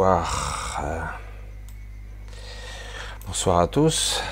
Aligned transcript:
bonsoir. 0.00 0.80
Euh, 0.82 1.02
bonsoir 3.26 3.58
à 3.58 3.66
tous. 3.66 4.22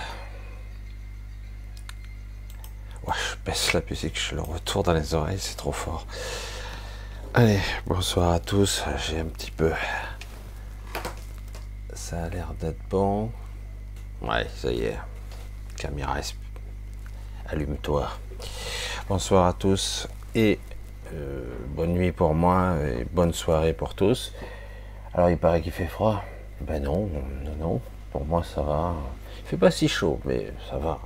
Ouais, 3.07 3.13
je 3.15 3.37
baisse 3.45 3.75
la 3.75 3.83
musique, 3.83 4.19
je 4.19 4.35
le 4.35 4.41
retourne 4.41 4.87
dans 4.87 4.95
les 4.95 5.13
oreilles, 5.13 5.39
c'est 5.39 5.59
trop 5.59 5.73
fort. 5.73 6.07
Allez, 7.35 7.61
bonsoir 7.87 8.33
à 8.33 8.41
tous. 8.41 8.83
J'ai 8.97 9.21
un 9.21 9.27
petit 9.27 9.51
peu. 9.51 9.73
Ça 11.93 12.25
a 12.25 12.29
l'air 12.31 12.55
d'être 12.59 12.81
bon. 12.89 13.31
Ouais, 14.23 14.47
ça 14.57 14.73
y 14.73 14.85
est. 14.85 14.99
Caméra, 15.77 16.17
allume-toi. 17.47 18.09
Bonsoir 19.07 19.47
à 19.47 19.53
tous 19.53 20.09
et 20.35 20.59
euh, 21.13 21.45
bonne 21.69 21.93
nuit 21.93 22.13
pour 22.13 22.33
moi 22.33 22.77
et 22.83 23.05
bonne 23.05 23.35
soirée 23.35 23.75
pour 23.75 23.95
tous. 23.95 24.33
Alors 25.19 25.31
il 25.31 25.37
paraît 25.37 25.61
qu'il 25.61 25.73
fait 25.73 25.89
froid. 25.89 26.23
Ben 26.61 26.81
non, 26.81 27.11
non, 27.43 27.57
non. 27.59 27.81
Pour 28.13 28.25
moi 28.25 28.45
ça 28.45 28.63
va. 28.63 28.95
Il 29.41 29.47
fait 29.47 29.57
pas 29.57 29.73
si 29.73 29.89
chaud, 29.89 30.21
mais 30.25 30.53
ça 30.71 30.79
va. 30.79 31.01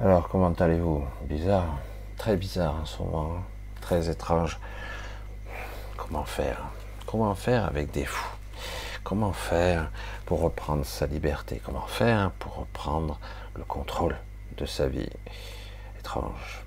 Alors 0.00 0.28
comment 0.28 0.52
allez-vous? 0.52 1.04
Bizarre, 1.22 1.78
très 2.16 2.36
bizarre 2.36 2.76
en 2.82 2.84
ce 2.84 3.02
moment, 3.02 3.42
très 3.80 4.08
étrange. 4.08 4.60
Comment 5.96 6.22
faire? 6.22 6.60
Comment 7.06 7.34
faire 7.34 7.64
avec 7.66 7.90
des 7.90 8.04
fous? 8.04 8.36
Comment 9.02 9.32
faire 9.32 9.90
pour 10.24 10.40
reprendre 10.40 10.86
sa 10.86 11.06
liberté? 11.06 11.60
Comment 11.64 11.88
faire 11.88 12.30
pour 12.38 12.54
reprendre 12.54 13.18
le 13.56 13.64
contrôle 13.64 14.16
de 14.58 14.64
sa 14.64 14.86
vie? 14.86 15.10
Étrange. 15.98 16.62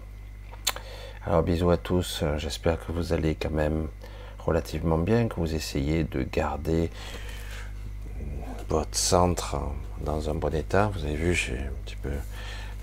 Alors 1.25 1.43
bisous 1.43 1.69
à 1.69 1.77
tous, 1.77 2.25
j'espère 2.35 2.77
que 2.85 2.91
vous 2.91 3.13
allez 3.13 3.35
quand 3.35 3.51
même 3.51 3.87
relativement 4.47 4.97
bien, 4.97 5.27
que 5.27 5.35
vous 5.35 5.53
essayez 5.53 6.05
de 6.05 6.23
garder 6.23 6.89
votre 8.69 8.97
centre 8.97 9.57
dans 10.01 10.29
un 10.29 10.35
bon 10.35 10.53
état. 10.55 10.89
Vous 10.93 11.03
avez 11.03 11.15
vu, 11.15 11.33
j'ai 11.33 11.59
un 11.59 11.73
petit 11.85 11.97
peu 11.97 12.13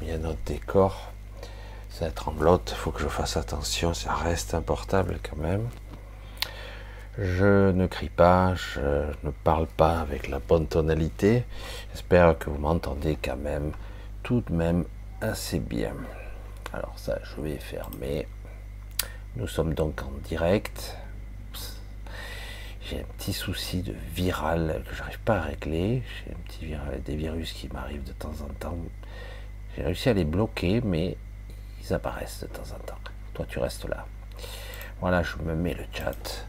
mis 0.00 0.12
un 0.12 0.24
autre 0.24 0.38
décor. 0.46 1.10
Ça 1.90 2.10
tremblote, 2.10 2.72
il 2.72 2.76
faut 2.76 2.90
que 2.90 3.00
je 3.00 3.08
fasse 3.08 3.36
attention, 3.36 3.94
ça 3.94 4.12
reste 4.14 4.54
importable 4.54 5.18
quand 5.22 5.36
même. 5.36 5.68
Je 7.16 7.70
ne 7.70 7.86
crie 7.86 8.08
pas, 8.08 8.54
je 8.56 9.06
ne 9.22 9.30
parle 9.30 9.68
pas 9.68 10.00
avec 10.00 10.28
la 10.28 10.40
bonne 10.40 10.66
tonalité. 10.66 11.44
J'espère 11.92 12.36
que 12.36 12.50
vous 12.50 12.58
m'entendez 12.58 13.16
quand 13.22 13.36
même, 13.36 13.70
tout 14.24 14.40
de 14.40 14.52
même 14.52 14.84
assez 15.20 15.60
bien. 15.60 15.94
Alors 16.72 16.94
ça, 16.96 17.18
je 17.22 17.40
vais 17.40 17.58
fermer. 17.58 18.26
Nous 19.36 19.46
sommes 19.46 19.74
donc 19.74 20.02
en 20.02 20.10
direct. 20.28 20.96
J'ai 22.86 23.00
un 23.00 23.04
petit 23.16 23.32
souci 23.32 23.80
de 23.80 23.94
viral 24.14 24.82
que 24.86 24.94
j'arrive 24.94 25.18
pas 25.20 25.38
à 25.38 25.40
régler. 25.40 26.02
J'ai 26.02 26.32
un 26.32 26.38
petit 26.44 26.66
viral, 26.66 27.02
des 27.02 27.16
virus 27.16 27.52
qui 27.52 27.68
m'arrivent 27.68 28.04
de 28.04 28.12
temps 28.12 28.34
en 28.42 28.52
temps. 28.60 28.76
J'ai 29.74 29.84
réussi 29.84 30.10
à 30.10 30.12
les 30.12 30.26
bloquer, 30.26 30.82
mais 30.84 31.16
ils 31.80 31.94
apparaissent 31.94 32.40
de 32.40 32.46
temps 32.46 32.74
en 32.74 32.78
temps. 32.80 32.98
Toi, 33.32 33.46
tu 33.48 33.58
restes 33.58 33.88
là. 33.88 34.06
Voilà, 35.00 35.22
je 35.22 35.38
me 35.38 35.54
mets 35.54 35.72
le 35.72 35.84
chat. 35.94 36.46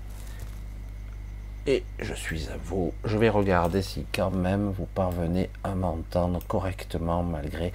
Et 1.68 1.86
je 2.00 2.14
suis 2.14 2.50
à 2.50 2.58
vous. 2.66 2.94
Je 3.06 3.18
vais 3.18 3.30
regarder 3.30 3.82
si 3.82 4.06
quand 4.14 4.32
même 4.32 4.70
vous 4.72 4.88
parvenez 4.88 5.50
à 5.64 5.74
m'entendre 5.74 6.46
correctement 6.48 7.24
malgré 7.24 7.72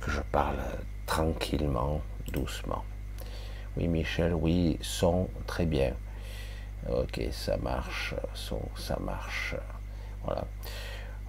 que 0.00 0.10
je 0.10 0.22
parle 0.32 0.56
tranquillement, 1.04 2.00
doucement. 2.32 2.84
Oui, 3.76 3.86
Michel, 3.86 4.32
oui, 4.32 4.78
son, 4.80 5.28
très 5.46 5.66
bien. 5.66 5.92
Ok, 6.88 7.20
ça 7.32 7.56
marche, 7.56 8.14
son, 8.34 8.60
ça 8.76 8.98
marche. 9.00 9.54
Voilà. 10.24 10.44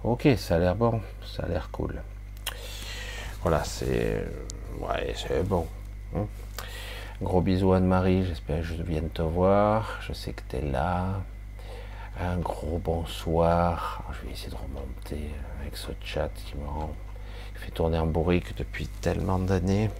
Ok, 0.04 0.28
ça 0.36 0.56
a 0.56 0.58
l'air 0.58 0.74
bon, 0.74 1.00
ça 1.24 1.42
a 1.42 1.48
l'air 1.48 1.70
cool. 1.70 2.00
Voilà, 3.42 3.64
c'est. 3.64 4.24
Ouais, 4.78 5.14
c'est 5.16 5.46
bon. 5.46 5.66
Hein. 6.16 6.26
Gros 7.20 7.42
bisous 7.42 7.72
Anne-Marie, 7.72 8.24
j'espère 8.24 8.58
que 8.58 8.64
je 8.64 8.82
viens 8.82 9.02
de 9.02 9.08
te 9.08 9.22
voir. 9.22 9.98
Je 10.00 10.12
sais 10.12 10.32
que 10.32 10.42
tu 10.48 10.56
es 10.56 10.62
là. 10.62 11.20
Un 12.18 12.38
gros 12.38 12.78
bonsoir. 12.78 14.02
Je 14.12 14.26
vais 14.26 14.32
essayer 14.32 14.50
de 14.50 14.56
remonter 14.56 15.30
avec 15.60 15.76
ce 15.76 15.90
chat 16.02 16.30
qui 16.34 16.56
me 16.56 16.66
rend 16.66 16.94
fait 17.54 17.70
tourner 17.70 17.98
en 17.98 18.06
bourrique 18.06 18.56
depuis 18.56 18.86
tellement 18.86 19.38
d'années. 19.38 19.90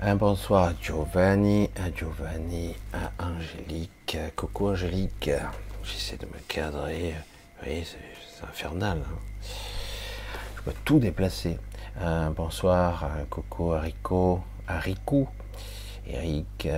Un 0.00 0.14
bonsoir 0.14 0.68
à 0.68 0.72
Giovanni, 0.80 1.68
à 1.74 1.90
Giovanni, 1.92 2.76
à 2.92 3.10
Angélique. 3.20 4.16
Coucou 4.36 4.68
Angélique. 4.68 5.32
J'essaie 5.82 6.16
de 6.16 6.26
me 6.26 6.38
cadrer. 6.46 7.16
Oui, 7.66 7.84
c'est 7.84 8.44
infernal. 8.44 8.98
Hein. 9.04 9.18
Je 10.56 10.62
peux 10.62 10.74
tout 10.84 11.00
déplacer. 11.00 11.58
Un 12.00 12.30
bonsoir 12.30 13.02
à 13.02 13.24
Coco, 13.28 13.72
à 13.72 13.80
Rico, 13.80 14.40
à 14.68 14.78
Eric, 16.06 16.68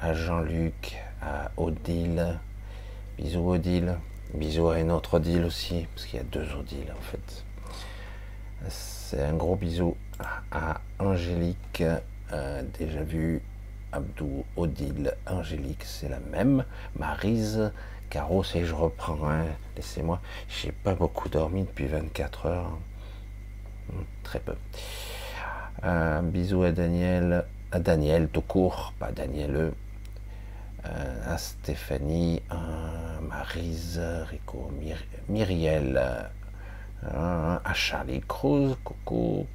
à 0.00 0.14
Jean-Luc, 0.14 0.96
à 1.20 1.50
Odile. 1.56 2.38
Bisous 3.18 3.50
Odile. 3.50 3.96
Bisous 4.34 4.68
à 4.68 4.78
une 4.78 4.92
autre 4.92 5.14
Odile 5.14 5.44
aussi, 5.44 5.88
parce 5.92 6.06
qu'il 6.06 6.20
y 6.20 6.22
a 6.22 6.24
deux 6.24 6.46
Odile 6.54 6.94
en 6.96 7.02
fait. 7.02 7.44
C'est 8.68 9.24
un 9.24 9.34
gros 9.34 9.56
bisou 9.56 9.96
à 10.52 10.80
Angélique, 11.00 11.82
euh, 12.32 12.62
déjà 12.78 13.02
vu 13.02 13.40
Abdou, 13.92 14.44
Odile, 14.56 15.14
Angélique, 15.26 15.84
c'est 15.84 16.08
la 16.08 16.18
même. 16.18 16.64
Marise, 16.98 17.72
Caro, 18.10 18.44
et 18.54 18.64
je 18.64 18.74
reprends, 18.74 19.28
hein. 19.28 19.44
laissez-moi. 19.76 20.20
J'ai 20.48 20.72
pas 20.72 20.94
beaucoup 20.94 21.28
dormi 21.28 21.62
depuis 21.62 21.86
24 21.86 22.46
heures. 22.46 22.78
Hmm, 23.88 24.02
très 24.22 24.40
peu. 24.40 24.54
Un 25.82 26.22
bisou 26.22 26.62
à 26.62 26.72
Daniel, 26.72 27.44
à 27.70 27.78
Daniel 27.78 28.28
tout 28.28 28.40
court, 28.40 28.92
pas 28.98 29.12
Daniel, 29.12 29.72
euh, 30.84 31.34
à 31.34 31.38
Stéphanie, 31.38 32.42
à 32.50 33.20
Marise, 33.20 34.00
Rico, 34.30 34.70
Myriel, 35.28 36.28
à 37.02 37.74
Charlie 37.74 38.20
Cruz, 38.20 38.76
coucou. 38.82 39.46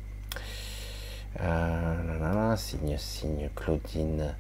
Euh, 1.39 2.56
signe, 2.57 2.98
signe, 2.98 3.50
Claudine, 3.56 4.36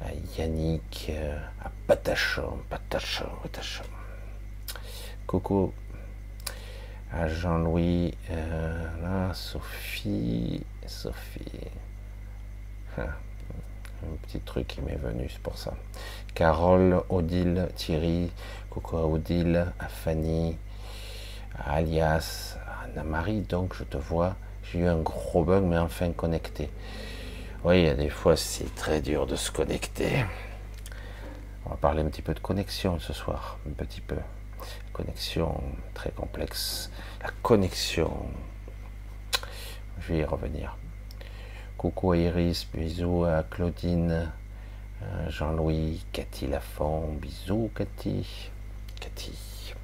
à 0.00 0.12
Yannick, 0.38 1.08
euh, 1.10 1.38
à 1.62 1.70
Patachon, 1.86 2.58
Patachon, 2.70 3.28
Patachon. 3.42 3.84
Coucou 5.26 5.72
à 7.12 7.28
Jean-Louis, 7.28 8.14
euh, 8.30 9.32
Sophie, 9.34 10.64
Sophie. 10.86 11.66
Ah, 12.98 13.02
un 13.02 14.16
petit 14.22 14.40
truc 14.40 14.66
qui 14.66 14.80
m'est 14.80 14.96
venu, 14.96 15.28
c'est 15.30 15.42
pour 15.42 15.58
ça. 15.58 15.74
Carole, 16.34 17.02
Odile, 17.08 17.68
Thierry, 17.76 18.30
coucou 18.70 18.96
à 18.96 19.06
Odile, 19.06 19.72
à 19.78 19.88
Fanny, 19.88 20.56
alias 21.64 22.56
Anna-Marie, 22.84 23.42
donc 23.42 23.74
je 23.74 23.84
te 23.84 23.96
vois. 23.96 24.36
J'ai 24.72 24.80
eu 24.80 24.86
un 24.86 24.98
gros 24.98 25.44
bug, 25.44 25.64
mais 25.64 25.78
enfin 25.78 26.12
connecté. 26.12 26.70
Oui, 27.64 27.80
il 27.80 27.86
y 27.86 27.88
a 27.88 27.94
des 27.94 28.10
fois, 28.10 28.36
c'est 28.36 28.74
très 28.74 29.00
dur 29.00 29.26
de 29.26 29.36
se 29.36 29.50
connecter. 29.50 30.24
On 31.64 31.70
va 31.70 31.76
parler 31.76 32.02
un 32.02 32.06
petit 32.06 32.22
peu 32.22 32.34
de 32.34 32.40
connexion 32.40 32.98
ce 32.98 33.12
soir, 33.12 33.58
un 33.68 33.72
petit 33.72 34.00
peu. 34.00 34.16
Connexion 34.92 35.62
très 35.94 36.10
complexe. 36.10 36.90
La 37.22 37.30
connexion. 37.42 38.12
Je 40.00 40.12
vais 40.12 40.18
y 40.20 40.24
revenir. 40.24 40.76
Coucou 41.76 42.12
à 42.12 42.16
Iris, 42.16 42.66
bisous 42.72 43.24
à 43.24 43.42
Claudine, 43.42 44.32
Jean-Louis, 45.28 46.04
Cathy 46.12 46.46
Lafont, 46.46 47.12
bisous 47.20 47.70
Cathy. 47.74 48.50
Cathy. 49.00 49.74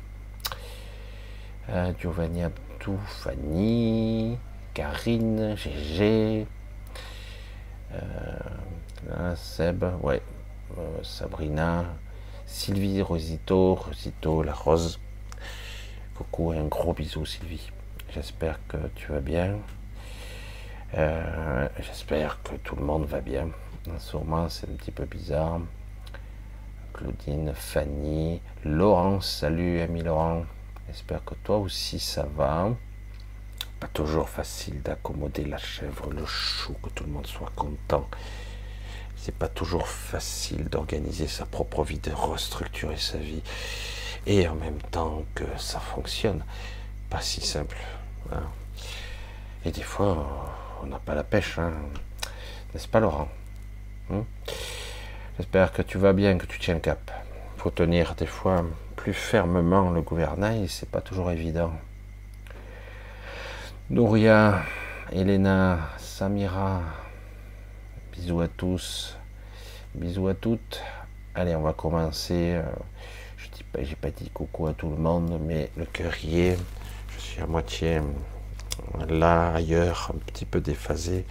Euh, 1.68 1.92
Giovanni 1.98 2.42
Abdou, 2.42 2.98
Fanny, 3.06 4.36
Karine, 4.74 5.54
GG, 5.54 6.46
euh, 7.92 9.36
Seb, 9.36 9.84
ouais, 10.02 10.22
euh, 10.78 11.02
Sabrina, 11.02 11.84
Sylvie, 12.46 13.02
Rosito, 13.02 13.74
Rosito, 13.74 14.42
la 14.42 14.54
Rose. 14.54 14.98
Coucou 16.14 16.52
un 16.52 16.64
gros 16.64 16.94
bisou 16.94 17.26
Sylvie. 17.26 17.70
J'espère 18.14 18.58
que 18.66 18.78
tu 18.94 19.12
vas 19.12 19.20
bien. 19.20 19.58
J'espère 21.78 22.42
que 22.42 22.54
tout 22.56 22.76
le 22.76 22.84
monde 22.84 23.06
va 23.06 23.20
bien. 23.20 23.48
Sûrement 23.98 24.48
c'est 24.48 24.68
un 24.70 24.74
petit 24.74 24.90
peu 24.90 25.04
bizarre. 25.04 25.60
Claudine, 26.92 27.52
Fanny, 27.54 28.40
Laurent, 28.64 29.20
salut 29.20 29.80
ami 29.80 30.02
Laurent. 30.02 30.44
J'espère 30.86 31.24
que 31.24 31.34
toi 31.42 31.58
aussi 31.58 31.98
ça 31.98 32.26
va. 32.36 32.70
Pas 33.82 33.88
toujours 33.88 34.28
facile 34.28 34.80
d'accommoder 34.80 35.44
la 35.44 35.58
chèvre, 35.58 36.08
le 36.10 36.24
chou, 36.24 36.72
que 36.74 36.88
tout 36.90 37.02
le 37.02 37.10
monde 37.10 37.26
soit 37.26 37.50
content. 37.56 38.08
C'est 39.16 39.34
pas 39.34 39.48
toujours 39.48 39.88
facile 39.88 40.68
d'organiser 40.68 41.26
sa 41.26 41.46
propre 41.46 41.82
vie, 41.82 41.98
de 41.98 42.12
restructurer 42.12 42.96
sa 42.96 43.18
vie, 43.18 43.42
et 44.24 44.46
en 44.46 44.54
même 44.54 44.80
temps 44.92 45.24
que 45.34 45.42
ça 45.58 45.80
fonctionne. 45.80 46.44
Pas 47.10 47.20
si 47.20 47.40
simple. 47.40 47.76
Hein. 48.30 48.44
Et 49.64 49.72
des 49.72 49.82
fois, 49.82 50.48
on 50.84 50.86
n'a 50.86 51.00
pas 51.00 51.16
la 51.16 51.24
pêche, 51.24 51.58
hein. 51.58 51.72
n'est-ce 52.72 52.86
pas 52.86 53.00
Laurent? 53.00 53.28
Hein? 54.12 54.24
J'espère 55.38 55.72
que 55.72 55.82
tu 55.82 55.98
vas 55.98 56.12
bien, 56.12 56.38
que 56.38 56.46
tu 56.46 56.60
tiens 56.60 56.74
le 56.74 56.80
cap. 56.80 57.10
Faut 57.56 57.72
tenir 57.72 58.14
des 58.14 58.26
fois 58.26 58.64
plus 58.94 59.12
fermement 59.12 59.90
le 59.90 60.02
gouvernail, 60.02 60.68
c'est 60.68 60.88
pas 60.88 61.00
toujours 61.00 61.32
évident. 61.32 61.72
Nouria, 63.90 64.62
Elena, 65.10 65.90
Samira, 65.98 66.82
bisous 68.12 68.40
à 68.40 68.48
tous, 68.48 69.16
bisous 69.94 70.28
à 70.28 70.34
toutes. 70.34 70.80
Allez, 71.34 71.54
on 71.54 71.62
va 71.62 71.72
commencer. 71.72 72.54
Euh, 72.54 72.62
je 73.36 73.48
dis 73.50 73.64
pas, 73.64 73.80
pas 74.00 74.10
dit 74.10 74.30
coucou 74.30 74.66
à 74.68 74.72
tout 74.72 74.88
le 74.88 74.96
monde, 74.96 75.38
mais 75.44 75.70
le 75.76 75.84
cœur 75.84 76.12
y 76.24 76.40
est. 76.40 76.58
Je 77.14 77.20
suis 77.20 77.42
à 77.42 77.46
moitié 77.46 78.00
là, 79.08 79.52
ailleurs, 79.52 80.12
un 80.14 80.18
petit 80.18 80.44
peu 80.44 80.60
déphasé, 80.60 81.26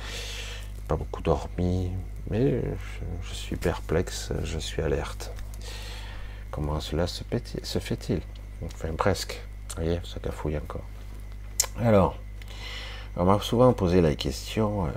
pas 0.87 0.95
beaucoup 0.95 1.21
dormi, 1.21 1.91
mais 2.29 2.61
je, 3.23 3.33
suis 3.33 3.55
perplexe, 3.55 4.31
je 4.43 4.59
suis 4.59 4.81
alerte. 4.81 5.33
Comment 6.51 6.79
cela 6.79 7.07
se, 7.07 7.23
fait-il? 7.79 8.21
Enfin, 8.65 8.93
presque. 8.95 9.41
Vous 9.69 9.83
voyez, 9.83 9.99
ça 10.03 10.19
cafouille 10.19 10.57
encore. 10.57 10.83
Alors, 11.79 12.19
on 13.17 13.25
m'a 13.25 13.39
souvent 13.39 13.73
posé 13.73 14.01
la 14.01 14.15
question, 14.15 14.85
euh, 14.85 14.89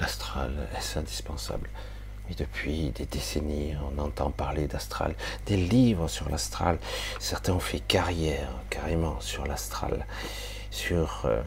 l'astral, 0.00 0.52
est-ce 0.76 0.98
indispensable? 0.98 1.68
Et 2.30 2.34
depuis 2.34 2.90
des 2.90 3.04
décennies, 3.04 3.74
on 3.92 4.00
entend 4.00 4.30
parler 4.30 4.66
d'astral, 4.66 5.14
des 5.46 5.58
livres 5.58 6.08
sur 6.08 6.30
l'astral. 6.30 6.78
Certains 7.20 7.52
ont 7.52 7.60
fait 7.60 7.80
carrière 7.80 8.48
carrément 8.70 9.20
sur 9.20 9.46
l'astral, 9.46 10.06
sur 10.70 11.22
euh, 11.26 11.42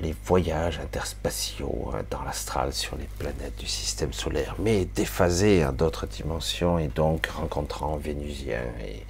les 0.00 0.14
voyages 0.24 0.78
interspatiaux 0.78 1.90
hein, 1.92 2.02
dans 2.10 2.22
l'astral 2.22 2.72
sur 2.72 2.96
les 2.96 3.08
planètes 3.18 3.58
du 3.58 3.66
système 3.66 4.12
solaire, 4.12 4.56
mais 4.58 4.86
déphasés 4.86 5.62
à 5.62 5.72
d'autres 5.72 6.06
dimensions 6.06 6.78
et 6.78 6.88
donc 6.88 7.26
rencontrant 7.26 7.96
Vénusiens 7.96 8.72
et 8.80 9.04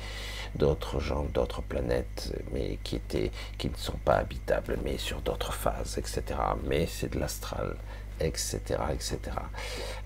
d'autres 0.59 1.00
gens 1.00 1.25
d'autres 1.33 1.62
planètes, 1.62 2.33
mais 2.53 2.79
qui 2.83 2.97
étaient, 2.97 3.31
qui 3.57 3.69
ne 3.69 3.77
sont 3.77 3.99
pas 4.05 4.17
habitables, 4.17 4.79
mais 4.85 4.99
sur 4.99 5.21
d'autres 5.21 5.53
phases, 5.53 5.99
etc. 5.99 6.23
Mais 6.65 6.87
c'est 6.87 7.12
de 7.15 7.21
l'astral, 7.21 7.77
etc., 8.21 8.61
etc. 8.93 9.19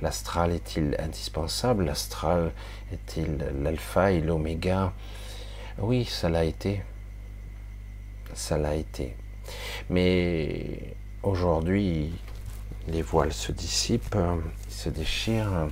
L'astral 0.00 0.52
est-il 0.52 0.97
indispensable? 0.99 1.85
L'astral 1.85 2.52
est-il 2.92 3.38
l'alpha 3.62 4.12
et 4.12 4.21
l'oméga? 4.21 4.92
Oui, 5.78 6.04
ça 6.04 6.28
l'a 6.28 6.44
été. 6.44 6.82
Ça 8.35 8.59
l'a 8.59 8.75
été. 8.75 9.16
Mais 9.90 10.94
aujourd'hui, 11.23 12.12
les 12.88 13.02
voiles 13.02 13.32
se 13.32 13.52
dissipent, 13.52 14.16
se 14.68 14.88
déchirent, 14.88 15.68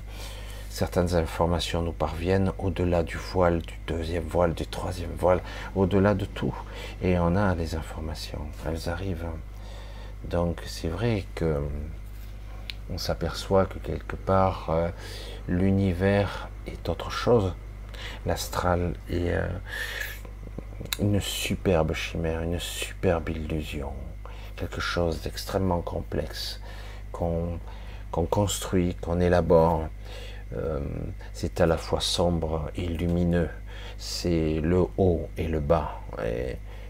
certaines 0.71 1.15
informations 1.17 1.83
nous 1.83 1.93
parviennent 1.93 2.53
au-delà 2.59 3.03
du 3.03 3.17
voile, 3.17 3.61
du 3.61 3.75
deuxième 3.87 4.25
voile, 4.25 4.55
du 4.55 4.67
troisième 4.67 5.13
voile, 5.19 5.43
au-delà 5.75 6.15
de 6.15 6.25
tout. 6.25 6.55
Et 7.03 7.19
on 7.19 7.37
a 7.37 7.55
les 7.55 7.75
informations, 7.75 8.47
elles 8.67 8.89
arrivent. 8.89 9.27
Donc 10.25 10.63
c'est 10.67 10.89
vrai 10.89 11.25
que 11.35 11.61
on 12.93 12.99
s'aperçoit 12.99 13.67
que 13.67 13.79
quelque 13.79 14.17
part 14.17 14.71
euh, 14.71 14.89
l'univers 15.49 16.49
est 16.67 16.89
autre 16.89 17.11
chose. 17.11 17.55
L'astral 18.25 18.95
est 19.09 19.31
euh, 19.31 19.49
une 21.01 21.21
superbe 21.21 21.95
chimère, 21.95 22.43
une 22.43 22.59
superbe 22.59 23.29
illusion, 23.29 23.93
quelque 24.57 24.81
chose 24.81 25.21
d'extrêmement 25.23 25.83
complexe 25.83 26.61
qu'on 27.13 27.59
construit, 28.13 28.95
qu'on 29.01 29.21
élabore. 29.21 29.89
Euh, 30.57 30.81
c'est 31.33 31.61
à 31.61 31.67
la 31.67 31.77
fois 31.77 32.01
sombre 32.01 32.71
et 32.75 32.87
lumineux, 32.87 33.49
c'est 33.99 34.61
le 34.61 34.85
haut 34.99 35.29
et 35.37 35.47
le 35.47 35.61
bas. 35.61 36.01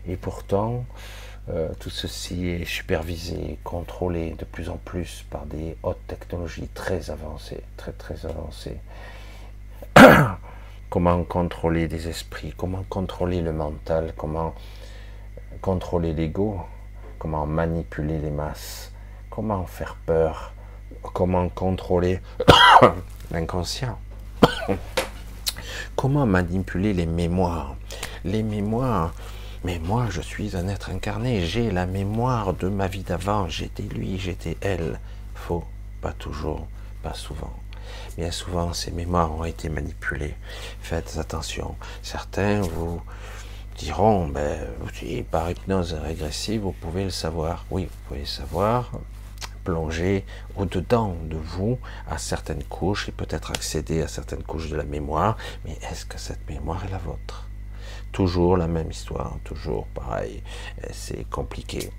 Et, 0.06 0.16
pourtant, 0.16 0.84
euh, 1.50 1.68
tout 1.78 1.90
ceci 1.90 2.48
est 2.48 2.64
supervisé, 2.64 3.58
contrôlé 3.64 4.34
de 4.38 4.44
plus 4.44 4.70
en 4.70 4.76
plus 4.76 5.24
par 5.30 5.46
des 5.46 5.76
hautes 5.82 6.06
technologies 6.06 6.68
très 6.68 7.10
avancées, 7.10 7.62
très 7.76 7.92
très 7.92 8.24
avancées. 8.26 8.78
comment 10.90 11.22
contrôler 11.24 11.86
des 11.86 12.08
esprits, 12.08 12.54
comment 12.56 12.84
contrôler 12.88 13.42
le 13.42 13.52
mental, 13.52 14.14
comment 14.16 14.54
contrôler 15.60 16.14
l'ego, 16.14 16.60
comment 17.18 17.46
manipuler 17.46 18.18
les 18.18 18.30
masses, 18.30 18.92
comment 19.28 19.66
faire 19.66 19.96
peur, 20.06 20.54
comment 21.02 21.48
contrôler 21.50 22.20
l'inconscient, 23.30 23.98
comment 25.96 26.26
manipuler 26.26 26.92
les 26.92 27.06
mémoires? 27.06 27.76
Les 28.24 28.42
mémoires, 28.42 29.14
mais 29.64 29.78
moi 29.78 30.06
je 30.10 30.20
suis 30.20 30.56
un 30.56 30.68
être 30.68 30.90
incarné, 30.90 31.44
j'ai 31.46 31.70
la 31.70 31.86
mémoire 31.86 32.54
de 32.54 32.68
ma 32.68 32.86
vie 32.86 33.02
d'avant, 33.02 33.48
j'étais 33.48 33.82
lui, 33.82 34.18
j'étais 34.18 34.56
elle. 34.60 34.98
Faux, 35.34 35.64
pas 36.00 36.12
toujours, 36.12 36.66
pas 37.02 37.14
souvent. 37.14 37.54
Bien 38.16 38.30
souvent, 38.30 38.72
ces 38.72 38.90
mémoires 38.90 39.32
ont 39.32 39.44
été 39.44 39.68
manipulées. 39.68 40.34
Faites 40.80 41.16
attention. 41.18 41.76
Certains 42.02 42.60
vous 42.60 43.00
diront, 43.78 44.28
ben, 44.28 44.66
par 45.30 45.50
hypnose 45.50 45.94
régressive, 45.94 46.60
vous 46.60 46.72
pouvez 46.72 47.04
le 47.04 47.10
savoir. 47.10 47.64
Oui, 47.70 47.84
vous 47.84 47.96
pouvez 48.08 48.20
le 48.20 48.26
savoir, 48.26 48.90
plonger 49.64 50.24
au-dedans 50.56 51.16
de 51.24 51.36
vous 51.36 51.78
à 52.08 52.18
certaines 52.18 52.64
couches 52.64 53.08
et 53.08 53.12
peut-être 53.12 53.50
accéder 53.50 54.02
à 54.02 54.08
certaines 54.08 54.42
couches 54.42 54.70
de 54.70 54.76
la 54.76 54.84
mémoire. 54.84 55.36
Mais 55.64 55.78
est-ce 55.90 56.04
que 56.04 56.18
cette 56.18 56.48
mémoire 56.48 56.84
est 56.84 56.90
la 56.90 56.98
vôtre? 56.98 57.48
Toujours 58.12 58.56
la 58.56 58.66
même 58.66 58.90
histoire, 58.90 59.36
toujours 59.44 59.86
pareil. 59.88 60.42
C'est 60.90 61.28
compliqué. 61.30 61.90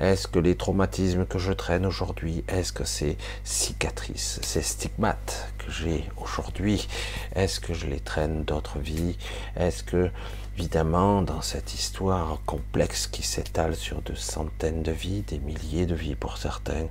Est-ce 0.00 0.28
que 0.28 0.38
les 0.38 0.56
traumatismes 0.56 1.26
que 1.26 1.40
je 1.40 1.52
traîne 1.52 1.84
aujourd'hui, 1.84 2.44
est-ce 2.46 2.72
que 2.72 2.84
ces 2.84 3.18
cicatrices, 3.42 4.38
ces 4.42 4.62
stigmates 4.62 5.52
que 5.58 5.72
j'ai 5.72 6.08
aujourd'hui, 6.16 6.86
est-ce 7.34 7.58
que 7.58 7.74
je 7.74 7.86
les 7.86 7.98
traîne 7.98 8.44
d'autres 8.44 8.78
vies? 8.78 9.18
Est-ce 9.56 9.82
que, 9.82 10.10
évidemment, 10.58 11.22
dans 11.22 11.40
cette 11.40 11.72
histoire 11.72 12.40
complexe 12.44 13.06
qui 13.06 13.22
s'étale 13.22 13.76
sur 13.76 14.02
de 14.02 14.16
centaines 14.16 14.82
de 14.82 14.90
vies, 14.90 15.22
des 15.22 15.38
milliers 15.38 15.86
de 15.86 15.94
vies 15.94 16.16
pour 16.16 16.36
certains, 16.36 16.88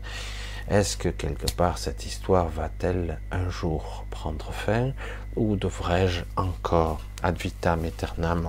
est-ce 0.69 0.95
que 0.95 1.09
quelque 1.09 1.51
part 1.51 1.77
cette 1.77 2.05
histoire 2.05 2.47
va-t-elle 2.47 3.19
un 3.29 3.49
jour 3.49 4.05
prendre 4.09 4.53
fin 4.53 4.93
ou 5.35 5.57
devrais-je 5.57 6.21
encore, 6.37 7.01
ad 7.21 7.37
vitam 7.37 7.83
aeternam, 7.83 8.47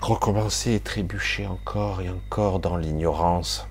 recommencer 0.00 0.74
et 0.74 0.80
trébucher 0.80 1.48
encore 1.48 2.00
et 2.00 2.08
encore 2.08 2.60
dans 2.60 2.76
l'ignorance? 2.76 3.66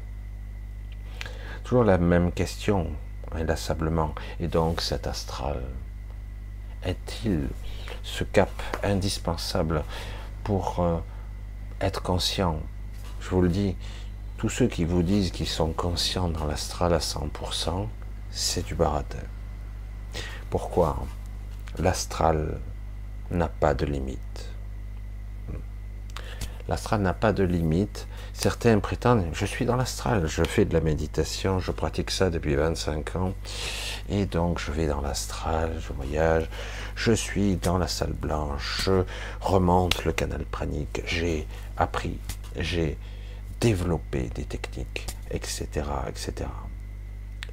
Toujours 1.63 1.85
la 1.85 1.97
même 1.97 2.33
question, 2.33 2.87
inlassablement. 3.31 4.13
Et 4.41 4.49
donc 4.49 4.81
cet 4.81 5.07
astral, 5.07 5.61
est-il 6.83 7.47
ce 8.03 8.25
cap 8.25 8.51
indispensable 8.83 9.83
pour 10.43 10.79
euh, 10.79 10.97
être 11.79 12.01
conscient 12.01 12.59
Je 13.19 13.29
vous 13.29 13.41
le 13.41 13.49
dis, 13.49 13.75
tous 14.37 14.49
ceux 14.49 14.67
qui 14.67 14.85
vous 14.85 15.03
disent 15.03 15.31
qu'ils 15.31 15.47
sont 15.47 15.71
conscients 15.71 16.29
dans 16.29 16.45
l'astral 16.45 16.93
à 16.93 16.99
100%, 16.99 17.87
c'est 18.31 18.65
du 18.65 18.75
baratin. 18.75 19.19
Pourquoi 20.49 20.97
L'astral 21.77 22.59
n'a 23.29 23.47
pas 23.47 23.73
de 23.73 23.85
limite? 23.85 24.51
L'astral 26.67 27.01
n'a 27.01 27.13
pas 27.13 27.33
de 27.33 27.43
limite. 27.43 28.07
Certains 28.33 28.79
prétendent, 28.79 29.25
je 29.33 29.45
suis 29.45 29.65
dans 29.65 29.75
l'astral, 29.75 30.27
je 30.27 30.43
fais 30.43 30.65
de 30.65 30.73
la 30.73 30.81
méditation, 30.81 31.59
je 31.59 31.71
pratique 31.71 32.11
ça 32.11 32.29
depuis 32.29 32.55
25 32.55 33.15
ans, 33.17 33.33
et 34.09 34.25
donc 34.25 34.57
je 34.59 34.71
vais 34.71 34.87
dans 34.87 35.01
l'astral, 35.01 35.73
je 35.79 35.93
voyage, 35.93 36.49
je 37.03 37.13
suis 37.13 37.55
dans 37.55 37.79
la 37.79 37.87
salle 37.87 38.13
blanche, 38.13 38.81
je 38.83 39.03
remonte 39.39 40.05
le 40.05 40.11
canal 40.11 40.45
pranique, 40.45 41.01
j'ai 41.07 41.47
appris, 41.75 42.19
j'ai 42.55 42.95
développer 43.59 44.29
des 44.35 44.45
techniques, 44.45 45.07
etc., 45.31 45.65
etc. 46.07 46.47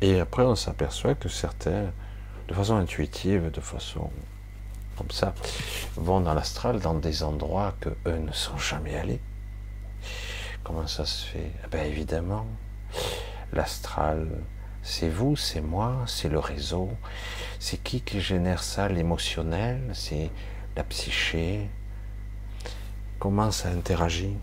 Et 0.02 0.20
après, 0.20 0.42
on 0.42 0.54
s'aperçoit 0.54 1.14
que 1.14 1.30
certains, 1.30 1.86
de 2.46 2.52
façon 2.52 2.76
intuitive, 2.76 3.50
de 3.50 3.60
façon 3.62 4.10
comme 4.98 5.10
ça, 5.10 5.32
vont 5.96 6.20
dans 6.20 6.34
l'astral, 6.34 6.78
dans 6.80 6.94
des 6.94 7.22
endroits 7.22 7.74
que 7.80 7.88
eux 8.04 8.18
ne 8.18 8.32
sont 8.32 8.58
jamais 8.58 8.98
allés. 8.98 9.20
Comment 10.62 10.86
ça 10.86 11.06
se 11.06 11.24
fait? 11.24 11.52
Eh 11.64 11.68
bien, 11.70 11.84
Évidemment, 11.84 12.44
l'astral, 13.54 14.28
C'est 14.90 15.10
vous, 15.10 15.36
c'est 15.36 15.60
moi, 15.60 16.04
c'est 16.06 16.30
le 16.30 16.38
réseau. 16.38 16.88
C'est 17.58 17.76
qui 17.76 18.00
qui 18.00 18.22
génère 18.22 18.62
ça 18.62 18.88
L'émotionnel? 18.88 19.82
C'est 19.92 20.30
la 20.76 20.82
psyché. 20.82 21.68
Comment 23.18 23.50
ça 23.50 23.68
interagit? 23.68 24.34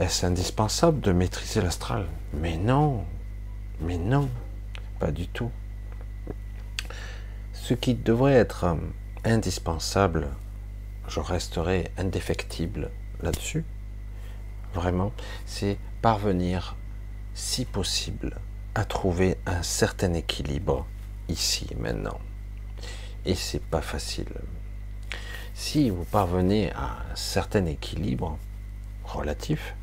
Est-ce 0.00 0.26
indispensable 0.26 1.00
de 1.00 1.12
maîtriser 1.12 1.60
l'astral? 1.60 2.06
Mais 2.34 2.56
non, 2.56 3.04
mais 3.80 3.96
non, 3.96 4.28
pas 4.98 5.12
du 5.12 5.28
tout. 5.28 5.52
Ce 7.52 7.72
qui 7.72 7.94
devrait 7.94 8.34
être 8.34 8.64
euh, 8.64 8.74
indispensable, 9.24 10.30
je 11.06 11.20
resterai 11.20 11.92
indéfectible 11.96 12.90
là-dessus, 13.22 13.64
vraiment, 14.74 15.12
c'est 15.46 15.78
parvenir, 16.02 16.74
si 17.34 17.64
possible, 17.64 18.36
à 18.76 18.84
trouver 18.84 19.38
un 19.46 19.62
certain 19.62 20.12
équilibre 20.12 20.86
ici 21.30 21.66
maintenant. 21.78 22.20
Et 23.24 23.34
c'est 23.34 23.62
pas 23.62 23.80
facile. 23.80 24.28
Si 25.54 25.88
vous 25.88 26.04
parvenez 26.04 26.70
à 26.72 26.98
un 27.10 27.16
certain 27.16 27.64
équilibre 27.64 28.38
relatif, 29.02 29.74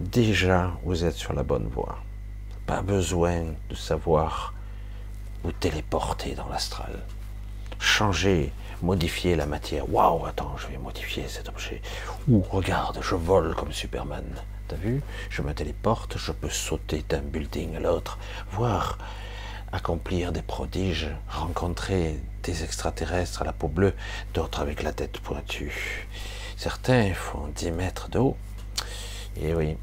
déjà 0.00 0.72
vous 0.82 1.04
êtes 1.04 1.14
sur 1.14 1.34
la 1.34 1.44
bonne 1.44 1.68
voie. 1.68 1.98
Pas 2.66 2.82
besoin 2.82 3.44
de 3.70 3.76
savoir 3.76 4.54
vous 5.44 5.52
téléporter 5.52 6.34
dans 6.34 6.48
l'astral. 6.48 7.04
Changer, 7.78 8.52
modifier 8.82 9.36
la 9.36 9.46
matière. 9.46 9.88
Waouh, 9.88 10.26
attends, 10.26 10.56
je 10.56 10.66
vais 10.66 10.78
modifier 10.78 11.28
cet 11.28 11.48
objet. 11.48 11.80
Ou 12.28 12.40
regarde, 12.40 12.98
je 13.02 13.14
vole 13.14 13.54
comme 13.54 13.70
Superman. 13.70 14.26
T'as 14.68 14.76
vu? 14.76 15.00
Je 15.30 15.42
me 15.42 15.54
téléporte, 15.54 16.18
je 16.18 16.32
peux 16.32 16.50
sauter 16.50 17.04
d'un 17.08 17.20
building 17.20 17.76
à 17.76 17.80
l'autre, 17.80 18.18
voir 18.50 18.98
accomplir 19.70 20.32
des 20.32 20.42
prodiges, 20.42 21.08
rencontrer 21.28 22.18
des 22.42 22.64
extraterrestres 22.64 23.42
à 23.42 23.44
la 23.44 23.52
peau 23.52 23.68
bleue, 23.68 23.94
d'autres 24.34 24.60
avec 24.60 24.82
la 24.82 24.92
tête 24.92 25.20
pointue. 25.20 26.08
Certains 26.56 27.14
font 27.14 27.48
10 27.54 27.70
mètres 27.72 28.08
de 28.08 28.18
haut. 28.18 28.36
Et 29.36 29.54
oui, 29.54 29.76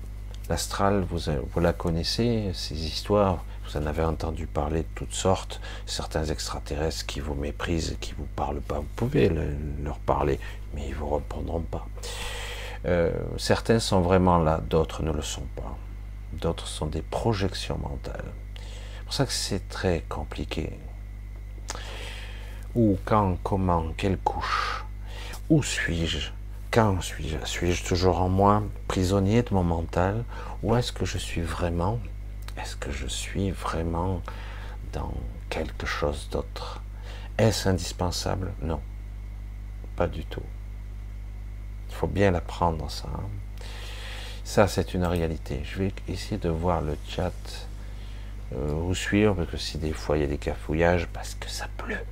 l'astral, 0.50 1.06
vous, 1.10 1.32
vous 1.54 1.60
la 1.62 1.72
connaissez, 1.72 2.52
ces 2.54 2.86
histoires, 2.86 3.46
vous 3.66 3.78
en 3.78 3.86
avez 3.86 4.04
entendu 4.04 4.48
parler 4.48 4.80
de 4.80 4.88
toutes 4.96 5.13
sortes, 5.13 5.62
certains 5.86 6.25
extraterrestres 6.25 7.06
qui 7.06 7.22
vous 7.22 7.36
méprisent, 7.36 7.96
qui 8.02 8.13
vous 8.18 8.28
parlent 8.36 8.62
pas, 8.62 8.80
vous 8.80 8.88
pouvez 8.96 9.30
leur 9.30 10.00
parler, 10.00 10.40
mais 10.74 10.88
ils 10.90 10.96
vous 10.96 11.10
répondront 11.10 11.62
pas. 11.62 11.88
Euh, 12.86 13.12
certains 13.38 13.80
sont 13.80 14.02
vraiment 14.02 14.40
là, 14.40 14.60
d'autres 14.70 15.04
ne 15.04 15.12
le 15.12 15.22
sont 15.22 15.48
pas. 15.56 15.78
D'autres 16.34 16.68
sont 16.68 16.88
des 16.88 17.02
projections 17.02 17.78
mentales. 17.78 18.34
C'est 18.56 19.04
pour 19.06 19.13
ça 19.13 19.25
que 19.25 19.32
c'est 19.32 19.70
très 19.70 20.04
compliqué. 20.10 20.78
Où, 22.75 22.98
quand, 23.06 23.38
comment, 23.44 23.86
quelle 23.96 24.18
couche 24.18 24.84
Où 25.50 25.63
suis-je 25.63 26.32
Quand 26.72 27.00
suis-je 27.02 27.38
Suis-je 27.46 27.86
toujours 27.86 28.20
en 28.20 28.30
moi, 28.30 28.63
prisonnier 28.88 29.44
de 29.44 29.54
mon 29.54 29.63
mental 29.63 30.25
Ou 30.63 30.75
est-ce 30.75 30.92
que 30.92 31.06
je 31.06 31.18
suis 31.18 31.42
vraiment 31.42 32.00
Est-ce 32.58 32.75
que 32.75 32.92
je 32.92 33.08
suis 33.08 33.52
vraiment 33.52 34.22
dans 34.92 35.13
quelque 35.50 35.86
chose 35.86 36.28
d'autre? 36.32 36.82
Est-ce 37.38 37.70
indispensable? 37.70 38.54
Non, 38.62 38.82
pas 39.96 40.08
du 40.08 40.25
tout. 40.25 40.42
Il 41.93 41.95
faut 41.95 42.07
bien 42.07 42.31
l'apprendre, 42.31 42.89
ça. 42.89 43.07
Hein. 43.13 43.23
Ça, 44.43 44.67
c'est 44.67 44.95
une 44.95 45.05
réalité. 45.05 45.62
Je 45.63 45.77
vais 45.77 45.93
essayer 46.07 46.38
de 46.38 46.50
voir 46.50 46.81
le 46.81 46.97
chat 47.07 47.31
euh, 48.55 48.73
où 48.73 48.95
suivre, 48.95 49.35
parce 49.35 49.50
que 49.51 49.57
si 49.57 49.77
des 49.77 49.93
fois 49.93 50.17
il 50.17 50.21
y 50.21 50.23
a 50.23 50.27
des 50.27 50.39
cafouillages, 50.39 51.07
parce 51.13 51.35
que 51.35 51.47
ça 51.47 51.67
pleut. 51.77 52.03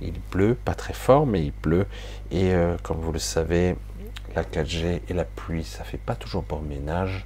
Il 0.00 0.12
pleut, 0.12 0.56
pas 0.56 0.74
très 0.74 0.92
fort, 0.92 1.24
mais 1.24 1.44
il 1.44 1.52
pleut. 1.52 1.86
Et 2.32 2.52
euh, 2.52 2.76
comme 2.82 2.98
vous 2.98 3.12
le 3.12 3.20
savez, 3.20 3.76
la 4.34 4.42
4G 4.42 5.02
et 5.08 5.14
la 5.14 5.24
pluie, 5.24 5.62
ça 5.62 5.84
fait 5.84 5.98
pas 5.98 6.16
toujours 6.16 6.42
bon 6.42 6.60
ménage. 6.60 7.24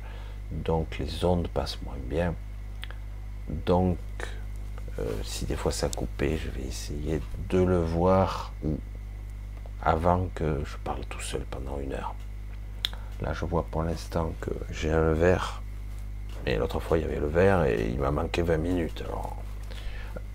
Donc 0.50 0.98
les 0.98 1.24
ondes 1.24 1.48
passent 1.48 1.78
moins 1.82 1.98
bien. 2.08 2.34
Donc, 3.48 3.96
euh, 4.98 5.04
si 5.24 5.46
des 5.46 5.56
fois 5.56 5.72
ça 5.72 5.88
coupé, 5.88 6.36
je 6.36 6.50
vais 6.50 6.68
essayer 6.68 7.22
de 7.48 7.58
le 7.58 7.80
voir 7.80 8.52
avant 9.86 10.28
que 10.34 10.62
je 10.64 10.76
parle 10.82 11.04
tout 11.08 11.20
seul 11.20 11.42
pendant 11.48 11.78
une 11.78 11.92
heure. 11.92 12.16
Là, 13.22 13.32
je 13.32 13.44
vois 13.44 13.64
pour 13.70 13.84
l'instant 13.84 14.32
que 14.40 14.50
j'ai 14.72 14.90
un 14.90 15.12
verre. 15.12 15.62
Et 16.44 16.56
l'autre 16.56 16.80
fois, 16.80 16.98
il 16.98 17.02
y 17.02 17.04
avait 17.04 17.20
le 17.20 17.28
verre 17.28 17.64
et 17.64 17.88
il 17.88 18.00
m'a 18.00 18.10
manqué 18.10 18.42
20 18.42 18.56
minutes. 18.56 19.04
Alors, 19.06 19.36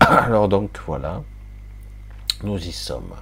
alors 0.00 0.48
donc, 0.48 0.80
voilà. 0.86 1.22
Nous 2.42 2.66
y 2.66 2.72
sommes. 2.72 3.14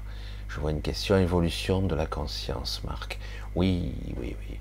Je 0.49 0.61
vois 0.61 0.71
une 0.71 0.83
question 0.83 1.19
évolution 1.19 1.83
de 1.83 1.97
la 1.97 2.07
conscience, 2.07 2.81
Marc. 2.85 3.19
Oui, 3.57 3.93
oui, 4.21 4.37
oui. 4.41 4.59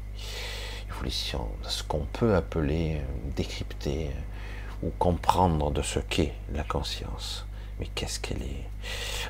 Évolution, 0.89 1.49
ce 1.61 1.83
qu'on 1.83 2.07
peut 2.11 2.35
appeler, 2.35 2.95
euh, 2.95 3.31
décrypter 3.35 4.07
euh, 4.07 4.87
ou 4.87 4.89
comprendre 4.97 5.69
de 5.69 5.83
ce 5.83 5.99
qu'est 5.99 6.33
la 6.51 6.63
conscience. 6.63 7.45
Mais 7.79 7.87
qu'est-ce 7.93 8.19
qu'elle 8.19 8.41
est? 8.41 8.67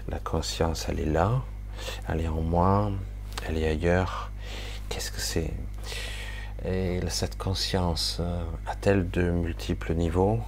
La 0.07 0.19
conscience, 0.19 0.87
elle 0.87 1.01
est 1.01 1.05
là, 1.05 1.41
elle 2.07 2.21
est 2.21 2.27
en 2.27 2.41
moi, 2.41 2.91
elle 3.47 3.57
est 3.57 3.67
ailleurs. 3.67 4.31
Qu'est-ce 4.89 5.11
que 5.11 5.21
c'est? 5.21 5.53
Et 6.65 6.99
cette 7.09 7.37
conscience 7.37 8.17
euh, 8.19 8.43
a-t-elle 8.67 9.09
de 9.09 9.31
multiples 9.31 9.93
niveaux? 9.93 10.39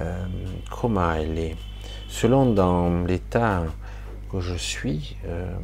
Euh, 0.00 0.26
Comment 0.70 1.12
elle 1.12 1.38
est? 1.38 1.56
Selon 2.08 2.52
dans 2.52 3.04
l'état 3.04 3.64
que 4.30 4.40
je 4.40 4.54
suis, 4.54 5.16
euh, 5.26 5.54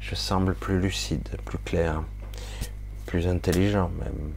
je 0.00 0.14
semble 0.14 0.54
plus 0.54 0.80
lucide, 0.80 1.28
plus 1.44 1.58
clair, 1.58 2.02
plus 3.06 3.26
intelligent 3.26 3.90
même. 3.98 4.32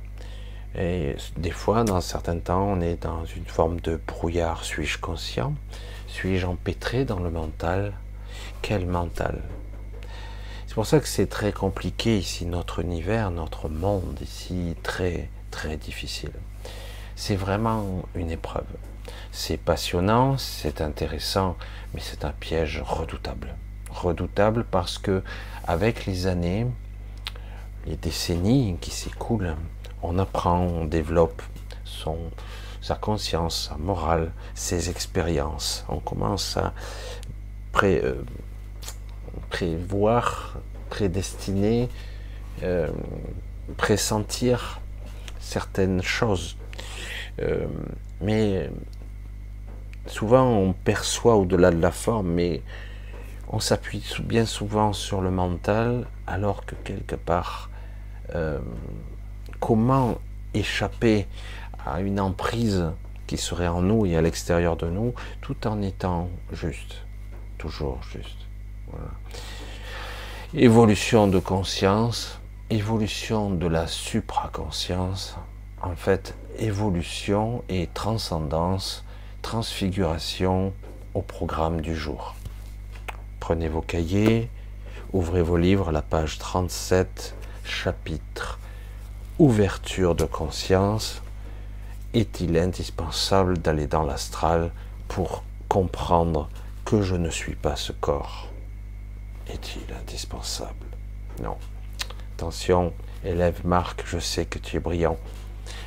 Et 0.78 1.16
des 1.38 1.52
fois, 1.52 1.86
dans 1.86 2.02
certains 2.02 2.40
temps, 2.40 2.64
on 2.64 2.82
est 2.82 3.02
dans 3.04 3.24
une 3.24 3.46
forme 3.46 3.80
de 3.80 3.98
brouillard. 4.06 4.66
Suis-je 4.66 4.98
conscient? 4.98 5.54
Suis-je 6.08 6.46
empêtré 6.46 7.06
dans 7.06 7.20
le 7.20 7.30
mental? 7.30 7.94
Quel 8.68 8.88
mental 8.88 9.44
C'est 10.66 10.74
pour 10.74 10.88
ça 10.88 11.00
que 11.00 11.08
c'est 11.08 11.28
très 11.28 11.52
compliqué 11.52 12.18
ici, 12.18 12.48
notre 12.48 12.80
univers, 12.80 13.30
notre 13.30 13.70
monde 13.70 14.18
ici, 14.24 14.76
très 14.82 15.30
très 15.52 15.78
difficile. 15.78 16.32
C'est 17.16 17.36
vraiment 17.36 18.02
une 18.16 18.32
épreuve. 18.32 18.66
C'est 19.32 19.58
passionnant, 19.58 20.40
c'est 20.40 20.82
intéressant, 20.82 21.58
mais 21.94 22.00
c'est 22.02 22.26
un 22.26 22.32
piège 22.32 22.82
redoutable. 22.84 23.54
Redoutable 23.92 24.64
parce 24.64 24.98
que 24.98 25.22
avec 25.68 26.08
les 26.08 26.26
années, 26.26 26.66
les 27.86 27.98
décennies 27.98 28.78
qui 28.82 28.90
s'écoulent, 28.90 29.56
on 30.02 30.18
apprend, 30.18 30.62
on 30.62 30.86
développe 30.86 31.44
son, 31.84 32.18
sa 32.82 32.96
conscience, 32.96 33.68
sa 33.70 33.78
morale, 33.78 34.32
ses 34.56 34.90
expériences. 34.90 35.86
On 35.88 36.00
commence 36.00 36.58
à 36.58 36.74
pré, 37.72 38.02
euh, 38.04 38.24
prévoir, 39.50 40.58
prédestiner, 40.90 41.90
euh, 42.64 42.90
pressentir 43.78 44.82
certaines 45.40 46.02
choses. 46.02 46.58
Euh, 47.42 47.66
mais 48.22 48.70
souvent 50.08 50.48
on 50.48 50.74
perçoit 50.74 51.36
au-delà 51.36 51.72
de 51.72 51.82
la 51.82 51.92
forme, 51.92 52.32
mais 52.32 52.62
on 53.50 53.60
s'appuie 53.60 54.04
bien 54.24 54.46
souvent 54.46 54.94
sur 54.94 55.22
le 55.22 55.32
mental, 55.32 56.08
alors 56.28 56.66
que 56.66 56.76
quelque 56.84 57.16
part, 57.16 57.70
euh, 58.34 58.60
comment 59.60 60.18
échapper 60.54 61.28
à 61.86 62.02
une 62.02 62.20
emprise 62.20 62.86
qui 63.28 63.38
serait 63.38 63.68
en 63.68 63.82
nous 63.82 64.06
et 64.06 64.16
à 64.16 64.22
l'extérieur 64.22 64.76
de 64.78 64.88
nous, 64.88 65.14
tout 65.42 65.68
en 65.68 65.82
étant 65.82 66.30
juste, 66.52 67.06
toujours 67.58 68.02
juste. 68.04 68.45
Évolution 70.54 71.28
de 71.28 71.40
conscience, 71.40 72.40
évolution 72.70 73.50
de 73.50 73.68
la 73.68 73.88
supraconscience, 73.88 75.36
en 75.82 75.96
fait, 75.96 76.36
évolution 76.58 77.64
et 77.70 77.90
transcendance, 77.94 79.04
transfiguration 79.42 80.74
au 81.14 81.22
programme 81.22 81.82
du 81.82 81.96
jour. 81.96 82.36
Prenez 83.40 83.68
vos 83.68 83.82
cahiers, 83.82 84.50
ouvrez 85.14 85.42
vos 85.42 85.58
livres, 85.58 85.92
la 85.92 86.02
page 86.02 86.40
37, 86.40 87.36
chapitre 87.64 88.60
Ouverture 89.38 90.16
de 90.16 90.24
conscience. 90.24 91.22
Est-il 92.14 92.58
indispensable 92.58 93.58
d'aller 93.58 93.88
dans 93.88 94.04
l'astral 94.04 94.72
pour 95.10 95.44
comprendre 95.68 96.50
que 96.86 97.02
je 97.02 97.16
ne 97.16 97.30
suis 97.30 97.56
pas 97.56 97.76
ce 97.76 97.92
corps? 97.92 98.55
Est-il 99.48 99.94
indispensable? 99.94 100.88
Non. 101.42 101.58
Attention, 102.36 102.94
élève 103.24 103.66
Marc, 103.66 104.04
je 104.06 104.20
sais 104.20 104.46
que 104.46 104.60
tu 104.60 104.78
es 104.78 104.80
brillant, 104.80 105.18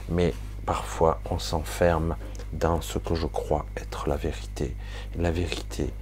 mais 0.08 0.32
parfois 0.64 1.20
on 1.30 1.38
s'enferme 1.38 2.16
dans 2.52 2.80
ce 2.80 2.98
que 2.98 3.14
je 3.14 3.26
crois 3.26 3.66
être 3.76 4.08
la 4.08 4.16
vérité. 4.16 4.74
La 5.16 5.30
vérité 5.30 5.92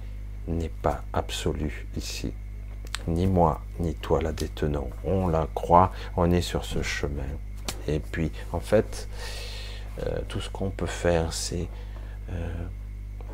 n'est 0.47 0.69
pas 0.69 1.03
absolue 1.13 1.87
ici. 1.97 2.33
Ni 3.07 3.27
moi, 3.27 3.61
ni 3.79 3.93
toi 3.95 4.21
la 4.21 4.31
détenons. 4.31 4.89
On 5.03 5.27
la 5.27 5.47
croit, 5.53 5.91
on 6.15 6.31
est 6.31 6.41
sur 6.41 6.65
ce 6.65 6.81
chemin. 6.81 7.23
Et 7.87 7.99
puis, 7.99 8.31
en 8.51 8.59
fait, 8.59 9.07
euh, 10.05 10.19
tout 10.27 10.39
ce 10.39 10.49
qu'on 10.49 10.69
peut 10.69 10.85
faire, 10.85 11.33
c'est 11.33 11.67
euh, 12.31 12.53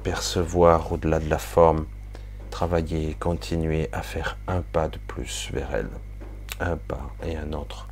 percevoir 0.04 0.92
au-delà 0.92 1.20
de 1.20 1.30
la 1.30 1.40
forme, 1.40 1.86
travailler, 2.54 3.18
continuer 3.20 3.90
à 3.92 4.04
faire 4.04 4.38
un 4.48 4.62
pas 4.62 4.88
de 4.88 5.00
plus 5.00 5.50
vers 5.52 5.74
elle. 5.74 5.90
Un 6.60 6.78
pas 6.78 7.10
et 7.26 7.36
un 7.36 7.52
autre. 7.52 7.88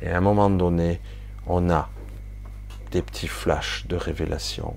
Et 0.00 0.08
à 0.08 0.18
un 0.18 0.20
moment 0.20 0.48
donné, 0.48 1.00
on 1.48 1.68
a 1.68 1.88
des 2.92 3.02
petits 3.02 3.26
flashs 3.26 3.88
de 3.88 3.96
révélation. 3.96 4.76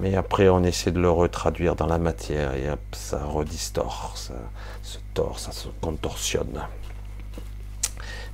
Mais 0.00 0.16
après, 0.16 0.50
on 0.50 0.62
essaie 0.64 0.90
de 0.90 1.00
le 1.00 1.10
retraduire 1.10 1.76
dans 1.76 1.86
la 1.86 1.96
matière 1.96 2.52
et 2.54 2.66
ça 2.92 3.24
redistord, 3.24 4.12
ça 4.16 4.34
se 4.82 4.98
tord, 5.14 5.38
ça 5.38 5.52
se 5.52 5.68
contorsionne. 5.80 6.60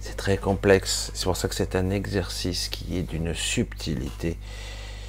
C'est 0.00 0.16
très 0.16 0.37
complexe. 0.37 1.12
C'est 1.14 1.26
pour 1.26 1.37
ça 1.37 1.46
que 1.46 1.54
c'est 1.54 1.76
un 1.76 1.90
exercice 1.90 2.68
qui 2.68 2.98
est 2.98 3.02
d'une 3.04 3.35
subtilité, 3.35 4.37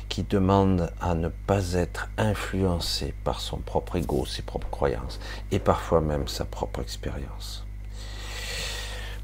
qui 0.09 0.23
demande 0.23 0.91
à 0.99 1.13
ne 1.13 1.29
pas 1.29 1.73
être 1.73 2.09
influencé 2.17 3.13
par 3.23 3.39
son 3.39 3.57
propre 3.57 3.95
ego, 3.95 4.25
ses 4.25 4.41
propres 4.41 4.69
croyances, 4.69 5.19
et 5.51 5.59
parfois 5.59 6.01
même 6.01 6.27
sa 6.27 6.45
propre 6.45 6.81
expérience. 6.81 7.65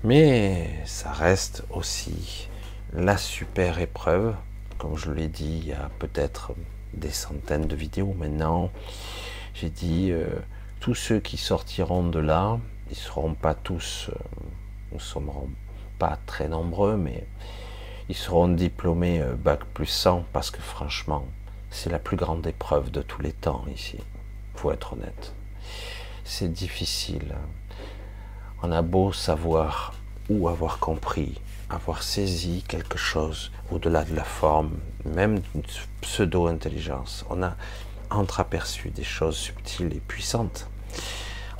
Mais 0.03 0.69
ça 0.85 1.11
reste 1.11 1.63
aussi 1.71 2.47
la 2.93 3.17
super 3.17 3.79
épreuve, 3.79 4.35
comme 4.77 4.95
je 4.95 5.11
l'ai 5.11 5.27
dit 5.27 5.59
il 5.63 5.67
y 5.67 5.73
a 5.73 5.89
peut-être 5.99 6.53
des 6.93 7.11
centaines 7.11 7.67
de 7.67 7.75
vidéos 7.75 8.13
maintenant. 8.17 8.71
J'ai 9.53 9.69
dit, 9.69 10.11
euh, 10.11 10.27
tous 10.79 10.95
ceux 10.95 11.19
qui 11.19 11.37
sortiront 11.37 12.07
de 12.07 12.19
là, 12.19 12.59
ils 12.87 12.91
ne 12.91 12.95
seront 12.95 13.33
pas 13.33 13.53
tous, 13.53 14.09
euh, 14.09 14.15
nous 14.91 14.97
ne 14.97 15.01
serons 15.01 15.49
pas 15.97 16.19
très 16.25 16.47
nombreux, 16.47 16.97
mais 16.97 17.25
ils 18.09 18.15
seront 18.15 18.47
diplômés 18.47 19.21
euh, 19.21 19.35
Bac 19.35 19.63
plus 19.73 19.87
100, 19.87 20.25
parce 20.31 20.51
que 20.51 20.61
franchement, 20.61 21.25
c'est 21.69 21.89
la 21.89 21.99
plus 21.99 22.17
grande 22.17 22.45
épreuve 22.45 22.91
de 22.91 23.01
tous 23.01 23.21
les 23.21 23.33
temps 23.33 23.65
ici, 23.73 23.97
faut 24.55 24.71
être 24.71 24.93
honnête. 24.93 25.33
C'est 26.23 26.51
difficile. 26.51 27.35
On 28.63 28.71
a 28.71 28.81
beau 28.81 29.11
savoir 29.11 29.93
ou 30.29 30.47
avoir 30.47 30.79
compris, 30.79 31.39
avoir 31.69 32.03
saisi 32.03 32.63
quelque 32.67 32.97
chose 32.97 33.51
au-delà 33.71 34.03
de 34.03 34.15
la 34.15 34.23
forme, 34.23 34.77
même 35.03 35.39
d'une 35.39 35.63
pseudo-intelligence. 36.01 37.25
On 37.29 37.43
a 37.43 37.55
entreaperçu 38.09 38.89
des 38.89 39.03
choses 39.03 39.35
subtiles 39.35 39.93
et 39.93 39.99
puissantes. 39.99 40.69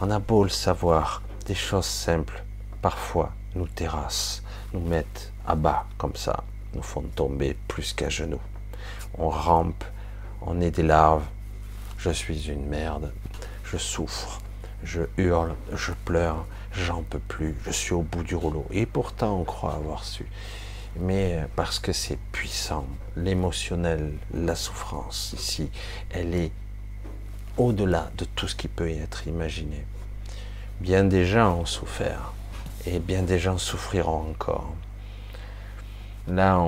On 0.02 0.10
a 0.10 0.20
beau 0.20 0.44
le 0.44 0.50
savoir, 0.50 1.22
des 1.46 1.56
choses 1.56 1.86
simples, 1.86 2.44
parfois 2.82 3.34
nous 3.56 3.68
terrassent, 3.68 4.44
nous 4.74 4.82
mettent 4.82 5.32
à 5.48 5.56
bas 5.56 5.86
comme 5.98 6.16
ça, 6.16 6.44
nous 6.74 6.82
font 6.82 7.04
tomber 7.16 7.56
plus 7.68 7.94
qu'à 7.94 8.10
genoux. 8.10 8.42
On 9.18 9.30
rampe, 9.30 9.84
on 10.42 10.62
est 10.62 10.72
des 10.72 10.84
larves, 10.84 11.26
je 11.98 12.10
suis 12.10 12.50
une 12.50 12.66
merde, 12.66 13.12
je 13.64 13.78
souffre, 13.78 14.42
je 14.84 15.02
hurle, 15.18 15.56
je 15.74 15.92
pleure, 16.06 16.46
j'en 16.74 17.02
peux 17.02 17.20
plus, 17.20 17.56
je 17.66 17.72
suis 17.72 17.94
au 17.94 18.02
bout 18.02 18.24
du 18.24 18.36
rouleau. 18.36 18.66
Et 18.72 18.86
pourtant, 18.86 19.40
on 19.40 19.44
croit 19.44 19.74
avoir 19.74 20.04
su. 20.04 20.26
Mais 20.98 21.46
parce 21.56 21.80
que 21.80 21.92
c'est 21.92 22.20
puissant, 22.32 22.86
l'émotionnel, 23.18 24.14
la 24.34 24.56
souffrance 24.56 25.34
ici, 25.34 25.70
elle 26.10 26.34
est 26.36 26.52
au-delà 27.58 28.12
de 28.18 28.26
tout 28.26 28.48
ce 28.48 28.56
qui 28.56 28.68
peut 28.68 28.90
être 28.90 29.28
imaginé. 29.28 29.86
Bien 30.80 31.04
des 31.04 31.26
gens 31.26 31.60
ont 31.60 31.66
souffert 31.66 32.34
et 32.86 33.00
bien 33.00 33.24
des 33.24 33.40
gens 33.40 33.58
souffriront 33.58 34.30
encore. 34.30 34.74
Là, 36.28 36.66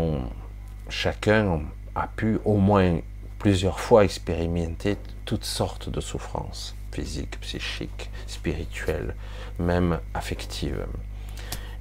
chacun 0.89 1.61
a 1.95 2.07
pu 2.07 2.39
au 2.45 2.57
moins 2.57 2.99
plusieurs 3.39 3.79
fois 3.79 4.03
expérimenter 4.03 4.97
toutes 5.25 5.45
sortes 5.45 5.89
de 5.89 5.99
souffrances 5.99 6.75
physiques, 6.91 7.39
psychiques, 7.41 8.09
spirituelles, 8.25 9.15
même 9.59 9.99
affectives. 10.13 10.87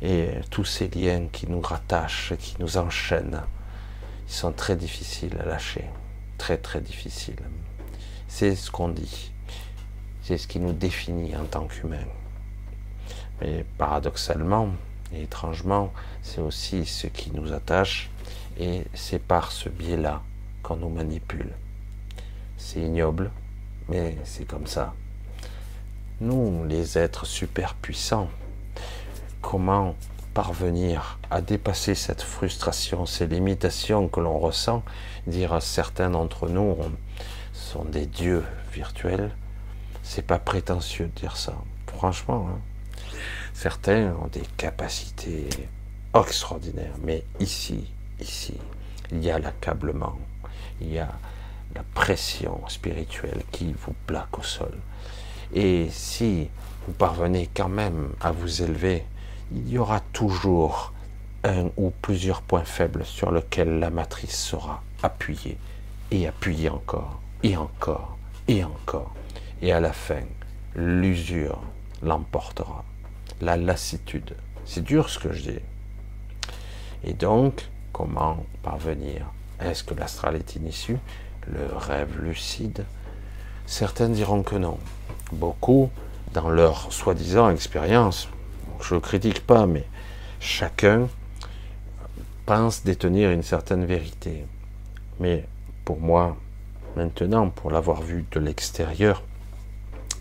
Et 0.03 0.29
tous 0.51 0.65
ces 0.65 0.89
liens 0.89 1.29
qui 1.33 1.49
nous 1.49 1.61
rattachent, 1.61 2.35
qui 2.39 2.57
nous 2.61 2.77
enchaînent, 2.77 3.43
sont 4.27 4.53
très 4.53 4.77
difficiles 4.77 5.39
à 5.41 5.47
lâcher. 5.47 5.85
Très 6.37 6.59
très 6.59 6.83
difficiles. 6.83 7.43
C'est 8.29 8.55
ce 8.55 8.71
qu'on 8.71 8.89
dit. 8.89 9.33
C'est 10.23 10.37
ce 10.37 10.47
qui 10.47 10.61
nous 10.61 10.73
définit 10.75 11.35
en 11.35 11.45
tant 11.45 11.67
qu'humains. 11.67 12.11
Mais 13.41 13.65
paradoxalement 13.79 14.71
et 15.13 15.23
étrangement, 15.23 15.93
c'est 16.27 16.41
aussi 16.41 16.85
ce 16.85 17.07
qui 17.07 17.31
nous 17.31 17.53
attache 17.53 18.11
et 18.59 18.83
c'est 18.95 19.21
par 19.21 19.53
ce 19.53 19.69
biais-là 19.69 20.23
qu'on 20.63 20.77
nous 20.77 20.89
manipule. 20.89 21.53
C'est 22.57 22.81
ignoble, 22.81 23.31
mais 23.89 24.19
c'est 24.25 24.45
comme 24.45 24.67
ça. 24.67 24.93
Nous, 26.21 26.65
les 26.67 26.99
êtres 26.99 27.27
super 27.27 27.75
puissants, 27.75 28.29
comment 29.41 29.95
parvenir 30.35 31.19
à 31.31 31.41
dépasser 31.41 31.95
cette 31.95 32.23
frustration, 32.23 33.07
ces 33.07 33.27
limitations 33.27 34.09
que 34.09 34.21
l'on 34.21 34.39
ressent, 34.39 34.83
dire 35.27 35.63
certains 35.63 36.11
d'entre 36.11 36.49
nous 36.49 36.77
sont 37.53 37.85
des 37.85 38.07
dieux 38.07 38.45
virtuels, 38.73 39.31
c'est 40.03 40.27
pas 40.27 40.39
prétentieux 40.39 41.07
de 41.07 41.21
dire 41.21 41.37
ça. 41.37 41.55
Franchement, 41.87 42.49
hein. 42.51 42.59
certains 43.55 44.13
ont 44.23 44.29
des 44.29 44.45
capacités 44.57 45.49
extraordinaires, 46.25 46.95
mais 47.03 47.25
ici, 47.41 47.85
ici, 48.21 48.55
il 49.11 49.25
y 49.25 49.31
a 49.31 49.39
l'accablement, 49.39 50.19
il 50.81 50.93
y 50.93 50.99
a 50.99 51.13
la 51.75 51.83
pression 51.95 52.61
spirituelle 52.69 53.43
qui 53.53 53.73
vous 53.73 53.95
plaque 54.07 54.39
au 54.39 54.43
sol. 54.43 54.73
Et 55.55 55.89
si 55.91 56.49
vous 56.87 56.93
parvenez 56.93 57.49
quand 57.55 57.69
même 57.69 58.11
à 58.21 58.33
vous 58.33 58.63
élever, 58.63 59.05
il 59.53 59.69
y 59.69 59.79
aura 59.79 60.01
toujours 60.13 60.93
un 61.45 61.71
ou 61.77 61.93
plusieurs 62.03 62.43
points 62.43 62.65
faibles 62.65 63.05
sur 63.05 63.31
lesquels 63.31 63.79
la 63.79 63.91
matrice 63.91 64.37
sera 64.37 64.83
appuyée 65.03 65.59
et 66.11 66.27
appuyée 66.27 66.71
encore 66.71 67.21
et 67.43 67.57
encore 67.57 68.17
et 68.49 68.65
encore. 68.65 69.15
Et 69.63 69.73
à 69.73 69.81
la 69.81 69.93
fin, 69.93 70.23
l'usure 70.75 71.61
l'emportera. 72.03 72.85
La 73.41 73.57
lassitude. 73.57 74.35
C'est 74.65 74.83
dur 74.83 75.09
ce 75.09 75.19
que 75.19 75.33
je 75.33 75.51
dis. 75.51 75.61
Et 77.07 77.13
donc, 77.13 77.69
comment 77.93 78.45
parvenir? 78.63 79.27
Est-ce 79.61 79.85
que 79.85 79.95
l'astral 79.95 80.35
est 80.35 80.57
inissue 80.57 80.99
Le 81.47 81.65
rêve 81.77 82.21
lucide? 82.21 82.85
Certains 83.65 84.09
diront 84.09 84.43
que 84.43 84.57
non. 84.57 84.79
Beaucoup, 85.33 85.91
dans 86.33 86.51
leur 86.51 86.93
soi-disant 86.93 87.49
expérience, 87.51 88.29
je 88.81 88.97
ne 88.97 89.01
critique 89.01 89.47
pas, 89.47 89.67
mais 89.67 89.85
chacun 90.41 91.09
pense 92.45 92.83
détenir 92.83 93.31
une 93.31 93.45
certaine 93.45 93.85
vérité. 93.85 94.45
Mais 95.21 95.45
pour 95.85 96.01
moi, 96.01 96.37
maintenant, 96.97 97.51
pour 97.51 97.71
l'avoir 97.71 98.03
vu 98.03 98.25
de 98.33 98.41
l'extérieur, 98.41 99.23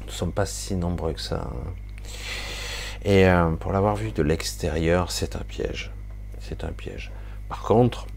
nous 0.01 0.07
ne 0.07 0.11
sommes 0.11 0.31
pas 0.31 0.45
si 0.45 0.75
nombreux 0.75 1.13
que 1.13 1.21
ça. 1.21 1.49
Hein. 1.51 1.71
Et 3.03 3.27
euh, 3.27 3.51
pour 3.51 3.71
l'avoir 3.71 3.95
vu 3.95 4.11
de 4.11 4.21
l'extérieur, 4.21 5.11
c'est 5.11 5.35
un 5.35 5.43
piège. 5.47 5.94
C'est 6.47 6.63
un 6.63 6.71
piège. 6.71 7.11
Par 7.49 7.63
contre, 7.63 8.07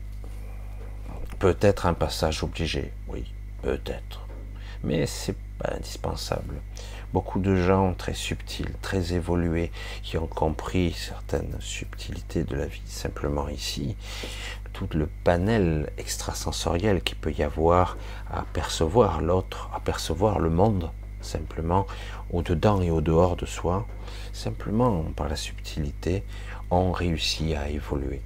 peut-être 1.39 1.87
un 1.87 1.95
passage 1.95 2.43
obligé, 2.43 2.93
oui, 3.09 3.25
peut-être 3.63 4.29
mais 4.83 5.07
c'est 5.07 5.37
pas 5.59 5.75
indispensable. 5.75 6.57
Beaucoup 7.13 7.41
de 7.41 7.57
gens 7.57 7.95
très 7.95 8.15
subtils, 8.15 8.73
très 8.83 9.15
évolués, 9.15 9.73
qui 10.03 10.19
ont 10.19 10.27
compris 10.27 10.93
certaines 10.93 11.57
subtilités 11.61 12.45
de 12.45 12.55
la 12.55 12.67
vie, 12.67 12.83
simplement 12.85 13.49
ici, 13.49 13.97
tout 14.73 14.89
le 14.93 15.09
panel 15.25 15.91
extrasensoriel 15.97 17.03
qu'il 17.03 17.17
peut 17.17 17.33
y 17.33 17.43
avoir 17.43 17.97
à 18.31 18.43
percevoir 18.53 19.21
l'autre, 19.21 19.71
à 19.75 19.81
percevoir 19.81 20.39
le 20.39 20.51
monde, 20.51 20.91
simplement 21.21 21.87
au-dedans 22.33 22.81
et 22.83 22.91
au-dehors 22.91 23.37
de 23.37 23.47
soi, 23.47 23.87
simplement 24.33 25.05
par 25.17 25.29
la 25.29 25.37
subtilité, 25.37 26.25
ont 26.71 26.93
réussi 26.93 27.55
à 27.55 27.69
évoluer. 27.69 28.23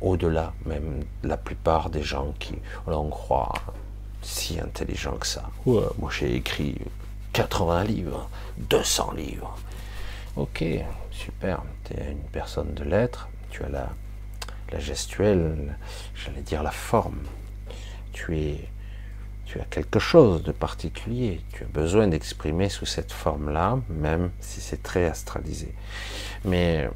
Au-delà 0.00 0.52
même 0.64 1.04
la 1.22 1.36
plupart 1.36 1.90
des 1.90 2.02
gens 2.02 2.34
qui, 2.38 2.54
l'on 2.86 3.08
croit, 3.08 3.54
si 4.22 4.60
intelligent 4.60 5.16
que 5.16 5.26
ça. 5.26 5.50
moi 5.64 6.10
j'ai 6.10 6.34
écrit 6.34 6.78
80 7.32 7.84
livres, 7.84 8.28
200 8.58 9.12
livres. 9.12 9.56
Ok, 10.36 10.64
super, 11.10 11.62
tu 11.84 11.94
es 11.94 12.12
une 12.12 12.28
personne 12.30 12.74
de 12.74 12.84
lettres, 12.84 13.28
tu 13.50 13.62
as 13.64 13.68
la, 13.68 13.88
la 14.72 14.78
gestuelle, 14.78 15.76
j'allais 16.14 16.42
dire 16.42 16.62
la 16.62 16.70
forme, 16.70 17.20
tu 18.12 18.38
es, 18.38 18.68
tu 19.46 19.60
as 19.60 19.64
quelque 19.64 19.98
chose 19.98 20.42
de 20.42 20.52
particulier, 20.52 21.40
tu 21.52 21.62
as 21.62 21.68
besoin 21.68 22.08
d'exprimer 22.08 22.68
sous 22.68 22.84
cette 22.84 23.12
forme-là, 23.12 23.78
même 23.88 24.30
si 24.40 24.60
c'est 24.60 24.82
très 24.82 25.06
astralisé. 25.06 25.72
Mais, 26.44 26.90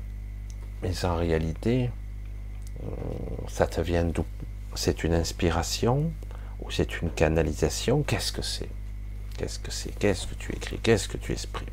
mais 0.82 1.04
en 1.04 1.16
réalité, 1.16 1.90
euh, 2.82 2.86
ça 3.48 3.66
te 3.66 3.80
vient 3.80 4.04
d'où? 4.04 4.24
C'est 4.74 5.04
une 5.04 5.14
inspiration 5.14 6.12
ou 6.60 6.70
c'est 6.70 7.00
une 7.00 7.10
canalisation? 7.10 8.02
Qu'est-ce 8.02 8.32
que 8.32 8.42
c'est? 8.42 8.68
Qu'est-ce 9.36 9.58
que 9.58 9.70
c'est? 9.70 9.96
Qu'est-ce 9.98 10.26
que 10.26 10.34
tu 10.34 10.52
écris? 10.52 10.78
Qu'est-ce 10.82 11.08
que 11.08 11.16
tu 11.16 11.32
exprimes? 11.32 11.68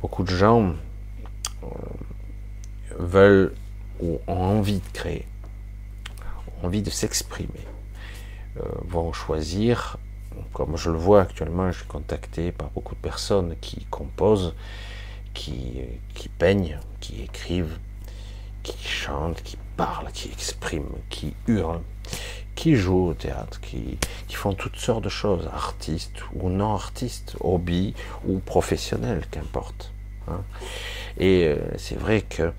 Beaucoup 0.00 0.24
de 0.24 0.30
gens 0.30 0.74
euh, 1.62 1.66
veulent 2.98 3.54
ou 4.00 4.20
ont 4.26 4.40
envie 4.40 4.78
de 4.78 4.92
créer, 4.92 5.26
ont 6.62 6.66
envie 6.66 6.82
de 6.82 6.90
s'exprimer, 6.90 7.66
vont 8.88 9.12
choisir, 9.12 9.98
comme 10.52 10.76
je 10.76 10.90
le 10.90 10.98
vois 10.98 11.22
actuellement, 11.22 11.70
je 11.70 11.78
suis 11.78 11.86
contacté 11.86 12.52
par 12.52 12.70
beaucoup 12.70 12.94
de 12.94 13.00
personnes 13.00 13.54
qui 13.60 13.86
composent, 13.90 14.54
qui, 15.34 16.30
peignent, 16.38 16.78
qui 17.00 17.22
écrivent, 17.22 17.78
qui 18.62 18.76
chantent, 18.86 19.42
qui 19.42 19.56
parlent, 19.76 20.10
qui 20.12 20.28
expriment, 20.28 20.96
qui 21.08 21.34
hurlent, 21.46 21.82
qui 22.54 22.74
jouent 22.74 23.08
au 23.08 23.14
théâtre, 23.14 23.60
qui, 23.60 23.98
font 24.30 24.52
toutes 24.52 24.76
sortes 24.76 25.04
de 25.04 25.08
choses, 25.08 25.48
artistes 25.52 26.22
ou 26.34 26.48
non 26.48 26.74
artistes, 26.74 27.36
hobby 27.40 27.94
ou 28.26 28.38
professionnels, 28.38 29.24
qu'importe. 29.30 29.92
Hein. 30.28 30.42
Et 31.18 31.46
euh, 31.46 31.56
c'est 31.76 31.98
vrai 31.98 32.22
que 32.22 32.52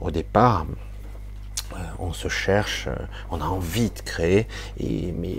au 0.00 0.10
départ, 0.10 0.66
euh, 0.68 0.85
on 1.98 2.12
se 2.12 2.28
cherche, 2.28 2.86
euh, 2.88 2.96
on 3.30 3.40
a 3.40 3.44
envie 3.44 3.90
de 3.90 4.00
créer, 4.00 4.46
et, 4.78 5.12
mais 5.12 5.36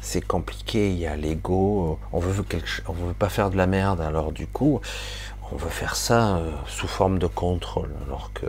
c'est 0.00 0.20
compliqué, 0.20 0.90
il 0.90 0.98
y 0.98 1.06
a 1.06 1.16
l'ego, 1.16 1.98
on 2.12 2.18
veut 2.18 2.32
veut 2.32 3.14
pas 3.18 3.28
faire 3.28 3.50
de 3.50 3.56
la 3.56 3.66
merde, 3.66 4.00
alors 4.00 4.32
du 4.32 4.46
coup, 4.46 4.80
on 5.52 5.56
veut 5.56 5.70
faire 5.70 5.96
ça 5.96 6.40
sous 6.66 6.88
forme 6.88 7.18
de 7.18 7.28
contrôle, 7.28 7.94
alors 8.06 8.32
que 8.32 8.46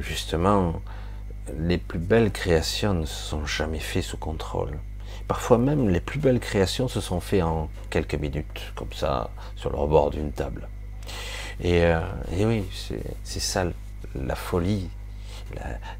justement, 0.00 0.74
les 1.58 1.78
plus 1.78 1.98
belles 1.98 2.30
créations 2.30 2.94
ne 2.94 3.06
se 3.06 3.30
sont 3.30 3.46
jamais 3.46 3.78
faites 3.78 4.04
sous 4.04 4.18
contrôle. 4.18 4.78
Parfois 5.28 5.58
même, 5.58 5.88
les 5.88 6.00
plus 6.00 6.18
belles 6.18 6.40
créations 6.40 6.88
se 6.88 7.00
sont 7.00 7.20
faites 7.20 7.42
en 7.42 7.68
quelques 7.90 8.16
minutes, 8.16 8.72
comme 8.74 8.92
ça, 8.92 9.30
sur 9.56 9.70
le 9.70 9.76
rebord 9.76 10.10
d'une 10.10 10.32
table. 10.32 10.68
Et, 11.60 11.84
euh, 11.84 12.00
oui, 12.32 12.64
c'est 13.24 13.40
ça 13.40 13.64
la 14.14 14.34
folie, 14.34 14.90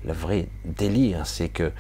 le 0.05 0.13
vrai 0.13 0.49
délire, 0.65 1.27
c'est 1.27 1.49
que 1.49 1.73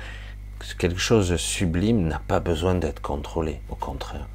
quelque 0.78 1.00
chose 1.00 1.28
de 1.30 1.36
sublime 1.36 2.06
n'a 2.06 2.20
pas 2.20 2.40
besoin 2.40 2.74
d'être 2.74 3.00
contrôlé, 3.00 3.60
au 3.68 3.74
contraire. 3.74 4.26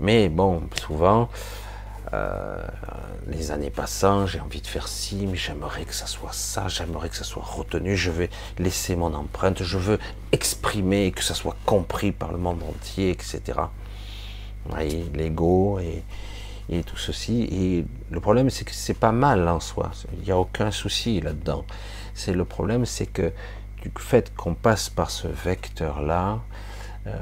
mais 0.00 0.28
bon, 0.28 0.62
souvent, 0.74 1.28
euh, 2.12 2.62
les 3.28 3.52
années 3.52 3.70
passant, 3.70 4.26
j'ai 4.26 4.40
envie 4.40 4.60
de 4.60 4.66
faire 4.66 4.88
ci, 4.88 5.26
mais 5.26 5.36
j'aimerais 5.36 5.84
que 5.84 5.94
ça 5.94 6.06
soit 6.06 6.32
ça, 6.32 6.66
j'aimerais 6.68 7.08
que 7.08 7.16
ça 7.16 7.24
soit 7.24 7.44
retenu, 7.44 7.96
je 7.96 8.10
vais 8.10 8.30
laisser 8.58 8.96
mon 8.96 9.14
empreinte, 9.14 9.62
je 9.62 9.78
veux 9.78 9.98
exprimer, 10.32 11.12
que 11.12 11.22
ça 11.22 11.34
soit 11.34 11.56
compris 11.66 12.12
par 12.12 12.32
le 12.32 12.38
monde 12.38 12.62
entier, 12.62 13.10
etc. 13.10 13.60
L'ego 15.14 15.78
et, 15.78 16.02
et 16.70 16.82
tout 16.84 16.96
ceci. 16.96 17.42
Et 17.50 17.84
le 18.10 18.20
problème, 18.20 18.48
c'est 18.48 18.64
que 18.64 18.72
c'est 18.72 18.94
pas 18.94 19.12
mal 19.12 19.46
en 19.48 19.60
soi. 19.60 19.90
Il 20.18 20.24
n'y 20.24 20.30
a 20.30 20.38
aucun 20.38 20.70
souci 20.70 21.20
là-dedans. 21.20 21.64
C'est 22.14 22.32
le 22.32 22.44
problème, 22.44 22.86
c'est 22.86 23.06
que 23.06 23.32
du 23.82 23.90
fait 23.98 24.34
qu'on 24.34 24.54
passe 24.54 24.88
par 24.88 25.10
ce 25.10 25.26
vecteur-là, 25.26 26.40
euh, 27.06 27.16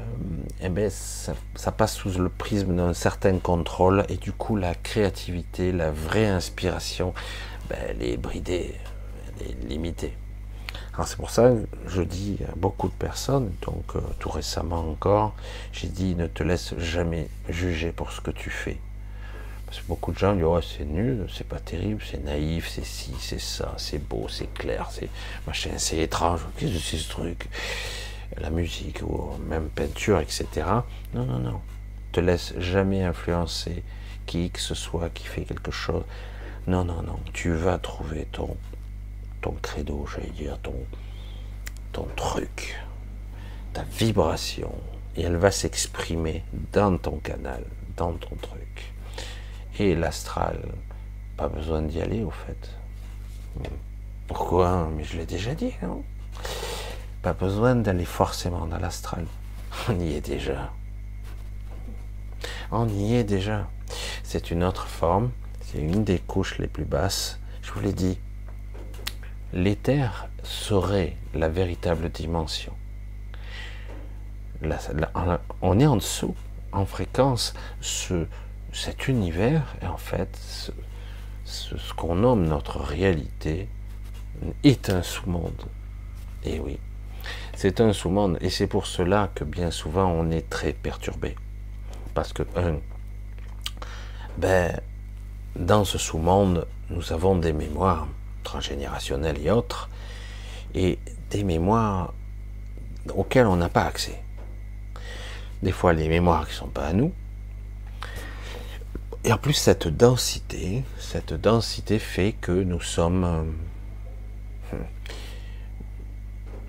eh 0.61 0.69
ben, 0.69 0.89
ça, 0.89 1.71
passe 1.71 1.95
sous 1.95 2.19
le 2.19 2.29
prisme 2.29 2.75
d'un 2.75 2.93
certain 2.93 3.37
contrôle 3.39 4.05
et 4.09 4.17
du 4.17 4.33
coup 4.33 4.57
la 4.57 4.75
créativité, 4.75 5.71
la 5.71 5.89
vraie 5.89 6.27
inspiration, 6.27 7.13
ben, 7.69 7.77
elle 7.87 8.03
est 8.03 8.17
bridée, 8.17 8.75
elle 9.39 9.51
est 9.51 9.69
limitée. 9.69 10.17
c'est 11.05 11.15
pour 11.15 11.29
ça 11.29 11.51
que 11.51 11.65
je 11.87 12.01
dis 12.01 12.39
à 12.51 12.55
beaucoup 12.57 12.89
de 12.89 12.93
personnes, 12.93 13.51
donc 13.61 13.95
euh, 13.95 14.01
tout 14.19 14.29
récemment 14.29 14.85
encore, 14.89 15.33
j'ai 15.71 15.87
dit 15.87 16.13
ne 16.15 16.27
te 16.27 16.43
laisse 16.43 16.77
jamais 16.77 17.29
juger 17.47 17.93
pour 17.93 18.11
ce 18.11 18.19
que 18.19 18.31
tu 18.31 18.49
fais. 18.49 18.79
Beaucoup 19.87 20.11
de 20.11 20.17
gens 20.17 20.33
disent 20.33 20.43
oh, 20.43 20.59
c'est 20.61 20.85
nul, 20.85 21.27
c'est 21.33 21.47
pas 21.47 21.59
terrible, 21.59 22.01
c'est 22.05 22.23
naïf, 22.23 22.69
c'est 22.69 22.85
ci, 22.85 23.13
c'est 23.19 23.39
ça, 23.39 23.73
c'est 23.77 23.97
beau, 23.97 24.27
c'est 24.29 24.53
clair, 24.53 24.87
c'est 24.91 25.09
machin, 25.47 25.71
c'est 25.77 25.97
étrange, 25.97 26.41
qu'est-ce 26.57 26.73
que 26.73 26.79
c'est 26.79 26.97
ce 26.97 27.09
truc? 27.09 27.47
La 28.37 28.49
musique 28.49 29.01
ou 29.01 29.31
même 29.47 29.69
peinture, 29.69 30.19
etc. 30.19 30.47
Non, 31.13 31.25
non, 31.25 31.39
non. 31.39 31.61
Te 32.11 32.19
laisse 32.19 32.53
jamais 32.59 33.03
influencer 33.03 33.83
qui 34.25 34.51
que 34.51 34.59
ce 34.59 34.75
soit 34.75 35.09
qui 35.09 35.25
fait 35.25 35.43
quelque 35.43 35.71
chose. 35.71 36.03
Non, 36.67 36.85
non, 36.85 37.01
non. 37.01 37.19
Tu 37.33 37.51
vas 37.51 37.79
trouver 37.79 38.27
ton, 38.31 38.55
ton 39.41 39.55
credo, 39.61 40.05
j'allais 40.11 40.29
dire, 40.29 40.59
ton, 40.61 40.75
ton 41.91 42.07
truc, 42.15 42.79
ta 43.73 43.83
vibration, 43.83 44.73
et 45.15 45.23
elle 45.23 45.37
va 45.37 45.51
s'exprimer 45.51 46.43
dans 46.71 46.97
ton 46.97 47.17
canal, 47.17 47.63
dans 47.97 48.13
ton 48.13 48.35
truc. 48.35 48.58
Et 49.79 49.95
l'astral, 49.95 50.59
pas 51.37 51.47
besoin 51.47 51.81
d'y 51.81 52.01
aller 52.01 52.21
au 52.21 52.31
fait. 52.31 52.77
Pourquoi? 54.27 54.89
Mais 54.93 55.05
je 55.05 55.17
l'ai 55.17 55.25
déjà 55.25 55.55
dit, 55.55 55.71
non? 55.81 56.03
Pas 57.21 57.31
besoin 57.31 57.75
d'aller 57.75 58.03
forcément 58.03 58.65
dans 58.65 58.77
l'astral. 58.77 59.25
On 59.87 59.97
y 59.97 60.15
est 60.15 60.21
déjà. 60.21 60.73
On 62.71 62.89
y 62.89 63.15
est 63.15 63.23
déjà. 63.23 63.69
C'est 64.21 64.51
une 64.51 64.65
autre 64.65 64.85
forme. 64.87 65.31
C'est 65.61 65.79
une 65.79 66.03
des 66.03 66.19
couches 66.19 66.59
les 66.59 66.67
plus 66.67 66.83
basses. 66.83 67.39
Je 67.61 67.71
vous 67.71 67.79
l'ai 67.79 67.93
dit. 67.93 68.19
L'éther 69.53 70.27
serait 70.43 71.15
la 71.33 71.47
véritable 71.47 72.09
dimension. 72.09 72.73
on 75.61 75.79
est 75.79 75.87
en 75.87 75.95
dessous, 75.95 76.35
en 76.73 76.85
fréquence. 76.85 77.53
Ce, 77.79 78.27
cet 78.73 79.07
univers 79.07 79.75
est 79.81 79.87
en 79.87 79.97
fait 79.97 80.37
ce, 81.45 81.93
qu'on 81.95 82.15
nomme 82.15 82.45
notre 82.45 82.79
réalité 82.79 83.67
est 84.63 84.89
un 84.89 85.01
sous-monde. 85.01 85.65
Et 86.43 86.59
oui, 86.59 86.79
c'est 87.55 87.81
un 87.81 87.93
sous-monde 87.93 88.37
et 88.41 88.49
c'est 88.49 88.67
pour 88.67 88.85
cela 88.85 89.29
que 89.33 89.43
bien 89.43 89.71
souvent 89.71 90.07
on 90.07 90.31
est 90.31 90.49
très 90.49 90.73
perturbé. 90.73 91.35
Parce 92.13 92.33
que, 92.33 92.43
ben, 94.37 94.79
dans 95.55 95.85
ce 95.85 95.97
sous-monde, 95.97 96.67
nous 96.89 97.13
avons 97.13 97.35
des 97.35 97.53
mémoires 97.53 98.07
transgénérationnelles 98.43 99.37
et 99.45 99.51
autres, 99.51 99.89
et 100.73 100.99
des 101.29 101.43
mémoires 101.43 102.13
auxquelles 103.15 103.47
on 103.47 103.55
n'a 103.55 103.69
pas 103.69 103.83
accès. 103.83 104.21
Des 105.61 105.71
fois, 105.71 105.93
les 105.93 106.07
mémoires 106.07 106.45
qui 106.45 106.53
ne 106.53 106.57
sont 106.57 106.67
pas 106.67 106.87
à 106.87 106.93
nous. 106.93 107.11
Et 109.25 109.33
en 109.33 109.37
plus, 109.37 109.53
cette 109.53 109.87
densité, 109.87 110.83
cette 110.97 111.33
densité 111.33 111.99
fait 111.99 112.33
que 112.33 112.51
nous 112.51 112.79
sommes 112.79 113.23
euh, 113.23 113.43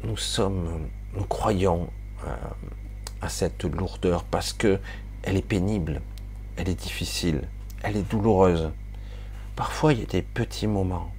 nous 0.05 0.17
sommes, 0.17 0.89
nous 1.15 1.25
croyons 1.25 1.91
euh, 2.27 2.35
à 3.21 3.29
cette 3.29 3.65
lourdeur 3.65 4.25
parce 4.25 4.53
que 4.53 4.81
elle 5.23 5.37
est 5.37 5.47
pénible, 5.47 6.01
elle 6.57 6.69
est 6.69 6.81
difficile, 6.81 7.43
elle 7.83 7.97
est 7.97 8.11
douloureuse. 8.11 8.71
Parfois, 9.57 9.93
il 9.93 10.01
y 10.01 10.03
a 10.03 10.07
des 10.07 10.23
petits 10.23 10.67
moments, 10.67 11.13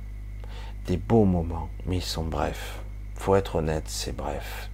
des 0.88 0.98
beaux 0.98 1.26
moments, 1.26 1.70
mais 1.86 1.98
ils 1.98 2.04
sont 2.04 2.24
brefs. 2.24 2.82
Faut 3.16 3.36
être 3.36 3.58
honnête, 3.58 3.84
c'est 3.86 4.16
bref. 4.16 4.72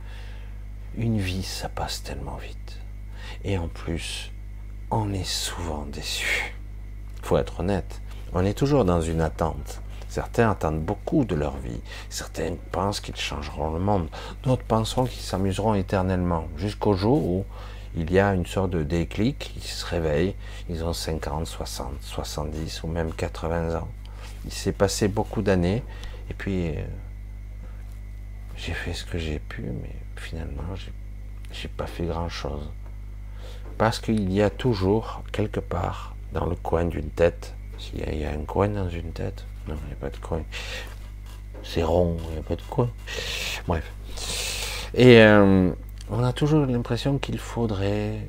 Une 0.95 1.19
vie, 1.19 1.43
ça 1.43 1.67
passe 1.67 2.01
tellement 2.01 2.37
vite. 2.37 2.79
Et 3.43 3.57
en 3.57 3.67
plus, 3.67 4.31
on 4.89 5.11
est 5.13 5.27
souvent 5.27 5.85
déçu. 5.85 6.55
Faut 7.21 7.37
être 7.37 7.59
honnête. 7.59 8.01
On 8.33 8.45
est 8.45 8.53
toujours 8.53 8.85
dans 8.85 9.01
une 9.01 9.21
attente. 9.21 9.81
Certains 10.07 10.49
attendent 10.49 10.81
beaucoup 10.81 11.25
de 11.25 11.35
leur 11.35 11.57
vie. 11.57 11.81
Certains 12.09 12.55
pensent 12.71 13.01
qu'ils 13.01 13.17
changeront 13.17 13.73
le 13.73 13.79
monde. 13.79 14.07
D'autres 14.43 14.63
pensent 14.63 14.95
qu'ils 14.95 15.21
s'amuseront 15.21 15.73
éternellement. 15.73 16.47
Jusqu'au 16.57 16.93
jour 16.93 17.25
où 17.25 17.45
il 17.95 18.11
y 18.11 18.19
a 18.19 18.33
une 18.33 18.45
sorte 18.45 18.71
de 18.71 18.83
déclic, 18.83 19.53
ils 19.57 19.63
se 19.63 19.85
réveillent, 19.85 20.35
ils 20.69 20.83
ont 20.85 20.93
50, 20.93 21.45
60, 21.45 22.01
70 22.01 22.83
ou 22.83 22.87
même 22.87 23.11
80 23.11 23.79
ans. 23.79 23.87
Il 24.45 24.53
s'est 24.53 24.71
passé 24.71 25.09
beaucoup 25.09 25.41
d'années 25.41 25.83
et 26.29 26.33
puis 26.33 26.69
euh, 26.69 26.85
j'ai 28.55 28.73
fait 28.73 28.93
ce 28.93 29.03
que 29.03 29.17
j'ai 29.17 29.39
pu, 29.39 29.63
mais 29.63 29.95
finalement 30.15 30.75
j'ai 31.51 31.67
pas 31.67 31.87
fait 31.87 32.05
grand 32.05 32.29
chose. 32.29 32.69
Parce 33.77 33.99
qu'il 33.99 34.31
y 34.31 34.41
a 34.41 34.49
toujours 34.49 35.21
quelque 35.31 35.59
part 35.59 36.15
dans 36.33 36.45
le 36.45 36.55
coin 36.55 36.85
d'une 36.85 37.09
tête, 37.09 37.53
s'il 37.77 37.99
y 37.99 38.25
a 38.25 38.31
un 38.31 38.43
coin 38.43 38.69
dans 38.69 38.89
une 38.89 39.11
tête, 39.11 39.45
non, 39.67 39.75
il 39.83 39.87
n'y 39.87 39.93
a 39.93 39.95
pas 39.95 40.09
de 40.09 40.17
coin. 40.17 40.41
C'est 41.63 41.83
rond, 41.83 42.17
il 42.29 42.33
n'y 42.33 42.39
a 42.39 42.43
pas 42.43 42.55
de 42.55 42.61
coin. 42.63 42.89
Bref. 43.67 43.91
Et 44.93 45.21
euh, 45.21 45.71
on 46.09 46.23
a 46.23 46.33
toujours 46.33 46.65
l'impression 46.65 47.17
qu'il 47.17 47.37
faudrait 47.37 48.27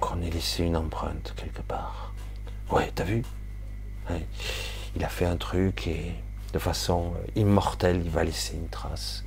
qu'on 0.00 0.22
ait 0.22 0.30
laissé 0.30 0.64
une 0.64 0.76
empreinte 0.76 1.34
quelque 1.36 1.62
part. 1.62 2.14
Ouais, 2.70 2.90
t'as 2.94 3.04
vu? 3.04 3.22
Il 4.96 5.04
a 5.04 5.08
fait 5.08 5.26
un 5.26 5.36
truc 5.36 5.86
et 5.86 6.14
de 6.52 6.58
façon 6.58 7.12
immortelle, 7.36 8.00
il 8.04 8.10
va 8.10 8.24
laisser 8.24 8.54
une 8.56 8.68
trace. 8.68 9.24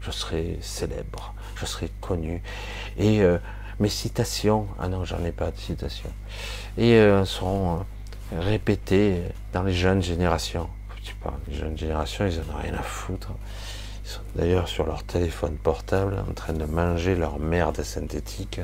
Je 0.00 0.10
serai 0.10 0.58
célèbre, 0.60 1.34
je 1.56 1.64
serai 1.64 1.90
connu. 2.00 2.42
Et 2.98 3.22
euh, 3.22 3.38
mes 3.80 3.88
citations, 3.88 4.66
ah 4.78 4.88
non, 4.88 5.04
j'en 5.04 5.24
ai 5.24 5.32
pas 5.32 5.50
de 5.50 5.58
citations, 5.58 6.12
et 6.76 6.94
euh, 6.94 7.24
seront 7.24 7.76
euh, 8.32 8.40
répétées 8.40 9.22
dans 9.52 9.62
les 9.62 9.72
jeunes 9.72 10.02
générations. 10.02 10.68
Sais 11.08 11.14
pas, 11.22 11.38
les 11.48 11.54
jeunes 11.54 11.78
générations, 11.78 12.26
ils 12.26 12.38
en 12.38 12.54
ont 12.54 12.60
rien 12.60 12.74
à 12.74 12.82
foutre. 12.82 13.30
Ils 14.04 14.10
sont 14.10 14.20
d'ailleurs 14.34 14.68
sur 14.68 14.84
leur 14.84 15.04
téléphone 15.04 15.56
portable 15.56 16.22
en 16.28 16.34
train 16.34 16.52
de 16.52 16.66
manger 16.66 17.16
leur 17.16 17.38
merde 17.38 17.80
synthétique. 17.82 18.60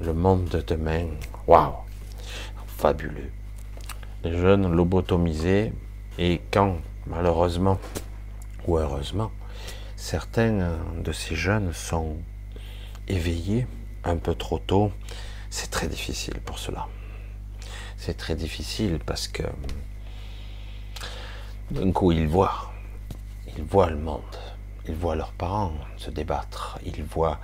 Le 0.00 0.12
monde 0.12 0.46
de 0.46 0.60
demain, 0.60 1.06
waouh, 1.46 1.74
fabuleux. 2.66 3.30
Les 4.24 4.36
jeunes 4.36 4.72
lobotomisés, 4.74 5.72
et 6.18 6.40
quand, 6.50 6.78
malheureusement, 7.06 7.78
ou 8.66 8.76
heureusement, 8.76 9.30
certains 9.94 10.78
de 10.96 11.12
ces 11.12 11.36
jeunes 11.36 11.72
sont 11.72 12.16
éveillés 13.06 13.68
un 14.04 14.16
peu 14.16 14.34
trop 14.34 14.58
tôt, 14.58 14.92
c'est 15.50 15.70
très 15.70 15.88
difficile 15.88 16.40
pour 16.44 16.58
cela. 16.58 16.86
C'est 17.96 18.16
très 18.16 18.34
difficile 18.34 18.98
parce 19.04 19.28
que 19.28 19.42
d'un 21.70 21.92
coup 21.92 22.12
ils 22.12 22.28
voient, 22.28 22.72
ils 23.56 23.62
voient 23.64 23.90
le 23.90 23.98
monde, 23.98 24.22
ils 24.88 24.94
voient 24.94 25.16
leurs 25.16 25.32
parents 25.32 25.74
se 25.96 26.10
débattre, 26.10 26.78
ils 26.84 27.04
voient 27.04 27.38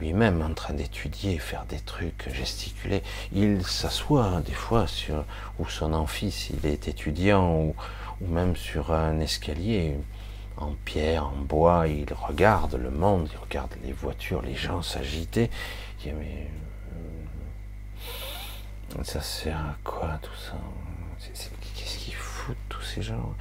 lui-même 0.00 0.42
en 0.42 0.52
train 0.52 0.74
d'étudier, 0.74 1.38
faire 1.38 1.64
des 1.66 1.80
trucs, 1.80 2.28
gesticuler. 2.32 3.02
Il 3.32 3.64
s'assoit 3.64 4.24
hein, 4.24 4.40
des 4.40 4.52
fois 4.52 4.86
sur 4.86 5.24
ou 5.58 5.68
son 5.68 5.92
amphi 5.92 6.30
s'il 6.30 6.66
est 6.66 6.88
étudiant 6.88 7.54
ou, 7.54 7.74
ou, 8.20 8.26
même 8.26 8.56
sur 8.56 8.92
un 8.92 9.20
escalier 9.20 9.96
en 10.56 10.72
pierre, 10.84 11.26
en 11.26 11.42
bois. 11.42 11.86
Il 11.88 12.12
regarde 12.12 12.74
le 12.74 12.90
monde, 12.90 13.28
il 13.32 13.38
regarde 13.38 13.74
les 13.84 13.92
voitures, 13.92 14.42
les 14.42 14.54
gens 14.54 14.82
s'agiter 14.82 15.50
mais 16.12 16.50
euh, 18.96 19.04
ça 19.04 19.20
sert 19.20 19.56
à 19.56 19.76
quoi 19.82 20.18
tout 20.22 20.36
ça? 20.36 20.56
Qu'est-ce 21.74 21.98
qu'ils 21.98 22.14
foutent 22.14 22.56
tous 22.68 22.82
ces 22.82 23.02
gens? 23.02 23.34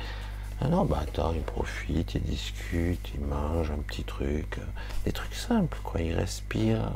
Ah 0.62 0.68
non, 0.68 0.86
bah 0.86 1.00
attends, 1.02 1.34
ils 1.34 1.42
profitent, 1.42 2.16
ils 2.16 2.22
discutent, 2.24 3.12
ils 3.16 3.26
mangent 3.26 3.72
un 3.72 3.82
petit 3.88 4.04
truc, 4.04 4.58
euh, 4.60 4.66
des 5.06 5.12
trucs 5.12 5.36
simples, 5.36 5.78
quoi, 5.84 6.00
ils 6.02 6.14
respirent. 6.14 6.94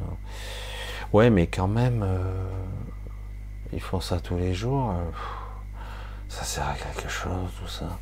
Ouais, 1.11 1.29
mais 1.29 1.47
quand 1.47 1.67
même, 1.67 2.03
euh, 2.03 2.49
ils 3.73 3.81
font 3.81 3.99
ça 3.99 4.19
tous 4.19 4.37
les 4.37 4.53
jours, 4.53 4.93
ça 6.29 6.43
sert 6.43 6.67
à 6.67 6.75
quelque 6.75 7.09
chose, 7.09 7.49
tout 7.59 7.67
ça. 7.67 7.97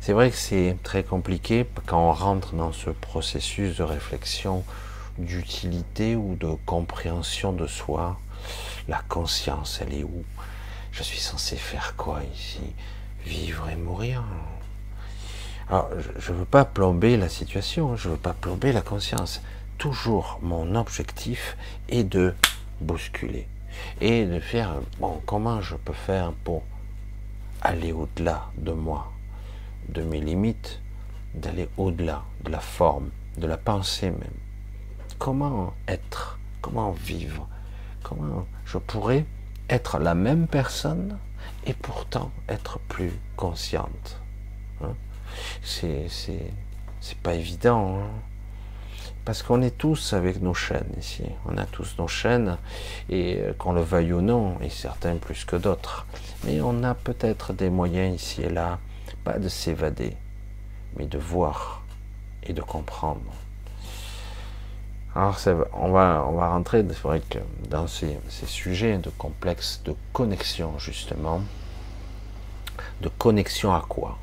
C'est 0.00 0.12
vrai 0.12 0.30
que 0.30 0.36
c'est 0.36 0.76
très 0.82 1.02
compliqué 1.02 1.66
quand 1.86 2.10
on 2.10 2.12
rentre 2.12 2.54
dans 2.54 2.72
ce 2.72 2.90
processus 2.90 3.78
de 3.78 3.82
réflexion 3.84 4.62
d'utilité 5.18 6.16
ou 6.16 6.34
de 6.36 6.54
compréhension 6.66 7.52
de 7.52 7.66
soi. 7.66 8.18
La 8.88 9.02
conscience, 9.08 9.80
elle 9.80 9.94
est 9.94 10.04
où? 10.04 10.24
Je 10.92 11.02
suis 11.02 11.20
censé 11.20 11.56
faire 11.56 11.94
quoi 11.96 12.20
ici? 12.34 12.60
Vivre 13.24 13.68
et 13.68 13.76
mourir? 13.76 14.22
Alors, 15.68 15.88
je 16.18 16.32
ne 16.32 16.38
veux 16.38 16.44
pas 16.44 16.64
plomber 16.64 17.16
la 17.16 17.28
situation, 17.28 17.96
je 17.96 18.08
ne 18.08 18.14
veux 18.14 18.20
pas 18.20 18.34
plomber 18.34 18.72
la 18.72 18.82
conscience. 18.82 19.40
Toujours 19.78 20.38
mon 20.42 20.74
objectif 20.74 21.56
est 21.88 22.04
de 22.04 22.34
bousculer 22.80 23.48
et 24.00 24.24
de 24.24 24.40
faire, 24.40 24.74
bon, 25.00 25.20
comment 25.26 25.60
je 25.62 25.74
peux 25.74 25.94
faire 25.94 26.32
pour 26.44 26.62
aller 27.62 27.92
au-delà 27.92 28.50
de 28.58 28.72
moi, 28.72 29.10
de 29.88 30.02
mes 30.02 30.20
limites, 30.20 30.80
d'aller 31.34 31.68
au-delà 31.76 32.22
de 32.44 32.50
la 32.50 32.60
forme, 32.60 33.10
de 33.38 33.46
la 33.46 33.56
pensée 33.56 34.10
même 34.10 34.43
comment 35.18 35.74
être, 35.88 36.38
comment 36.60 36.92
vivre, 36.92 37.48
comment 38.02 38.46
je 38.64 38.78
pourrais 38.78 39.24
être 39.68 39.98
la 39.98 40.14
même 40.14 40.46
personne 40.46 41.18
et 41.66 41.74
pourtant 41.74 42.30
être 42.48 42.78
plus 42.80 43.12
consciente. 43.36 44.20
Hein? 44.82 44.94
c'est, 45.62 46.08
pas 47.22 47.34
évident. 47.34 48.00
Hein? 48.00 48.10
parce 49.24 49.42
qu'on 49.42 49.62
est 49.62 49.76
tous 49.76 50.12
avec 50.12 50.42
nos 50.42 50.54
chaînes 50.54 50.92
ici. 50.98 51.24
On 51.46 51.56
a 51.56 51.64
tous 51.64 51.96
nos 51.98 52.08
chaînes, 52.08 52.58
et 53.08 53.38
euh, 53.38 53.52
qu'on 53.54 53.72
le 53.72 53.80
veuille 53.80 54.12
ou 54.12 54.20
non, 54.20 54.58
et 54.60 54.68
certains 54.68 55.16
plus 55.16 55.44
que 55.44 55.56
d'autres. 55.56 56.06
Mais 56.44 56.60
on 56.60 56.82
a 56.82 56.94
peut-être 56.94 57.52
des 57.52 57.70
moyens 57.70 58.14
ici 58.14 58.42
et 58.42 58.50
là, 58.50 58.78
pas 59.24 59.38
de 59.38 59.48
s'évader, 59.48 60.16
mais 60.96 61.06
de 61.06 61.18
voir 61.18 61.82
et 62.42 62.52
de 62.52 62.60
comprendre. 62.60 63.32
Alors 65.16 65.38
on 65.74 65.92
va, 65.92 66.26
on 66.28 66.36
rentrer 66.36 66.82
dans 66.82 67.86
ces, 67.86 68.18
sujets 68.28 68.98
de 68.98 69.10
complexe 69.10 69.80
de 69.84 69.94
connexion 70.12 70.76
justement. 70.78 71.42
De 73.00 73.08
connexion 73.08 73.72
à 73.72 73.84
quoi? 73.88 74.18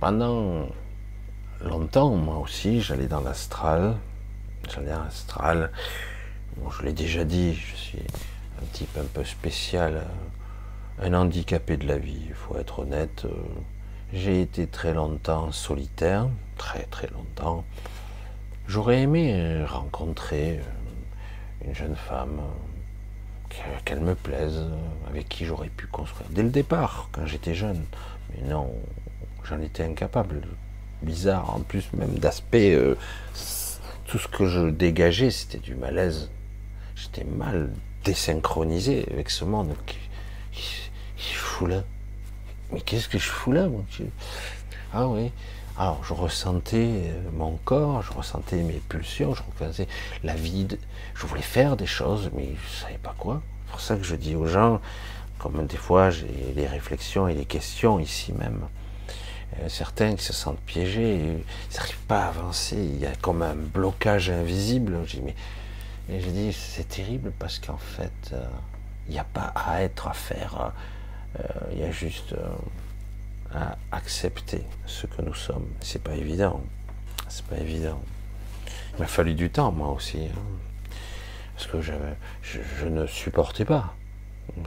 Pendant 0.00 0.68
longtemps, 1.62 2.16
moi 2.16 2.38
aussi, 2.38 2.80
j'allais 2.80 3.08
dans 3.08 3.20
l'astral. 3.20 3.96
J'allais 4.70 4.92
dans 4.92 5.04
l'astral. 5.04 5.70
Bon, 6.56 6.70
je 6.70 6.82
l'ai 6.82 6.92
déjà 6.94 7.24
dit, 7.24 7.54
je 7.54 7.76
suis 7.76 8.02
un 8.62 8.66
type 8.72 8.96
un 8.98 9.04
peu 9.04 9.24
spécial, 9.24 10.06
un 10.98 11.12
handicapé 11.12 11.76
de 11.76 11.86
la 11.86 11.98
vie, 11.98 12.22
il 12.28 12.34
faut 12.34 12.56
être 12.56 12.80
honnête. 12.80 13.26
J'ai 14.12 14.40
été 14.40 14.68
très 14.68 14.94
longtemps 14.94 15.50
solitaire, 15.50 16.28
très 16.56 16.84
très 16.84 17.08
longtemps. 17.08 17.64
J'aurais 18.68 19.02
aimé 19.02 19.64
rencontrer 19.64 20.58
euh, 20.58 21.66
une 21.66 21.74
jeune 21.74 21.96
femme, 21.96 22.40
euh, 22.40 23.78
qu'elle 23.84 24.00
me 24.00 24.14
plaise, 24.14 24.64
avec 25.08 25.28
qui 25.28 25.44
j'aurais 25.44 25.70
pu 25.70 25.88
construire 25.88 26.28
dès 26.30 26.44
le 26.44 26.50
départ, 26.50 27.08
quand 27.10 27.26
j'étais 27.26 27.54
jeune. 27.54 27.84
Mais 28.30 28.48
non, 28.48 28.72
j'en 29.42 29.60
étais 29.60 29.82
incapable. 29.82 30.42
Bizarre, 31.02 31.54
en 31.54 31.60
plus 31.60 31.92
même 31.92 32.18
d'aspect, 32.18 32.74
euh, 32.74 32.96
tout 34.06 34.18
ce 34.18 34.28
que 34.28 34.46
je 34.46 34.70
dégageais, 34.70 35.32
c'était 35.32 35.58
du 35.58 35.74
malaise. 35.74 36.30
J'étais 36.94 37.24
mal 37.24 37.72
désynchronisé 38.04 39.04
avec 39.10 39.30
ce 39.30 39.44
monde 39.44 39.74
qui. 39.84 39.98
Mais 42.72 42.80
qu'est-ce 42.80 43.08
que 43.08 43.18
je 43.18 43.28
fous 43.28 43.52
là, 43.52 43.68
Dieu? 43.90 44.10
Ah 44.92 45.06
oui, 45.06 45.30
alors, 45.78 46.02
je 46.04 46.14
ressentais 46.14 46.88
euh, 47.04 47.30
mon 47.34 47.58
corps, 47.64 48.00
je 48.00 48.10
ressentais 48.10 48.62
mes 48.62 48.80
pulsions, 48.88 49.34
je 49.34 49.42
ressentais 49.60 49.88
la 50.24 50.34
vie. 50.34 50.66
Je 51.14 51.26
voulais 51.26 51.42
faire 51.42 51.76
des 51.76 51.86
choses, 51.86 52.30
mais 52.34 52.48
je 52.54 52.80
savais 52.80 52.98
pas 52.98 53.14
quoi. 53.18 53.42
C'est 53.66 53.70
pour 53.72 53.80
ça 53.80 53.96
que 53.96 54.02
je 54.02 54.16
dis 54.16 54.34
aux 54.34 54.46
gens, 54.46 54.80
comme 55.38 55.66
des 55.66 55.76
fois 55.76 56.08
j'ai 56.08 56.52
des 56.54 56.66
réflexions 56.66 57.28
et 57.28 57.34
des 57.34 57.44
questions 57.44 58.00
ici 58.00 58.32
même, 58.32 58.60
euh, 59.60 59.68
certains 59.68 60.14
qui 60.16 60.24
se 60.24 60.32
sentent 60.32 60.60
piégés, 60.60 61.16
ils 61.16 61.76
n'arrivent 61.76 62.06
pas 62.08 62.24
à 62.24 62.28
avancer, 62.28 62.76
il 62.76 62.98
y 62.98 63.04
a 63.04 63.14
comme 63.16 63.42
un 63.42 63.54
blocage 63.54 64.30
invisible. 64.30 64.98
Je 65.04 65.18
dis, 65.18 65.22
mais, 66.08 66.20
je 66.20 66.30
dis, 66.30 66.52
c'est 66.54 66.88
terrible 66.88 67.32
parce 67.38 67.58
qu'en 67.58 67.76
fait, 67.76 68.32
euh, 68.32 68.46
il 69.08 69.12
n'y 69.12 69.18
a 69.18 69.24
pas 69.24 69.52
à 69.54 69.82
être, 69.82 70.08
à 70.08 70.14
faire, 70.14 70.72
il 71.72 71.78
y 71.78 71.84
a 71.84 71.90
juste 71.90 72.34
à 73.54 73.76
accepter 73.92 74.62
ce 74.86 75.06
que 75.06 75.22
nous 75.22 75.34
sommes. 75.34 75.66
C'est 75.80 76.02
pas 76.02 76.14
évident. 76.14 76.62
C'est 77.28 77.44
pas 77.46 77.56
évident. 77.58 78.00
Il 78.94 79.00
m'a 79.00 79.06
fallu 79.06 79.34
du 79.34 79.50
temps, 79.50 79.72
moi 79.72 79.88
aussi. 79.88 80.18
Hein. 80.18 80.40
parce 81.54 81.66
que 81.66 81.80
je, 81.80 81.92
je, 82.42 82.86
ne 82.86 83.06
supportais 83.06 83.64
pas 83.64 83.94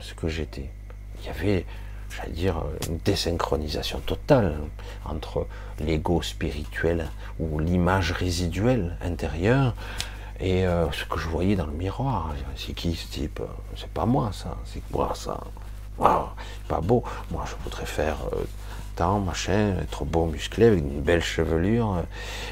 ce 0.00 0.14
que 0.14 0.28
j'étais. 0.28 0.70
Il 1.20 1.26
y 1.26 1.28
avait, 1.30 1.66
j'allais 2.10 2.32
dire, 2.32 2.62
une 2.88 2.98
désynchronisation 2.98 4.00
totale 4.00 4.56
entre 5.04 5.46
l'ego 5.80 6.22
spirituel 6.22 7.08
ou 7.38 7.58
l'image 7.58 8.12
résiduelle 8.12 8.96
intérieure 9.02 9.74
et 10.38 10.66
euh, 10.66 10.90
ce 10.92 11.04
que 11.04 11.18
je 11.18 11.28
voyais 11.28 11.56
dans 11.56 11.66
le 11.66 11.72
miroir. 11.72 12.34
C'est 12.56 12.72
qui 12.72 12.94
ce 12.94 13.08
type? 13.08 13.42
C'est 13.76 13.90
pas 13.90 14.06
moi 14.06 14.30
ça, 14.32 14.56
c'est 14.64 14.82
quoi 14.90 15.14
ça? 15.14 15.40
Pas 16.68 16.80
beau. 16.80 17.02
Moi 17.30 17.44
je 17.46 17.54
voudrais 17.64 17.86
faire 17.86 18.16
euh, 18.32 18.44
machin, 19.08 19.76
être 19.82 20.04
beau 20.04 20.26
musclé 20.26 20.66
avec 20.66 20.80
une 20.80 21.00
belle 21.00 21.22
chevelure, 21.22 22.02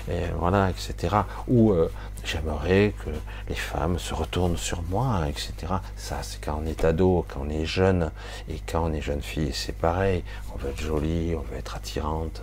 euh, 0.08 0.28
voilà, 0.38 0.70
etc. 0.70 1.16
Ou 1.46 1.72
euh, 1.72 1.90
j'aimerais 2.24 2.94
que 3.04 3.10
les 3.48 3.54
femmes 3.54 3.98
se 3.98 4.14
retournent 4.14 4.56
sur 4.56 4.82
moi, 4.82 5.26
etc. 5.28 5.52
Ça, 5.96 6.18
c'est 6.22 6.42
quand 6.42 6.60
on 6.62 6.66
est 6.66 6.84
ado, 6.84 7.24
quand 7.28 7.40
on 7.46 7.50
est 7.50 7.66
jeune, 7.66 8.10
et 8.48 8.60
quand 8.66 8.88
on 8.88 8.92
est 8.92 9.00
jeune 9.00 9.22
fille, 9.22 9.52
c'est 9.52 9.76
pareil. 9.76 10.24
On 10.54 10.58
veut 10.58 10.70
être 10.70 10.80
jolie, 10.80 11.34
on 11.36 11.42
veut 11.42 11.58
être 11.58 11.76
attirante. 11.76 12.42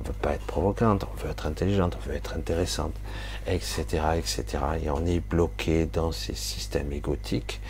on 0.00 0.06
veut 0.06 0.14
pas 0.14 0.34
être 0.34 0.46
provocante, 0.46 1.04
on 1.12 1.22
veut 1.22 1.30
être 1.30 1.46
intelligente, 1.46 1.96
on 2.00 2.08
veut 2.08 2.14
être 2.14 2.34
intéressante, 2.36 2.94
etc., 3.46 3.84
etc. 4.16 4.44
Et 4.84 4.90
on 4.90 5.04
est 5.04 5.20
bloqué 5.20 5.86
dans 5.86 6.12
ces 6.12 6.34
systèmes 6.34 6.92
égotiques 6.92 7.60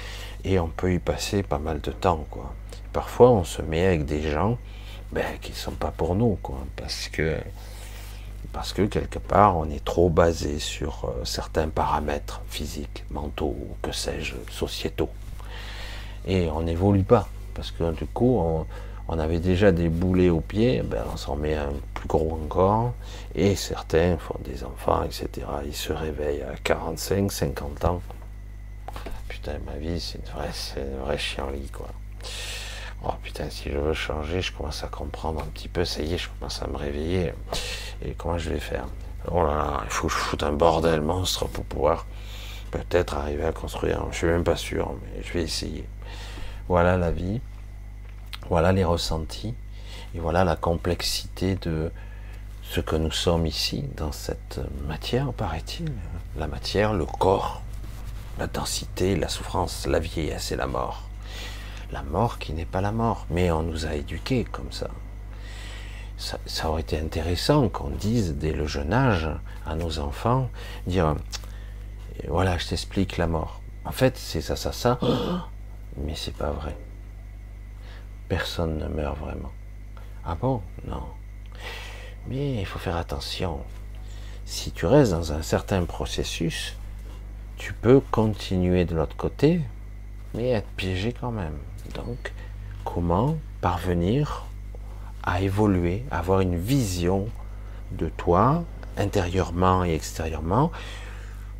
et 0.45 0.59
on 0.59 0.69
peut 0.69 0.93
y 0.93 0.99
passer 0.99 1.43
pas 1.43 1.59
mal 1.59 1.81
de 1.81 1.93
temps, 1.93 2.27
quoi. 2.31 2.53
Parfois, 2.93 3.31
on 3.31 3.45
se 3.45 3.63
met 3.63 3.87
avec 3.87 4.05
des 4.05 4.31
gens 4.31 4.59
ben, 5.13 5.25
qui 5.41 5.53
ne 5.53 5.57
sont 5.57 5.73
pas 5.73 5.91
pour 5.91 6.15
nous, 6.15 6.39
quoi, 6.43 6.59
parce 6.77 7.09
que 7.09 7.37
parce 8.53 8.75
que 8.75 8.83
quelque 8.83 9.19
part, 9.19 9.57
on 9.57 9.71
est 9.71 9.83
trop 9.83 10.11
basé 10.11 10.59
sur 10.59 11.07
euh, 11.07 11.25
certains 11.25 11.69
paramètres 11.69 12.43
physiques, 12.49 13.05
mentaux, 13.11 13.57
que 13.81 13.93
sais-je, 13.93 14.35
sociétaux, 14.51 15.09
et 16.27 16.51
on 16.51 16.63
n'évolue 16.63 17.03
pas, 17.03 17.29
parce 17.55 17.71
que 17.71 17.93
du 17.93 18.07
coup, 18.07 18.39
on, 19.09 19.19
avait 19.19 19.41
déjà 19.41 19.73
des 19.73 19.91
boulets 19.91 20.31
aux 20.31 20.41
pieds, 20.41 20.83
ben 20.83 21.05
on 21.13 21.19
s'en 21.19 21.37
met 21.37 21.55
un 21.55 21.73
plus 21.93 22.09
gros 22.09 22.41
encore, 22.43 22.95
et 23.35 23.57
certains 23.57 24.17
font 24.17 24.39
des 24.43 24.65
enfants, 24.65 25.03
etc. 25.05 25.47
Ils 25.67 25.75
se 25.75 25.93
réveillent 25.93 26.43
à 26.43 26.55
45, 26.65 27.31
50 27.31 27.85
ans. 27.85 28.01
Putain, 29.29 29.59
ma 29.67 29.77
vie, 29.77 30.01
c'est 30.01 30.19
une 30.19 30.33
vraie, 30.33 30.51
c'est 30.53 30.81
une 30.81 31.69
quoi. 31.69 31.89
Oh 33.05 33.12
putain, 33.23 33.51
si 33.51 33.71
je 33.71 33.79
veux 33.79 33.95
changer, 33.95 34.43
je 34.43 34.53
commence 34.53 34.85
à 34.85 34.88
comprendre 34.88 35.41
un 35.41 35.47
petit 35.47 35.69
peu, 35.69 35.85
ça 35.85 36.03
y 36.03 36.15
est, 36.15 36.19
je 36.19 36.29
commence 36.38 36.62
à 36.62 36.67
me 36.67 36.77
réveiller. 36.77 37.35
Et 38.05 38.12
comment 38.12 38.38
je 38.38 38.51
vais 38.51 38.61
faire? 38.61 38.87
Oh 39.31 39.43
là 39.43 39.55
là, 39.55 39.81
il 39.85 39.91
faut 39.91 40.07
que 40.07 40.12
je 40.12 40.19
foute 40.19 40.43
un 40.43 40.53
bordel 40.53 41.01
monstre 41.01 41.47
pour 41.47 41.65
pouvoir 41.65 42.07
peut-être 42.71 43.17
arriver 43.17 43.45
à 43.45 43.53
construire. 43.53 44.05
Je 44.11 44.17
suis 44.19 44.27
même 44.27 44.45
pas 44.45 44.57
sûr, 44.57 44.95
mais 45.03 45.23
je 45.23 45.33
vais 45.33 45.43
essayer. 45.43 45.88
Voilà 46.69 46.97
la 46.97 47.11
vie. 47.11 47.41
Voilà 48.49 48.73
les 48.73 48.85
ressentis 48.85 49.55
et 50.15 50.19
voilà 50.19 50.45
la 50.45 50.57
complexité 50.57 51.55
de 51.55 51.91
ce 52.62 52.81
que 52.81 52.97
nous 52.97 53.12
sommes 53.12 53.47
ici 53.47 53.85
dans 53.97 54.12
cette 54.12 54.61
matière, 54.87 55.33
paraît-il. 55.33 55.93
La 56.37 56.49
matière, 56.49 56.93
le 56.93 57.07
corps, 57.07 57.62
la 58.38 58.49
densité, 58.49 59.17
la 59.17 59.29
souffrance, 59.29 59.87
la 59.87 60.01
vieillesse 60.01 60.53
et 60.53 60.57
la 60.57 60.67
mort. 60.67 61.09
La 61.93 62.03
mort 62.03 62.39
qui 62.39 62.53
n'est 62.53 62.65
pas 62.65 62.81
la 62.81 62.93
mort, 62.93 63.27
mais 63.31 63.51
on 63.51 63.63
nous 63.63 63.87
a 63.87 63.95
éduqués 63.95 64.45
comme 64.45 64.73
ça. 64.73 64.89
Ça, 66.17 66.71
aurait 66.71 66.83
été 66.83 66.99
intéressant 66.99 67.69
qu'on 67.69 67.91
dise 67.91 68.35
dès 68.37 68.53
le 68.53 68.67
jeune 68.67 68.93
âge 68.93 69.29
à 69.67 69.75
nos 69.75 69.99
enfants, 69.99 70.49
dire, 70.87 71.17
voilà, 72.29 72.59
je 72.59 72.69
t'explique 72.69 73.17
la 73.17 73.27
mort. 73.27 73.61
En 73.85 73.93
fait, 73.93 74.17
c'est 74.17 74.41
ça, 74.41 74.55
ça, 74.55 74.73
ça, 74.73 75.01
mais 75.97 76.15
c'est 76.15 76.35
pas 76.35 76.53
vrai 76.53 76.77
personne 78.33 78.79
ne 78.79 78.89
meurt 78.89 79.19
vraiment. 79.19 79.53
Ah 80.25 80.35
bon? 80.41 80.63
Non. 80.89 81.05
Mais 82.29 82.61
il 82.61 82.65
faut 82.65 82.79
faire 82.79 82.97
attention. 82.97 83.61
Si 84.47 84.71
tu 84.71 84.87
restes 84.87 85.13
dans 85.13 85.35
un 85.35 85.43
certain 85.43 85.85
processus, 85.85 86.75
tu 87.59 87.75
peux 87.75 88.01
continuer 88.01 88.87
de 88.87 88.95
l'autre 88.95 89.17
côté, 89.19 89.61
mais 90.33 90.49
être 90.49 90.69
piégé 90.79 91.13
quand 91.13 91.31
même. 91.31 91.59
Donc, 91.95 92.33
comment 92.85 93.37
parvenir 93.61 94.47
à 95.23 95.41
évoluer, 95.41 96.05
à 96.11 96.19
avoir 96.19 96.41
une 96.41 96.57
vision 96.57 97.29
de 97.93 98.09
toi, 98.09 98.65
intérieurement 98.97 99.85
et 99.85 99.95
extérieurement, 99.95 100.71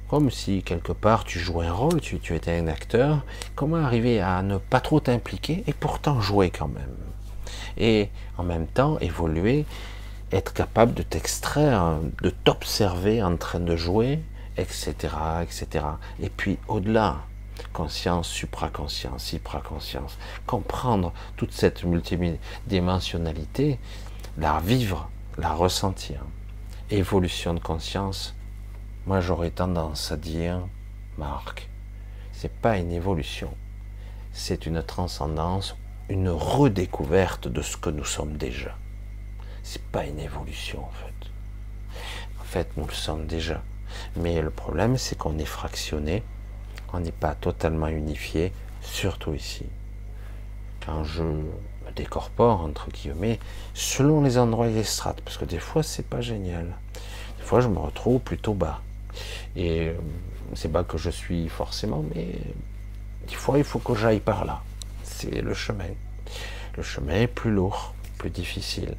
comme 0.09 0.31
si 0.31 0.63
quelque 0.63 0.93
part 0.93 1.25
tu 1.25 1.39
jouais 1.39 1.67
un 1.67 1.73
rôle, 1.73 2.01
tu, 2.01 2.17
étais 2.35 2.59
un 2.59 2.67
acteur, 2.67 3.25
comment 3.55 3.79
arriver 3.79 4.21
à 4.21 4.43
ne 4.43 4.59
pas 4.59 4.81
trop 4.81 5.01
t'impliquer 5.01 5.65
et 5.67 5.73
pourtant 5.73 6.21
jouer 6.21 6.51
quand 6.51 6.69
même? 6.69 6.97
Et 7.79 8.11
en 8.37 8.43
même 8.43 8.67
temps 8.67 8.99
évoluer, 9.01 9.65
être 10.31 10.53
capable 10.53 10.95
de 10.95 11.03
t'extraire, 11.03 11.97
de 12.23 12.31
t'observer 12.31 13.23
en 13.23 13.37
train 13.37 13.61
de 13.61 13.77
jouer, 13.77 14.21
etc., 14.59 14.95
etc. 15.43 15.85
Et 16.21 16.29
puis 16.29 16.59
au-delà, 16.69 17.21
conscience, 17.73 18.29
supraconscience, 18.29 19.25
supraconscience, 19.25 20.19
comprendre 20.47 21.13
toute 21.37 21.53
cette 21.53 21.85
multidimensionnalité, 21.85 23.79
la 24.39 24.61
vivre, 24.61 25.11
la 25.39 25.53
ressentir. 25.53 26.25
Évolution 26.91 27.55
de 27.55 27.61
conscience, 27.61 28.35
moi, 29.07 29.21
j'aurais 29.21 29.51
tendance 29.51 30.13
à 30.13 30.17
dire, 30.17 30.61
Marc, 31.19 31.69
c'est 32.33 32.53
pas 32.53 32.79
une 32.79 32.93
évolution, 32.93 33.53
c'est 34.33 34.67
une 34.67 34.83
transcendance, 34.83 35.77
une 36.09 36.29
redécouverte 36.29 37.49
de 37.49 37.63
ce 37.63 37.77
que 37.77 37.91
nous 37.91 38.05
sommes 38.05 38.37
déjà. 38.37 38.77
C'est 39.63 39.83
pas 39.83 40.07
une 40.07 40.19
évolution 40.19 40.85
en 40.85 40.91
fait. 40.91 41.31
En 42.41 42.45
fait, 42.45 42.69
nous 42.77 42.87
le 42.87 42.93
sommes 42.93 43.27
déjà. 43.27 43.63
Mais 44.17 44.41
le 44.41 44.51
problème, 44.51 44.97
c'est 44.99 45.17
qu'on 45.17 45.39
est 45.39 45.45
fractionné, 45.45 46.23
on 46.93 47.01
n'est 47.01 47.13
pas 47.13 47.35
totalement 47.35 47.89
unifié, 47.89 48.53
surtout 48.81 49.35
ici. 49.35 49.67
Quand 50.85 51.05
je 51.05 51.23
me 51.23 51.51
décorpore, 51.95 52.61
entre 52.63 52.91
guillemets, 52.91 53.39
selon 53.75 54.23
les 54.23 54.39
endroits 54.39 54.69
et 54.69 54.73
les 54.73 54.85
strates, 54.85 55.21
parce 55.21 55.39
que 55.39 55.45
des 55.45 55.59
fois, 55.59 55.83
c'est 55.83 56.07
pas 56.07 56.21
génial. 56.21 56.67
Des 57.39 57.45
fois, 57.45 57.61
je 57.61 57.69
me 57.69 57.79
retrouve 57.79 58.21
plutôt 58.21 58.55
bas. 58.55 58.81
Et 59.57 59.89
euh, 59.89 59.95
c'est 60.55 60.71
pas 60.71 60.85
que 60.85 60.99
je 60.99 61.11
suis 61.11 61.49
forcément, 61.49 62.05
mais 62.15 62.39
des 63.29 63.35
fois 63.35 63.59
il 63.59 63.65
faut 63.65 63.79
que 63.79 63.95
j'aille 63.95 64.21
par 64.21 64.45
là. 64.45 64.63
C'est 65.03 65.41
le 65.41 65.55
chemin. 65.55 65.85
Le 66.77 66.83
chemin 66.83 67.15
est 67.15 67.27
plus 67.27 67.51
lourd, 67.51 67.95
plus 68.19 68.31
difficile. 68.31 68.97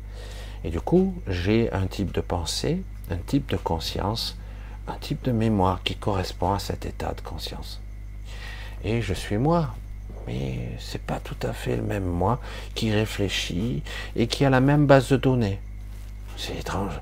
Et 0.64 0.70
du 0.70 0.80
coup, 0.80 1.16
j'ai 1.28 1.72
un 1.74 1.88
type 1.88 2.12
de 2.12 2.22
pensée, 2.22 2.84
un 3.10 3.18
type 3.18 3.50
de 3.50 3.58
conscience, 3.58 4.38
un 4.88 4.98
type 4.98 5.24
de 5.24 5.32
mémoire 5.32 5.82
qui 5.84 5.96
correspond 5.96 6.54
à 6.54 6.60
cet 6.60 6.86
état 6.86 7.14
de 7.14 7.22
conscience. 7.22 7.82
Et 8.84 9.02
je 9.02 9.14
suis 9.14 9.38
moi, 9.38 9.74
mais 10.28 10.70
c'est 10.80 11.02
pas 11.02 11.20
tout 11.20 11.38
à 11.42 11.54
fait 11.54 11.78
le 11.78 11.84
même 11.84 12.06
moi 12.06 12.40
qui 12.76 12.92
réfléchit 12.92 13.84
et 14.16 14.28
qui 14.28 14.46
a 14.46 14.50
la 14.50 14.62
même 14.62 14.86
base 14.86 15.10
de 15.10 15.18
données. 15.18 15.60
C'est 16.38 16.58
étrange. 16.58 17.00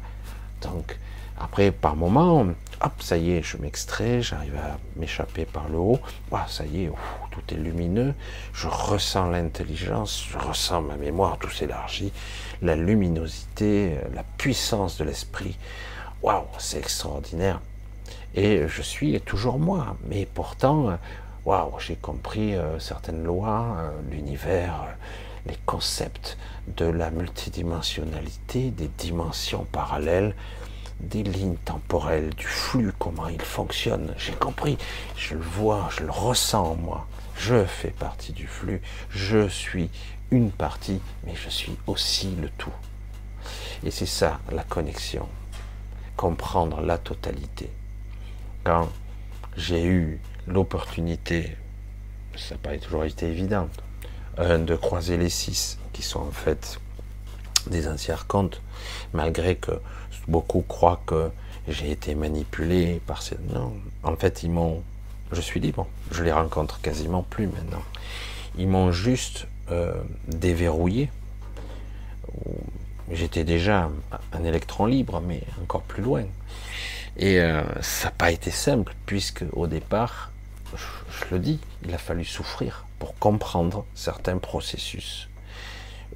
Donc, 0.61 0.97
après, 1.39 1.71
par 1.71 1.95
moment, 1.95 2.45
hop, 2.81 2.93
ça 2.99 3.17
y 3.17 3.31
est, 3.31 3.41
je 3.41 3.57
m'extrais, 3.57 4.21
j'arrive 4.21 4.55
à 4.57 4.77
m'échapper 4.95 5.45
par 5.45 5.69
le 5.69 5.77
haut. 5.77 5.99
ça 6.47 6.65
y 6.65 6.83
est, 6.83 6.91
tout 7.31 7.41
est 7.49 7.57
lumineux. 7.57 8.13
Je 8.53 8.67
ressens 8.67 9.29
l'intelligence, 9.29 10.23
je 10.29 10.37
ressens 10.37 10.81
ma 10.81 10.95
mémoire, 10.95 11.37
tout 11.39 11.49
s'élargit, 11.49 12.11
la 12.61 12.75
luminosité, 12.75 13.97
la 14.13 14.23
puissance 14.37 14.97
de 14.97 15.03
l'esprit. 15.03 15.57
Waouh, 16.21 16.45
c'est 16.59 16.77
extraordinaire. 16.77 17.59
Et 18.35 18.67
je 18.67 18.81
suis 18.81 19.19
toujours 19.21 19.57
moi, 19.57 19.97
mais 20.07 20.27
pourtant, 20.31 20.97
waouh, 21.45 21.79
j'ai 21.79 21.95
compris 21.95 22.55
euh, 22.55 22.79
certaines 22.79 23.23
lois, 23.23 23.77
euh, 23.79 23.91
l'univers, 24.09 24.83
euh, 24.83 24.93
les 25.47 25.57
concepts 25.65 26.37
de 26.67 26.85
la 26.85 27.09
multidimensionnalité, 27.09 28.71
des 28.71 28.87
dimensions 28.87 29.65
parallèles 29.71 30.35
des 31.01 31.23
lignes 31.23 31.57
temporelles, 31.65 32.29
du 32.35 32.45
flux, 32.45 32.93
comment 32.97 33.27
il 33.27 33.41
fonctionne. 33.41 34.13
J'ai 34.17 34.33
compris, 34.33 34.77
je 35.17 35.33
le 35.33 35.41
vois, 35.41 35.89
je 35.97 36.03
le 36.03 36.11
ressens 36.11 36.63
en 36.63 36.75
moi. 36.75 37.07
Je 37.35 37.65
fais 37.65 37.89
partie 37.89 38.33
du 38.33 38.45
flux, 38.45 38.81
je 39.09 39.47
suis 39.47 39.89
une 40.29 40.51
partie, 40.51 41.01
mais 41.25 41.33
je 41.35 41.49
suis 41.49 41.75
aussi 41.87 42.35
le 42.39 42.49
tout. 42.49 42.73
Et 43.83 43.89
c'est 43.89 44.05
ça 44.05 44.39
la 44.51 44.63
connexion, 44.63 45.27
comprendre 46.15 46.81
la 46.81 46.99
totalité. 46.99 47.71
Quand 48.63 48.87
j'ai 49.57 49.83
eu 49.83 50.19
l'opportunité, 50.47 51.55
ça 52.35 52.55
n'a 52.55 52.59
pas 52.59 52.77
toujours 52.77 53.03
été 53.03 53.27
évident, 53.27 53.69
de 54.37 54.75
croiser 54.75 55.17
les 55.17 55.29
six, 55.29 55.77
qui 55.93 56.01
sont 56.01 56.21
en 56.21 56.31
fait 56.31 56.79
des 57.67 57.87
anciens 57.87 58.17
comptes, 58.27 58.61
malgré 59.13 59.55
que 59.55 59.71
beaucoup 60.27 60.61
croient 60.61 61.01
que 61.05 61.29
j'ai 61.67 61.91
été 61.91 62.15
manipulé 62.15 63.01
par 63.05 63.21
ces... 63.21 63.37
Non, 63.53 63.73
en 64.03 64.15
fait, 64.15 64.43
ils 64.43 64.51
m'ont... 64.51 64.81
Je 65.31 65.41
suis 65.41 65.59
libre. 65.59 65.87
Je 66.11 66.23
les 66.23 66.31
rencontre 66.31 66.81
quasiment 66.81 67.23
plus 67.23 67.47
maintenant. 67.47 67.83
Ils 68.57 68.67
m'ont 68.67 68.91
juste 68.91 69.47
euh, 69.69 69.93
déverrouillé. 70.27 71.09
J'étais 73.11 73.43
déjà 73.43 73.89
un 74.33 74.43
électron 74.43 74.85
libre, 74.85 75.21
mais 75.21 75.43
encore 75.61 75.83
plus 75.83 76.01
loin. 76.03 76.23
Et 77.17 77.39
euh, 77.39 77.61
ça 77.81 78.07
n'a 78.07 78.11
pas 78.11 78.31
été 78.31 78.51
simple, 78.51 78.93
puisque 79.05 79.43
au 79.53 79.67
départ, 79.67 80.30
je 80.77 81.33
le 81.35 81.39
dis, 81.39 81.59
il 81.83 81.93
a 81.93 81.97
fallu 81.97 82.25
souffrir 82.25 82.85
pour 82.99 83.17
comprendre 83.17 83.85
certains 83.95 84.37
processus 84.37 85.27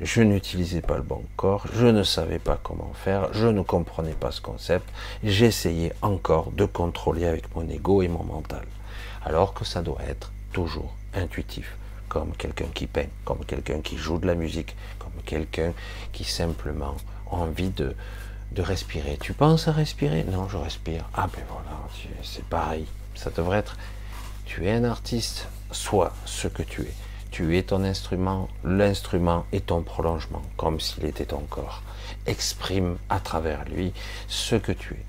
je 0.01 0.21
n'utilisais 0.21 0.81
pas 0.81 0.97
le 0.97 1.03
bon 1.03 1.23
corps, 1.37 1.65
je 1.73 1.87
ne 1.87 2.03
savais 2.03 2.39
pas 2.39 2.59
comment 2.61 2.91
faire, 2.93 3.33
je 3.33 3.47
ne 3.47 3.61
comprenais 3.61 4.13
pas 4.13 4.31
ce 4.31 4.41
concept, 4.41 4.87
j'essayais 5.23 5.93
encore 6.01 6.51
de 6.51 6.65
contrôler 6.65 7.25
avec 7.25 7.55
mon 7.55 7.67
ego 7.69 8.01
et 8.01 8.07
mon 8.07 8.23
mental. 8.23 8.65
Alors 9.23 9.53
que 9.53 9.63
ça 9.63 9.81
doit 9.81 10.01
être 10.07 10.31
toujours 10.51 10.93
intuitif, 11.13 11.77
comme 12.09 12.33
quelqu'un 12.35 12.67
qui 12.73 12.87
peint, 12.87 13.07
comme 13.23 13.45
quelqu'un 13.45 13.81
qui 13.81 13.97
joue 13.97 14.17
de 14.17 14.27
la 14.27 14.35
musique, 14.35 14.75
comme 14.99 15.21
quelqu'un 15.25 15.73
qui 16.11 16.23
simplement 16.23 16.95
a 17.31 17.35
envie 17.35 17.69
de 17.69 17.95
de 18.51 18.61
respirer. 18.61 19.17
Tu 19.19 19.33
penses 19.33 19.67
à 19.67 19.73
respirer? 19.73 20.23
Non, 20.23 20.47
je 20.47 20.55
respire. 20.55 21.09
Ah 21.13 21.27
ben 21.33 21.43
voilà, 21.49 21.77
c'est 22.23 22.45
pareil. 22.45 22.85
Ça 23.13 23.29
devrait 23.29 23.57
être. 23.57 23.75
Tu 24.45 24.67
es 24.67 24.71
un 24.71 24.83
artiste, 24.83 25.47
sois 25.71 26.13
ce 26.25 26.47
que 26.47 26.63
tu 26.63 26.83
es. 26.83 26.93
Tu 27.31 27.57
es 27.57 27.63
ton 27.63 27.83
instrument, 27.83 28.47
l'instrument 28.63 29.45
est 29.51 29.65
ton 29.65 29.81
prolongement, 29.81 30.43
comme 30.55 30.79
s'il 30.79 31.05
était 31.05 31.25
ton 31.25 31.41
corps. 31.49 31.81
Exprime 32.27 32.97
à 33.09 33.19
travers 33.19 33.65
lui 33.65 33.91
ce 34.27 34.55
que 34.55 34.71
tu 34.71 34.93
es. 34.93 35.05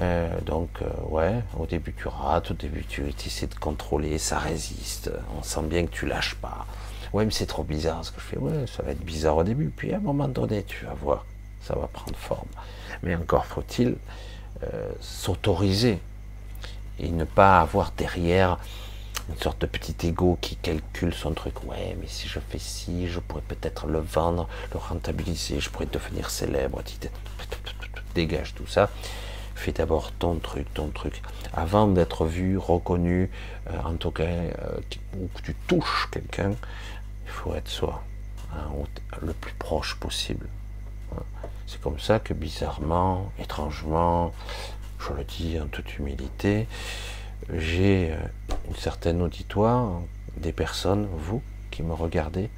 Euh, 0.00 0.40
donc, 0.40 0.70
euh, 0.82 0.88
ouais, 1.08 1.42
au 1.58 1.66
début 1.66 1.92
tu 1.92 2.08
rates, 2.08 2.50
au 2.52 2.54
début 2.54 2.84
tu 2.84 3.04
essaies 3.24 3.46
de 3.46 3.54
contrôler, 3.54 4.18
ça 4.18 4.38
résiste, 4.38 5.10
on 5.38 5.42
sent 5.42 5.62
bien 5.64 5.84
que 5.84 5.90
tu 5.90 6.06
lâches 6.06 6.36
pas. 6.36 6.66
Ouais, 7.12 7.24
mais 7.24 7.30
c'est 7.32 7.46
trop 7.46 7.64
bizarre 7.64 8.04
ce 8.04 8.12
que 8.12 8.20
je 8.20 8.26
fais. 8.26 8.38
Ouais, 8.38 8.66
ça 8.66 8.82
va 8.82 8.92
être 8.92 9.04
bizarre 9.04 9.36
au 9.36 9.44
début, 9.44 9.68
puis 9.68 9.92
à 9.92 9.96
un 9.96 10.00
moment 10.00 10.28
donné, 10.28 10.62
tu 10.64 10.86
vas 10.86 10.94
voir, 10.94 11.26
ça 11.60 11.74
va 11.74 11.86
prendre 11.86 12.16
forme. 12.16 12.48
Mais 13.02 13.14
encore 13.14 13.46
faut-il 13.46 13.96
euh, 14.62 14.90
s'autoriser 15.00 16.00
et 17.00 17.10
ne 17.10 17.24
pas 17.24 17.60
avoir 17.60 17.92
derrière 17.96 18.58
une 19.28 19.36
sorte 19.36 19.60
de 19.60 19.66
petit 19.66 19.94
ego 20.06 20.38
qui 20.40 20.56
calcule 20.56 21.14
son 21.14 21.32
truc. 21.32 21.64
Ouais, 21.64 21.96
mais 22.00 22.06
si 22.06 22.28
je 22.28 22.40
fais 22.40 22.58
ci, 22.58 23.08
je 23.08 23.20
pourrais 23.20 23.42
peut-être 23.42 23.86
le 23.86 24.00
vendre, 24.00 24.48
le 24.72 24.78
rentabiliser, 24.78 25.60
je 25.60 25.70
pourrais 25.70 25.86
devenir 25.86 26.30
célèbre. 26.30 26.82
Dégage 28.14 28.54
tout 28.54 28.66
ça. 28.66 28.90
Fais 29.54 29.72
d'abord 29.72 30.10
ton 30.12 30.36
truc, 30.36 30.72
ton 30.74 30.88
truc. 30.88 31.22
Avant 31.52 31.86
d'être 31.86 32.24
vu, 32.24 32.56
reconnu, 32.56 33.30
euh, 33.68 33.78
en 33.84 33.94
tout 33.94 34.10
cas, 34.10 34.24
euh, 34.24 34.80
ou 35.18 35.28
que 35.34 35.42
tu 35.42 35.54
touches 35.66 36.08
quelqu'un, 36.10 36.52
il 37.24 37.30
faut 37.30 37.54
être 37.54 37.68
soi, 37.68 38.02
hein, 38.54 38.68
le 39.20 39.32
plus 39.34 39.52
proche 39.52 39.96
possible. 39.96 40.48
Hein. 41.14 41.22
C'est 41.66 41.80
comme 41.80 42.00
ça 42.00 42.18
que 42.18 42.32
bizarrement, 42.32 43.30
étrangement, 43.38 44.32
je 45.00 45.14
le 45.14 45.24
dis 45.24 45.58
en 45.58 45.66
toute 45.66 45.98
humilité, 45.98 46.66
j'ai 47.52 48.12
euh, 48.12 48.16
une 48.68 48.76
certaine 48.76 49.22
auditoire, 49.22 50.00
des 50.36 50.52
personnes, 50.52 51.08
vous, 51.12 51.42
qui 51.70 51.82
me 51.82 51.94
regardez. 51.94 52.50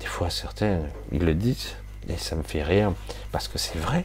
Des 0.00 0.06
fois, 0.06 0.30
certains, 0.30 0.80
ils 1.10 1.24
le 1.24 1.34
disent, 1.34 1.74
et 2.08 2.16
ça 2.16 2.36
me 2.36 2.42
fait 2.42 2.62
rire, 2.62 2.92
parce 3.30 3.48
que 3.48 3.58
c'est 3.58 3.78
vrai. 3.78 4.04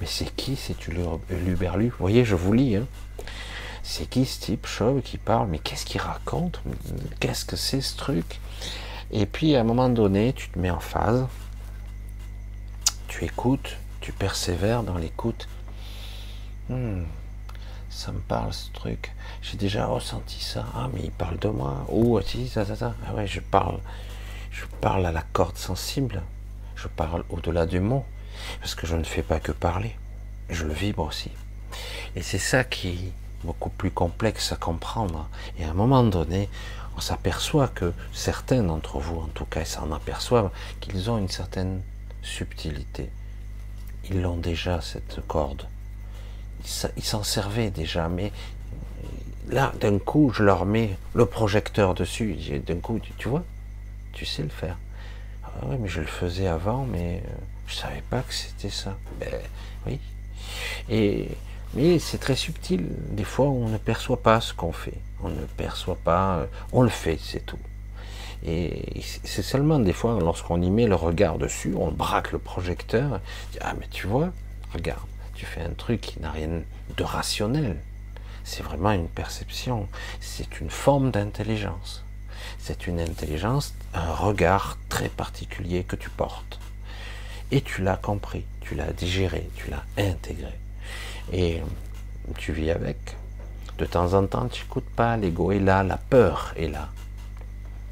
Mais 0.00 0.06
c'est 0.06 0.34
qui 0.34 0.56
C'est 0.56 0.76
tu 0.78 0.92
l'Uberlu 1.30 1.88
Vous 1.88 1.96
voyez, 1.98 2.24
je 2.24 2.34
vous 2.34 2.52
lis. 2.52 2.76
Hein. 2.76 2.86
C'est 3.82 4.08
qui 4.08 4.24
ce 4.24 4.40
type 4.40 4.66
chauve 4.66 5.02
qui 5.02 5.18
parle? 5.18 5.48
Mais 5.48 5.58
qu'est-ce 5.58 5.84
qu'il 5.84 6.00
raconte? 6.00 6.62
Qu'est-ce 7.18 7.44
que 7.44 7.56
c'est 7.56 7.80
ce 7.80 7.96
truc? 7.96 8.40
Et 9.10 9.26
puis, 9.26 9.56
à 9.56 9.60
un 9.60 9.64
moment 9.64 9.88
donné, 9.88 10.32
tu 10.32 10.48
te 10.48 10.58
mets 10.58 10.70
en 10.70 10.80
phase, 10.80 11.26
tu 13.08 13.24
écoutes, 13.24 13.76
tu 14.00 14.12
persévères 14.12 14.82
dans 14.82 14.96
l'écoute. 14.96 15.48
Hmm, 16.70 17.02
ça 17.88 18.12
me 18.12 18.20
parle 18.20 18.52
ce 18.52 18.70
truc. 18.70 19.12
J'ai 19.42 19.56
déjà 19.56 19.86
ressenti 19.86 20.40
ça. 20.40 20.64
Ah, 20.72 20.88
mais 20.94 21.00
il 21.02 21.10
parle 21.10 21.36
de 21.40 21.48
moi. 21.48 21.84
Oh, 21.88 22.20
si, 22.20 22.48
ça, 22.48 22.64
ça, 22.64 22.76
ça. 22.76 22.94
Ah 23.08 23.14
ouais, 23.14 23.26
je 23.26 23.40
parle. 23.40 23.80
Je 24.52 24.64
parle 24.80 25.04
à 25.04 25.10
la 25.10 25.22
corde 25.32 25.56
sensible. 25.56 26.22
Je 26.76 26.86
parle 26.86 27.24
au-delà 27.28 27.66
du 27.66 27.80
mot. 27.80 28.04
Parce 28.60 28.76
que 28.76 28.86
je 28.86 28.94
ne 28.94 29.02
fais 29.02 29.24
pas 29.24 29.40
que 29.40 29.50
parler. 29.50 29.96
Je 30.48 30.64
le 30.64 30.72
vibre 30.72 31.02
aussi. 31.02 31.32
Et 32.14 32.22
c'est 32.22 32.38
ça 32.38 32.62
qui 32.62 32.88
est 32.90 33.12
beaucoup 33.42 33.70
plus 33.70 33.90
complexe 33.90 34.52
à 34.52 34.56
comprendre. 34.56 35.28
Et 35.58 35.64
à 35.64 35.70
un 35.70 35.74
moment 35.74 36.04
donné, 36.04 36.48
on 36.96 37.00
s'aperçoit 37.00 37.66
que 37.66 37.92
certains 38.12 38.62
d'entre 38.62 39.00
vous, 39.00 39.18
en 39.18 39.28
tout 39.34 39.44
cas, 39.44 39.64
s'en 39.64 39.90
aperçoivent 39.90 40.52
qu'ils 40.78 41.10
ont 41.10 41.18
une 41.18 41.28
certaine 41.28 41.82
subtilité. 42.22 43.10
Ils 44.08 44.22
l'ont 44.22 44.36
déjà, 44.36 44.80
cette 44.80 45.26
corde. 45.26 45.66
Ils 46.96 47.04
s'en 47.04 47.22
servaient 47.22 47.70
déjà, 47.70 48.08
mais 48.08 48.32
là, 49.48 49.72
d'un 49.80 49.98
coup, 49.98 50.32
je 50.34 50.42
leur 50.42 50.66
mets 50.66 50.96
le 51.14 51.26
projecteur 51.26 51.94
dessus. 51.94 52.36
D'un 52.66 52.80
coup, 52.80 53.00
tu, 53.18 53.28
vois, 53.28 53.44
tu 54.12 54.24
sais 54.24 54.42
le 54.42 54.48
faire. 54.48 54.78
Ah 55.44 55.64
oui, 55.66 55.76
mais 55.80 55.88
je 55.88 56.00
le 56.00 56.06
faisais 56.06 56.46
avant, 56.46 56.84
mais 56.84 57.22
euh, 57.26 57.30
je 57.66 57.74
savais 57.74 58.02
pas 58.08 58.20
que 58.22 58.32
c'était 58.32 58.70
ça. 58.70 58.96
Ben, 59.18 59.28
oui. 59.86 59.98
Et, 60.88 61.28
mais 61.74 61.98
c'est 61.98 62.18
très 62.18 62.36
subtil. 62.36 62.86
Des 63.10 63.24
fois, 63.24 63.46
on 63.46 63.68
ne 63.68 63.78
perçoit 63.78 64.22
pas 64.22 64.40
ce 64.40 64.54
qu'on 64.54 64.72
fait. 64.72 64.98
On 65.22 65.28
ne 65.28 65.44
perçoit 65.56 65.98
pas. 66.02 66.38
Euh, 66.38 66.46
on 66.72 66.82
le 66.82 66.88
fait, 66.88 67.18
c'est 67.22 67.44
tout. 67.44 67.58
Et 68.46 69.02
c'est 69.24 69.42
seulement 69.42 69.78
des 69.78 69.92
fois, 69.92 70.18
lorsqu'on 70.18 70.62
y 70.62 70.70
met 70.70 70.86
le 70.86 70.94
regard 70.94 71.36
dessus, 71.36 71.74
on 71.76 71.90
braque 71.90 72.32
le 72.32 72.38
projecteur. 72.38 73.20
ah, 73.60 73.74
mais 73.78 73.86
tu 73.90 74.06
vois, 74.06 74.30
regarde, 74.72 75.02
tu 75.40 75.46
fais 75.46 75.62
un 75.62 75.72
truc 75.72 76.02
qui 76.02 76.20
n'a 76.20 76.30
rien 76.30 76.60
de 76.98 77.02
rationnel. 77.02 77.78
C'est 78.44 78.62
vraiment 78.62 78.90
une 78.90 79.08
perception. 79.08 79.88
C'est 80.20 80.60
une 80.60 80.68
forme 80.68 81.10
d'intelligence. 81.10 82.04
C'est 82.58 82.86
une 82.86 83.00
intelligence, 83.00 83.72
un 83.94 84.12
regard 84.12 84.76
très 84.90 85.08
particulier 85.08 85.82
que 85.82 85.96
tu 85.96 86.10
portes. 86.10 86.60
Et 87.52 87.62
tu 87.62 87.80
l'as 87.80 87.96
compris, 87.96 88.44
tu 88.60 88.74
l'as 88.74 88.92
digéré, 88.92 89.48
tu 89.56 89.70
l'as 89.70 89.84
intégré. 89.96 90.52
Et 91.32 91.62
tu 92.36 92.52
vis 92.52 92.70
avec. 92.70 93.16
De 93.78 93.86
temps 93.86 94.12
en 94.12 94.26
temps, 94.26 94.46
tu 94.48 94.64
n'écoutes 94.64 94.90
pas, 94.90 95.16
l'ego 95.16 95.52
est 95.52 95.58
là, 95.58 95.82
la 95.82 95.96
peur 95.96 96.52
est 96.58 96.68
là 96.68 96.90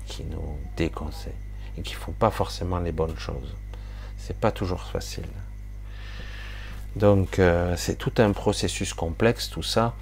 qui 0.07 0.22
nous 0.24 0.59
déconseillent 0.76 1.32
et 1.78 1.80
qui 1.80 1.94
font 1.94 2.12
pas 2.12 2.30
forcément 2.30 2.78
les 2.78 2.92
bonnes 2.92 3.18
choses. 3.18 3.57
C'est 4.18 4.38
pas 4.38 4.53
toujours 4.53 4.82
facile. 4.82 5.24
Donc 6.97 7.39
euh, 7.39 7.74
c'est 7.76 7.97
tout 7.97 8.12
un 8.18 8.32
processus 8.32 8.95
complexe 8.95 9.51
tout 9.51 9.62
ça 9.62 9.95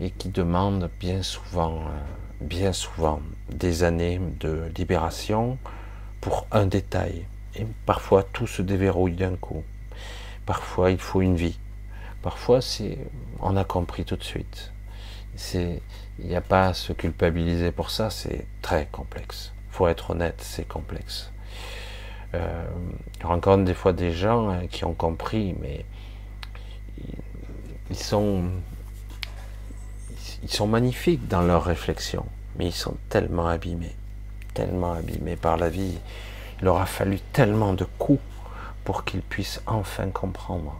et 0.00 0.10
qui 0.10 0.28
demande 0.28 0.90
bien 0.98 1.22
souvent, 1.22 1.80
euh, 1.80 2.00
bien 2.40 2.72
souvent 2.72 3.20
des 3.50 3.84
années 3.84 4.20
de 4.40 4.70
libération 4.76 5.58
pour 6.20 6.46
un 6.50 6.66
détail. 6.66 7.26
Et 7.54 7.66
parfois 7.86 8.22
tout 8.22 8.46
se 8.46 8.62
déverrouille 8.62 9.14
d'un 9.14 9.36
coup. 9.36 9.62
Parfois 10.46 10.90
il 10.90 10.98
faut 10.98 11.20
une 11.20 11.36
vie. 11.36 11.58
Parfois 12.22 12.60
c'est 12.60 12.98
on 13.40 13.56
a 13.56 13.64
compris 13.64 14.04
tout 14.04 14.16
de 14.16 14.24
suite. 14.24 14.72
C'est 15.34 15.82
il 16.18 16.26
n'y 16.26 16.36
a 16.36 16.40
pas 16.40 16.68
à 16.68 16.74
se 16.74 16.92
culpabiliser 16.92 17.72
pour 17.72 17.90
ça, 17.90 18.10
c'est 18.10 18.46
très 18.60 18.86
complexe. 18.86 19.52
faut 19.70 19.88
être 19.88 20.10
honnête, 20.10 20.40
c'est 20.40 20.68
complexe. 20.68 21.32
Euh, 22.34 22.64
je 23.20 23.26
rencontre 23.26 23.64
des 23.64 23.74
fois 23.74 23.92
des 23.92 24.12
gens 24.12 24.48
hein, 24.48 24.66
qui 24.70 24.84
ont 24.84 24.94
compris, 24.94 25.54
mais 25.60 25.84
ils 27.90 27.96
sont, 27.96 28.42
magnifiques 30.66 31.28
dans 31.28 31.42
leur 31.42 31.64
réflexion, 31.64 32.24
mais 32.56 32.66
ils 32.66 32.74
sont 32.74 32.96
tellement 33.08 33.46
abîmés, 33.46 33.94
tellement 34.54 34.94
abîmés 34.94 35.36
par 35.36 35.56
la 35.56 35.68
vie. 35.68 35.98
Il 36.58 36.64
leur 36.64 36.78
a 36.78 36.86
fallu 36.86 37.20
tellement 37.32 37.74
de 37.74 37.84
coups 37.98 38.22
pour 38.84 39.04
qu'ils 39.04 39.22
puissent 39.22 39.60
enfin 39.66 40.08
comprendre. 40.08 40.74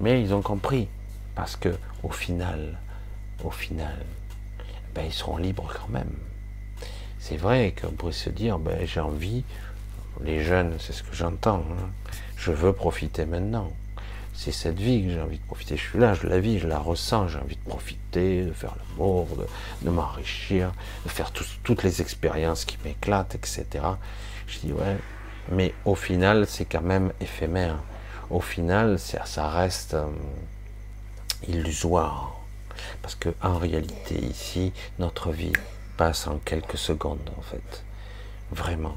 Mais 0.00 0.20
ils 0.20 0.34
ont 0.34 0.42
compris, 0.42 0.88
parce 1.34 1.56
que 1.56 1.76
au 2.02 2.10
final, 2.10 2.78
au 3.44 3.50
final, 3.50 4.04
ben, 4.94 5.04
ils 5.06 5.12
seront 5.12 5.36
libres 5.36 5.72
quand 5.72 5.92
même. 5.92 6.14
C'est 7.18 7.36
vrai 7.36 7.74
qu'on 7.80 7.92
pourrait 7.92 8.12
se 8.12 8.30
dire, 8.30 8.58
ben, 8.58 8.86
j'ai 8.86 9.00
envie, 9.00 9.44
les 10.22 10.42
jeunes, 10.42 10.74
c'est 10.78 10.92
ce 10.92 11.02
que 11.02 11.14
j'entends, 11.14 11.64
hein. 11.78 11.90
je 12.36 12.50
veux 12.50 12.72
profiter 12.72 13.24
maintenant. 13.24 13.70
C'est 14.42 14.52
cette 14.52 14.78
vie 14.78 15.04
que 15.04 15.10
j'ai 15.10 15.20
envie 15.20 15.36
de 15.36 15.44
profiter. 15.44 15.76
Je 15.76 15.82
suis 15.82 15.98
là, 15.98 16.14
je 16.14 16.26
la 16.26 16.40
vis, 16.40 16.58
je 16.58 16.66
la 16.66 16.78
ressens, 16.78 17.28
j'ai 17.28 17.38
envie 17.38 17.56
de 17.56 17.68
profiter, 17.68 18.42
de 18.42 18.54
faire 18.54 18.74
l'amour, 18.74 19.26
de, 19.36 19.46
de 19.82 19.90
m'enrichir, 19.90 20.72
de 21.04 21.10
faire 21.10 21.30
toutes 21.30 21.82
les 21.82 22.00
expériences 22.00 22.64
qui 22.64 22.78
m'éclatent, 22.82 23.34
etc. 23.34 23.66
Je 24.46 24.60
dis, 24.60 24.72
ouais, 24.72 24.96
mais 25.52 25.74
au 25.84 25.94
final, 25.94 26.46
c'est 26.46 26.64
quand 26.64 26.80
même 26.80 27.12
éphémère. 27.20 27.80
Au 28.30 28.40
final, 28.40 28.98
ça, 28.98 29.50
reste 29.50 29.92
euh, 29.92 30.06
illusoire 31.46 32.40
parce 33.02 33.16
que 33.16 33.28
en 33.42 33.58
réalité, 33.58 34.24
ici, 34.24 34.72
notre 34.98 35.32
vie 35.32 35.52
passe 35.98 36.26
en 36.26 36.38
quelques 36.38 36.78
secondes, 36.78 37.30
en 37.36 37.42
fait. 37.42 37.84
Vraiment. 38.52 38.96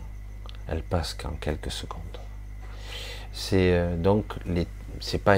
Elle 0.69 0.83
passe 0.83 1.13
qu'en 1.13 1.31
quelques 1.31 1.71
secondes. 1.71 1.99
C'est 3.33 3.73
euh, 3.73 3.97
donc 3.97 4.35
les, 4.45 4.67
c'est 5.03 5.17
pas 5.17 5.37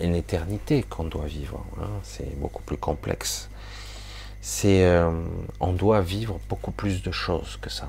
une 0.00 0.16
éternité 0.16 0.82
qu'on 0.82 1.04
doit 1.04 1.26
vivre. 1.26 1.64
Hein. 1.80 1.88
c'est 2.02 2.36
beaucoup 2.40 2.62
plus 2.62 2.76
complexe. 2.76 3.48
C'est, 4.40 4.84
euh, 4.84 5.12
on 5.60 5.72
doit 5.72 6.00
vivre 6.00 6.40
beaucoup 6.48 6.72
plus 6.72 7.02
de 7.02 7.12
choses 7.12 7.56
que 7.62 7.70
ça. 7.70 7.88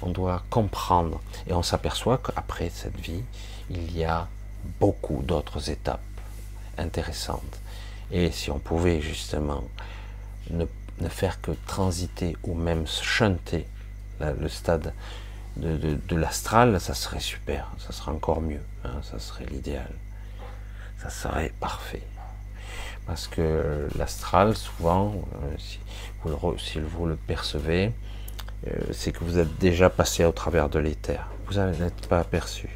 On 0.00 0.08
doit 0.10 0.42
comprendre 0.48 1.20
et 1.46 1.52
on 1.52 1.62
s'aperçoit 1.62 2.18
qu'après 2.18 2.70
cette 2.70 2.98
vie, 2.98 3.22
il 3.68 3.94
y 3.94 4.02
a 4.02 4.28
beaucoup 4.80 5.22
d'autres 5.22 5.68
étapes 5.68 6.00
intéressantes 6.78 7.60
et 8.10 8.30
si 8.30 8.50
on 8.50 8.58
pouvait 8.58 9.02
justement 9.02 9.64
ne, 10.50 10.64
faire 11.10 11.40
que 11.42 11.52
transiter 11.66 12.34
ou 12.44 12.54
même 12.54 12.86
chanter 12.86 13.66
le 14.20 14.48
stade 14.48 14.94
de, 15.58 16.16
l'astral, 16.16 16.80
ça 16.80 16.94
serait 16.94 17.20
super, 17.20 17.70
ça 17.78 17.92
serait 17.92 18.12
encore 18.12 18.40
mieux, 18.40 18.62
hein, 18.84 19.00
ça 19.02 19.18
serait 19.18 19.44
l'idéal. 19.46 19.90
Ça 21.02 21.08
serait 21.08 21.52
parfait. 21.60 22.02
Parce 23.06 23.26
que 23.26 23.88
l'astral, 23.96 24.54
souvent, 24.54 25.14
euh, 25.44 25.56
si, 26.58 26.78
vous 26.78 27.06
le, 27.06 27.16
percevez, 27.16 27.92
euh, 28.66 28.70
c'est 28.92 29.10
que 29.10 29.24
vous 29.24 29.38
êtes 29.38 29.58
déjà 29.58 29.88
passé 29.88 30.24
au 30.24 30.32
travers 30.32 30.68
de 30.68 30.78
l'éther. 30.78 31.26
Vous 31.46 31.58
n'êtes 31.58 32.06
pas 32.06 32.20
aperçu. 32.20 32.68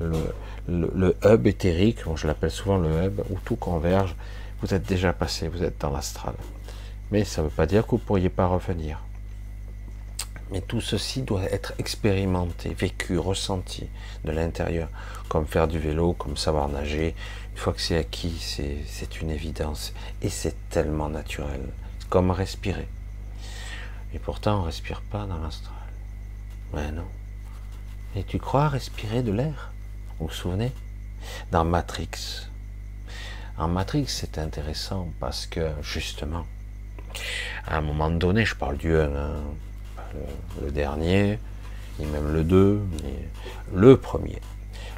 Le, 0.00 1.16
hub 1.24 1.46
éthérique, 1.46 2.00
je 2.14 2.26
l'appelle 2.26 2.50
souvent 2.50 2.78
le 2.78 3.04
hub, 3.04 3.20
où 3.30 3.38
tout 3.44 3.56
converge, 3.56 4.14
vous 4.60 4.74
êtes 4.74 4.84
déjà 4.84 5.12
passé, 5.12 5.48
vous 5.48 5.62
êtes 5.62 5.80
dans 5.80 5.90
l'astral. 5.90 6.34
Mais 7.10 7.24
ça 7.24 7.40
ne 7.40 7.46
veut 7.46 7.54
pas 7.54 7.66
dire 7.66 7.84
que 7.86 7.92
vous 7.92 7.98
ne 7.98 8.02
pourriez 8.02 8.28
pas 8.28 8.46
revenir. 8.46 9.00
Mais 10.50 10.60
tout 10.62 10.80
ceci 10.80 11.22
doit 11.22 11.44
être 11.44 11.74
expérimenté, 11.78 12.72
vécu, 12.72 13.18
ressenti 13.18 13.88
de 14.24 14.32
l'intérieur, 14.32 14.88
comme 15.28 15.46
faire 15.46 15.68
du 15.68 15.78
vélo, 15.78 16.14
comme 16.14 16.36
savoir 16.36 16.68
nager. 16.68 17.14
Une 17.52 17.58
fois 17.58 17.72
que 17.72 17.80
c'est 17.80 17.98
acquis, 17.98 18.38
c'est 18.86 19.20
une 19.20 19.30
évidence. 19.30 19.92
Et 20.22 20.30
c'est 20.30 20.56
tellement 20.70 21.08
naturel, 21.10 21.60
comme 22.08 22.30
respirer. 22.30 22.88
Et 24.14 24.18
pourtant, 24.18 24.56
on 24.56 24.60
ne 24.60 24.66
respire 24.66 25.02
pas 25.02 25.26
dans 25.26 25.38
l'astral. 25.38 25.74
Ouais, 26.72 26.90
non. 26.92 27.08
Et 28.16 28.24
tu 28.24 28.38
crois 28.38 28.68
respirer 28.68 29.22
de 29.22 29.32
l'air? 29.32 29.72
Vous 30.18 30.28
vous 30.28 30.32
souvenez? 30.32 30.72
Dans 31.50 31.64
Matrix. 31.64 32.48
En 33.58 33.68
Matrix, 33.68 34.06
c'est 34.08 34.38
intéressant 34.38 35.10
parce 35.20 35.46
que, 35.46 35.72
justement, 35.82 36.46
à 37.66 37.76
un 37.76 37.80
moment 37.82 38.08
donné, 38.08 38.46
je 38.46 38.54
parle 38.54 38.78
du 38.78 38.96
1, 38.96 39.14
hein, 39.14 39.42
le, 40.62 40.70
dernier, 40.70 41.38
et 42.00 42.06
même 42.06 42.32
le 42.32 42.44
2, 42.44 42.80
le 43.74 43.96
premier. 43.96 44.40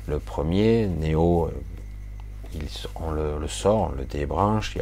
Le 0.07 0.19
premier, 0.19 0.87
Néo, 0.87 1.47
euh, 1.47 2.59
on 2.97 3.11
le, 3.11 3.49
sort, 3.49 3.91
on 3.93 3.97
le 3.97 4.05
débranche, 4.05 4.77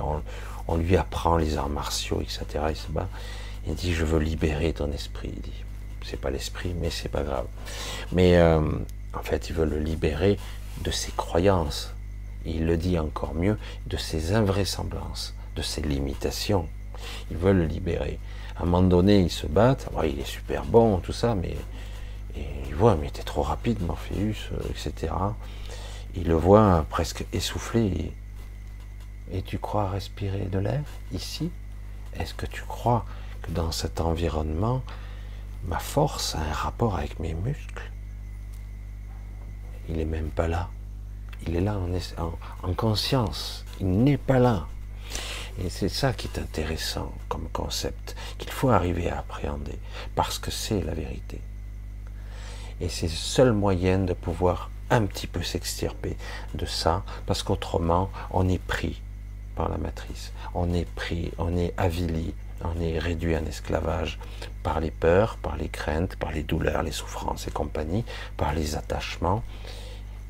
on, 0.67 0.77
lui 0.77 0.97
apprend 0.97 1.37
les 1.37 1.57
arts 1.57 1.69
martiaux, 1.69 2.21
etc. 2.21 2.45
Il 2.71 2.77
se. 2.77 2.87
Il 3.67 3.75
dit 3.75 3.93
Je 3.93 4.05
veux 4.05 4.19
libérer 4.19 4.73
ton 4.73 4.91
esprit. 4.93 5.33
Il 5.35 5.43
dit 5.43 5.65
C'est 6.03 6.21
pas 6.21 6.31
l'esprit, 6.31 6.75
mais 6.81 6.91
c'est 6.91 7.09
pas 7.09 7.23
grave. 7.23 7.47
Mais 8.13 8.37
euh, 8.37 8.61
en 9.15 9.23
fait, 9.23 9.51
il 9.51 9.55
veut 9.55 9.67
le 9.67 9.79
libérer 9.79 10.39
de 10.83 10.91
ses 10.91 11.13
croyances. 11.13 11.93
il 12.47 12.67
le 12.67 12.77
dit 12.77 12.99
encore 12.99 13.35
mieux, 13.35 13.59
de 13.87 13.97
ses 13.97 14.33
invraisemblances, 14.33 15.35
de 15.57 15.63
ses 15.63 15.83
limitations. 15.83 16.69
Il 17.31 17.37
veut 17.37 17.53
le 17.53 17.65
libérer. 17.65 18.19
À 18.59 18.63
un 18.63 18.65
moment 18.65 18.83
donné, 18.83 19.21
ils 19.21 19.31
se 19.31 19.47
battent. 19.47 19.89
il 20.05 20.19
est 20.19 20.27
super 20.27 20.65
bon, 20.65 20.99
tout 20.99 21.13
ça, 21.13 21.37
mais 21.37 21.57
il 22.67 22.75
voit, 22.75 22.97
mais 22.97 23.11
t'es 23.11 23.23
trop 23.23 23.43
rapide, 23.43 23.81
Morpheus, 23.83 24.51
euh, 24.53 24.71
etc. 24.71 25.13
Il 26.17 26.27
le 26.27 26.35
voit 26.35 26.85
presque 26.91 27.25
essoufflé. 27.33 28.13
Et, 29.31 29.43
tu 29.43 29.59
crois 29.59 29.91
respirer 29.91 30.47
de 30.47 30.59
l'air 30.59 30.83
ici? 31.13 31.51
Est-ce 32.19 32.35
que 32.35 32.47
tu 32.47 32.63
crois 32.63 33.05
que 33.43 33.53
dans 33.53 33.71
cet 33.71 34.01
environnement, 34.01 34.83
ma 35.67 35.79
force 35.79 36.35
a 36.35 36.41
un 36.41 36.53
rapport 36.53 36.97
avec 36.97 37.21
mes 37.21 37.35
muscles? 37.35 37.93
Il 39.89 39.97
n'est 39.97 40.05
même 40.05 40.31
pas 40.31 40.49
là. 40.49 40.69
Il 41.47 41.55
est 41.55 41.61
là 41.61 41.79
en 42.63 42.73
conscience. 42.75 43.65
Il 43.81 44.03
n'est 44.03 44.19
pas 44.19 44.41
là. 44.41 44.67
Et 45.61 45.71
c'est 45.71 45.89
ça 45.89 46.13
qui 46.13 46.29
est 46.29 46.39
intéressant 46.39 47.13
comme 47.29 47.49
concept, 47.53 48.15
qu'il 48.39 48.51
faut 48.51 48.71
arriver 48.71 49.11
à 49.11 49.19
appréhender, 49.19 49.79
parce 50.15 50.39
que 50.39 50.51
c'est 50.51 50.81
la 50.83 50.95
vérité. 50.95 51.41
Et 52.81 52.89
c'est 52.89 53.09
le 53.09 53.13
seul 53.13 53.53
moyen 53.53 53.99
de 53.99 54.13
pouvoir 54.13 54.71
un 54.91 55.05
petit 55.05 55.27
peu 55.27 55.43
s'extirper 55.43 56.17
de 56.55 56.65
ça, 56.65 57.03
parce 57.27 57.43
qu'autrement, 57.43 58.11
on 58.31 58.49
est 58.49 58.63
pris 58.63 59.03
par 59.57 59.69
la 59.69 59.79
matrice, 59.79 60.33
on 60.55 60.73
est 60.73 60.89
pris, 60.95 61.33
on 61.39 61.57
est 61.57 61.75
avili, 61.77 62.35
on 62.63 62.81
est 62.81 62.99
réduit 62.99 63.37
en 63.37 63.45
esclavage 63.45 64.19
par 64.63 64.79
les 64.81 64.93
peurs, 64.93 65.37
par 65.39 65.57
les 65.57 65.69
craintes, 65.69 66.15
par 66.17 66.31
les 66.31 66.45
douleurs, 66.45 66.85
les 66.85 66.93
souffrances 66.93 67.49
et 67.49 67.51
compagnie, 67.51 68.05
par 68.37 68.53
les 68.55 68.77
attachements, 68.77 69.43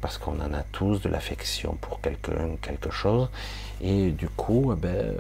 parce 0.01 0.19
qu'on 0.19 0.41
en 0.41 0.55
a 0.55 0.63
tous 0.73 1.01
de 1.01 1.09
l'affection 1.09 1.77
pour 1.81 2.01
quelqu'un, 2.01 2.57
quelque 2.63 2.91
chose, 2.91 3.29
et 3.81 4.11
du 4.11 4.29
coup, 4.29 4.73
eh 4.73 4.81
ben, 4.81 5.15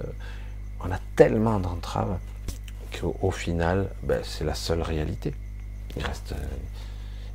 on 0.81 0.91
a 0.91 0.99
tellement 1.17 1.59
d'entraves 1.59 2.19
qu'au 2.99 3.31
final, 3.31 3.91
ben, 4.03 4.21
c'est 4.23 4.45
la 4.45 4.55
seule 4.55 4.83
réalité. 4.83 5.35
Il 5.97 6.05
reste. 6.05 6.35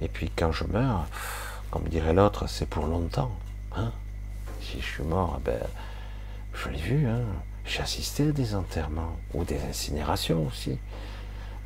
Et 0.01 0.07
puis 0.07 0.29
quand 0.35 0.51
je 0.51 0.65
meurs, 0.65 1.05
comme 1.71 1.87
dirait 1.87 2.13
l'autre, 2.13 2.47
c'est 2.47 2.67
pour 2.67 2.85
longtemps. 2.85 3.31
Hein. 3.75 3.91
si 4.61 4.79
je 4.79 4.85
suis 4.85 5.03
mort, 5.03 5.39
eh 5.39 5.43
ben, 5.45 5.59
je 6.53 6.69
l'ai 6.69 6.81
vu. 6.81 7.07
Hein. 7.07 7.21
J'ai 7.65 7.81
assisté 7.81 8.29
à 8.29 8.31
des 8.31 8.55
enterrements 8.55 9.17
ou 9.33 9.43
des 9.43 9.61
incinérations 9.63 10.45
aussi. 10.47 10.77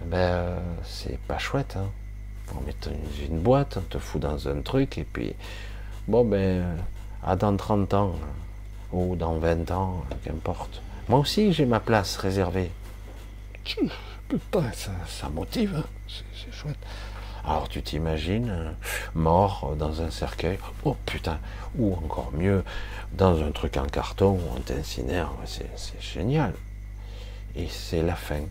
Ben, 0.05 0.59
c'est 0.83 1.19
pas 1.21 1.37
chouette. 1.37 1.75
Hein. 1.77 1.89
On 2.55 2.61
met 2.61 2.75
dans 2.81 3.25
une 3.27 3.39
boîte, 3.39 3.77
on 3.77 3.81
te 3.81 3.97
fout 3.97 4.21
dans 4.21 4.47
un 4.47 4.61
truc, 4.61 4.97
et 4.97 5.03
puis, 5.03 5.33
bon, 6.07 6.23
ben, 6.25 6.77
à 7.23 7.35
dans 7.35 7.55
30 7.55 7.93
ans, 7.93 8.15
ou 8.91 9.15
dans 9.15 9.37
20 9.37 9.71
ans, 9.71 10.03
qu'importe. 10.23 10.81
Moi 11.09 11.19
aussi, 11.19 11.53
j'ai 11.53 11.65
ma 11.65 11.79
place 11.79 12.17
réservée. 12.17 12.71
Putain, 14.27 14.71
ça, 14.73 14.91
ça 15.07 15.29
motive, 15.29 15.75
hein. 15.77 15.83
c'est 16.07 16.53
chouette. 16.53 16.77
Alors 17.45 17.69
tu 17.69 17.81
t'imagines, 17.81 18.49
euh, 18.49 18.71
mort 19.15 19.73
dans 19.79 20.01
un 20.01 20.11
cercueil, 20.11 20.59
oh 20.83 20.97
putain, 21.05 21.39
ou 21.77 21.93
encore 21.93 22.31
mieux, 22.33 22.65
dans 23.13 23.41
un 23.41 23.51
truc 23.51 23.77
en 23.77 23.85
carton 23.85 24.31
où 24.31 24.41
on 24.57 24.59
t'incinère, 24.59 25.31
c'est 25.45 26.01
génial. 26.01 26.53
Et 27.55 27.67
c'est 27.69 28.03
la 28.03 28.15
fin, 28.15 28.41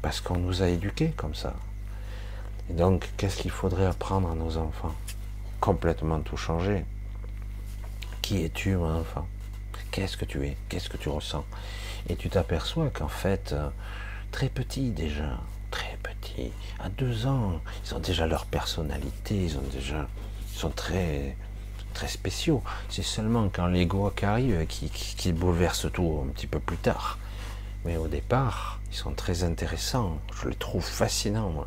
parce 0.00 0.22
qu'on 0.22 0.38
nous 0.38 0.62
a 0.62 0.68
éduqués 0.68 1.12
comme 1.14 1.34
ça. 1.34 1.54
Et 2.70 2.72
donc, 2.72 3.08
qu'est-ce 3.16 3.36
qu'il 3.36 3.50
faudrait 3.50 3.86
apprendre 3.86 4.30
à 4.30 4.34
nos 4.34 4.56
enfants? 4.56 4.94
Complètement 5.60 6.20
tout 6.20 6.36
changer. 6.36 6.84
Qui 8.22 8.44
es-tu, 8.44 8.76
mon 8.76 9.00
enfant? 9.00 9.26
Qu'est-ce 9.90 10.16
que 10.16 10.24
tu 10.24 10.44
es? 10.44 10.56
Qu'est-ce 10.68 10.88
que 10.88 10.96
tu 10.96 11.08
ressens? 11.08 11.44
Et 12.08 12.16
tu 12.16 12.28
t'aperçois 12.28 12.90
qu'en 12.90 13.08
fait, 13.08 13.52
euh, 13.52 13.68
très 14.30 14.48
petit 14.48 14.90
déjà, 14.90 15.38
très 15.70 15.96
petit, 16.02 16.52
à 16.78 16.88
deux 16.88 17.26
ans, 17.26 17.60
ils 17.84 17.94
ont 17.94 18.00
déjà 18.00 18.26
leur 18.26 18.46
personnalité, 18.46 19.36
ils 19.36 19.56
ont 19.56 19.68
déjà, 19.72 20.08
ils 20.52 20.58
sont 20.58 20.70
très, 20.70 21.36
très 21.94 22.08
spéciaux. 22.08 22.62
C'est 22.88 23.02
seulement 23.02 23.48
quand 23.48 23.66
l'ego 23.66 24.12
arrive 24.22 24.66
qui, 24.66 24.90
qui, 24.90 25.32
bouleverse 25.32 25.86
tout 25.92 26.24
un 26.24 26.32
petit 26.32 26.46
peu 26.46 26.60
plus 26.60 26.76
tard. 26.76 27.18
Mais 27.84 27.96
au 27.96 28.08
départ, 28.08 28.80
ils 28.90 28.96
sont 28.96 29.12
très 29.12 29.44
intéressants. 29.44 30.18
Je 30.34 30.48
les 30.48 30.56
trouve 30.56 30.84
fascinants. 30.84 31.66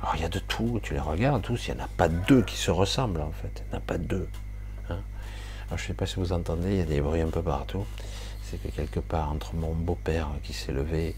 Alors 0.00 0.14
il 0.16 0.22
y 0.22 0.24
a 0.24 0.28
de 0.28 0.38
tout, 0.38 0.80
tu 0.82 0.94
les 0.94 1.00
regardes 1.00 1.42
tous, 1.42 1.68
il 1.68 1.74
n'y 1.74 1.80
en 1.80 1.84
a 1.84 1.88
pas 1.88 2.08
deux 2.08 2.42
qui 2.42 2.56
se 2.56 2.70
ressemblent 2.70 3.20
en 3.20 3.32
fait. 3.32 3.62
Il 3.66 3.70
n'y 3.70 3.74
en 3.74 3.78
a 3.78 3.80
pas 3.80 3.98
deux. 3.98 4.28
Hein. 4.90 4.98
Je 5.70 5.74
ne 5.74 5.78
sais 5.78 5.94
pas 5.94 6.06
si 6.06 6.16
vous 6.16 6.32
entendez, 6.32 6.72
il 6.72 6.78
y 6.78 6.82
a 6.82 6.84
des 6.84 7.00
bruits 7.00 7.22
un 7.22 7.30
peu 7.30 7.42
partout. 7.42 7.84
C'est 8.42 8.62
que 8.62 8.68
quelque 8.68 9.00
part, 9.00 9.32
entre 9.32 9.54
mon 9.54 9.74
beau-père 9.74 10.28
qui 10.44 10.52
s'est 10.52 10.72
levé 10.72 11.16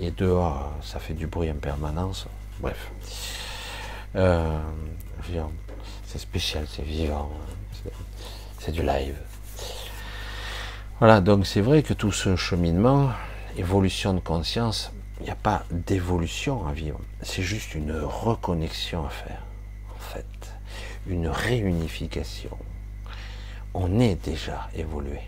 et 0.00 0.10
dehors, 0.10 0.72
ça 0.82 0.98
fait 0.98 1.14
du 1.14 1.26
bruit 1.26 1.50
en 1.50 1.56
permanence. 1.56 2.26
Bref. 2.60 2.90
Euh, 4.16 4.60
c'est 6.06 6.18
spécial, 6.18 6.66
c'est 6.68 6.82
vivant. 6.84 7.30
C'est 8.58 8.72
du 8.72 8.82
live. 8.82 9.16
Voilà, 10.98 11.20
donc 11.20 11.46
c'est 11.46 11.60
vrai 11.60 11.82
que 11.82 11.94
tout 11.94 12.12
ce 12.12 12.36
cheminement, 12.36 13.10
évolution 13.56 14.14
de 14.14 14.20
conscience, 14.20 14.92
il 15.22 15.26
n'y 15.26 15.30
a 15.30 15.36
pas 15.36 15.64
d'évolution 15.70 16.66
à 16.66 16.72
vivre. 16.72 17.00
C'est 17.22 17.42
juste 17.42 17.74
une 17.74 17.92
reconnexion 17.92 19.06
à 19.06 19.10
faire, 19.10 19.42
en 19.94 20.00
fait. 20.00 20.26
Une 21.06 21.28
réunification 21.28 22.56
on 23.74 23.98
est 24.00 24.22
déjà 24.24 24.68
évolué. 24.74 25.20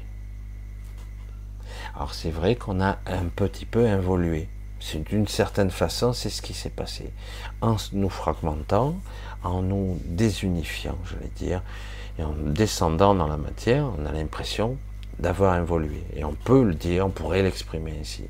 Alors 1.94 2.14
c'est 2.14 2.30
vrai 2.30 2.56
qu'on 2.56 2.80
a 2.80 2.98
un 3.06 3.26
petit 3.26 3.66
peu 3.66 3.86
évolué. 3.86 4.48
C'est 4.80 5.02
d'une 5.02 5.28
certaine 5.28 5.70
façon, 5.70 6.12
c'est 6.12 6.28
ce 6.28 6.42
qui 6.42 6.52
s'est 6.52 6.70
passé. 6.70 7.10
En 7.62 7.76
nous 7.92 8.10
fragmentant, 8.10 8.96
en 9.42 9.62
nous 9.62 9.98
désunifiant, 10.04 10.98
je 11.04 11.16
vais 11.16 11.30
dire, 11.36 11.62
et 12.18 12.22
en 12.22 12.32
descendant 12.32 13.14
dans 13.14 13.26
la 13.26 13.38
matière, 13.38 13.90
on 13.98 14.04
a 14.04 14.12
l'impression 14.12 14.76
d'avoir 15.18 15.56
évolué. 15.56 16.02
Et 16.16 16.24
on 16.24 16.34
peut 16.34 16.62
le 16.62 16.74
dire, 16.74 17.06
on 17.06 17.10
pourrait 17.10 17.42
l'exprimer 17.42 17.96
ici. 18.00 18.24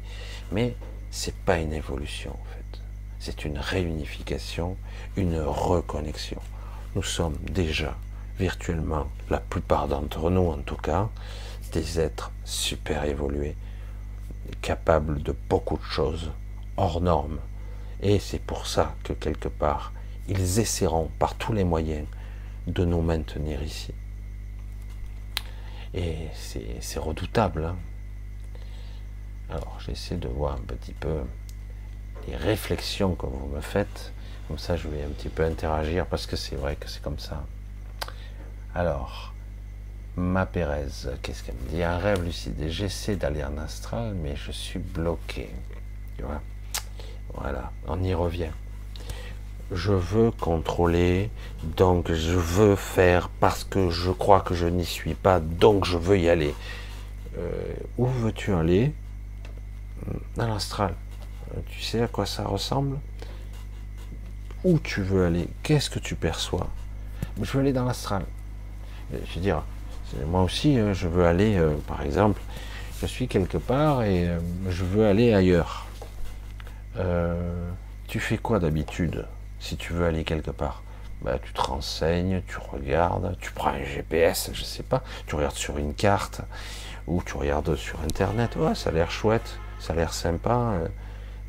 Mais 0.52 0.76
c'est 1.14 1.36
pas 1.36 1.58
une 1.58 1.72
évolution 1.72 2.32
en 2.32 2.44
fait. 2.44 2.80
C'est 3.20 3.44
une 3.44 3.58
réunification, 3.58 4.76
une 5.16 5.40
reconnexion. 5.40 6.40
Nous 6.96 7.04
sommes 7.04 7.36
déjà 7.52 7.96
virtuellement, 8.36 9.06
la 9.30 9.38
plupart 9.38 9.86
d'entre 9.86 10.28
nous 10.28 10.50
en 10.50 10.58
tout 10.58 10.76
cas, 10.76 11.08
des 11.70 12.00
êtres 12.00 12.32
super 12.44 13.04
évolués, 13.04 13.54
capables 14.60 15.22
de 15.22 15.32
beaucoup 15.48 15.78
de 15.78 15.84
choses, 15.84 16.32
hors 16.76 17.00
normes. 17.00 17.38
Et 18.02 18.18
c'est 18.18 18.42
pour 18.42 18.66
ça 18.66 18.96
que 19.04 19.12
quelque 19.12 19.48
part, 19.48 19.92
ils 20.26 20.58
essaieront 20.58 21.10
par 21.20 21.36
tous 21.36 21.52
les 21.52 21.64
moyens 21.64 22.08
de 22.66 22.84
nous 22.84 23.02
maintenir 23.02 23.62
ici. 23.62 23.94
Et 25.94 26.28
c'est 26.32 26.98
redoutable. 26.98 27.66
Hein. 27.66 27.76
Alors 29.51 29.78
j'essaie 29.84 30.16
de 30.16 30.28
voir 30.28 30.55
un 30.55 30.64
petit 30.66 30.92
peu 30.92 31.20
les 32.26 32.36
réflexions 32.36 33.14
que 33.14 33.26
vous 33.26 33.47
me 33.47 33.61
faites. 33.61 34.12
Comme 34.49 34.59
ça, 34.59 34.76
je 34.76 34.88
vais 34.88 35.03
un 35.03 35.09
petit 35.09 35.28
peu 35.28 35.45
interagir 35.45 36.07
parce 36.07 36.26
que 36.26 36.36
c'est 36.36 36.57
vrai 36.57 36.76
que 36.76 36.88
c'est 36.88 37.03
comme 37.03 37.18
ça. 37.18 37.45
Alors, 38.74 39.32
ma 40.16 40.45
Pérez, 40.45 40.88
qu'est-ce 41.22 41.42
qu'elle 41.42 41.55
me 41.55 41.70
dit? 41.70 41.82
Un 41.82 41.99
rêve 41.99 42.22
lucide. 42.22 42.57
J'essaie 42.68 43.16
d'aller 43.16 43.42
en 43.42 43.57
astral, 43.59 44.14
mais 44.14 44.36
je 44.36 44.53
suis 44.53 44.78
bloqué. 44.78 45.49
Tu 46.16 46.24
vois? 46.24 46.42
Voilà, 47.34 47.72
on 47.86 48.03
y 48.03 48.12
revient. 48.14 48.53
Je 49.72 49.92
veux 49.92 50.30
contrôler, 50.30 51.30
donc 51.62 52.12
je 52.12 52.36
veux 52.36 52.76
faire 52.76 53.28
parce 53.28 53.64
que 53.64 53.90
je 53.90 54.11
crois 54.11 54.40
que 54.40 54.55
je 54.55 54.66
n'y 54.66 54.84
suis 54.84 55.14
pas, 55.14 55.40
donc 55.40 55.84
je 55.84 55.97
veux 55.97 56.18
y 56.18 56.28
aller. 56.28 56.55
Euh, 57.38 57.74
où 57.97 58.07
veux-tu 58.07 58.53
aller? 58.53 58.92
Dans 60.36 60.48
l'astral. 60.48 60.94
Euh, 61.52 61.61
tu 61.66 61.82
sais 61.82 62.02
à 62.02 62.09
quoi 62.09 62.26
ça 62.26 62.44
ressemble? 62.44 62.98
Où 64.64 64.78
tu 64.78 65.02
veux 65.02 65.26
aller? 65.26 65.48
Qu'est-ce 65.62 65.90
que 65.90 65.98
tu 65.98 66.14
perçois? 66.14 66.68
Je 67.40 67.50
veux 67.52 67.61
aller 67.61 67.72
dans 67.72 67.84
l'astral. 67.84 68.24
Je 69.12 69.34
veux 69.34 69.40
dire, 69.40 69.62
moi 70.26 70.42
aussi, 70.42 70.78
euh, 70.78 70.94
je 70.94 71.09
veux 71.09 71.26
aller, 71.26 71.57
euh, 71.57 71.74
par 71.86 72.02
exemple, 72.02 72.40
je 73.00 73.07
suis 73.07 73.28
quelque 73.28 73.59
part 73.59 74.02
et 74.02 74.30
je 74.68 74.84
veux 74.84 75.07
aller 75.07 75.34
ailleurs. 75.34 75.86
tu 78.07 78.20
fais 78.20 78.38
quoi 78.38 78.61
d'habitude 78.61 79.26
si 79.59 79.76
tu 79.76 79.92
veux 79.92 80.07
aller 80.07 80.24
quelque 80.24 80.50
part? 80.50 80.82
Bah, 81.22 81.38
Tu 81.42 81.52
te 81.52 81.61
renseignes, 81.61 82.42
tu 82.46 82.57
regardes, 82.59 83.36
tu 83.40 83.50
prends 83.52 83.70
un 83.70 83.82
GPS, 83.82 84.50
je 84.52 84.62
sais 84.62 84.82
pas, 84.82 85.02
tu 85.26 85.34
regardes 85.34 85.57
sur 85.57 85.76
une 85.78 85.92
carte 85.94 86.42
ou 87.07 87.22
tu 87.22 87.36
regardes 87.36 87.74
sur 87.76 88.00
Internet. 88.02 88.57
Ça 88.74 88.90
a 88.90 88.92
l'air 88.92 89.11
chouette, 89.11 89.59
ça 89.85 89.93
a 89.93 89.97
l'air 89.97 90.14
sympa. 90.14 90.78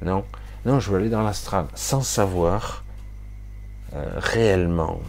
Non, 0.02 0.26
non, 0.66 0.80
je 0.80 0.92
veux 0.92 0.98
aller 0.98 1.10
dans 1.10 1.24
l'astral 1.24 1.68
sans 1.74 2.02
savoir 2.02 2.84
euh, 3.94 4.06
réellement 4.18 5.00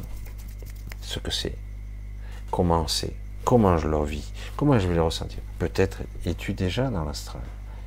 ce 1.01 1.19
que 1.19 1.31
c'est, 1.31 1.57
comment 2.51 2.87
c'est, 2.87 3.15
comment 3.45 3.79
je 3.79 3.89
le 3.89 4.05
vis, 4.05 4.33
comment 4.57 4.79
je 4.79 4.87
vais 4.87 4.95
le 4.95 5.03
ressentir. 5.03 5.41
Peut-être 5.59 6.03
es-tu 6.25 6.53
déjà 6.53 6.89
dans 6.89 7.05
l'astral. 7.05 7.43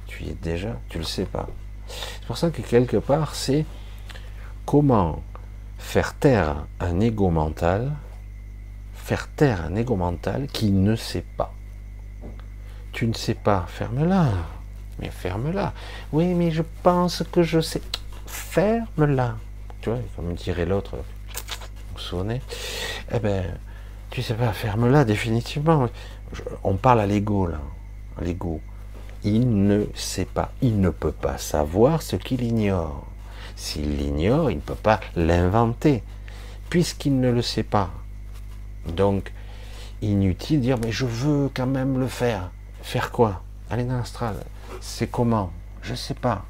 Tu 0.08 0.24
y 0.24 0.30
es 0.30 0.34
déjà, 0.34 0.76
tu 0.90 0.98
le 0.98 1.06
sais 1.06 1.26
pas. 1.26 1.48
C'est 1.88 2.26
pour 2.28 2.38
ça 2.38 2.50
que 2.50 2.62
quelque 2.62 2.98
part, 2.98 3.34
c'est 3.34 3.66
comment 4.66 5.22
faire 5.78 6.16
taire 6.16 6.66
un 6.82 7.00
ego 7.00 7.30
mental, 7.30 7.94
faire 8.94 9.30
taire 9.30 9.64
un 9.66 9.76
ego 9.76 9.96
mental 9.96 10.48
qui 10.48 10.72
ne 10.72 10.96
sait 10.96 11.26
pas. 11.38 11.54
Tu 12.92 13.08
ne 13.08 13.14
sais 13.14 13.36
pas, 13.36 13.66
ferme-la. 13.68 14.59
Mais 15.00 15.10
ferme-la. 15.10 15.74
Oui, 16.12 16.34
mais 16.34 16.52
je 16.52 16.64
pense 16.84 17.24
que 17.32 17.43
je 17.43 17.62
sais. 17.62 17.82
Ferme-la. 18.26 19.36
Tu 19.82 19.89
vois, 19.89 20.00
comme 20.16 20.34
dirait 20.34 20.66
l'autre, 20.66 20.97
vous 21.93 22.00
souvenez? 22.00 22.41
Eh 23.14 23.20
ben, 23.20 23.45
tu 24.10 24.22
sais 24.22 24.34
pas, 24.34 24.52
ferme-la 24.52 25.06
définitivement. 25.06 25.88
on 26.64 26.76
parle 26.76 27.02
à 27.02 27.08
l'ego, 27.08 27.47
là. 27.47 27.60
L'ego. 28.22 28.62
Il 29.24 29.66
ne 29.66 29.86
sait 29.95 30.26
pas. 30.26 30.52
Il 30.62 30.80
ne 30.82 30.89
peut 30.89 31.12
pas 31.12 31.38
savoir 31.38 32.02
ce 32.02 32.16
qu'il 32.16 32.43
ignore. 32.43 33.06
S'il 33.56 33.97
l'ignore, 33.97 34.52
il 34.52 34.58
ne 34.58 34.62
peut 34.62 34.76
pas 34.76 35.00
l'inventer, 35.16 36.04
puisqu'il 36.70 37.20
ne 37.20 37.30
le 37.30 37.41
sait 37.41 37.64
pas. 37.64 37.89
Donc, 38.88 39.34
inutile 40.02 40.60
de 40.60 40.64
dire, 40.64 40.78
mais 40.82 40.91
je 40.91 41.06
veux 41.06 41.50
quand 41.54 41.68
même 41.68 42.00
le 42.00 42.08
faire. 42.08 42.52
Faire 42.82 43.12
quoi? 43.12 43.41
Aller 43.70 43.84
dans 43.84 43.97
l'astral 43.97 44.36
c'est 44.82 45.07
comment? 45.07 45.51
Je 45.82 45.91
ne 45.91 45.97
sais 45.97 46.13
pas. 46.13 46.45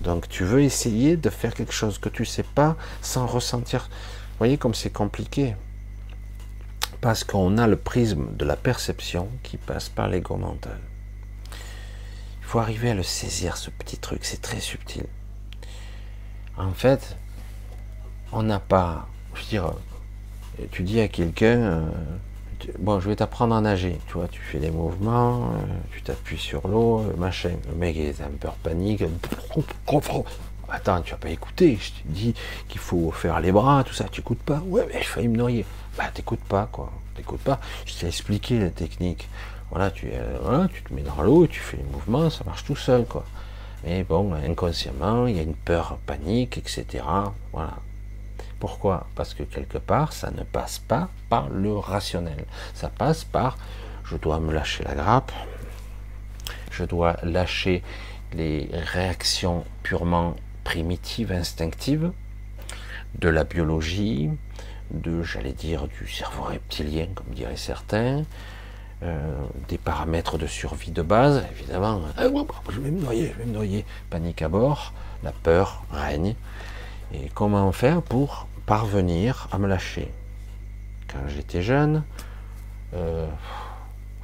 Donc 0.00 0.28
tu 0.28 0.44
veux 0.44 0.62
essayer 0.62 1.16
de 1.16 1.30
faire 1.30 1.54
quelque 1.54 1.72
chose 1.72 1.98
que 1.98 2.08
tu 2.08 2.22
ne 2.22 2.26
sais 2.26 2.42
pas 2.42 2.76
sans 3.00 3.26
ressentir. 3.26 3.88
Voyez 4.38 4.58
comme 4.58 4.74
c'est 4.74 4.90
compliqué. 4.90 5.54
Parce 7.00 7.24
qu'on 7.24 7.58
a 7.58 7.66
le 7.66 7.76
prisme 7.76 8.36
de 8.36 8.44
la 8.44 8.56
perception 8.56 9.28
qui 9.42 9.56
passe 9.56 9.88
par 9.88 10.08
l'ego 10.08 10.36
mental. 10.36 10.78
Il 12.40 12.46
faut 12.46 12.58
arriver 12.58 12.90
à 12.90 12.94
le 12.94 13.02
saisir, 13.02 13.56
ce 13.56 13.70
petit 13.70 13.96
truc, 13.96 14.24
c'est 14.24 14.42
très 14.42 14.60
subtil. 14.60 15.06
En 16.56 16.72
fait, 16.72 17.16
on 18.30 18.42
n'a 18.42 18.60
pas, 18.60 19.08
je 19.34 19.40
veux 19.40 19.48
dire, 19.48 19.72
tu 20.70 20.82
dis 20.82 21.00
à 21.00 21.08
quelqu'un, 21.08 21.58
euh, 21.58 21.90
bon, 22.78 23.00
je 23.00 23.08
vais 23.08 23.16
t'apprendre 23.16 23.54
à 23.54 23.60
nager. 23.60 23.98
Tu 24.06 24.14
vois, 24.14 24.28
tu 24.28 24.40
fais 24.40 24.58
des 24.58 24.70
mouvements, 24.70 25.50
euh, 25.54 25.66
tu 25.92 26.02
t'appuies 26.02 26.38
sur 26.38 26.66
l'eau, 26.68 27.00
euh, 27.00 27.16
machin. 27.16 27.52
Le 27.68 27.74
mec 27.74 27.96
est 27.96 28.20
un 28.20 28.30
peu 28.38 28.48
panique. 28.62 29.02
Attends, 30.70 31.02
tu 31.02 31.10
vas 31.10 31.18
pas 31.18 31.28
écouter. 31.28 31.78
Je 31.80 31.90
te 31.90 32.08
dis 32.08 32.34
qu'il 32.68 32.80
faut 32.80 33.10
faire 33.10 33.40
les 33.40 33.52
bras, 33.52 33.84
tout 33.84 33.92
ça. 33.92 34.04
Tu 34.10 34.20
écoutes 34.20 34.42
pas? 34.42 34.62
Ouais, 34.66 34.86
mais 34.92 35.02
je 35.02 35.08
failli 35.08 35.28
me 35.28 35.36
noyer. 35.36 35.66
Bah, 35.98 36.04
t'écoutes 36.12 36.44
pas, 36.44 36.68
quoi. 36.72 36.90
T'écoutes 37.14 37.42
pas. 37.42 37.60
Je 37.84 37.94
t'ai 37.94 38.06
expliqué 38.06 38.58
la 38.58 38.70
technique. 38.70 39.28
Voilà, 39.70 39.90
tu, 39.90 40.08
euh, 40.12 40.66
tu 40.72 40.82
te 40.82 40.92
mets 40.94 41.02
dans 41.02 41.22
l'eau, 41.22 41.46
tu 41.46 41.60
fais 41.60 41.76
les 41.76 41.82
mouvements, 41.84 42.30
ça 42.30 42.44
marche 42.44 42.64
tout 42.64 42.76
seul, 42.76 43.04
quoi. 43.04 43.24
Mais 43.84 44.04
bon, 44.04 44.32
inconsciemment, 44.34 45.26
il 45.26 45.36
y 45.36 45.38
a 45.40 45.42
une 45.42 45.54
peur, 45.54 45.98
panique, 46.06 46.58
etc. 46.58 47.04
Voilà. 47.52 47.74
Pourquoi? 48.62 49.08
Parce 49.16 49.34
que 49.34 49.42
quelque 49.42 49.76
part, 49.76 50.12
ça 50.12 50.30
ne 50.30 50.44
passe 50.44 50.78
pas 50.78 51.08
par 51.28 51.48
le 51.48 51.76
rationnel. 51.76 52.44
Ça 52.74 52.90
passe 52.90 53.24
par 53.24 53.58
je 54.04 54.16
dois 54.16 54.38
me 54.38 54.52
lâcher 54.52 54.84
la 54.84 54.94
grappe, 54.94 55.32
je 56.70 56.84
dois 56.84 57.16
lâcher 57.24 57.82
les 58.32 58.70
réactions 58.72 59.64
purement 59.82 60.36
primitives, 60.62 61.32
instinctives, 61.32 62.12
de 63.18 63.28
la 63.28 63.42
biologie, 63.42 64.30
de, 64.92 65.24
j'allais 65.24 65.54
dire, 65.54 65.88
du 65.88 66.06
cerveau 66.06 66.44
reptilien, 66.44 67.08
comme 67.16 67.34
diraient 67.34 67.56
certains, 67.56 68.22
euh, 69.02 69.42
des 69.68 69.78
paramètres 69.78 70.38
de 70.38 70.46
survie 70.46 70.92
de 70.92 71.02
base, 71.02 71.44
évidemment. 71.50 72.02
Ah, 72.16 72.28
je 72.70 72.78
vais 72.78 72.92
me 72.92 73.00
noyer, 73.00 73.32
je 73.34 73.38
vais 73.40 73.44
me 73.44 73.54
noyer. 73.54 73.84
Panique 74.08 74.40
à 74.40 74.48
bord, 74.48 74.92
la 75.24 75.32
peur 75.32 75.82
règne. 75.90 76.36
Et 77.12 77.28
comment 77.34 77.70
faire 77.72 78.00
pour 78.00 78.46
parvenir 78.66 79.48
à 79.52 79.58
me 79.58 79.66
lâcher. 79.66 80.10
Quand 81.08 81.20
j'étais 81.28 81.62
jeune, 81.62 82.04
euh, 82.94 83.26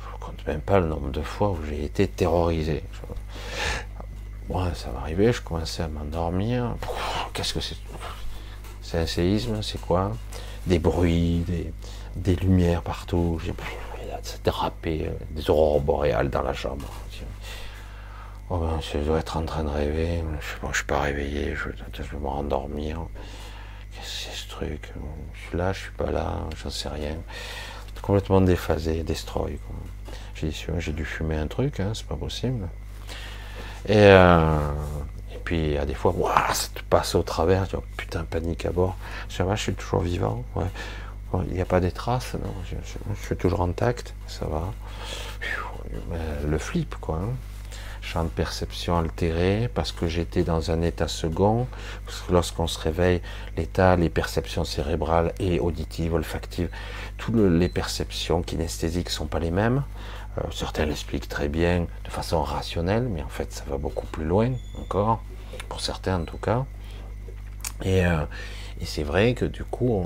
je 0.01 0.15
ne 0.15 0.21
compte 0.21 0.47
même 0.47 0.61
pas 0.61 0.81
le 0.81 0.87
nombre 0.87 1.11
de 1.11 1.23
fois 1.23 1.51
où 1.51 1.59
j'ai 1.69 1.85
été 1.85 2.09
terrorisé. 2.09 2.83
Bon, 4.49 4.73
ça 4.75 4.91
va 4.91 5.01
arriver, 5.01 5.33
je 5.33 5.43
commençais 5.43 5.83
à 5.83 5.89
m'endormir. 5.89 6.77
Qu'est-ce 7.35 7.55
que 7.55 7.61
c'est 7.61 7.77
C'est 8.81 8.99
un 8.99 9.07
séisme, 9.07 9.63
c'est 9.63 9.81
quoi 9.81 10.13
Des 10.67 10.79
bruits, 10.79 11.45
des, 12.17 12.37
lumières 12.37 12.83
partout. 12.83 13.39
J'ai 13.45 13.53
dérapé, 14.43 15.07
euh, 15.07 15.11
des 15.31 15.51
aurores 15.51 15.81
boréales 15.81 16.31
dans 16.31 16.43
la 16.43 16.55
chambre. 16.55 16.87
Oh 18.51 18.57
ben, 18.57 18.81
je 18.81 18.99
dois 18.99 19.19
être 19.19 19.37
en 19.37 19.45
train 19.45 19.63
de 19.63 19.69
rêver. 19.69 20.25
Je 20.41 20.67
ne 20.67 20.73
suis 20.73 20.85
pas 20.85 21.01
réveillé, 21.01 21.55
je, 21.55 21.69
je 21.93 22.03
vais 22.03 22.19
me 22.19 22.29
rendormir 22.29 23.03
c'est 24.03 24.33
ce 24.33 24.49
truc? 24.49 24.93
Je 25.35 25.49
suis 25.49 25.59
là, 25.59 25.73
je 25.73 25.81
suis 25.81 25.93
pas 25.93 26.11
là, 26.11 26.41
j'en 26.63 26.71
sais 26.71 26.89
rien. 26.89 27.17
Complètement 28.03 28.41
déphasé, 28.41 29.03
destroy. 29.03 29.59
J'ai 30.35 30.93
dû 30.93 31.05
fumer 31.05 31.37
un 31.37 31.47
truc, 31.47 31.81
hein, 31.81 31.93
c'est 31.95 32.07
pas 32.07 32.17
possible. 32.17 32.69
Et, 33.87 33.97
euh, 33.97 34.59
puis 35.45 35.77
a 35.79 35.87
des 35.87 35.95
fois, 35.95 36.15
ça 36.53 36.69
te 36.75 36.83
passe 36.83 37.15
au 37.15 37.23
travers, 37.23 37.65
vois, 37.65 37.83
putain, 37.97 38.25
panique 38.25 38.67
à 38.67 38.71
bord. 38.71 38.97
Je, 39.29 39.43
je 39.43 39.57
suis 39.57 39.75
toujours 39.75 40.01
vivant, 40.01 40.45
il 41.47 41.55
n'y 41.55 41.61
a 41.61 41.65
pas 41.65 41.81
des 41.81 41.93
traces, 41.93 42.35
non, 42.35 42.55
je, 42.71 43.27
suis 43.27 43.37
toujours 43.37 43.63
intact, 43.63 44.15
ça 44.27 44.47
va. 44.47 44.73
Le 46.47 46.59
flip, 46.59 46.95
quoi. 47.01 47.17
Hein 47.17 47.35
champ 48.09 48.25
de 48.25 48.31
perception 48.31 48.97
altéré, 48.97 49.69
parce 49.75 49.93
que 49.93 50.07
j'étais 50.07 50.43
dans 50.43 50.71
un 50.71 50.81
état 50.81 51.09
second, 51.09 51.67
lorsqu'on 52.31 52.67
se 52.67 52.79
réveille, 52.79 53.21
l'état, 53.57 53.97
les 53.97 54.09
perceptions 54.09 54.65
cérébrales 54.65 55.35
et 55.39 55.61
auditives, 55.61 56.15
olfactives, 56.15 56.71
toutes 57.19 57.37
les 57.37 57.69
perceptions 57.69 58.43
kinesthésiques 58.43 59.11
sont 59.11 59.27
pas 59.27 59.41
les 59.41 59.51
mêmes. 59.51 59.83
Euh, 60.39 60.41
certains 60.53 60.87
l'expliquent 60.87 61.29
très 61.29 61.49
bien 61.49 61.87
de 62.05 62.11
façon 62.11 62.43
rationnelle, 62.43 63.09
mais 63.11 63.23
en 63.23 63.29
fait 63.29 63.53
ça 63.53 63.65
va 63.69 63.77
beaucoup 63.77 64.07
plus 64.07 64.25
loin 64.25 64.53
encore, 64.81 65.21
pour 65.69 65.83
certains 65.83 66.23
en 66.23 66.25
tout 66.25 66.39
cas. 66.39 66.65
Et, 67.83 68.07
euh, 68.07 68.25
c'est 68.85 69.03
vrai 69.03 69.35
que 69.35 69.45
du 69.45 69.65
coup, 69.65 70.03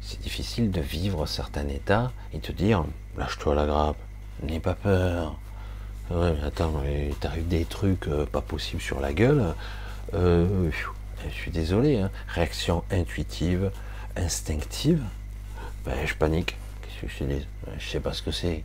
c'est 0.00 0.20
difficile 0.20 0.72
de 0.72 0.80
vivre 0.80 1.26
certains 1.26 1.68
états 1.68 2.10
et 2.32 2.38
de 2.38 2.52
dire, 2.52 2.84
lâche-toi 3.16 3.54
la 3.54 3.66
grappe, 3.66 3.98
n'aie 4.42 4.58
pas 4.58 4.74
peur, 4.74 5.38
Attends, 6.10 6.82
t'as 7.20 7.36
eu 7.36 7.42
des 7.42 7.64
trucs 7.64 8.08
euh, 8.08 8.26
pas 8.26 8.40
possibles 8.40 8.82
sur 8.82 8.98
la 8.98 9.12
gueule. 9.12 9.54
Euh, 10.14 10.68
je 11.24 11.32
suis 11.32 11.52
désolé, 11.52 11.98
hein. 11.98 12.10
réaction 12.26 12.82
intuitive, 12.90 13.70
instinctive. 14.16 15.04
Ben, 15.84 15.94
je 16.04 16.14
panique. 16.14 16.56
Qu'est-ce 16.82 17.00
que 17.02 17.24
je 17.24 17.24
dis? 17.24 17.46
Je 17.78 17.88
sais 17.88 18.00
pas 18.00 18.12
ce 18.12 18.22
que 18.22 18.32
c'est. 18.32 18.64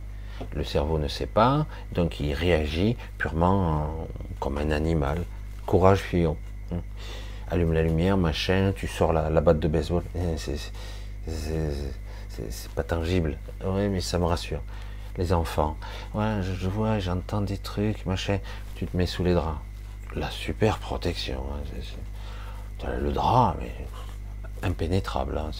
Le 0.54 0.64
cerveau 0.64 0.98
ne 0.98 1.06
sait 1.06 1.26
pas, 1.26 1.66
donc 1.92 2.18
il 2.18 2.34
réagit 2.34 2.96
purement 3.16 4.08
comme 4.40 4.58
un 4.58 4.72
animal. 4.72 5.22
Courage, 5.66 6.00
fuyons. 6.00 6.36
Hein. 6.72 6.80
Allume 7.48 7.74
la 7.74 7.82
lumière, 7.82 8.16
machin, 8.16 8.72
tu 8.74 8.88
sors 8.88 9.12
la, 9.12 9.30
la 9.30 9.40
batte 9.40 9.60
de 9.60 9.68
baseball. 9.68 10.02
Eh, 10.16 10.36
c'est 11.28 12.70
pas 12.74 12.82
tangible. 12.82 13.38
Oui, 13.64 13.88
mais 13.88 14.00
ça 14.00 14.18
me 14.18 14.24
rassure. 14.24 14.62
Les 15.16 15.32
enfants, 15.32 15.76
je, 16.14 16.68
vois, 16.68 16.98
j'entends 16.98 17.40
des 17.40 17.58
trucs, 17.58 18.04
machin. 18.06 18.38
Tu 18.74 18.86
te 18.86 18.96
mets 18.96 19.06
sous 19.06 19.24
les 19.24 19.34
draps. 19.34 19.58
La 20.14 20.30
super 20.30 20.78
protection. 20.78 21.42
Hein, 21.52 22.88
le 23.00 23.10
drap, 23.12 23.56
mais 23.58 23.72
impénétrable. 24.62 25.38
Hein, 25.38 25.50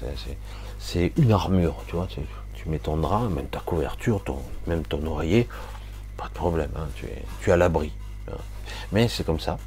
c'est 0.78 1.12
une 1.16 1.32
armure, 1.32 1.76
tu 1.86 1.96
vois. 1.96 2.06
Tu, 2.06 2.20
mets 2.68 2.78
ton 2.78 2.96
drap, 2.96 3.28
même 3.28 3.46
ta 3.46 3.60
couverture, 3.60 4.22
même 4.66 4.82
ton 4.82 5.04
oreiller, 5.06 5.48
pas 6.16 6.26
de 6.26 6.32
problème. 6.32 6.70
Hein, 6.76 6.88
tu 6.96 7.06
es, 7.06 7.22
tu 7.40 7.52
à 7.52 7.56
l'abri. 7.56 7.92
Mais 8.92 9.08
c'est 9.08 9.24
comme 9.24 9.40
ça. 9.40 9.58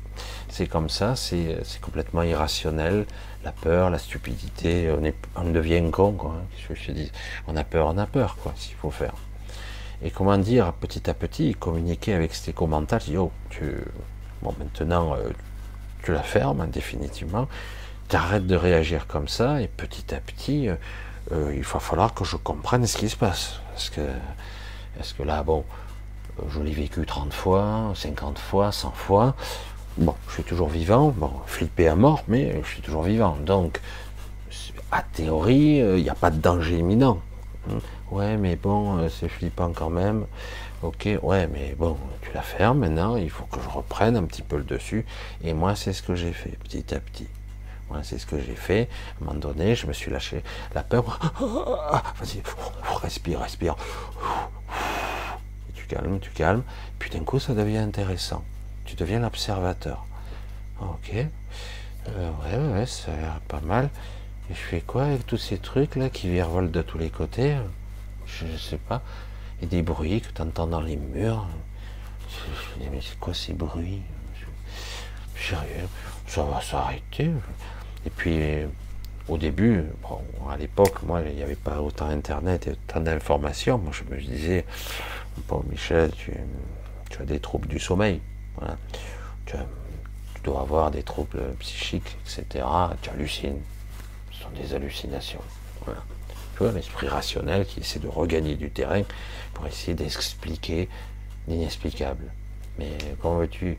C'est 0.49 0.67
comme 0.67 0.89
ça, 0.89 1.15
c'est 1.15 1.63
complètement 1.81 2.23
irrationnel. 2.23 3.05
La 3.43 3.51
peur, 3.51 3.89
la 3.89 3.99
stupidité, 3.99 4.91
on, 5.35 5.49
devient 5.49 5.89
con. 5.91 6.17
Hein, 6.25 6.41
je, 6.73 6.91
dis, 6.91 7.11
on 7.47 7.55
a 7.55 7.63
peur, 7.63 7.87
on 7.87 7.97
a 7.97 8.05
peur, 8.05 8.37
quoi, 8.41 8.53
s'il 8.55 8.75
faut 8.75 8.91
faire. 8.91 9.13
Et 10.01 10.11
comment 10.11 10.37
dire, 10.37 10.71
petit 10.73 11.09
à 11.09 11.13
petit, 11.13 11.53
communiquer 11.55 12.13
avec 12.13 12.33
ces 12.33 12.53
commentaires, 12.53 12.99
dis, 12.99 13.17
oh, 13.17 13.31
tu, 13.49 13.75
bon, 14.41 14.55
maintenant, 14.57 15.13
euh, 15.15 15.29
tu 16.03 16.13
la 16.13 16.23
fermes, 16.23 16.61
hein, 16.61 16.67
définitivement, 16.71 17.49
tu 18.07 18.15
arrêtes 18.15 18.47
de 18.47 18.55
réagir 18.55 19.07
comme 19.07 19.27
ça, 19.27 19.61
et 19.61 19.67
petit 19.67 20.15
à 20.15 20.19
petit, 20.19 20.69
euh, 20.69 20.75
euh, 21.33 21.53
il 21.53 21.63
va 21.63 21.79
falloir 21.79 22.13
que 22.13 22.23
je 22.23 22.37
comprenne 22.37 22.87
ce 22.87 22.97
qui 22.97 23.09
se 23.09 23.17
passe. 23.17 23.59
Parce 23.71 23.89
que, 23.89 24.01
est-ce 24.99 25.13
que 25.13 25.23
là, 25.23 25.43
bon, 25.43 25.65
je 26.49 26.61
l'ai 26.61 26.71
vécu 26.71 27.05
30 27.05 27.33
fois, 27.33 27.91
50 27.93 28.39
fois, 28.39 28.71
100 28.71 28.91
fois. 28.91 29.35
Bon, 29.97 30.15
je 30.29 30.35
suis 30.35 30.43
toujours 30.43 30.69
vivant, 30.69 31.09
bon, 31.09 31.31
flippé 31.45 31.89
à 31.89 31.95
mort, 31.95 32.23
mais 32.29 32.61
je 32.63 32.67
suis 32.69 32.81
toujours 32.81 33.03
vivant. 33.03 33.37
Donc, 33.45 33.81
a 34.93 35.01
théorie, 35.01 35.79
il 35.79 36.01
n'y 36.01 36.09
a 36.09 36.15
pas 36.15 36.31
de 36.31 36.37
danger 36.37 36.77
imminent. 36.77 37.19
Hmm. 37.67 37.79
Ouais, 38.11 38.37
mais 38.37 38.55
bon, 38.55 38.97
euh, 38.97 39.09
c'est 39.09 39.29
flippant 39.29 39.71
quand 39.73 39.89
même. 39.89 40.25
Ok, 40.81 41.09
ouais, 41.21 41.47
mais 41.47 41.75
bon, 41.77 41.97
tu 42.21 42.31
la 42.33 42.41
fermes 42.41 42.79
maintenant, 42.79 43.17
il 43.17 43.29
faut 43.29 43.45
que 43.45 43.59
je 43.61 43.69
reprenne 43.69 44.15
un 44.15 44.23
petit 44.23 44.41
peu 44.41 44.57
le 44.57 44.63
dessus. 44.63 45.05
Et 45.43 45.53
moi, 45.53 45.75
c'est 45.75 45.93
ce 45.93 46.01
que 46.01 46.15
j'ai 46.15 46.31
fait, 46.31 46.57
petit 46.63 46.93
à 46.93 46.99
petit. 46.99 47.27
Moi, 47.89 47.99
c'est 48.03 48.17
ce 48.17 48.25
que 48.25 48.39
j'ai 48.39 48.55
fait. 48.55 48.87
À 49.19 49.23
un 49.23 49.25
moment 49.25 49.39
donné, 49.39 49.75
je 49.75 49.87
me 49.87 49.93
suis 49.93 50.11
lâché 50.11 50.43
la 50.73 50.83
peur. 50.83 51.19
Vas-y, 51.39 52.41
respire, 53.01 53.41
respire 53.41 53.75
calmes, 55.89 56.19
tu 56.19 56.29
calmes, 56.29 56.63
puis 56.99 57.09
d'un 57.09 57.23
coup 57.23 57.39
ça 57.39 57.53
devient 57.53 57.79
intéressant. 57.79 58.43
Tu 58.85 58.95
deviens 58.95 59.19
l'observateur. 59.19 60.05
Ok, 60.79 61.13
euh, 61.13 62.31
ouais, 62.43 62.73
ouais, 62.73 62.85
ça 62.85 63.11
a 63.11 63.17
l'air 63.17 63.39
pas 63.47 63.59
mal. 63.59 63.89
Et 64.49 64.53
je 64.53 64.59
fais 64.59 64.81
quoi 64.81 65.03
avec 65.05 65.25
tous 65.25 65.37
ces 65.37 65.57
trucs 65.57 65.95
là 65.95 66.09
qui 66.09 66.29
virevolent 66.29 66.71
de 66.71 66.81
tous 66.81 66.97
les 66.97 67.09
côtés 67.09 67.55
je, 68.25 68.45
ne 68.45 68.57
sais 68.57 68.77
pas. 68.77 69.01
Et 69.61 69.65
des 69.65 69.81
bruits 69.81 70.21
que 70.21 70.29
tu 70.31 70.41
entends 70.41 70.67
dans 70.67 70.81
les 70.81 70.97
murs. 70.97 71.47
Je, 72.79 72.85
me 72.85 72.91
mais 72.91 73.01
c'est 73.01 73.19
quoi 73.19 73.33
ces 73.33 73.53
bruits? 73.53 74.03
Sérieux, 75.35 75.87
ça 76.27 76.43
va 76.43 76.61
s'arrêter. 76.61 77.31
Et 78.05 78.09
puis, 78.09 78.39
au 79.27 79.37
début, 79.37 79.83
bon, 80.03 80.21
à 80.49 80.57
l'époque, 80.57 81.01
moi, 81.03 81.21
il 81.27 81.35
n'y 81.35 81.43
avait 81.43 81.55
pas 81.55 81.81
autant 81.81 82.07
Internet 82.07 82.67
et 82.67 82.71
autant 82.71 82.99
d'informations. 82.99 83.79
Moi, 83.79 83.91
je 83.93 84.03
me 84.13 84.21
disais, 84.21 84.65
Bon, 85.47 85.63
Michel, 85.69 86.11
tu, 86.11 86.33
as 87.19 87.25
des 87.25 87.39
troubles 87.39 87.67
du 87.67 87.79
sommeil. 87.79 88.21
Tu, 89.45 89.55
dois 90.43 90.61
avoir 90.61 90.91
des 90.91 91.03
troubles 91.03 91.41
psychiques, 91.59 92.17
etc. 92.25 92.65
Tu 93.01 93.09
hallucines. 93.09 93.59
Des 94.55 94.73
hallucinations. 94.73 95.41
Tu 95.85 96.63
vois, 96.63 96.71
l'esprit 96.71 97.07
rationnel 97.07 97.65
qui 97.65 97.79
essaie 97.79 97.99
de 97.99 98.07
regagner 98.07 98.55
du 98.55 98.69
terrain 98.69 99.03
pour 99.53 99.65
essayer 99.67 99.93
d'expliquer 99.93 100.89
l'inexplicable. 101.47 102.25
Mais 102.77 102.97
comment 103.21 103.37
veux-tu 103.37 103.77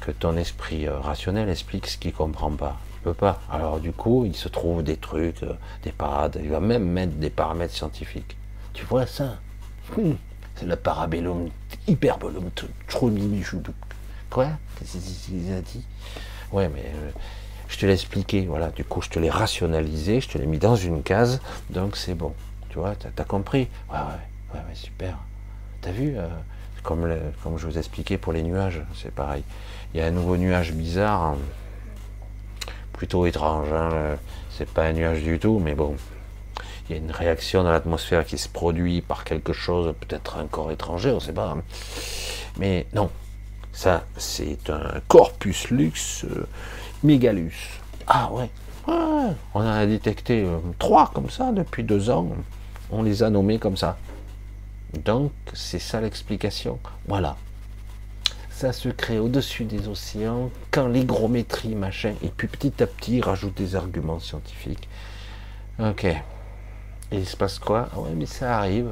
que 0.00 0.10
ton 0.10 0.36
esprit 0.36 0.86
euh, 0.86 0.98
rationnel 0.98 1.48
explique 1.48 1.86
ce 1.86 1.98
qu'il 1.98 2.12
ne 2.12 2.16
comprend 2.16 2.50
pas? 2.52 2.78
Il 2.96 3.08
ne 3.08 3.12
peut 3.12 3.18
pas. 3.18 3.40
Alors 3.50 3.80
du 3.80 3.92
coup, 3.92 4.24
il 4.24 4.34
se 4.34 4.48
trouve 4.48 4.82
des 4.82 4.96
trucs, 4.96 5.42
euh, 5.42 5.54
des 5.82 5.92
parades. 5.92 6.38
Il 6.42 6.50
va 6.50 6.60
même 6.60 6.84
mettre 6.84 7.14
des 7.14 7.30
paramètres 7.30 7.74
scientifiques. 7.74 8.36
Tu 8.72 8.84
vois 8.84 9.06
ça? 9.06 9.38
Hum. 9.96 10.16
C'est 10.56 10.66
le 10.66 10.76
parabellum, 10.76 11.48
hyperbellum, 11.88 12.50
Quoi? 14.30 14.48
Qu'est-ce 14.78 15.26
qu'il 15.26 15.52
a 15.52 15.60
dit? 15.60 15.84
Ouais, 16.52 16.68
mais 16.68 16.84
euh, 16.94 17.10
je 17.74 17.80
te 17.80 17.86
l'ai 17.86 17.92
expliqué, 17.94 18.46
voilà. 18.46 18.70
Du 18.70 18.84
coup, 18.84 19.02
je 19.02 19.10
te 19.10 19.18
l'ai 19.18 19.30
rationalisé, 19.30 20.20
je 20.20 20.28
te 20.28 20.38
l'ai 20.38 20.46
mis 20.46 20.58
dans 20.58 20.76
une 20.76 21.02
case, 21.02 21.40
donc 21.70 21.96
c'est 21.96 22.14
bon. 22.14 22.32
Tu 22.68 22.78
vois, 22.78 22.94
t'as 22.94 23.08
as 23.20 23.26
compris 23.26 23.68
Ouais, 23.90 23.98
ouais, 23.98 24.60
ouais, 24.60 24.74
super. 24.74 25.18
T'as 25.80 25.90
vu 25.90 26.14
euh, 26.16 26.28
comme, 26.84 27.12
comme 27.42 27.58
je 27.58 27.66
vous 27.66 27.76
expliquais 27.76 28.16
pour 28.16 28.32
les 28.32 28.44
nuages, 28.44 28.80
c'est 28.94 29.12
pareil. 29.12 29.42
Il 29.92 29.98
y 29.98 30.02
a 30.04 30.06
un 30.06 30.12
nouveau 30.12 30.36
nuage 30.36 30.72
bizarre, 30.72 31.20
hein. 31.22 31.38
plutôt 32.92 33.26
étrange. 33.26 33.72
Hein, 33.72 34.18
c'est 34.56 34.68
pas 34.68 34.84
un 34.84 34.92
nuage 34.92 35.24
du 35.24 35.40
tout, 35.40 35.58
mais 35.58 35.74
bon, 35.74 35.96
il 36.88 36.92
y 36.92 36.94
a 36.94 37.02
une 37.02 37.10
réaction 37.10 37.64
dans 37.64 37.72
l'atmosphère 37.72 38.24
qui 38.24 38.38
se 38.38 38.48
produit 38.48 39.00
par 39.00 39.24
quelque 39.24 39.52
chose, 39.52 39.92
peut-être 39.98 40.36
un 40.36 40.46
corps 40.46 40.70
étranger, 40.70 41.10
on 41.10 41.16
ne 41.16 41.20
sait 41.20 41.32
pas. 41.32 41.56
Mais 42.56 42.86
non, 42.94 43.10
ça 43.72 44.04
c'est 44.16 44.70
un 44.70 45.00
corpus 45.08 45.70
lux 45.70 46.24
euh, 46.24 46.46
mégalus. 47.04 47.80
Ah 48.06 48.30
ouais, 48.32 48.50
on 48.88 49.60
en 49.60 49.66
a 49.66 49.86
détecté 49.86 50.42
euh, 50.42 50.58
trois 50.78 51.10
comme 51.14 51.30
ça 51.30 51.52
depuis 51.52 51.84
deux 51.84 52.10
ans. 52.10 52.28
On 52.90 53.02
les 53.02 53.22
a 53.22 53.30
nommés 53.30 53.58
comme 53.58 53.76
ça. 53.76 53.96
Donc 55.04 55.32
c'est 55.52 55.78
ça 55.78 56.00
l'explication. 56.00 56.78
Voilà. 57.06 57.36
Ça 58.50 58.72
se 58.72 58.88
crée 58.88 59.18
au-dessus 59.18 59.64
des 59.64 59.88
océans 59.88 60.50
quand 60.70 60.86
l'hygrométrie, 60.86 61.74
machin, 61.74 62.14
et 62.22 62.28
puis 62.28 62.46
petit 62.46 62.82
à 62.82 62.86
petit, 62.86 63.20
rajoute 63.20 63.56
des 63.56 63.74
arguments 63.74 64.20
scientifiques. 64.20 64.88
Ok. 65.80 66.04
Et 66.04 66.22
il 67.18 67.26
se 67.26 67.36
passe 67.36 67.58
quoi? 67.58 67.88
Ah 67.92 68.00
Ouais, 68.00 68.10
mais 68.14 68.26
ça 68.26 68.58
arrive. 68.58 68.90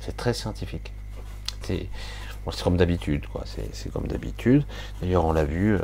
C'est 0.00 0.16
très 0.16 0.34
scientifique. 0.34 0.92
C'est 1.62 1.88
comme 2.64 2.76
d'habitude, 2.76 3.26
quoi. 3.28 3.44
C'est 3.72 3.92
comme 3.92 4.06
d'habitude. 4.06 4.64
D'ailleurs, 5.00 5.24
on 5.24 5.32
l'a 5.32 5.44
vu, 5.44 5.74
euh, 5.74 5.78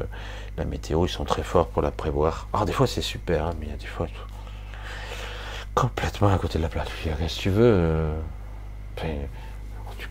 la 0.56 0.64
météo, 0.64 1.06
ils 1.06 1.10
sont 1.10 1.24
très 1.24 1.42
forts 1.42 1.68
pour 1.68 1.82
la 1.82 1.90
prévoir. 1.90 2.48
Alors, 2.52 2.66
des 2.66 2.72
fois, 2.72 2.86
c'est 2.86 3.02
super, 3.02 3.46
hein, 3.46 3.54
mais 3.60 3.66
il 3.66 3.70
y 3.70 3.74
a 3.74 3.76
des 3.76 3.86
fois 3.86 4.06
complètement 5.74 6.28
à 6.28 6.38
côté 6.38 6.58
de 6.58 6.62
la 6.62 6.68
plaque. 6.68 6.88
Qu'est-ce 7.04 7.36
que 7.36 7.40
tu 7.40 7.50
veux 7.50 7.72
euh, 7.74 8.20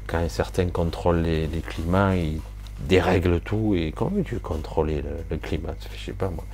Quand 0.07 0.29
certains 0.29 0.69
contrôlent 0.69 1.21
les, 1.21 1.47
climats, 1.67 2.15
ils 2.15 2.39
dérèglent 2.81 3.41
tout. 3.41 3.73
Et 3.75 3.91
comment 3.91 4.21
tu 4.23 4.39
contrôler 4.39 5.01
le, 5.01 5.25
le 5.29 5.37
climat? 5.37 5.73
Je 5.97 6.05
sais 6.05 6.13
pas, 6.13 6.29
moi. 6.29 6.45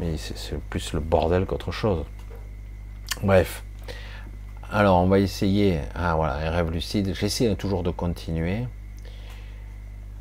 Mais 0.00 0.16
c'est 0.16 0.60
plus 0.68 0.92
le 0.92 1.00
bordel 1.00 1.46
qu'autre 1.46 1.72
chose. 1.72 2.04
Bref. 3.22 3.62
Alors, 4.70 4.98
on 4.98 5.06
va 5.06 5.20
essayer. 5.20 5.78
Ah 5.94 6.16
voilà, 6.16 6.34
un 6.34 6.50
rêve 6.50 6.70
lucide. 6.70 7.14
J'essaie 7.14 7.54
toujours 7.54 7.82
de 7.84 7.90
continuer. 7.90 8.66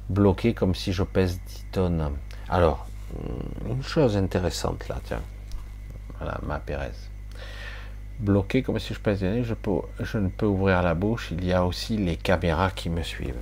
Bloqué 0.09 0.53
comme 0.53 0.75
si 0.75 0.93
je 0.93 1.01
pèse 1.01 1.41
10 1.47 1.65
tonnes. 1.71 2.11
Alors, 2.49 2.87
hmm, 3.13 3.71
une 3.71 3.83
chose 3.83 4.17
intéressante 4.17 4.87
là, 4.87 4.99
tiens. 5.03 5.21
Voilà, 6.17 6.39
ma 6.43 6.59
Pérez. 6.59 6.91
Bloqué 8.19 8.63
comme 8.63 8.79
si 8.79 8.93
je 8.93 8.99
pèse 8.99 9.19
10 9.19 9.43
je, 9.43 9.53
peux, 9.53 9.81
je 9.99 10.17
ne 10.17 10.29
peux 10.29 10.45
ouvrir 10.45 10.81
la 10.81 10.93
bouche. 10.93 11.29
Il 11.31 11.43
y 11.43 11.51
a 11.51 11.65
aussi 11.65 11.97
les 11.97 12.15
caméras 12.15 12.71
qui 12.71 12.89
me 12.89 13.03
suivent. 13.03 13.35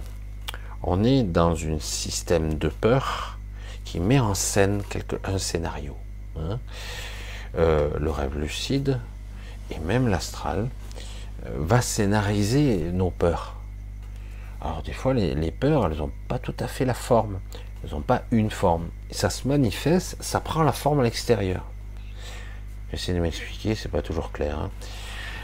On 0.81 1.03
est 1.03 1.23
dans 1.23 1.55
un 1.55 1.79
système 1.79 2.55
de 2.55 2.69
peur 2.69 3.37
qui 3.85 3.99
met 3.99 4.19
en 4.19 4.33
scène 4.33 4.81
quelque, 4.89 5.17
un 5.23 5.37
scénario. 5.37 5.95
Hein. 6.37 6.59
Euh, 7.55 7.91
le 7.99 8.09
rêve 8.09 8.37
lucide, 8.37 8.99
et 9.69 9.77
même 9.79 10.07
l'astral, 10.07 10.69
euh, 11.45 11.49
va 11.55 11.81
scénariser 11.81 12.91
nos 12.91 13.11
peurs. 13.11 13.55
Alors 14.59 14.81
des 14.81 14.93
fois, 14.93 15.13
les, 15.13 15.51
peurs, 15.51 15.85
elles 15.85 15.97
n'ont 15.97 16.11
pas 16.27 16.39
tout 16.39 16.55
à 16.59 16.67
fait 16.67 16.85
la 16.85 16.93
forme. 16.93 17.39
Elles 17.83 17.91
n'ont 17.91 18.01
pas 18.01 18.23
une 18.31 18.49
forme. 18.49 18.87
Ça 19.11 19.29
se 19.29 19.47
manifeste, 19.47 20.17
ça 20.21 20.39
prend 20.39 20.63
la 20.63 20.71
forme 20.71 21.01
à 21.01 21.03
l'extérieur. 21.03 21.63
J'essaie 22.91 23.13
de 23.13 23.19
m'expliquer, 23.19 23.75
c'est 23.75 23.89
pas 23.89 24.01
toujours 24.01 24.31
clair. 24.31 24.57
Hein. 24.59 24.69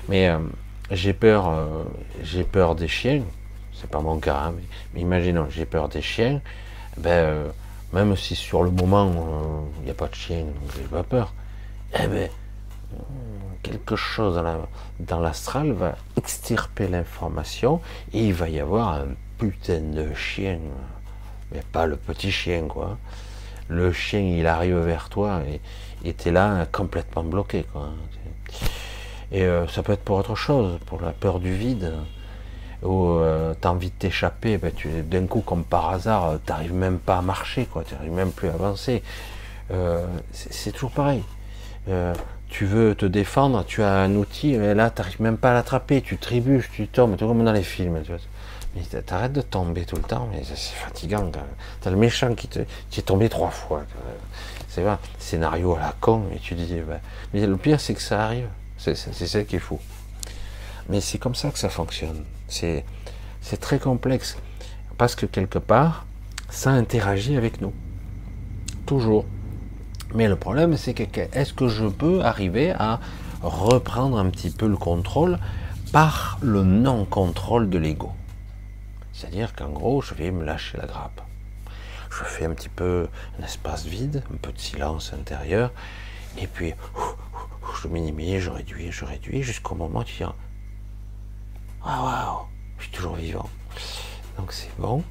Mais 0.07 0.29
euh, 0.29 0.39
j'ai 0.91 1.13
peur, 1.13 1.49
euh, 1.49 1.83
j'ai 2.23 2.43
peur 2.43 2.75
des 2.75 2.87
chiens. 2.87 3.23
C'est 3.73 3.89
pas 3.89 4.01
mon 4.01 4.19
cas, 4.19 4.37
hein, 4.47 4.53
mais, 4.93 5.01
imaginons, 5.01 5.47
j'ai 5.49 5.65
peur 5.65 5.89
des 5.89 6.01
chiens. 6.01 6.41
Ben, 6.97 7.45
même 7.93 8.15
si 8.15 8.35
sur 8.35 8.63
le 8.63 8.71
moment 8.71 9.65
il 9.79 9.85
n'y 9.85 9.91
a 9.91 9.93
pas 9.93 10.07
de 10.07 10.15
chien, 10.15 10.45
j'ai 10.75 10.83
pas 10.83 11.03
peur. 11.03 11.33
Eh 11.99 12.07
ben, 12.07 12.29
quelque 13.63 13.95
chose 13.95 14.41
dans 14.99 15.19
l'astral 15.19 15.71
va 15.71 15.95
extirper 16.17 16.87
l'information 16.87 17.81
et 18.13 18.27
il 18.27 18.33
va 18.33 18.49
y 18.49 18.59
avoir 18.59 18.93
un 18.93 19.07
putain 19.37 19.79
de 19.79 20.13
chien, 20.13 20.59
mais 21.51 21.61
pas 21.71 21.85
le 21.85 21.95
petit 21.95 22.31
chien 22.31 22.63
quoi. 22.67 22.97
Le 23.67 23.91
chien 23.91 24.21
il 24.21 24.47
arrive 24.47 24.77
vers 24.77 25.09
toi 25.09 25.41
et 25.47 25.59
es 26.09 26.31
là 26.31 26.65
complètement 26.71 27.23
bloqué 27.23 27.65
quoi. 27.71 27.89
Et 29.31 29.43
euh, 29.43 29.67
ça 29.67 29.83
peut 29.83 29.93
être 29.93 30.03
pour 30.03 30.17
autre 30.17 30.35
chose, 30.35 30.79
pour 30.85 31.01
la 31.01 31.11
peur 31.11 31.39
du 31.39 31.53
vide, 31.53 31.93
ou 32.81 33.11
euh, 33.11 33.53
tu 33.59 33.67
as 33.67 33.71
envie 33.71 33.89
de 33.89 33.95
t'échapper, 33.95 34.57
ben 34.57 34.71
d'un 35.03 35.27
coup, 35.27 35.41
comme 35.41 35.63
par 35.63 35.89
hasard, 35.89 36.39
tu 36.45 36.51
n'arrives 36.51 36.73
même 36.73 36.97
pas 36.97 37.17
à 37.17 37.21
marcher, 37.21 37.65
quoi, 37.65 37.83
tu 37.83 37.93
n'arrives 37.93 38.11
même 38.11 38.31
plus 38.31 38.49
à 38.49 38.53
avancer. 38.53 39.03
Euh, 39.71 40.05
c'est 40.31 40.71
toujours 40.71 40.91
pareil. 40.91 41.23
tu 42.49 42.65
veux 42.65 42.95
te 42.95 43.05
défendre, 43.05 43.63
tu 43.65 43.83
as 43.83 43.93
un 43.93 44.15
outil, 44.15 44.53
et 44.53 44.73
là, 44.73 44.89
tu 44.89 45.01
n'arrives 45.01 45.21
même 45.21 45.37
pas 45.37 45.51
à 45.51 45.53
l'attraper, 45.53 46.01
tu 46.01 46.17
trébuches, 46.17 46.71
tu 46.71 46.87
tombes, 46.87 47.15
tout 47.15 47.27
comme 47.27 47.43
dans 47.43 47.51
les 47.51 47.63
films. 47.63 48.01
Tu 48.03 48.11
vois. 48.11 48.19
Mais 48.75 49.01
t'arrêtes 49.01 49.33
de 49.33 49.41
tomber 49.41 49.85
tout 49.85 49.95
le 49.95 50.03
temps, 50.03 50.27
mais 50.31 50.43
c'est 50.43 50.55
fatigant. 50.55 51.31
T'as 51.81 51.89
le 51.89 51.97
méchant 51.97 52.35
qui 52.35 52.47
est 52.57 53.01
tombé 53.01 53.27
trois 53.29 53.49
fois. 53.49 53.83
C'est 54.67 54.83
vrai, 54.83 54.97
scénario 55.17 55.75
à 55.75 55.79
la 55.79 55.95
con, 55.99 56.25
et 56.33 56.37
tu 56.37 56.53
dis, 56.53 56.79
ben, 56.87 56.99
mais 57.33 57.47
le 57.47 57.57
pire, 57.57 57.79
c'est 57.79 57.95
que 57.95 58.01
ça 58.01 58.23
arrive. 58.23 58.47
C'est 58.77 58.95
ça 58.95 59.43
qui 59.43 59.55
est 59.55 59.59
fou. 59.59 59.79
Mais 60.87 61.01
c'est 61.01 61.17
comme 61.17 61.35
ça 61.35 61.49
que 61.49 61.57
ça 61.59 61.69
fonctionne. 61.69 62.23
C'est 62.47 62.83
très 63.59 63.79
complexe. 63.79 64.37
Parce 64.97 65.15
que 65.15 65.25
quelque 65.25 65.59
part, 65.59 66.05
ça 66.49 66.69
interagit 66.69 67.37
avec 67.37 67.61
nous. 67.61 67.73
Toujours. 68.85 69.25
Mais 70.13 70.27
le 70.27 70.35
problème, 70.35 70.77
c'est 70.77 70.93
que 70.93 71.03
est-ce 71.33 71.53
que 71.53 71.67
je 71.67 71.85
peux 71.85 72.21
arriver 72.21 72.71
à 72.71 72.99
reprendre 73.41 74.17
un 74.17 74.29
petit 74.29 74.51
peu 74.51 74.67
le 74.67 74.77
contrôle 74.77 75.39
par 75.91 76.37
le 76.41 76.63
non-contrôle 76.63 77.69
de 77.69 77.77
l'ego? 77.77 78.11
C'est-à-dire 79.19 79.53
qu'en 79.53 79.67
gros, 79.67 80.01
je 80.01 80.13
vais 80.13 80.31
me 80.31 80.45
lâcher 80.45 80.77
la 80.77 80.85
grappe. 80.85 81.21
Je 82.09 82.23
fais 82.23 82.45
un 82.45 82.53
petit 82.53 82.69
peu 82.69 83.09
un 83.37 83.43
espace 83.43 83.85
vide, 83.85 84.23
un 84.33 84.37
peu 84.37 84.53
de 84.53 84.57
silence 84.57 85.11
intérieur, 85.11 85.73
et 86.37 86.47
puis 86.47 86.73
je 87.81 87.89
minimise, 87.89 88.39
je 88.39 88.49
réduis, 88.49 88.93
je 88.93 89.03
réduis, 89.03 89.43
jusqu'au 89.43 89.75
moment 89.75 89.99
où 89.99 90.03
tu 90.05 90.23
dis 90.23 90.29
Ah 91.83 92.01
waouh, 92.01 92.47
je 92.77 92.83
suis 92.83 92.93
toujours 92.93 93.15
vivant. 93.15 93.49
Donc 94.37 94.53
c'est 94.53 94.73
bon. 94.79 95.03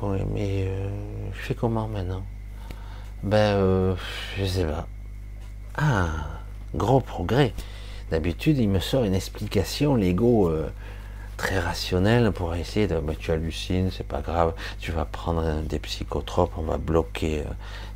Bon, 0.00 0.12
mais 0.32 0.66
euh, 0.68 0.88
je 1.32 1.40
fais 1.40 1.56
comment 1.56 1.88
maintenant? 1.88 2.22
Ben, 3.24 3.56
euh, 3.56 3.96
je 4.36 4.44
sais 4.44 4.64
pas. 4.64 4.86
Ah, 5.76 6.08
gros 6.72 7.00
progrès. 7.00 7.52
D'habitude, 8.12 8.58
il 8.58 8.68
me 8.68 8.78
sort 8.78 9.02
une 9.02 9.14
explication, 9.14 9.96
l'ego 9.96 10.48
euh, 10.48 10.70
très 11.38 11.58
rationnel 11.58 12.32
pour 12.32 12.54
essayer 12.54 12.86
de. 12.86 12.98
Ben, 13.00 13.16
tu 13.16 13.30
hallucines, 13.30 13.90
c'est 13.90 14.06
pas 14.06 14.20
grave. 14.20 14.52
Tu 14.78 14.92
vas 14.92 15.06
prendre 15.06 15.62
des 15.62 15.78
psychotropes, 15.78 16.52
on 16.58 16.62
va 16.62 16.76
bloquer 16.76 17.44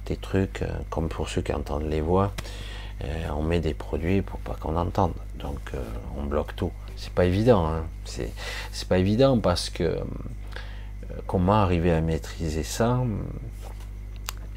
tes 0.06 0.16
trucs, 0.16 0.64
comme 0.88 1.08
pour 1.10 1.28
ceux 1.28 1.42
qui 1.42 1.52
entendent 1.52 1.90
les 1.90 2.00
voix. 2.00 2.32
Euh, 3.04 3.28
on 3.36 3.42
met 3.42 3.60
des 3.60 3.74
produits 3.74 4.22
pour 4.22 4.38
pas 4.40 4.54
qu'on 4.54 4.76
entende. 4.76 5.12
Donc 5.38 5.58
euh, 5.74 5.82
on 6.16 6.24
bloque 6.24 6.54
tout. 6.54 6.72
C'est 6.96 7.12
pas 7.12 7.24
évident. 7.24 7.66
Hein. 7.66 7.84
C'est 8.04 8.88
pas 8.88 8.98
évident 8.98 9.38
parce 9.38 9.70
que 9.70 9.82
euh, 9.82 10.00
comment 11.26 11.54
arriver 11.54 11.92
à 11.92 12.00
maîtriser 12.00 12.62
ça 12.62 13.00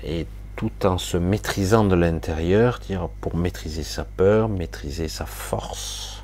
et 0.03 0.27
tout 0.55 0.85
en 0.85 0.97
se 0.97 1.17
maîtrisant 1.17 1.83
de 1.83 1.95
l'intérieur, 1.95 2.79
dire 2.79 3.09
pour 3.21 3.35
maîtriser 3.35 3.83
sa 3.83 4.05
peur, 4.05 4.47
maîtriser 4.47 5.07
sa 5.07 5.25
force, 5.25 6.14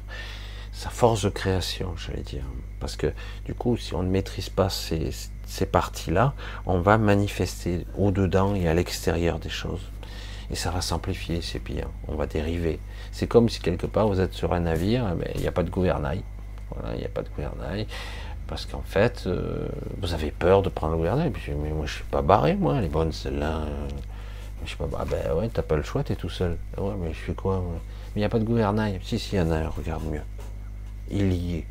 sa 0.82 0.90
force 0.90 1.24
de 1.24 1.30
création, 1.30 1.94
j'allais 1.96 2.24
dire. 2.24 2.44
Parce 2.80 2.96
que 2.96 3.14
du 3.46 3.54
coup, 3.54 3.78
si 3.78 3.94
on 3.94 4.02
ne 4.02 4.10
maîtrise 4.10 4.50
pas 4.50 4.70
ces, 4.70 5.12
ces 5.46 5.68
parties-là, 5.68 6.34
on 6.66 6.80
va 6.80 6.98
manifester 6.98 7.86
au-dedans 7.96 8.56
et 8.56 8.68
à 8.68 8.74
l'extérieur 8.74 9.38
des 9.38 9.50
choses 9.50 9.92
et 10.52 10.56
ça 10.56 10.72
va 10.72 10.82
s'amplifier, 10.82 11.42
c'est 11.42 11.60
pire. 11.60 11.88
On 12.08 12.16
va 12.16 12.26
dériver. 12.26 12.80
C'est 13.12 13.28
comme 13.28 13.48
si 13.48 13.62
quelque 13.62 13.86
part 13.86 14.08
vous 14.08 14.20
êtes 14.20 14.34
sur 14.34 14.54
un 14.54 14.62
navire, 14.62 15.14
mais 15.18 15.32
il 15.36 15.42
n'y 15.42 15.48
a 15.48 15.52
pas 15.52 15.62
de 15.62 15.70
gouvernail. 15.70 16.24
Voilà, 16.72 16.96
il 16.96 17.00
n'y 17.00 17.06
a 17.06 17.10
pas 17.10 17.22
de 17.22 17.30
gouvernail. 17.30 17.86
Parce 18.48 18.66
qu'en 18.66 18.82
fait, 18.82 19.24
euh, 19.28 19.68
vous 20.02 20.16
avez 20.16 20.32
peur 20.32 20.64
de 20.64 20.70
prendre 20.70 20.94
le 20.94 20.98
gouvernail. 20.98 21.32
mais 21.64 21.70
moi, 21.70 21.86
je 21.86 21.94
suis 21.94 22.04
pas 22.06 22.22
barré, 22.22 22.56
moi, 22.56 22.82
les 22.82 22.90
bonnes, 22.90 23.12
celles-là. 23.12 23.60
Euh, 23.60 23.88
je 24.64 24.70
suis 24.70 24.78
pas 24.78 24.90
Ah 24.98 25.06
ben 25.06 25.38
ouais, 25.38 25.50
t'as 25.54 25.62
pas 25.62 25.76
le 25.76 25.84
choix, 25.84 26.04
t'es 26.04 26.16
tout 26.16 26.30
seul. 26.30 26.58
Ouais, 26.78 26.94
mais 27.00 27.14
je 27.14 27.20
fais 27.20 27.34
quoi 27.34 27.64
Mais 27.70 27.80
il 28.16 28.20
n'y 28.20 28.26
a 28.26 28.30
pas 28.30 28.40
de 28.40 28.44
gouvernail. 28.44 29.00
Si, 29.04 29.20
si, 29.20 29.36
il 29.36 29.40
y 29.40 29.42
en 29.42 29.52
a 29.52 29.58
un, 29.58 29.70
regarde 29.70 30.04
mieux. 30.04 30.22
Il 31.12 31.34
y 31.34 31.58
est. 31.58 31.66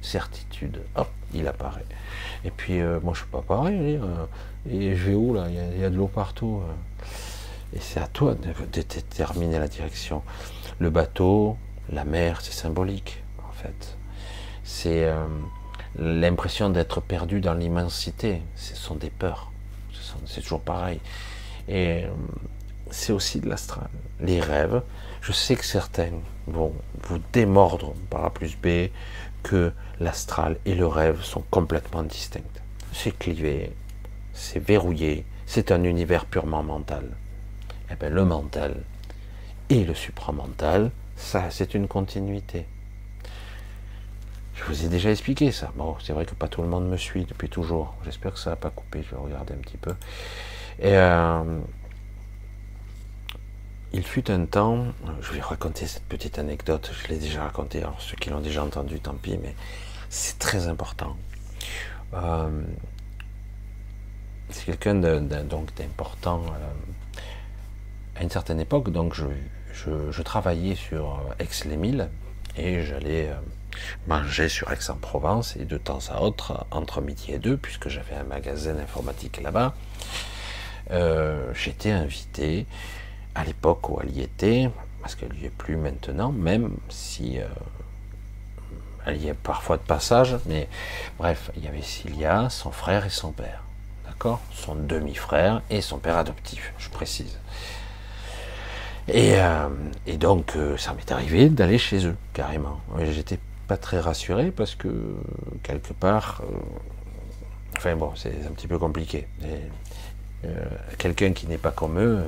Certitude. 0.00 0.82
Hop, 0.96 1.08
il 1.32 1.48
apparaît. 1.48 1.86
Et 2.44 2.50
puis, 2.50 2.80
euh, 2.80 3.00
moi, 3.02 3.14
je 3.14 3.20
suis 3.20 3.28
pas 3.28 3.40
pareil. 3.40 3.98
et 4.68 4.94
je 4.94 5.04
vais 5.04 5.14
où, 5.14 5.32
là? 5.32 5.46
Il 5.48 5.80
y, 5.80 5.84
a 5.84 5.88
de 5.88 5.96
l'eau 5.96 6.08
partout. 6.08 6.60
Et 7.74 7.80
c'est 7.80 8.00
à 8.00 8.06
toi 8.06 8.34
de, 8.34 8.82
déterminer 8.82 9.58
la 9.58 9.68
direction. 9.68 10.22
Le 10.78 10.90
bateau, 10.90 11.56
la 11.90 12.04
mer, 12.04 12.40
c'est 12.40 12.52
symbolique, 12.52 13.22
en 13.48 13.52
fait. 13.52 13.96
C'est 14.62 15.04
euh, 15.04 15.26
l'impression 15.98 16.70
d'être 16.70 17.00
perdu 17.00 17.40
dans 17.40 17.54
l'immensité. 17.54 18.42
Ce 18.54 18.76
sont 18.76 18.94
des 18.94 19.10
peurs. 19.10 19.50
C'est 20.26 20.42
toujours 20.42 20.60
pareil. 20.60 21.00
Et 21.68 22.04
euh, 22.04 22.08
c'est 22.90 23.12
aussi 23.12 23.40
de 23.40 23.48
l'astral. 23.48 23.88
Les 24.20 24.40
rêves, 24.40 24.82
je 25.20 25.32
sais 25.32 25.56
que 25.56 25.64
certains 25.64 26.10
vont 26.46 26.72
vous 27.08 27.20
démordre 27.32 27.94
par 28.10 28.24
A 28.24 28.30
plus 28.30 28.56
B 28.56 28.90
que 29.42 29.72
l'astral 30.00 30.58
et 30.64 30.74
le 30.74 30.86
rêve 30.86 31.22
sont 31.22 31.44
complètement 31.50 32.02
distincts. 32.02 32.42
C'est 32.92 33.16
clivé, 33.18 33.72
c'est 34.32 34.58
verrouillé, 34.58 35.24
c'est 35.46 35.72
un 35.72 35.84
univers 35.84 36.26
purement 36.26 36.62
mental. 36.62 37.10
Eh 37.90 37.96
bien, 37.96 38.08
le 38.08 38.24
mental 38.24 38.76
et 39.68 39.84
le 39.84 39.94
supramental, 39.94 40.90
ça, 41.16 41.50
c'est 41.50 41.74
une 41.74 41.88
continuité. 41.88 42.66
Je 44.54 44.64
vous 44.64 44.84
ai 44.84 44.88
déjà 44.88 45.10
expliqué 45.10 45.50
ça. 45.52 45.72
Bon, 45.76 45.96
c'est 46.00 46.12
vrai 46.12 46.24
que 46.24 46.34
pas 46.34 46.48
tout 46.48 46.62
le 46.62 46.68
monde 46.68 46.88
me 46.88 46.96
suit 46.96 47.24
depuis 47.24 47.48
toujours. 47.48 47.94
J'espère 48.04 48.32
que 48.32 48.38
ça 48.38 48.50
n'a 48.50 48.56
pas 48.56 48.70
coupé. 48.70 49.02
Je 49.02 49.10
vais 49.10 49.20
regarder 49.20 49.52
un 49.52 49.58
petit 49.58 49.76
peu. 49.76 49.94
Et 50.78 50.96
euh, 50.96 51.60
il 53.94 54.02
fut 54.04 54.28
un 54.28 54.44
temps, 54.44 54.86
je 55.22 55.32
vais 55.32 55.40
raconter 55.40 55.86
cette 55.86 56.02
petite 56.04 56.40
anecdote. 56.40 56.90
Je 57.00 57.08
l'ai 57.08 57.18
déjà 57.18 57.44
racontée. 57.44 57.78
Alors 57.78 58.00
ceux 58.00 58.16
qui 58.16 58.28
l'ont 58.28 58.40
déjà 58.40 58.64
entendu, 58.64 58.98
tant 58.98 59.14
pis, 59.14 59.38
mais 59.40 59.54
c'est 60.10 60.38
très 60.40 60.66
important. 60.66 61.16
Euh, 62.12 62.50
c'est 64.50 64.64
quelqu'un 64.66 64.96
d'important. 64.96 66.42
Euh, 66.46 66.72
à 68.16 68.22
une 68.22 68.30
certaine 68.30 68.60
époque, 68.60 68.90
donc 68.90 69.14
je, 69.14 70.22
travaillais 70.22 70.74
sur 70.74 71.20
Aix-les-Milles 71.38 72.08
et 72.56 72.82
j'allais 72.82 73.28
euh, 73.28 73.34
manger 74.06 74.48
sur 74.48 74.72
Aix-en-Provence 74.72 75.56
et 75.56 75.64
de 75.64 75.78
temps 75.78 76.00
à 76.10 76.20
autre, 76.20 76.66
entre 76.70 77.00
midi 77.00 77.32
et 77.32 77.38
deux, 77.38 77.56
puisque 77.56 77.88
j'avais 77.88 78.14
un 78.14 78.24
magasin 78.24 78.76
informatique 78.76 79.40
là-bas, 79.40 79.74
euh, 80.90 81.52
j'étais 81.54 81.90
invité 81.90 82.66
à 83.34 83.44
l'époque 83.44 83.88
où 83.88 83.98
elle 84.02 84.16
y 84.16 84.22
était, 84.22 84.70
parce 85.00 85.14
qu'elle 85.14 85.32
n'y 85.32 85.44
est 85.44 85.50
plus 85.50 85.76
maintenant, 85.76 86.32
même 86.32 86.70
si 86.88 87.38
euh, 87.38 87.44
elle 89.06 89.16
y 89.22 89.28
est 89.28 89.34
parfois 89.34 89.76
de 89.76 89.82
passage, 89.82 90.36
mais 90.46 90.68
bref, 91.18 91.50
il 91.56 91.64
y 91.64 91.68
avait 91.68 91.82
Cilia, 91.82 92.48
son 92.50 92.70
frère 92.70 93.04
et 93.04 93.10
son 93.10 93.32
père, 93.32 93.62
d'accord? 94.06 94.40
Son 94.52 94.74
demi-frère 94.74 95.62
et 95.70 95.80
son 95.80 95.98
père 95.98 96.16
adoptif, 96.16 96.72
je 96.78 96.88
précise. 96.88 97.38
Euh, 99.12 99.68
et, 100.06 100.16
donc, 100.16 100.56
euh, 100.56 100.76
ça 100.76 100.94
m'est 100.94 101.10
arrivé 101.12 101.48
d'aller 101.48 101.78
chez 101.78 102.06
eux, 102.06 102.16
carrément. 102.32 102.80
J'étais 103.10 103.38
pas 103.68 103.76
très 103.76 104.00
rassuré 104.00 104.50
parce 104.50 104.74
que, 104.74 104.88
quelque 105.62 105.92
part, 105.92 106.42
euh, 106.42 106.56
enfin 107.76 107.96
bon, 107.96 108.12
c'est 108.16 108.34
un 108.46 108.52
petit 108.52 108.68
peu 108.68 108.78
compliqué. 108.78 109.26
Quelqu'un 110.98 111.32
qui 111.32 111.46
n'est 111.46 111.58
pas 111.58 111.70
comme 111.70 111.98
eux, 111.98 112.22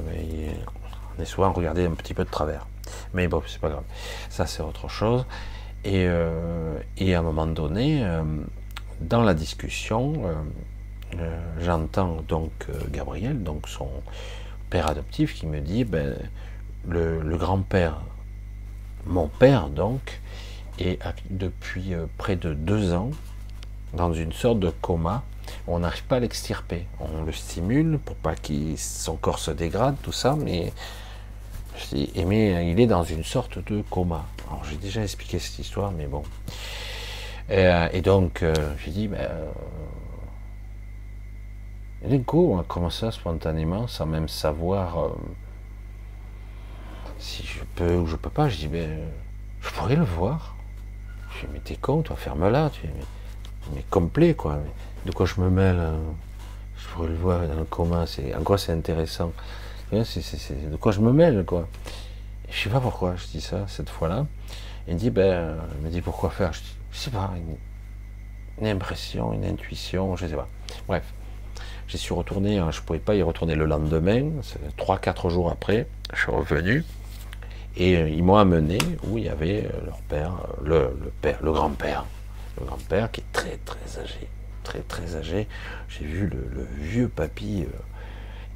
on 1.19 1.23
est 1.23 1.27
souvent 1.27 1.53
regardé 1.53 1.85
un 1.85 1.93
petit 1.93 2.15
peu 2.15 2.25
de 2.25 2.31
travers. 2.31 2.67
Mais 3.15 3.29
bon, 3.29 3.43
c'est 3.47 3.61
pas 3.61 3.69
grave. 3.69 3.85
Ça, 4.31 4.47
c'est 4.47 4.63
autre 4.63 4.89
chose. 4.89 5.25
Et, 5.85 6.09
et, 6.99 7.15
à 7.15 7.19
un 7.21 7.23
moment 7.23 7.47
donné, 7.47 8.05
dans 9.01 9.23
la 9.23 9.35
discussion, 9.35 10.15
j'entends 11.61 12.23
donc 12.27 12.51
Gabriel, 12.91 13.43
donc 13.43 13.69
son 13.69 13.89
père 14.71 14.89
adoptif, 14.89 15.35
qui 15.35 15.47
me 15.47 15.61
dit 15.61 15.85
ben, 15.85 16.17
le, 16.89 17.37
grand-père, 17.37 18.01
mon 19.07 19.29
père 19.29 19.69
donc, 19.69 20.21
est 20.79 20.99
depuis 21.31 21.95
euh, 21.95 22.07
près 22.19 22.37
de 22.37 22.55
deux 22.55 22.93
ans 22.93 23.11
dans 23.95 24.13
une 24.13 24.33
sorte 24.33 24.61
de 24.61 24.71
coma. 24.71 25.25
On 25.67 25.79
n'arrive 25.79 26.05
pas 26.05 26.17
à 26.17 26.21
l'extirper. 26.21 26.87
On 27.01 27.23
le 27.23 27.33
stimule 27.33 27.99
pour 28.05 28.17
pas 28.17 28.35
que 28.35 28.77
son 28.77 29.17
corps 29.17 29.39
se 29.39 29.51
dégrade, 29.51 29.97
tout 30.03 30.13
ça, 30.13 30.37
mais 30.37 30.73
Je 31.77 31.95
dis, 31.95 32.25
mais 32.25 32.71
il 32.71 32.81
est 32.81 32.87
dans 32.87 33.05
une 33.05 33.25
sorte 33.25 33.59
de 33.71 33.83
coma. 33.91 34.25
Alors 34.49 34.65
j'ai 34.65 34.77
déjà 34.77 35.03
expliqué 35.03 35.39
cette 35.39 35.59
histoire, 35.59 35.93
mais 35.93 36.07
bon. 36.07 36.23
Et, 37.49 38.01
donc, 38.01 38.45
j'ai 38.85 38.91
dit, 38.91 39.09
ben, 39.09 39.29
et 42.05 42.09
d'un 42.09 42.23
coup, 42.23 42.53
on 42.53 42.61
a 42.61 42.63
commencé 42.63 43.11
spontanément, 43.11 43.87
sans 43.87 44.07
même 44.07 44.29
savoir 44.29 44.99
euh, 44.99 45.09
si 47.19 47.45
je 47.45 47.61
peux 47.75 47.97
ou 47.97 48.07
je 48.07 48.17
peux 48.17 48.31
pas. 48.31 48.49
Je 48.49 48.59
dis, 48.59 48.69
ben, 48.69 49.01
je 49.61 49.71
pourrais 49.71 49.97
le 49.97 50.05
voir. 50.05 50.57
Je 51.31 51.47
dis, 51.47 51.53
mais 51.53 51.61
t'es 51.61 51.77
con, 51.77 52.03
toi, 52.03 52.17
ferme-la. 52.17 52.71
Tu 52.71 52.83
mais, 53.75 53.83
complet, 53.91 54.35
quoi. 54.35 54.61
de 55.05 55.11
quoi 55.11 55.27
je 55.27 55.41
me 55.41 55.51
mêle 55.51 55.79
hein. 55.79 55.99
Je 56.79 56.87
pourrais 56.89 57.09
le 57.09 57.17
voir 57.17 57.49
dans 57.49 57.55
le 57.55 57.65
coma. 57.65 58.05
En 58.39 58.43
quoi 58.43 58.59
c'est 58.59 58.73
intéressant 58.73 59.33
c'est, 60.05 60.71
De 60.71 60.77
quoi 60.77 60.93
je 60.93 61.01
me 61.01 61.13
mêle, 61.13 61.45
quoi. 61.45 61.69
Et 62.49 62.53
je 62.53 62.65
sais 62.65 62.71
pas 62.71 62.81
pourquoi 62.81 63.17
je 63.17 63.27
dis 63.27 63.41
ça 63.41 63.65
cette 63.69 63.91
fois-là. 63.91 64.27
Il 64.89 64.97
dit, 64.97 65.11
ben, 65.11 65.57
il 65.79 65.85
me 65.85 65.91
dit 65.91 66.01
pourquoi 66.01 66.31
faire? 66.31 66.53
Je 66.53 66.61
dis, 66.61 66.77
je 66.93 66.99
sais 66.99 67.11
pas, 67.11 67.33
une, 68.61 68.67
impression, 68.67 69.33
une 69.33 69.45
intuition, 69.45 70.17
je 70.17 70.27
sais 70.27 70.37
pas. 70.37 70.49
Bref. 70.89 71.05
J'y 71.89 71.99
suis 71.99 72.15
retourné, 72.15 72.59
hein, 72.59 72.71
je 72.73 72.81
ne 72.81 72.85
pouvais 72.85 72.99
pas 72.99 73.15
y 73.15 73.23
retourner 73.23 73.55
le 73.55 73.65
lendemain, 73.65 74.31
3-4 74.77 75.31
jours 75.31 75.53
après, 75.53 75.87
je 76.13 76.19
suis 76.19 76.33
revenu, 76.33 76.85
et 77.77 77.97
euh, 77.97 78.09
ils 78.09 78.25
m'ont 78.25 78.37
amené 78.37 78.79
où 79.05 79.19
il 79.19 79.25
y 79.25 79.29
avait 79.29 79.67
euh, 79.67 79.85
leur 79.85 80.01
père, 80.03 80.33
euh, 80.67 80.89
le, 80.95 81.13
père, 81.21 81.39
le 81.43 81.53
grand-père, 81.53 82.07
le 82.59 82.67
grand-père 82.67 83.11
qui 83.11 83.21
est 83.21 83.33
très 83.33 83.59
très 83.65 84.01
âgé, 84.01 84.29
très 84.65 84.81
très 84.81 85.15
âgé. 85.15 85.47
J'ai 85.89 86.07
vu 86.07 86.29
le, 86.29 86.67
vieux 86.79 87.09
papy 87.09 87.67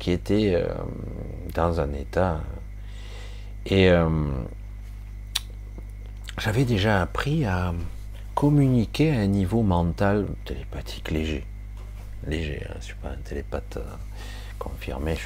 qui 0.00 0.10
était 0.10 0.60
dans 1.54 1.80
un 1.80 1.92
état. 1.92 2.40
Et 3.66 3.90
j'avais 6.38 6.64
déjà 6.64 7.02
appris 7.02 7.44
à 7.44 7.72
communiquer 8.34 9.12
à 9.12 9.20
un 9.20 9.26
niveau 9.26 9.62
mental 9.62 10.26
télépathique 10.44 11.12
léger 11.12 11.44
léger. 12.26 12.62
Hein, 12.64 12.72
je 12.74 12.76
ne 12.76 12.82
suis 12.82 12.94
pas 12.94 13.08
un 13.10 13.16
télépathe 13.16 13.76
euh, 13.76 13.94
confirmé. 14.58 15.16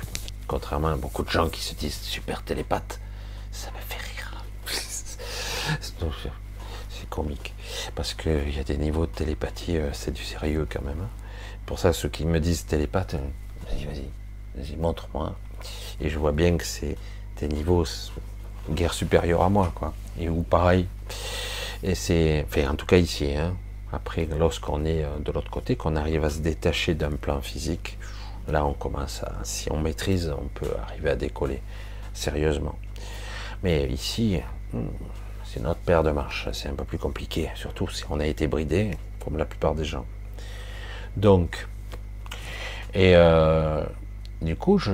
contrairement 0.47 0.89
à 0.89 0.97
beaucoup 0.97 1.23
de 1.23 1.31
gens 1.31 1.49
qui 1.49 1.61
se 1.61 1.75
disent 1.75 2.01
super 2.01 2.43
télépathe, 2.43 3.01
ça 3.51 3.71
me 3.71 3.79
fait 3.79 4.03
rire. 4.03 4.45
c'est 6.89 7.09
comique. 7.09 7.55
Parce 7.95 8.15
qu'il 8.15 8.55
y 8.55 8.59
a 8.59 8.65
des 8.65 8.77
niveaux 8.77 9.07
de 9.07 9.13
télépathie, 9.13 9.77
euh, 9.77 9.93
c'est 9.93 10.13
du 10.13 10.23
sérieux 10.23 10.67
quand 10.71 10.83
même. 10.83 11.01
Hein. 11.01 11.11
Pour 11.67 11.79
ça, 11.79 11.93
ceux 11.93 12.09
qui 12.09 12.25
me 12.27 12.41
disent 12.41 12.67
télépathe, 12.67 13.15
euh, 13.15 13.71
vas-y, 13.71 13.85
vas-y, 13.87 14.09
vas-y, 14.55 14.77
montre-moi. 14.77 15.35
Et 16.01 16.09
je 16.09 16.19
vois 16.19 16.33
bien 16.33 16.57
que 16.57 16.65
c'est 16.65 16.97
des 17.41 17.49
niveaux 17.49 17.85
guerre 18.71 18.95
supérieure 18.95 19.43
à 19.43 19.49
moi, 19.49 19.73
quoi. 19.75 19.95
Et 20.19 20.29
ou 20.29 20.43
pareil. 20.43 20.87
Et 21.83 21.95
c'est, 21.95 22.47
en 22.67 22.75
tout 22.75 22.87
cas 22.87 22.97
ici, 22.97 23.35
hein, 23.35 23.55
après, 23.93 24.27
lorsqu'on 24.39 24.85
est 24.85 25.05
euh, 25.05 25.19
de 25.21 25.31
l'autre 25.33 25.51
côté, 25.51 25.77
qu'on 25.77 25.97
arrive 25.97 26.25
à 26.25 26.31
se 26.31 26.39
détacher 26.41 26.95
d'un 26.95 27.11
plan 27.11 27.41
physique, 27.41 27.99
là 28.49 28.65
on 28.65 28.73
commence 28.73 29.23
à, 29.23 29.33
si 29.45 29.71
on 29.71 29.79
maîtrise, 29.79 30.33
on 30.37 30.49
peut 30.49 30.71
arriver 30.83 31.11
à 31.11 31.17
décoller 31.17 31.61
sérieusement. 32.13 32.79
Mais 33.63 33.87
ici, 33.89 34.41
hmm, 34.73 34.87
c'est 35.45 35.63
notre 35.63 35.81
paire 35.81 36.03
de 36.03 36.11
marche, 36.11 36.49
c'est 36.53 36.69
un 36.69 36.75
peu 36.75 36.85
plus 36.85 36.99
compliqué, 36.99 37.51
surtout 37.55 37.89
si 37.89 38.05
on 38.11 38.19
a 38.19 38.27
été 38.27 38.47
bridé, 38.47 38.93
comme 39.23 39.37
la 39.37 39.45
plupart 39.45 39.75
des 39.75 39.85
gens. 39.85 40.07
Donc, 41.17 41.69
et 42.95 43.15
euh, 43.15 43.85
du 44.45 44.57
coup, 44.57 44.79
je, 44.79 44.93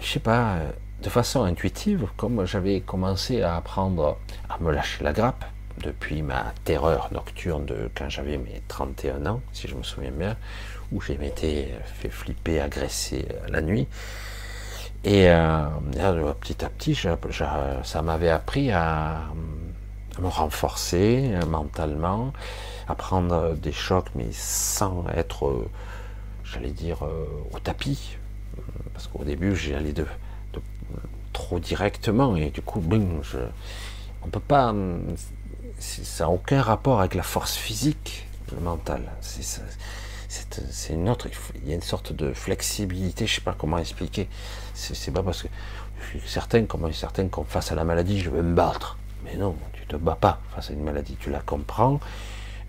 je 0.00 0.06
sais 0.06 0.20
pas, 0.20 0.58
de 1.02 1.08
façon 1.08 1.42
intuitive, 1.44 2.06
comme 2.16 2.44
j'avais 2.46 2.80
commencé 2.80 3.42
à 3.42 3.56
apprendre 3.56 4.18
à 4.48 4.58
me 4.58 4.72
lâcher 4.72 5.04
la 5.04 5.12
grappe, 5.12 5.44
depuis 5.82 6.22
ma 6.22 6.52
terreur 6.64 7.08
nocturne 7.12 7.64
de 7.64 7.90
quand 7.94 8.08
j'avais 8.08 8.38
mes 8.38 8.62
31 8.68 9.26
ans, 9.26 9.40
si 9.52 9.68
je 9.68 9.74
me 9.74 9.82
souviens 9.82 10.12
bien, 10.12 10.36
où 10.92 11.00
j'ai 11.00 11.18
m'étais 11.18 11.74
fait 11.84 12.08
flipper, 12.08 12.60
agresser 12.60 13.26
la 13.48 13.60
nuit. 13.60 13.86
Et 15.04 15.28
euh, 15.28 15.66
petit 16.40 16.64
à 16.64 16.70
petit, 16.70 16.94
ça 16.94 18.02
m'avait 18.02 18.30
appris 18.30 18.70
à, 18.72 19.22
me 20.18 20.28
renforcer 20.28 21.34
mentalement, 21.48 22.32
à 22.88 22.94
prendre 22.94 23.54
des 23.54 23.72
chocs, 23.72 24.10
mais 24.14 24.28
sans 24.30 25.04
être, 25.14 25.66
j'allais 26.54 26.70
dire, 26.70 27.02
au 27.52 27.58
tapis. 27.58 28.16
Parce 28.92 29.08
qu'au 29.08 29.24
début, 29.24 29.56
j'y 29.56 29.74
allais 29.74 29.92
de, 29.92 30.06
trop 31.32 31.58
directement, 31.58 32.36
et 32.36 32.50
du 32.50 32.62
coup, 32.62 32.80
boum, 32.80 33.20
je, 33.22 33.38
on 34.22 34.28
peut 34.28 34.40
pas 34.40 34.72
ça 35.78 36.24
n'a 36.24 36.30
aucun 36.30 36.62
rapport 36.62 37.00
avec 37.00 37.14
la 37.14 37.22
force 37.22 37.56
physique, 37.56 38.26
le 38.52 38.60
mental. 38.60 39.02
C'est 39.20 40.92
une 40.92 41.08
autre. 41.08 41.28
Il 41.62 41.68
y 41.68 41.72
a 41.72 41.74
une 41.74 41.82
sorte 41.82 42.12
de 42.12 42.32
flexibilité, 42.32 43.26
je 43.26 43.36
sais 43.36 43.40
pas 43.40 43.54
comment 43.56 43.78
expliquer. 43.78 44.28
C'est 44.74 45.12
pas 45.12 45.22
parce 45.22 45.42
que 45.42 45.48
je 46.00 46.18
suis 46.18 46.28
certain, 46.28 46.64
comme 46.64 46.92
certain, 46.92 47.28
face 47.46 47.72
à 47.72 47.74
la 47.74 47.84
maladie, 47.84 48.20
je 48.20 48.30
vais 48.30 48.42
me 48.42 48.54
battre. 48.54 48.98
Mais 49.24 49.36
non, 49.36 49.56
tu 49.72 49.86
te 49.86 49.96
bats 49.96 50.18
pas 50.20 50.40
face 50.54 50.70
à 50.70 50.72
une 50.72 50.82
maladie. 50.82 51.16
Tu 51.20 51.30
la 51.30 51.40
comprends. 51.40 52.00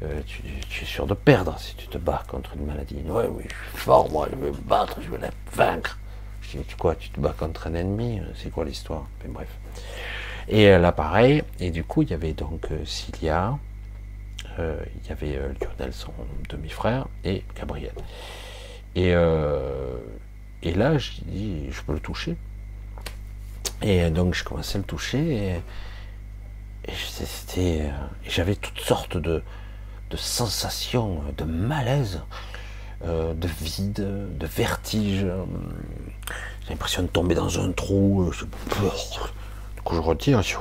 Euh, 0.04 0.22
tu, 0.26 0.42
es 0.82 0.86
sûr 0.86 1.08
de 1.08 1.14
perdre 1.14 1.58
si 1.58 1.74
tu 1.76 1.88
te 1.88 1.98
bats 1.98 2.24
contre 2.28 2.56
une 2.56 2.66
maladie. 2.66 2.98
Oui, 3.06 3.24
oui, 3.30 3.44
je 3.44 3.70
suis 3.70 3.78
fort, 3.78 4.12
moi, 4.12 4.28
je 4.30 4.36
vais 4.36 4.52
me 4.52 4.58
battre, 4.58 5.00
je 5.02 5.10
vais 5.10 5.18
la 5.18 5.30
vaincre. 5.54 5.98
Je 6.42 6.58
dis, 6.58 6.76
quoi, 6.78 6.96
tu 6.96 7.10
te 7.10 7.20
bats 7.20 7.34
contre 7.38 7.68
un 7.68 7.74
ennemi 7.74 8.22
C'est 8.36 8.52
quoi 8.52 8.66
l'histoire? 8.66 9.06
Bref. 9.28 9.48
Et 10.48 10.70
euh, 10.70 10.80
là, 10.80 10.92
pareil. 10.92 11.44
Et 11.60 11.72
du 11.72 11.84
coup, 11.84 12.04
il 12.04 12.10
y 12.10 12.14
avait 12.14 12.34
donc 12.34 12.72
euh, 12.72 12.86
Cilia, 12.86 13.58
euh, 14.60 14.80
il 15.02 15.10
y 15.10 15.12
avait 15.12 15.40
Lionel, 15.60 15.94
son 15.94 16.14
demi-frère, 16.50 17.08
et 17.24 17.44
Gabriel. 17.56 17.94
Et, 18.96 19.10
et 20.64 20.74
là, 20.74 20.98
je 20.98 21.12
dis, 21.24 21.70
je 21.70 21.82
peux 21.82 21.94
le 21.94 22.00
toucher. 22.00 22.38
Et 23.82 24.10
donc, 24.10 24.34
je 24.34 24.44
commençais 24.44 24.78
à 24.78 24.80
le 24.80 24.86
toucher. 24.86 25.60
Et, 26.88 26.92
c'était, 26.94 27.90
j'avais 28.28 28.56
toutes 28.56 28.80
sortes 28.80 29.18
de, 29.18 29.44
de 30.10 30.18
sensations, 30.18 31.22
de 31.38 31.44
malaise, 31.44 32.22
de 33.04 33.48
vide, 33.62 34.38
de 34.38 34.46
vertige. 34.48 35.26
J'ai 36.62 36.70
l'impression 36.70 37.04
de 37.04 37.08
tomber 37.08 37.36
dans 37.36 37.60
un 37.60 37.72
trou. 37.72 38.32
Je 38.32 38.46
je 39.92 40.00
retire, 40.00 40.42
je, 40.42 40.56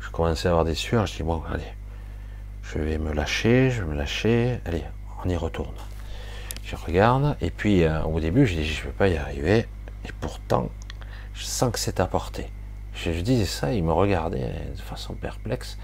je 0.00 0.10
commençais 0.10 0.48
à 0.48 0.50
avoir 0.50 0.64
des 0.64 0.74
sueurs, 0.74 1.06
je 1.06 1.16
dis 1.16 1.22
bon, 1.22 1.42
allez, 1.52 1.62
je 2.62 2.78
vais 2.78 2.98
me 2.98 3.12
lâcher, 3.12 3.70
je 3.70 3.82
vais 3.82 3.88
me 3.88 3.94
lâcher, 3.94 4.60
allez, 4.66 4.82
on 5.24 5.28
y 5.28 5.36
retourne. 5.36 5.74
Je 6.64 6.76
regarde, 6.76 7.36
et 7.40 7.50
puis 7.50 7.84
euh, 7.84 8.02
au 8.02 8.20
début, 8.20 8.46
je 8.46 8.54
dis 8.54 8.64
je 8.64 8.80
ne 8.82 8.86
vais 8.86 8.92
pas 8.92 9.08
y 9.08 9.16
arriver, 9.16 9.66
et 10.04 10.12
pourtant, 10.20 10.68
je 11.34 11.44
sens 11.44 11.72
que 11.72 11.78
c'est 11.78 12.00
à 12.00 12.06
portée. 12.06 12.50
Je, 12.94 13.10
disais 13.12 13.46
ça, 13.46 13.72
il 13.72 13.84
me 13.84 13.92
regardait 13.92 14.52
de 14.76 14.80
façon 14.80 15.14
perplexe, 15.14 15.78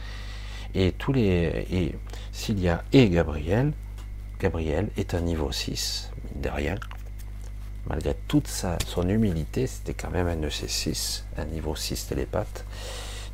et 0.74 0.92
tous 0.92 1.12
les. 1.12 1.66
Et 1.70 2.68
a 2.68 2.84
et 2.92 3.08
Gabriel, 3.08 3.72
Gabriel 4.40 4.88
est 4.96 5.14
un 5.14 5.20
niveau 5.20 5.52
6, 5.52 6.10
mine 6.24 6.42
de 6.42 6.48
rien, 6.48 6.74
malgré 7.86 8.14
toute 8.28 8.48
sa, 8.48 8.78
son 8.86 9.08
humilité, 9.08 9.66
c'était 9.66 9.94
quand 9.94 10.10
même 10.10 10.26
un 10.26 10.46
EC6, 10.46 11.22
un 11.38 11.44
niveau 11.44 11.76
6 11.76 12.08
télépathe. 12.08 12.64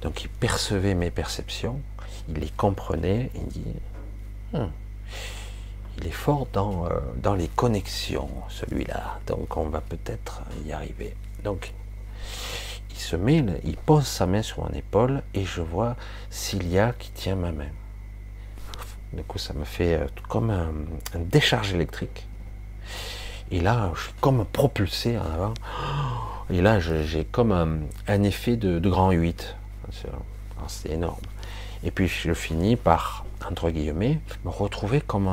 Donc 0.03 0.23
il 0.23 0.29
percevait 0.29 0.95
mes 0.95 1.11
perceptions, 1.11 1.81
il 2.29 2.37
les 2.37 2.51
comprenait, 2.51 3.31
il 3.35 3.47
dit 3.47 3.73
hmm, 4.53 4.69
il 5.99 6.07
est 6.07 6.13
fort 6.13 6.47
dans, 6.53 6.87
euh, 6.87 7.01
dans 7.17 7.35
les 7.35 7.49
connexions, 7.49 8.31
celui-là, 8.49 9.21
donc 9.27 9.57
on 9.57 9.69
va 9.69 9.81
peut-être 9.81 10.43
y 10.67 10.73
arriver. 10.73 11.15
Donc 11.45 11.73
se 13.01 13.17
met, 13.17 13.45
il 13.65 13.77
pose 13.77 14.07
sa 14.07 14.27
main 14.27 14.43
sur 14.43 14.63
mon 14.63 14.71
épaule 14.75 15.23
et 15.35 15.45
je 15.45 15.61
vois 15.63 15.97
Cilia 16.31 16.93
qui 16.99 17.11
tient 17.11 17.37
ma 17.37 17.53
main. 17.53 17.71
Du 19.13 19.23
coup, 19.25 19.39
ça 19.39 19.55
me 19.55 19.65
fait 19.65 19.95
euh, 19.95 20.07
comme 20.29 20.51
un 20.51 21.19
décharge 21.19 21.75
électrique. 21.75 22.27
Et 23.51 23.61
là, 23.61 23.91
je 23.97 24.03
suis 24.03 24.13
comme 24.21 24.45
propulsé 24.45 25.19
en 25.19 25.25
avant. 25.25 25.55
Et 26.51 26.61
là, 26.63 26.79
j'ai 26.79 27.25
comme 27.25 27.53
un, 27.53 28.23
effet 28.23 28.57
de, 28.57 28.79
grand 28.89 29.11
8. 29.11 29.57
C'est 30.69 30.91
énorme. 30.91 31.21
Et 31.83 31.91
puis, 31.91 32.07
je 32.07 32.33
finis 32.33 32.77
par, 32.77 33.25
entre 33.49 33.71
guillemets, 33.71 34.21
me 34.45 34.51
retrouver 34.51 35.01
comme 35.01 35.29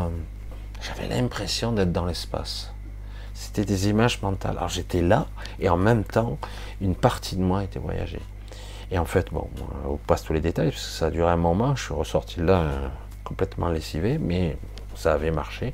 J'avais 0.81 1.07
l'impression 1.07 1.71
d'être 1.71 1.91
dans 1.91 2.05
l'espace. 2.05 2.71
C'était 3.39 3.65
des 3.65 3.89
images 3.89 4.21
mentales. 4.21 4.57
Alors, 4.57 4.69
j'étais 4.69 5.01
là, 5.01 5.27
et 5.59 5.69
en 5.69 5.77
même 5.77 6.03
temps, 6.03 6.39
une 6.81 6.95
partie 6.95 7.35
de 7.35 7.41
moi 7.41 7.63
était 7.63 7.79
voyagée. 7.79 8.21
Et 8.89 8.97
en 8.97 9.05
fait, 9.05 9.31
bon, 9.31 9.47
on 9.85 9.97
passe 9.97 10.23
tous 10.23 10.33
les 10.33 10.41
détails, 10.41 10.71
parce 10.71 10.83
que 10.83 10.91
ça 10.91 11.05
a 11.07 11.09
duré 11.11 11.29
un 11.29 11.37
moment. 11.37 11.75
Je 11.75 11.83
suis 11.83 11.93
ressorti 11.93 12.39
là 12.39 12.61
euh, 12.61 12.87
complètement 13.23 13.69
lessivé, 13.69 14.17
mais 14.17 14.57
ça 14.95 15.13
avait 15.13 15.31
marché. 15.31 15.73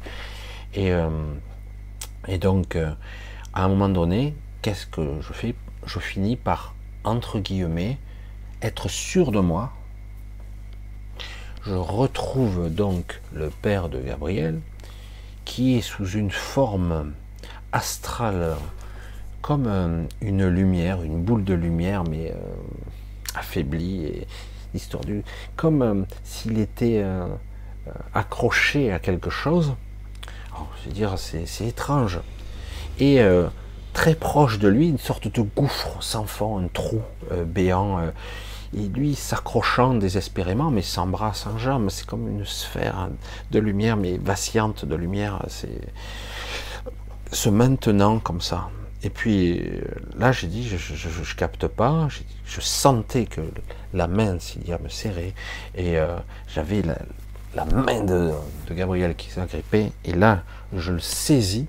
Et... 0.74 0.91
Euh, 0.91 1.09
et 2.28 2.38
donc, 2.38 2.76
euh, 2.76 2.93
à 3.53 3.66
un 3.66 3.68
moment 3.68 3.89
donné, 3.89 4.34
qu'est-ce 4.61 4.88
que 4.88 5.20
je 5.22 5.34
fais? 5.34 5.55
Je 5.86 5.99
finis 5.99 6.38
par, 6.38 6.74
entre 7.03 7.39
guillemets, 7.39 7.97
être 8.61 8.88
sûr 8.88 9.32
de 9.32 9.39
moi. 9.39 9.74
Je 11.66 11.74
retrouve 11.74 12.74
donc 12.74 13.22
le 13.34 13.49
père 13.49 13.89
de 13.89 13.99
Gabriel, 13.99 14.61
qui 15.43 15.78
est 15.78 15.82
sous 15.82 16.07
une 16.07 16.32
forme 16.32 17.14
astrale, 17.74 18.56
comme 19.42 19.66
euh, 19.68 20.04
une 20.22 20.48
lumière, 20.48 21.02
une 21.02 21.22
boule 21.22 21.44
de 21.44 21.54
lumière, 21.54 22.04
mais 22.06 22.32
euh, 22.32 22.36
affaiblie 23.36 24.06
et 24.06 24.28
distordue, 24.74 25.24
comme 25.58 25.82
euh, 25.82 26.04
s'il 26.24 26.60
était 26.60 27.04
accroché 28.14 28.94
à 28.94 29.00
quelque 29.00 29.30
chose. 29.30 29.74
je 30.82 30.88
veux 30.88 30.94
dire, 30.94 31.16
c'est 31.18 31.68
étrange. 31.68 32.22
Et 33.00 33.20
très 33.92 34.16
proche 34.16 34.60
de 34.60 34.70
lui, 34.70 34.88
une 34.88 35.00
sorte 35.00 35.28
de 35.28 35.42
gouffre 35.42 36.02
sans 36.02 36.26
fond, 36.26 36.60
un 36.60 36.68
trou 36.68 37.02
béant. 37.46 38.00
et 38.74 38.88
lui 38.88 39.16
s'accrochant 39.16 39.96
désespérément, 39.96 40.72
mais 40.72 40.82
sans 40.82 41.08
bras, 41.08 41.34
sans 41.34 41.58
jambes, 41.58 41.90
c'est 41.90 42.06
comme 42.06 42.30
une 42.30 42.46
sphère 42.46 43.10
de 43.52 43.60
lumière, 43.60 43.98
mais 43.98 44.18
vacillante 44.18 44.86
de 44.86 44.96
lumière. 44.96 45.44
C'est 45.50 45.82
se 47.34 47.50
maintenant 47.50 48.20
comme 48.20 48.42
ça. 48.42 48.70
Et 49.04 49.10
puis 49.10 49.62
là, 50.18 50.32
j'ai 50.32 50.48
dit, 50.48 50.66
je, 50.68 50.78
je, 50.78 51.36
capte 51.36 51.68
pas. 51.68 52.08
Je 52.46 52.62
sentais 52.62 53.26
que 53.26 53.42
la 53.94 54.08
main 54.08 54.40
s'il 54.40 54.66
y 54.66 54.72
a 54.72 54.80
me 54.80 54.88
serrait, 54.88 55.34
et 55.76 55.98
euh, 55.98 56.18
j'avais 56.48 56.82
la, 57.54 57.66
main 57.66 58.02
de, 58.02 58.32
Gabriel 58.72 59.16
qui 59.16 59.30
s'agrippait. 59.30 59.92
Et 60.06 60.14
là, 60.14 60.44
je 60.74 60.94
le 60.94 61.00
saisis 61.00 61.68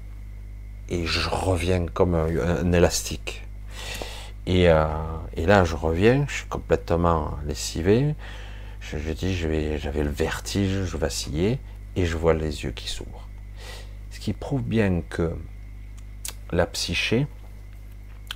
et 0.89 1.07
je 1.07 1.29
reviens 1.29 1.87
comme 1.87 2.15
un, 2.15 2.73
élastique. 2.73 3.43
Et, 4.47 4.69
euh, 4.69 4.87
et, 5.37 5.47
là, 5.47 5.65
je 5.65 5.75
reviens, 5.75 6.27
je 6.29 6.35
suis 6.35 6.47
complètement 6.47 7.33
lessivé. 7.47 8.15
Je, 8.81 8.99
je 8.99 9.13
dis, 9.13 9.35
j'avais 9.35 10.05
le 10.05 10.11
vertige, 10.11 10.85
je 10.85 10.97
vacillais, 10.97 11.59
et 11.97 12.07
je 12.07 12.17
vois 12.17 12.35
les 12.35 12.63
yeux 12.63 12.71
qui 12.71 12.89
s'ouvrent. 12.89 13.29
Ce 14.11 14.21
qui 14.21 14.35
prouve 14.35 14.63
bien 14.63 15.01
que 15.09 15.35
la 16.55 16.67
psyché, 16.67 17.27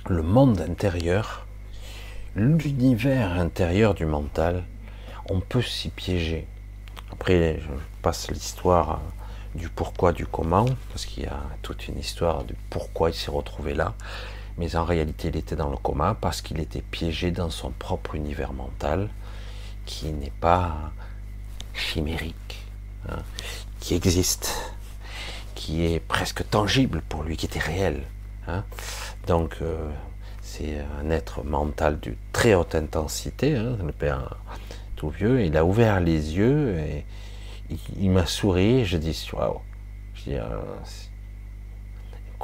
le 0.09 0.21
monde 0.21 0.59
intérieur, 0.59 1.47
l'univers 2.35 3.31
intérieur 3.31 3.93
du 3.93 4.05
mental, 4.05 4.65
on 5.29 5.39
peut 5.39 5.61
s'y 5.61 5.89
piéger. 5.89 6.45
Après, 7.11 7.59
je 7.61 7.69
passe 8.01 8.29
l'histoire 8.29 8.99
du 9.55 9.69
pourquoi, 9.69 10.11
du 10.11 10.25
comment, 10.25 10.65
parce 10.89 11.05
qu'il 11.05 11.23
y 11.23 11.27
a 11.27 11.41
toute 11.61 11.87
une 11.87 11.97
histoire 11.97 12.43
du 12.43 12.55
pourquoi 12.69 13.09
il 13.09 13.15
s'est 13.15 13.31
retrouvé 13.31 13.73
là. 13.73 13.93
Mais 14.57 14.75
en 14.75 14.83
réalité, 14.83 15.29
il 15.29 15.37
était 15.37 15.55
dans 15.55 15.69
le 15.69 15.77
coma 15.77 16.13
parce 16.19 16.41
qu'il 16.41 16.59
était 16.59 16.81
piégé 16.81 17.31
dans 17.31 17.49
son 17.49 17.71
propre 17.71 18.15
univers 18.15 18.51
mental, 18.51 19.09
qui 19.85 20.11
n'est 20.11 20.33
pas 20.41 20.91
chimérique, 21.73 22.65
hein, 23.07 23.19
qui 23.79 23.95
existe, 23.95 24.75
qui 25.59 25.85
est 25.85 25.99
presque 25.99 26.49
tangible 26.49 27.01
pour 27.09 27.23
lui, 27.23 27.35
qui 27.35 27.45
était 27.45 27.59
réel. 27.59 28.03
Hein. 28.47 28.63
Donc, 29.27 29.57
euh, 29.61 29.89
c'est 30.41 30.77
un 31.03 31.09
être 31.09 31.43
mental 31.43 31.99
de 31.99 32.13
très 32.31 32.53
haute 32.53 32.75
intensité, 32.75 33.57
hein, 33.57 33.75
le 33.85 33.91
père 33.91 34.37
tout 34.95 35.09
vieux. 35.09 35.43
Il 35.43 35.57
a 35.57 35.65
ouvert 35.65 35.99
les 35.99 36.37
yeux 36.37 36.77
et 36.79 37.05
il, 37.99 38.09
m'a 38.09 38.25
souri. 38.25 38.85
Je 38.85 38.95
dis 38.95 39.29
waouh. 39.33 39.59
Je 40.15 40.23
dis, 40.23 40.35
euh, 40.35 40.47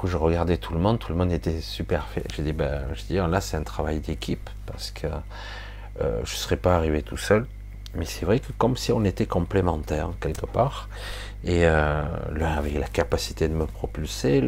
je 0.04 0.18
regardais 0.18 0.58
tout 0.58 0.74
le 0.74 0.80
monde, 0.82 1.00
tout 1.00 1.14
le 1.14 1.18
monde 1.18 1.32
était 1.32 1.62
super 1.62 2.08
fait. 2.08 2.26
Je 2.36 2.42
dis 2.42 2.52
ben, 2.52 2.84
je 2.96 3.04
dis 3.06 3.16
là 3.16 3.40
c'est 3.40 3.56
un 3.56 3.64
travail 3.64 4.02
d'équipe 4.02 4.50
parce 4.66 4.92
que 4.92 5.08
euh, 5.08 6.18
je 6.26 6.32
ne 6.32 6.38
serais 6.38 6.58
pas 6.58 6.76
arrivé 6.76 7.02
tout 7.02 7.18
seul. 7.18 7.48
Mais 7.96 8.04
c'est 8.04 8.26
vrai 8.26 8.42
que 8.42 8.52
comme 8.58 8.76
si 8.76 8.92
on 8.92 9.06
était 9.06 9.26
complémentaires 9.26 10.10
quelque 10.20 10.46
part, 10.46 10.90
et 11.46 11.68
euh, 11.68 12.04
l'un 12.32 12.54
avait 12.54 12.72
la 12.72 12.88
capacité 12.88 13.48
de 13.48 13.54
me 13.54 13.68
propulser, 13.68 14.42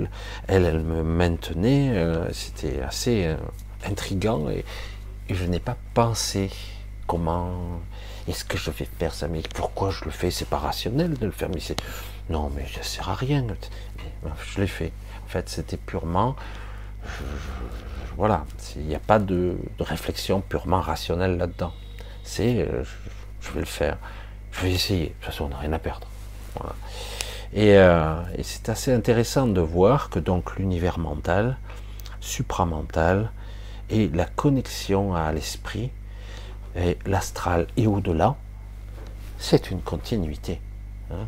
elle, 0.47 0.65
elle 0.65 0.81
me 0.81 1.03
maintenait, 1.03 1.95
euh, 1.95 2.33
c'était 2.33 2.81
assez 2.81 3.25
euh, 3.25 3.35
intrigant, 3.87 4.49
et, 4.49 4.65
je 5.29 5.43
n'ai 5.43 5.59
pas 5.59 5.77
pensé 5.93 6.49
comment, 7.05 7.51
est-ce 8.27 8.45
que 8.45 8.57
je 8.57 8.71
vais 8.71 8.87
faire 8.97 9.13
ça, 9.13 9.27
mais 9.27 9.43
pourquoi 9.53 9.91
je 9.91 10.05
le 10.05 10.11
fais, 10.11 10.31
c'est 10.31 10.47
pas 10.47 10.57
rationnel 10.57 11.13
de 11.15 11.25
le 11.25 11.31
faire, 11.31 11.49
mais 11.53 11.59
c'est, 11.59 11.79
non, 12.31 12.49
mais 12.55 12.65
ça 12.73 12.81
sert 12.81 13.09
à 13.09 13.15
rien, 13.15 13.45
je 14.53 14.61
l'ai 14.61 14.67
fait. 14.67 14.91
En 15.25 15.27
fait, 15.27 15.49
c'était 15.49 15.77
purement, 15.77 16.35
voilà, 18.15 18.45
il 18.77 18.85
n'y 18.87 18.95
a 18.95 18.99
pas 18.99 19.19
de, 19.19 19.57
de, 19.77 19.83
réflexion 19.83 20.41
purement 20.41 20.81
rationnelle 20.81 21.37
là-dedans. 21.37 21.73
C'est, 22.23 22.67
je 23.41 23.51
vais 23.51 23.59
le 23.59 23.65
faire. 23.65 23.97
Je 24.51 24.61
vais 24.61 24.71
essayer. 24.71 25.07
De 25.07 25.11
toute 25.11 25.25
façon, 25.25 25.45
on 25.45 25.49
n'a 25.49 25.57
rien 25.57 25.73
à 25.73 25.79
perdre. 25.79 26.07
Euh, 27.55 28.23
et, 28.35 28.43
c'est 28.43 28.69
assez 28.69 28.93
intéressant 28.93 29.47
de 29.47 29.61
voir 29.61 30.09
que 30.09 30.19
donc 30.19 30.57
l'univers 30.57 30.99
mental, 30.99 31.57
supramental, 32.19 33.31
et 33.89 34.09
la 34.09 34.25
connexion 34.25 35.15
à 35.15 35.31
l'esprit, 35.31 35.91
l'astral 37.05 37.67
et 37.77 37.87
au-delà, 37.87 38.35
c'est 39.39 39.71
une 39.71 39.81
continuité. 39.81 40.59
Hein. 41.11 41.25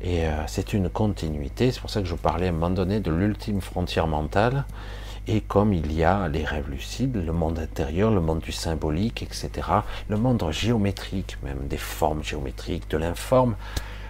Et 0.00 0.26
euh, 0.26 0.46
c'est 0.46 0.72
une 0.72 0.88
continuité, 0.88 1.70
c'est 1.70 1.80
pour 1.80 1.90
ça 1.90 2.00
que 2.00 2.06
je 2.06 2.14
parlais 2.14 2.46
à 2.46 2.50
un 2.50 2.52
moment 2.52 2.70
donné 2.70 3.00
de 3.00 3.10
l'ultime 3.10 3.60
frontière 3.60 4.06
mentale, 4.06 4.64
et 5.26 5.40
comme 5.40 5.72
il 5.72 5.92
y 5.92 6.04
a 6.04 6.28
les 6.28 6.44
rêves 6.44 6.68
lucides, 6.68 7.16
le 7.16 7.32
monde 7.32 7.58
intérieur, 7.58 8.10
le 8.10 8.20
monde 8.20 8.40
du 8.40 8.52
symbolique, 8.52 9.22
etc., 9.22 9.50
le 10.08 10.16
monde 10.18 10.44
géométrique, 10.50 11.38
même 11.42 11.66
des 11.68 11.78
formes 11.78 12.22
géométriques, 12.22 12.90
de 12.90 12.98
l'informe, 12.98 13.56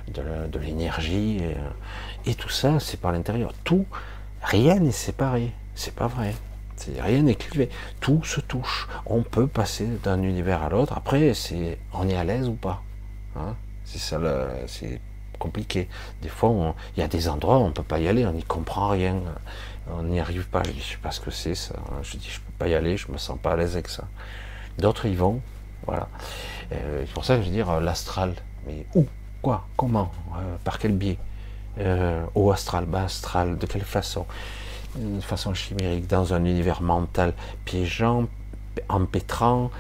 de 0.09 0.59
l'énergie, 0.59 1.39
et, 1.39 2.31
et, 2.31 2.35
tout 2.35 2.49
ça, 2.49 2.81
c'est 2.81 3.01
par 3.01 3.13
l'intérieur. 3.13 3.53
Tout, 3.65 3.87
rien 4.43 4.79
n'est 4.79 4.93
séparé, 4.93 5.53
c'est 5.75 5.95
pas 5.95 6.07
vrai. 6.07 6.35
Rien 6.99 7.23
n'est 7.23 7.37
clivé, 7.37 7.71
tout 8.01 8.23
se 8.25 8.41
touche. 8.41 8.89
On 9.07 9.23
peut 9.23 9.47
passer 9.47 9.87
d'un 10.03 10.23
univers 10.23 10.63
à 10.63 10.69
l'autre. 10.69 10.93
Après, 10.97 11.33
c'est 11.33 11.79
on 11.93 12.09
est 12.09 12.17
à 12.17 12.25
l'aise 12.25 12.49
ou 12.49 12.55
pas. 12.55 12.83
Hein 13.37 13.55
c'est 13.85 14.01
ça, 14.01 14.19
c'est 14.67 15.01
compliqué. 15.39 15.89
Des 16.21 16.29
fois, 16.29 16.75
il 16.97 17.01
y 17.01 17.03
a 17.03 17.09
des 17.09 17.29
endroits 17.29 17.59
où 17.59 17.63
on 17.63 17.73
peut 17.73 17.83
pas 17.83 18.01
y 18.01 18.09
aller, 18.09 18.27
on 18.27 18.33
n'y 18.33 18.43
comprend 18.43 18.89
rien 18.89 19.21
on 19.91 20.03
n'y 20.03 20.21
arrive 20.21 20.49
pas. 20.49 20.63
Je 20.65 20.83
sais 20.83 20.97
pas 20.97 21.11
ce 21.11 21.21
que 21.21 21.31
c'est 21.31 21.55
ça. 21.55 21.75
Je 22.03 22.17
dis, 22.17 22.29
je 22.31 22.41
peux 22.41 22.53
pas 22.59 22.69
y 22.69 22.75
aller, 22.75 22.97
je 22.97 23.11
me 23.11 23.19
sens 23.19 23.39
pas 23.41 23.53
à 23.53 23.57
l'aise 23.57 23.75
avec 23.75 23.89
ça. 23.89 24.05
D'autres 24.79 25.07
y 25.07 25.15
vont, 25.15 25.41
voilà. 25.87 26.09
Euh, 26.73 27.03
c'est 27.07 27.13
pour 27.13 27.25
ça 27.25 27.37
que 27.37 27.43
je 27.43 27.49
veux 27.49 27.53
dire 27.53 27.71
euh, 27.71 27.81
l'astral. 27.81 28.35
Mais 28.67 28.87
où? 28.95 29.07
Quoi 29.45 29.67
Comment? 29.77 30.11
Euh, 30.39 30.57
Par 30.65 30.79
quel 30.79 30.93
biais? 30.93 31.19
Haut 32.35 32.51
astral, 32.51 32.87
bas 32.87 33.05
astral, 33.05 33.59
de 33.59 33.67
quelle 33.67 33.85
façon? 33.85 34.25
De 34.97 35.21
façon 35.21 35.53
chimérique, 35.53 36.07
dans 36.07 36.33
un 36.33 36.43
univers 36.47 36.81
mental 36.81 37.35
piégeant, 37.67 38.27
empêtrant, 38.89 39.71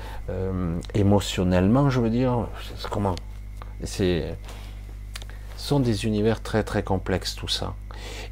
émotionnellement, 0.92 1.88
je 1.88 2.00
veux 2.00 2.10
dire. 2.10 2.46
Comment? 2.90 3.14
C'est 3.84 4.36
ce 5.56 5.68
sont 5.68 5.80
des 5.80 6.04
univers 6.04 6.42
très 6.42 6.62
très 6.62 6.82
complexes 6.82 7.34
tout 7.36 7.48
ça. 7.48 7.74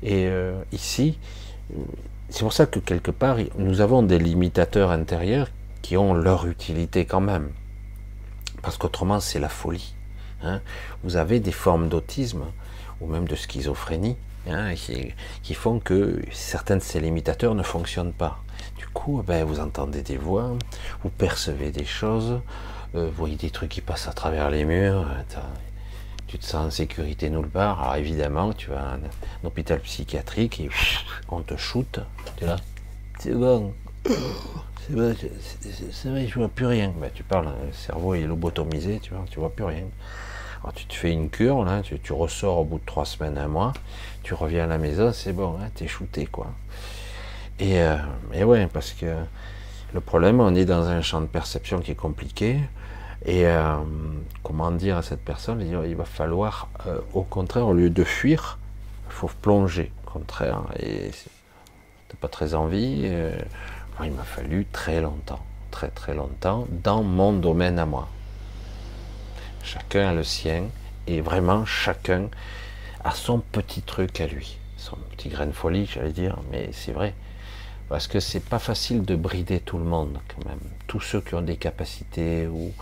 Et 0.03 0.29
ici, 0.73 1.19
c'est 2.29 2.41
pour 2.41 2.53
ça 2.53 2.67
que 2.67 2.79
quelque 2.81 3.13
part, 3.13 3.37
nous 3.57 3.81
avons 3.81 4.03
des 4.03 4.19
limitateurs 4.19 4.91
intérieurs 4.91 5.49
qui 5.81 5.97
ont 5.97 6.13
leur 6.13 6.47
utilité 6.47 7.07
quand 7.07 7.23
même. 7.23 7.53
Parce 8.61 8.77
qu'autrement, 8.77 9.21
c'est 9.21 9.39
la 9.39 9.49
folie. 9.49 9.95
Hein. 10.45 10.61
Vous 11.03 11.17
avez 11.17 11.41
des 11.41 11.53
formes 11.53 11.89
d'autisme 11.89 12.45
ou 13.01 13.07
même 13.07 13.27
de 13.27 13.35
schizophrénie 13.35 14.17
hein, 14.49 14.75
qui, 15.43 15.55
font 15.55 15.79
que 15.79 16.21
certains 16.33 16.77
de 16.77 16.83
ces 16.83 17.01
limitateurs 17.01 17.55
ne 17.55 17.63
fonctionnent 17.63 18.13
pas. 18.13 18.43
Du 18.79 18.87
coup, 18.87 19.23
ben, 19.27 19.45
vous 19.45 19.61
entendez 19.61 20.03
des 20.03 20.17
voix, 20.17 20.57
vous 21.03 21.11
percevez 21.11 21.71
des 21.71 21.85
choses, 21.85 22.41
euh, 22.95 23.07
vous 23.07 23.17
voyez 23.17 23.37
des 23.37 23.51
trucs 23.51 23.71
qui 23.71 23.81
passent 23.81 24.09
à 24.09 24.13
travers 24.13 24.51
les 24.51 24.65
murs, 24.65 25.07
tu 26.27 26.39
te 26.39 26.47
sens 26.47 26.67
en 26.67 26.71
sécurité 26.71 27.29
nulle 27.29 27.49
part. 27.49 27.83
Alors 27.83 27.97
évidemment, 27.97 28.53
tu 28.53 28.71
vas 28.71 28.81
à 28.81 28.95
un, 28.95 29.01
hôpital 29.45 29.81
psychiatrique 29.81 30.61
et 30.61 30.71
on 31.29 31.43
te 31.43 31.57
shoot. 31.57 32.01
Tu 32.37 32.47
là, 32.47 32.57
c'est 33.19 33.35
bon, 33.35 33.75
c'est 34.05 34.95
vrai, 34.95 35.15
vrai, 36.05 36.27
je 36.27 36.35
vois 36.35 36.49
plus 36.49 36.67
rien. 36.67 36.93
Ben, 36.97 37.11
tu 37.13 37.23
parles, 37.23 37.53
le 37.67 37.73
cerveau 37.73 38.15
est 38.15 38.23
lobotomisé, 38.23 38.99
tu 39.01 39.15
vois, 39.15 39.25
tu 39.31 39.39
vois 39.39 39.51
plus 39.51 39.65
rien. 39.65 39.85
Tu 40.75 40.87
te 40.87 40.95
fais 40.95 41.11
une 41.11 41.29
cure, 41.29 41.65
là, 41.65 41.83
tu, 41.83 42.13
ressors 42.13 42.59
au 42.59 42.65
bout 42.65 42.79
de 42.79 42.87
trois 42.87 43.05
semaines, 43.05 43.37
un 43.37 43.49
mois, 43.49 43.73
tu 44.23 44.33
reviens 44.35 44.65
à 44.65 44.67
la 44.69 44.79
maison, 44.79 45.13
c'est 45.13 45.33
bon, 45.33 45.57
hein, 45.61 45.69
es 45.81 45.89
shooté, 45.89 46.27
quoi. 46.27 46.47
Et, 47.59 47.81
euh, 47.81 47.97
et 48.33 48.45
ouais, 48.45 48.69
parce 48.73 48.93
que 48.93 49.07
le 49.93 50.01
problème, 50.01 50.41
on 50.41 50.55
est 50.55 50.65
dans 50.65 50.87
un 50.87 51.03
champ 51.03 51.21
de 51.21 51.27
perception 51.27 51.81
qui 51.81 51.91
est 51.91 51.97
compliqué. 51.97 52.59
Et 53.25 53.47
euh, 53.47 53.77
comment 54.43 54.71
dire 54.71 54.97
à 54.97 55.03
cette 55.03 55.25
personne 55.25 55.61
Il 55.61 55.97
va 55.97 56.05
falloir, 56.05 56.69
euh, 56.87 56.99
au 57.13 57.23
contraire, 57.23 57.67
au 57.67 57.75
lieu 57.75 57.91
de 57.91 58.05
fuir, 58.05 58.59
il 59.07 59.13
faut 59.13 59.31
plonger. 59.43 59.93
Au 60.07 60.11
contraire, 60.11 60.63
et 60.79 61.11
t'as 62.09 62.17
pas 62.21 62.29
très 62.29 62.55
envie. 62.55 63.09
Moi, 63.99 64.07
il 64.07 64.13
m'a 64.13 64.25
fallu 64.25 64.67
très 64.73 65.01
longtemps, 65.01 65.45
très 65.71 65.89
très 65.89 66.15
longtemps, 66.15 66.67
dans 66.71 67.03
mon 67.03 67.33
domaine 67.33 67.79
à 67.79 67.87
moi. 67.87 68.09
Chacun 69.63 70.09
a 70.09 70.13
le 70.13 70.25
sien, 70.25 70.65
et 71.07 71.21
vraiment 71.21 71.65
chacun 71.65 72.29
a 73.05 73.13
son 73.13 73.39
petit 73.39 73.83
truc 73.83 74.21
à 74.21 74.27
lui, 74.27 74.59
son 74.77 74.97
petit 75.17 75.29
grain 75.29 75.47
de 75.47 75.53
folie, 75.53 75.87
j'allais 75.87 76.13
dire, 76.13 76.37
mais 76.51 76.71
c'est 76.73 76.93
vrai. 76.93 77.15
Parce 77.89 78.07
que 78.07 78.21
c'est 78.21 78.45
pas 78.45 78.59
facile 78.59 79.05
de 79.05 79.17
brider 79.17 79.61
tout 79.61 79.79
le 79.79 79.85
monde, 79.85 80.19
quand 80.29 80.49
même. 80.49 80.61
Tous 80.87 81.01
ceux 81.01 81.21
qui 81.21 81.35
ont 81.35 81.43
des 81.43 81.57
capacités 81.57 82.47
ou 82.47 82.73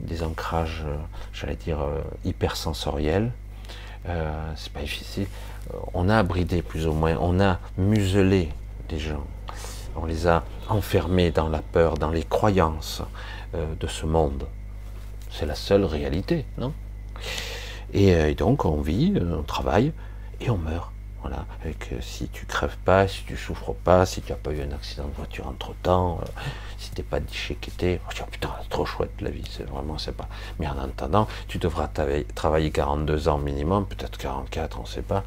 des 0.00 0.22
ancrages, 0.22 0.82
euh, 0.86 0.96
j'allais 1.32 1.56
dire, 1.56 1.80
euh, 1.80 2.00
hypersensoriels, 2.24 3.32
euh, 4.08 4.52
c'est 4.56 4.72
pas 4.72 4.80
difficile. 4.80 5.26
Euh, 5.72 5.78
on 5.94 6.08
a 6.08 6.22
bridé 6.22 6.62
plus 6.62 6.86
ou 6.86 6.92
moins, 6.92 7.16
on 7.20 7.40
a 7.40 7.58
muselé 7.78 8.50
des 8.88 8.98
gens, 8.98 9.24
on 9.96 10.04
les 10.04 10.26
a 10.26 10.44
enfermés 10.68 11.30
dans 11.30 11.48
la 11.48 11.60
peur, 11.60 11.98
dans 11.98 12.10
les 12.10 12.24
croyances 12.24 13.02
de 13.52 13.86
ce 13.88 14.06
monde. 14.06 14.46
C'est 15.40 15.46
la 15.46 15.54
seule 15.54 15.86
réalité, 15.86 16.44
non? 16.58 16.74
Et, 17.94 18.34
donc 18.34 18.66
on 18.66 18.82
vit, 18.82 19.14
on 19.18 19.42
travaille 19.42 19.90
et 20.38 20.50
on 20.50 20.58
meurt. 20.58 20.92
Voilà. 21.22 21.46
Et 21.64 21.72
que 21.72 21.98
si 22.02 22.28
tu 22.28 22.44
crèves 22.44 22.76
pas, 22.84 23.08
si 23.08 23.24
tu 23.24 23.38
souffres 23.38 23.72
pas, 23.72 24.04
si 24.04 24.20
tu 24.20 24.32
n'as 24.32 24.36
pas 24.36 24.50
eu 24.52 24.60
un 24.60 24.72
accident 24.72 25.06
de 25.06 25.14
voiture 25.14 25.48
entre 25.48 25.74
temps, 25.82 26.18
euh, 26.20 26.26
si 26.76 26.90
t'es 26.90 27.02
pas 27.02 27.20
déchiqueté, 27.20 28.02
oh, 28.06 28.24
putain, 28.30 28.50
trop 28.68 28.84
chouette 28.84 29.18
la 29.22 29.30
vie, 29.30 29.48
c'est 29.50 29.66
vraiment 29.66 29.96
c'est 29.96 30.14
pas. 30.14 30.28
Mais 30.58 30.68
en 30.68 30.78
attendant, 30.78 31.26
tu 31.48 31.56
devras 31.56 31.88
travailler 32.34 32.70
42 32.70 33.28
ans 33.28 33.38
minimum, 33.38 33.86
peut-être 33.86 34.18
44, 34.18 34.78
on 34.78 34.84
sait 34.84 35.00
pas. 35.00 35.24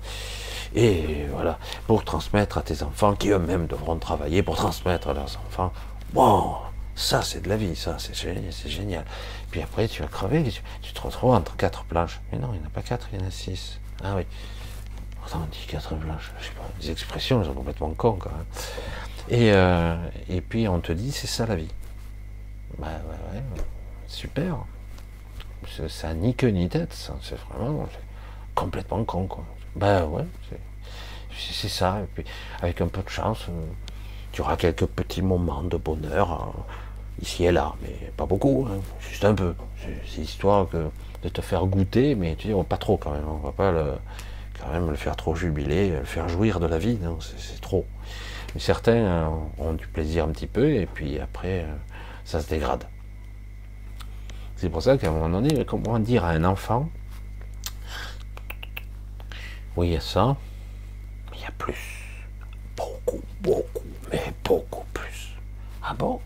Et 0.75 1.25
voilà, 1.31 1.57
pour 1.87 2.03
transmettre 2.03 2.59
à 2.59 2.61
tes 2.61 2.83
enfants, 2.83 3.15
qui 3.15 3.29
eux-mêmes 3.29 3.65
devront 3.65 3.97
travailler 3.97 4.43
pour 4.43 4.57
transmettre 4.57 5.07
à 5.07 5.13
leurs 5.15 5.39
enfants. 5.47 5.73
Bon, 6.13 6.53
ça 6.95 7.21
c'est 7.21 7.41
de 7.41 7.49
la 7.49 7.57
vie, 7.57 7.75
ça 7.75 7.97
c'est 7.99 8.15
génial, 8.15 8.51
c'est 8.51 8.69
génial. 8.69 9.05
Puis 9.51 9.61
après 9.61 9.87
tu 9.87 10.01
vas 10.01 10.07
crever, 10.07 10.43
tu, 10.81 10.93
te 10.93 11.01
retrouves 11.01 11.33
entre 11.33 11.55
quatre 11.55 11.83
planches. 11.85 12.21
Mais 12.31 12.37
non, 12.37 12.49
il 12.53 12.59
n'y 12.59 12.63
en 12.63 12.67
a 12.67 12.71
pas 12.71 12.81
quatre, 12.81 13.07
il 13.13 13.19
y 13.19 13.23
en 13.23 13.27
a 13.27 13.31
six. 13.31 13.79
Ah 14.03 14.15
oui. 14.15 14.25
Pourtant, 15.23 15.43
on 15.43 15.47
dit 15.47 15.65
quatre 15.69 15.95
blanches, 15.95 16.33
je 16.37 16.47
sais 16.47 16.51
pas, 16.51 16.63
les 16.81 16.91
expressions, 16.91 17.39
elles 17.39 17.47
sont 17.47 17.53
complètement 17.53 17.89
cons, 17.91 18.17
quand 18.19 18.29
même. 18.29 18.45
Et, 19.29 19.53
euh, 19.53 19.95
et 20.27 20.41
puis, 20.41 20.67
on 20.67 20.81
te 20.81 20.91
dit, 20.91 21.13
c'est 21.13 21.27
ça 21.27 21.45
la 21.45 21.55
vie. 21.55 21.69
Bah, 22.77 22.87
ouais, 22.87 23.37
ouais, 23.37 23.43
super. 24.07 24.57
Ça 25.87 26.13
ni 26.13 26.35
queue 26.35 26.49
ni 26.49 26.67
tête, 26.67 26.93
c'est 27.21 27.37
vraiment 27.53 27.87
complètement 28.53 29.05
con, 29.05 29.27
quoi. 29.27 29.45
Bah, 29.77 30.05
ouais, 30.05 30.25
c'est 31.37 31.69
ça. 31.69 32.01
Et 32.01 32.07
puis, 32.13 32.25
avec 32.61 32.81
un 32.81 32.87
peu 32.87 33.01
de 33.01 33.09
chance, 33.09 33.45
euh, 33.47 33.65
tu 34.33 34.41
auras 34.41 34.57
quelques 34.57 34.87
petits 34.87 35.21
moments 35.21 35.63
de 35.63 35.77
bonheur, 35.77 36.31
hein, 36.31 36.53
ici 37.21 37.45
et 37.45 37.51
là, 37.51 37.73
mais 37.81 38.11
pas 38.17 38.25
beaucoup, 38.25 38.67
hein, 38.69 38.79
juste 38.99 39.25
un 39.25 39.33
peu. 39.33 39.53
C'est 40.07 40.21
histoire 40.21 40.67
que, 40.69 40.89
de 41.23 41.29
te 41.29 41.41
faire 41.41 41.65
goûter, 41.65 42.15
mais 42.15 42.35
tu 42.35 42.47
dis, 42.47 42.53
pas 42.67 42.77
trop 42.77 42.97
quand 42.97 43.11
même, 43.11 43.27
on 43.27 43.37
va 43.37 43.51
pas 43.51 43.71
le 43.71 43.93
quand 44.59 44.71
même 44.71 44.89
le 44.89 44.95
faire 44.95 45.15
trop 45.15 45.35
jubiler, 45.35 45.89
le 45.89 46.03
faire 46.03 46.29
jouir 46.29 46.59
de 46.59 46.67
la 46.67 46.77
vie, 46.77 46.97
non, 47.01 47.17
c'est 47.19 47.59
trop. 47.61 47.85
Mais 48.53 48.61
certains 48.61 48.93
euh, 48.93 49.27
ont 49.57 49.73
du 49.73 49.87
plaisir 49.87 50.25
un 50.25 50.29
petit 50.29 50.47
peu, 50.47 50.75
et 50.75 50.85
puis 50.85 51.19
après, 51.19 51.61
euh, 51.61 51.75
ça 52.23 52.39
se 52.39 52.49
dégrade. 52.49 52.85
C'est 54.55 54.69
pour 54.69 54.81
ça 54.81 54.97
qu'à 54.97 55.09
un 55.09 55.11
moment 55.11 55.41
donné, 55.41 55.65
comment 55.65 55.99
dire 55.99 56.23
à 56.23 56.29
un 56.29 56.43
enfant, 56.43 56.89
oui, 59.75 59.87
il 59.87 59.93
y 59.93 59.97
a 59.97 60.01
ça, 60.01 60.37
mais 61.31 61.37
il 61.37 61.43
y 61.43 61.47
a 61.47 61.51
plus. 61.57 61.99
Beaucoup, 62.77 63.21
beaucoup, 63.41 63.83
mais 64.11 64.33
beaucoup 64.43 64.85
plus. 64.93 65.33
Ah 65.83 65.93
bon? 65.93 66.21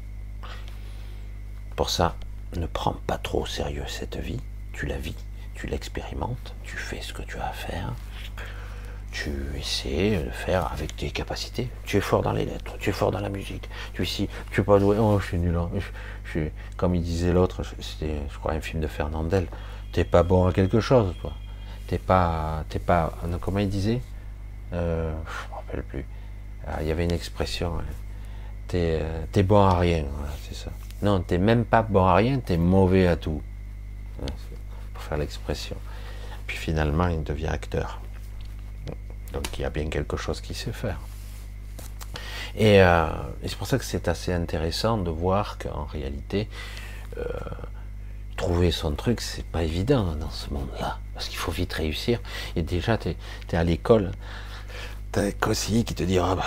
Pour 1.78 1.92
ça, 1.92 2.16
ne 2.56 2.66
prends 2.66 2.96
pas 3.06 3.20
trop 3.20 3.44
au 3.44 3.46
sérieux 3.46 3.84
cette 3.88 4.18
vie, 4.18 4.42
tu 4.74 4.88
la 4.88 4.98
vis, 4.98 5.16
tu 5.54 5.68
l'expérimentes, 5.68 6.56
tu 6.64 6.76
fais 6.76 7.02
ce 7.02 7.14
que 7.14 7.22
tu 7.22 7.38
as 7.38 7.50
à 7.50 7.54
faire, 7.54 7.94
tu 9.12 9.30
essaies 9.56 10.24
de 10.26 10.32
faire 10.32 10.72
avec 10.74 10.96
tes 10.96 11.12
capacités. 11.12 11.70
Tu 11.86 11.98
es 11.98 12.02
fort 12.02 12.24
dans 12.24 12.32
les 12.32 12.46
lettres, 12.46 12.78
tu 12.80 12.90
es 12.90 12.94
fort 12.94 13.12
dans 13.12 13.20
la 13.20 13.30
musique. 13.30 13.70
Tu 13.94 14.02
ici, 14.02 14.28
tu 14.50 14.62
es 14.62 14.64
pas 14.64 14.80
doué. 14.80 14.98
Oh, 15.00 15.20
je 15.20 15.28
suis 15.28 15.38
nul. 15.38 15.56
Hein. 15.56 15.70
Je, 16.26 16.50
comme 16.78 16.96
il 16.96 17.04
disait 17.04 17.32
l'autre, 17.32 17.62
c'était, 17.80 18.22
je 18.28 18.38
crois, 18.40 18.54
un 18.54 18.62
film 18.62 18.82
de 18.82 18.88
Fernandel. 18.88 19.48
T'es 19.94 20.04
pas 20.04 20.24
bon 20.24 20.48
à 20.48 20.54
quelque 20.54 20.80
chose, 20.80 21.14
toi. 21.22 21.34
T'es 21.86 22.00
pas, 22.00 22.66
t'es 22.70 22.80
pas. 22.80 23.14
Comment 23.40 23.60
il 23.60 23.70
disait? 23.70 24.02
Euh, 24.74 25.14
Je 25.26 25.52
me 25.52 25.56
rappelle 25.56 25.84
plus. 25.84 26.06
Ah, 26.66 26.82
il 26.82 26.88
y 26.88 26.92
avait 26.92 27.06
une 27.06 27.12
expression. 27.12 27.78
Hein. 27.80 27.86
T'es, 28.68 29.00
euh, 29.00 29.26
es 29.36 29.44
bon 29.44 29.64
à 29.64 29.78
rien. 29.78 30.06
c'est 30.48 30.56
ça. 30.56 30.72
Non, 31.02 31.22
t'es 31.22 31.38
même 31.38 31.66
pas 31.66 31.84
bon 31.84 32.06
à 32.06 32.16
rien. 32.16 32.40
T'es 32.40 32.58
mauvais 32.58 33.08
à 33.08 33.16
tout. 33.16 33.42
Pour 34.94 35.04
faire 35.04 35.18
l'expression. 35.18 35.78
Puis 36.48 36.58
finalement, 36.58 37.08
il 37.08 37.24
devient 37.24 37.48
acteur. 37.48 38.02
Donc 39.34 39.46
il 39.58 39.62
y 39.62 39.66
a 39.66 39.70
bien 39.70 39.90
quelque 39.90 40.18
chose 40.18 40.42
qui 40.42 40.54
sait 40.54 40.72
faire. 40.72 41.00
Euh, 42.60 43.08
et, 43.44 43.48
c'est 43.50 43.58
pour 43.58 43.68
ça 43.68 43.78
que 43.78 43.86
c'est 43.86 44.08
assez 44.08 44.34
intéressant 44.34 44.98
de 44.98 45.12
voir 45.12 45.58
qu'en 45.58 45.84
réalité, 45.86 46.50
euh, 47.18 47.24
trouver 48.36 48.72
son 48.72 48.94
truc, 48.94 49.22
c'est 49.22 49.46
pas 49.46 49.64
évident 49.64 50.16
dans 50.16 50.32
ce 50.32 50.52
monde-là. 50.52 51.00
Parce 51.14 51.28
qu'il 51.28 51.38
faut 51.38 51.52
vite 51.52 51.74
réussir. 51.74 52.20
Et 52.56 52.62
déjà, 52.62 52.98
tu 52.98 53.10
es, 53.10 53.56
à 53.56 53.64
l'école, 53.64 54.12
tu 55.12 55.20
as 55.20 55.24
un 55.24 55.32
qui 55.32 55.94
te 55.94 56.04
dit 56.04 56.20
Ah 56.20 56.36
bah, 56.36 56.46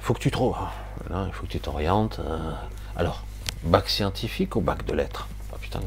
faut 0.00 0.14
que 0.14 0.20
tu 0.20 0.30
trouves. 0.30 0.56
il 1.10 1.32
faut 1.32 1.46
que 1.46 1.52
tu 1.52 1.60
t'orientes. 1.60 2.20
Euh. 2.20 2.52
alors, 2.96 3.25
bac 3.66 3.88
scientifique 3.88 4.56
ou 4.56 4.60
bac 4.60 4.84
de 4.86 4.94
lettres 4.94 5.28
ah, 5.52 5.56
Putain, 5.60 5.80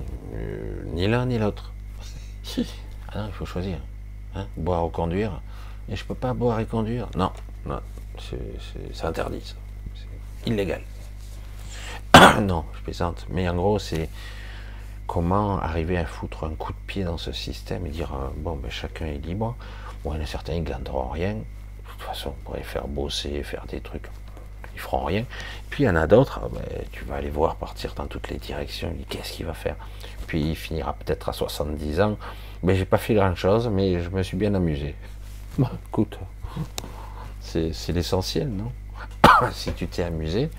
ni 0.94 1.08
l'un 1.08 1.26
ni 1.26 1.38
l'autre. 1.38 1.72
ah 3.10 3.18
non, 3.18 3.28
il 3.28 3.34
faut 3.34 3.46
choisir. 3.46 3.78
Hein, 4.36 4.46
boire 4.58 4.86
ou 4.86 4.90
conduire 4.90 5.42
et 5.92 5.96
je 5.96 6.06
peux 6.06 6.16
pas 6.16 6.34
boire 6.34 6.60
et 6.60 6.66
conduire. 6.66 7.08
Non, 7.16 7.32
non, 7.66 7.80
c'est 8.20 9.06
interdit, 9.06 9.42
C'est 9.96 10.50
illégal. 10.50 10.82
non, 12.42 12.66
je 12.76 12.82
plaisante. 12.82 13.26
Mais 13.30 13.50
en 13.50 13.56
gros, 13.56 13.80
c'est 13.80 14.10
comment 15.08 15.60
arriver 15.60 15.98
à 15.98 16.06
foutre 16.06 16.44
un 16.44 16.54
coup 16.54 16.74
de 16.74 16.78
pied 16.86 17.04
dans 17.04 17.18
ce 17.18 17.32
système 17.32 17.86
et 17.88 17.90
dire 17.90 18.14
euh, 18.14 18.30
bon, 18.38 18.56
ben, 18.56 18.70
chacun 18.70 19.08
est 19.08 19.18
libre. 19.18 19.56
Bon, 20.04 20.14
il 20.14 20.18
y 20.18 20.20
en 20.20 20.24
a 20.24 20.28
certains 20.28 20.54
qui 20.54 20.62
glanderont 20.62 21.10
rien. 21.10 21.34
De 21.34 21.92
toute 21.92 22.02
façon, 22.04 22.30
on 22.30 22.44
pourrait 22.44 22.64
faire 22.64 22.88
bosser, 22.88 23.42
faire 23.44 23.66
des 23.66 23.82
trucs. 23.82 24.08
Ils 24.80 24.82
feront 24.82 25.04
rien. 25.04 25.26
Puis 25.70 25.84
il 25.84 25.88
y 25.88 25.90
en 25.90 25.98
a 25.98 26.08
d'autres, 26.08 26.40
ben, 26.54 26.64
tu 26.94 27.04
vas 27.04 27.16
aller 27.16 27.30
voir 27.30 27.58
partir 27.58 27.94
dans 27.96 28.08
toutes 28.08 28.30
les 28.30 28.38
directions. 28.38 28.96
Qu'est-ce 29.10 29.34
qu'il 29.34 29.46
va 29.46 29.54
faire? 29.54 29.76
Puis 30.26 30.52
il 30.52 30.56
finira 30.56 30.94
peut-être 30.94 31.28
à 31.28 31.34
70 31.34 32.00
ans. 32.00 32.18
Mais 32.64 32.76
j'ai 32.76 32.86
pas 32.86 32.98
fait 32.98 33.14
grand 33.14 33.36
chose, 33.36 33.68
mais 33.68 34.02
je 34.02 34.10
me 34.10 34.24
suis 34.24 34.38
bien 34.38 34.54
amusé. 34.54 34.96
Écoute, 35.90 36.18
c'est 37.42 37.74
l'essentiel, 37.90 38.50
non? 38.50 38.72
Si 39.52 39.74
tu 39.74 39.88
t'es 39.88 40.04
amusé, 40.04 40.50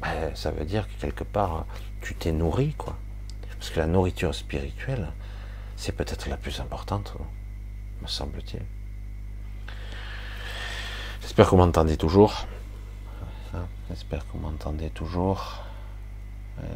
bah, 0.00 0.08
ça 0.34 0.52
veut 0.52 0.64
dire 0.64 0.86
que 0.86 1.00
quelque 1.00 1.24
part, 1.24 1.66
tu 2.00 2.14
t'es 2.14 2.30
nourri, 2.30 2.74
quoi. 2.78 2.96
Parce 3.58 3.70
que 3.70 3.80
la 3.80 3.88
nourriture 3.88 4.34
spirituelle, 4.34 5.08
c'est 5.76 5.92
peut-être 5.92 6.28
la 6.28 6.36
plus 6.36 6.60
importante, 6.60 7.14
me 8.02 8.06
semble-t-il. 8.06 8.62
J'espère 11.22 11.46
que 11.46 11.50
vous 11.50 11.56
m'entendez 11.56 11.96
toujours. 11.96 12.46
J'espère 13.88 14.26
que 14.26 14.32
vous 14.32 14.38
m'entendez 14.38 14.90
toujours. 14.90 15.62
Euh, 16.58 16.66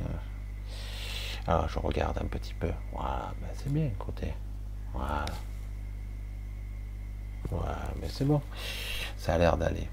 alors, 1.46 1.68
je 1.68 1.78
regarde 1.78 2.18
un 2.18 2.26
petit 2.26 2.54
peu. 2.54 2.70
Voilà, 2.92 3.32
ben, 3.40 3.48
c'est 3.54 3.72
bien, 3.72 3.86
écoutez. 3.86 4.34
Voilà. 4.92 5.24
Ouais, 7.50 7.58
mais 8.00 8.08
c'est 8.08 8.24
bon. 8.24 8.42
Ça 9.16 9.34
a 9.34 9.38
l'air 9.38 9.56
d'aller. 9.56 9.88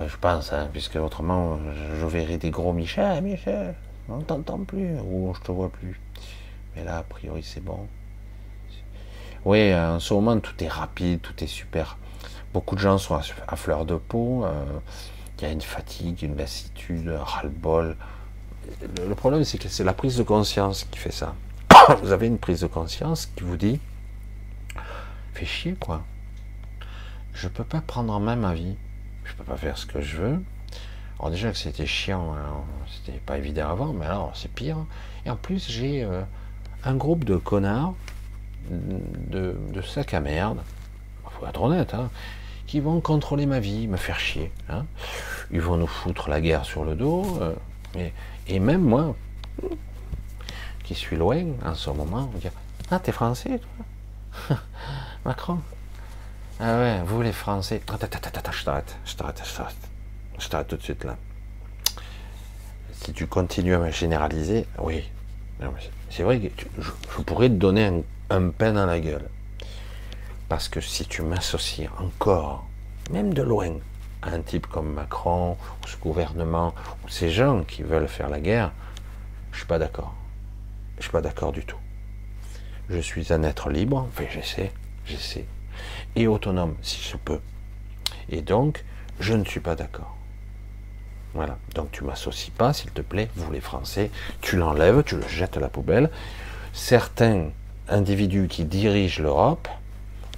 je 0.00 0.16
pense, 0.16 0.52
hein, 0.52 0.68
puisque 0.72 0.96
autrement, 0.96 1.58
je, 1.98 2.06
verrai 2.06 2.38
des 2.38 2.50
gros 2.50 2.72
Michel, 2.72 3.22
Michel, 3.22 3.74
on 4.08 4.20
t'entend 4.20 4.64
plus, 4.64 4.98
ou 5.00 5.34
je 5.34 5.40
te 5.40 5.50
vois 5.50 5.70
plus. 5.70 6.00
Mais 6.76 6.84
là, 6.84 6.98
a 6.98 7.02
priori, 7.02 7.42
c'est 7.42 7.62
bon. 7.62 7.88
Oui, 9.44 9.74
en 9.74 9.98
ce 9.98 10.14
moment, 10.14 10.38
tout 10.38 10.62
est 10.62 10.68
rapide, 10.68 11.20
tout 11.20 11.42
est 11.42 11.48
super. 11.48 11.96
Beaucoup 12.52 12.76
de 12.76 12.80
gens 12.80 12.98
sont 12.98 13.16
à, 13.16 13.56
fleur 13.56 13.84
de 13.84 13.96
peau. 13.96 14.44
Euh, 14.44 14.64
il 15.40 15.44
y 15.44 15.46
a 15.46 15.52
une 15.52 15.60
fatigue, 15.60 16.22
une 16.22 16.36
lassitude, 16.36 17.08
un 17.08 17.22
ras-le-bol. 17.22 17.96
Le, 19.06 19.14
problème, 19.14 19.44
c'est 19.44 19.58
que 19.58 19.68
c'est 19.68 19.84
la 19.84 19.94
prise 19.94 20.16
de 20.16 20.22
conscience 20.22 20.84
qui 20.90 20.98
fait 20.98 21.12
ça. 21.12 21.34
Vous 22.02 22.12
avez 22.12 22.26
une 22.26 22.38
prise 22.38 22.60
de 22.60 22.66
conscience 22.66 23.26
qui 23.34 23.44
vous 23.44 23.56
dit, 23.56 23.80
fait 25.32 25.46
chier, 25.46 25.74
quoi 25.78 26.02
je 27.38 27.46
peux 27.46 27.64
pas 27.64 27.80
prendre 27.80 28.12
en 28.12 28.18
main 28.18 28.34
ma 28.34 28.52
vie. 28.52 28.74
Je 29.24 29.32
peux 29.34 29.44
pas 29.44 29.56
faire 29.56 29.78
ce 29.78 29.86
que 29.86 30.00
je 30.00 30.16
veux. 30.16 30.42
Alors 31.18 31.30
déjà 31.30 31.50
que 31.52 31.56
c'était 31.56 31.86
chiant, 31.86 32.34
hein, 32.34 32.64
c'était 32.86 33.18
pas 33.18 33.38
évident 33.38 33.68
avant, 33.68 33.92
mais 33.92 34.06
alors 34.06 34.32
c'est 34.34 34.50
pire. 34.50 34.78
Et 35.24 35.30
en 35.30 35.36
plus 35.36 35.68
j'ai 35.68 36.02
euh, 36.02 36.22
un 36.84 36.96
groupe 36.96 37.24
de 37.24 37.36
connards, 37.36 37.94
de, 38.70 39.56
sacs 39.82 40.14
à 40.14 40.20
merde, 40.20 40.58
faut 41.30 41.46
être 41.46 41.62
honnête, 41.62 41.94
hein, 41.94 42.10
qui 42.68 42.80
vont 42.80 43.00
contrôler 43.00 43.46
ma 43.46 43.58
vie, 43.58 43.88
me 43.88 43.96
faire 43.96 44.20
chier. 44.20 44.52
Hein. 44.68 44.84
Ils 45.50 45.60
vont 45.60 45.76
nous 45.76 45.86
foutre 45.86 46.28
la 46.28 46.40
guerre 46.40 46.64
sur 46.64 46.84
le 46.84 46.94
dos. 46.94 47.24
Euh, 47.40 48.08
et, 48.46 48.60
même 48.60 48.82
moi, 48.82 49.16
qui 50.84 50.94
suis 50.94 51.16
loin 51.16 51.44
en 51.64 51.74
ce 51.74 51.90
moment, 51.90 52.30
on 52.32 52.38
dire 52.38 52.52
Ah, 52.90 53.00
t'es 53.00 53.10
français, 53.10 53.58
toi? 53.58 54.56
Macron? 55.24 55.58
Ah 56.60 56.76
ouais, 56.78 57.02
vous 57.04 57.22
les 57.22 57.32
Français. 57.32 57.80
Attends, 57.88 58.06
attends, 58.06 58.38
attends, 58.38 58.52
je 58.52 58.64
t'arrête, 58.64 58.96
je 59.04 59.14
t'arrête, 59.14 59.42
je 59.44 59.56
t'arrête. 59.56 59.76
Je 60.38 60.48
t'arrête 60.48 60.68
tout 60.68 60.76
de 60.76 60.82
suite 60.82 61.04
là. 61.04 61.16
Si 62.92 63.12
tu 63.12 63.26
continues 63.26 63.74
à 63.74 63.78
me 63.78 63.90
généraliser, 63.90 64.66
oui. 64.78 65.08
C'est 66.10 66.22
vrai 66.22 66.40
que 66.40 66.64
je, 66.78 67.22
pourrais 67.22 67.48
te 67.48 67.54
donner 67.54 67.86
un, 67.86 68.00
un 68.30 68.50
pain 68.50 68.72
dans 68.72 68.86
la 68.86 69.00
gueule. 69.00 69.28
Parce 70.48 70.68
que 70.68 70.80
si 70.80 71.04
tu 71.04 71.22
m'associes 71.22 71.88
encore, 71.98 72.64
même 73.10 73.34
de 73.34 73.42
loin, 73.42 73.76
à 74.22 74.30
un 74.30 74.40
type 74.40 74.66
comme 74.66 74.92
Macron, 74.92 75.56
ou 75.82 75.86
ce 75.86 75.96
gouvernement, 75.96 76.74
ou 77.04 77.08
ces 77.08 77.30
gens 77.30 77.62
qui 77.64 77.82
veulent 77.82 78.08
faire 78.08 78.28
la 78.28 78.40
guerre, 78.40 78.72
je 79.52 79.58
suis 79.58 79.66
pas 79.66 79.78
d'accord. 79.78 80.14
Je 80.96 81.02
suis 81.02 81.12
pas 81.12 81.20
d'accord 81.20 81.52
du 81.52 81.64
tout. 81.64 81.78
Je 82.88 82.98
suis 82.98 83.32
un 83.32 83.42
être 83.42 83.68
libre, 83.68 84.08
enfin 84.08 84.24
j'essaie, 84.30 84.72
j'essaie, 85.04 85.46
et 86.16 86.26
autonome 86.26 86.74
si 86.82 87.00
je 87.02 87.16
peux. 87.16 87.40
Et 88.30 88.40
donc, 88.40 88.84
je 89.20 89.34
ne 89.34 89.44
suis 89.44 89.60
pas 89.60 89.74
d'accord. 89.74 90.16
Voilà. 91.34 91.58
Donc 91.74 91.90
tu 91.92 92.04
m'associes 92.04 92.50
pas, 92.50 92.72
s'il 92.72 92.90
te 92.90 93.02
plaît, 93.02 93.28
vous 93.36 93.52
les 93.52 93.60
Français, 93.60 94.10
tu 94.40 94.56
l'enlèves, 94.56 95.02
tu 95.04 95.16
le 95.16 95.28
jettes 95.28 95.58
à 95.58 95.60
la 95.60 95.68
poubelle. 95.68 96.10
Certains 96.72 97.50
individus 97.88 98.48
qui 98.48 98.64
dirigent 98.64 99.22
l'Europe, 99.22 99.68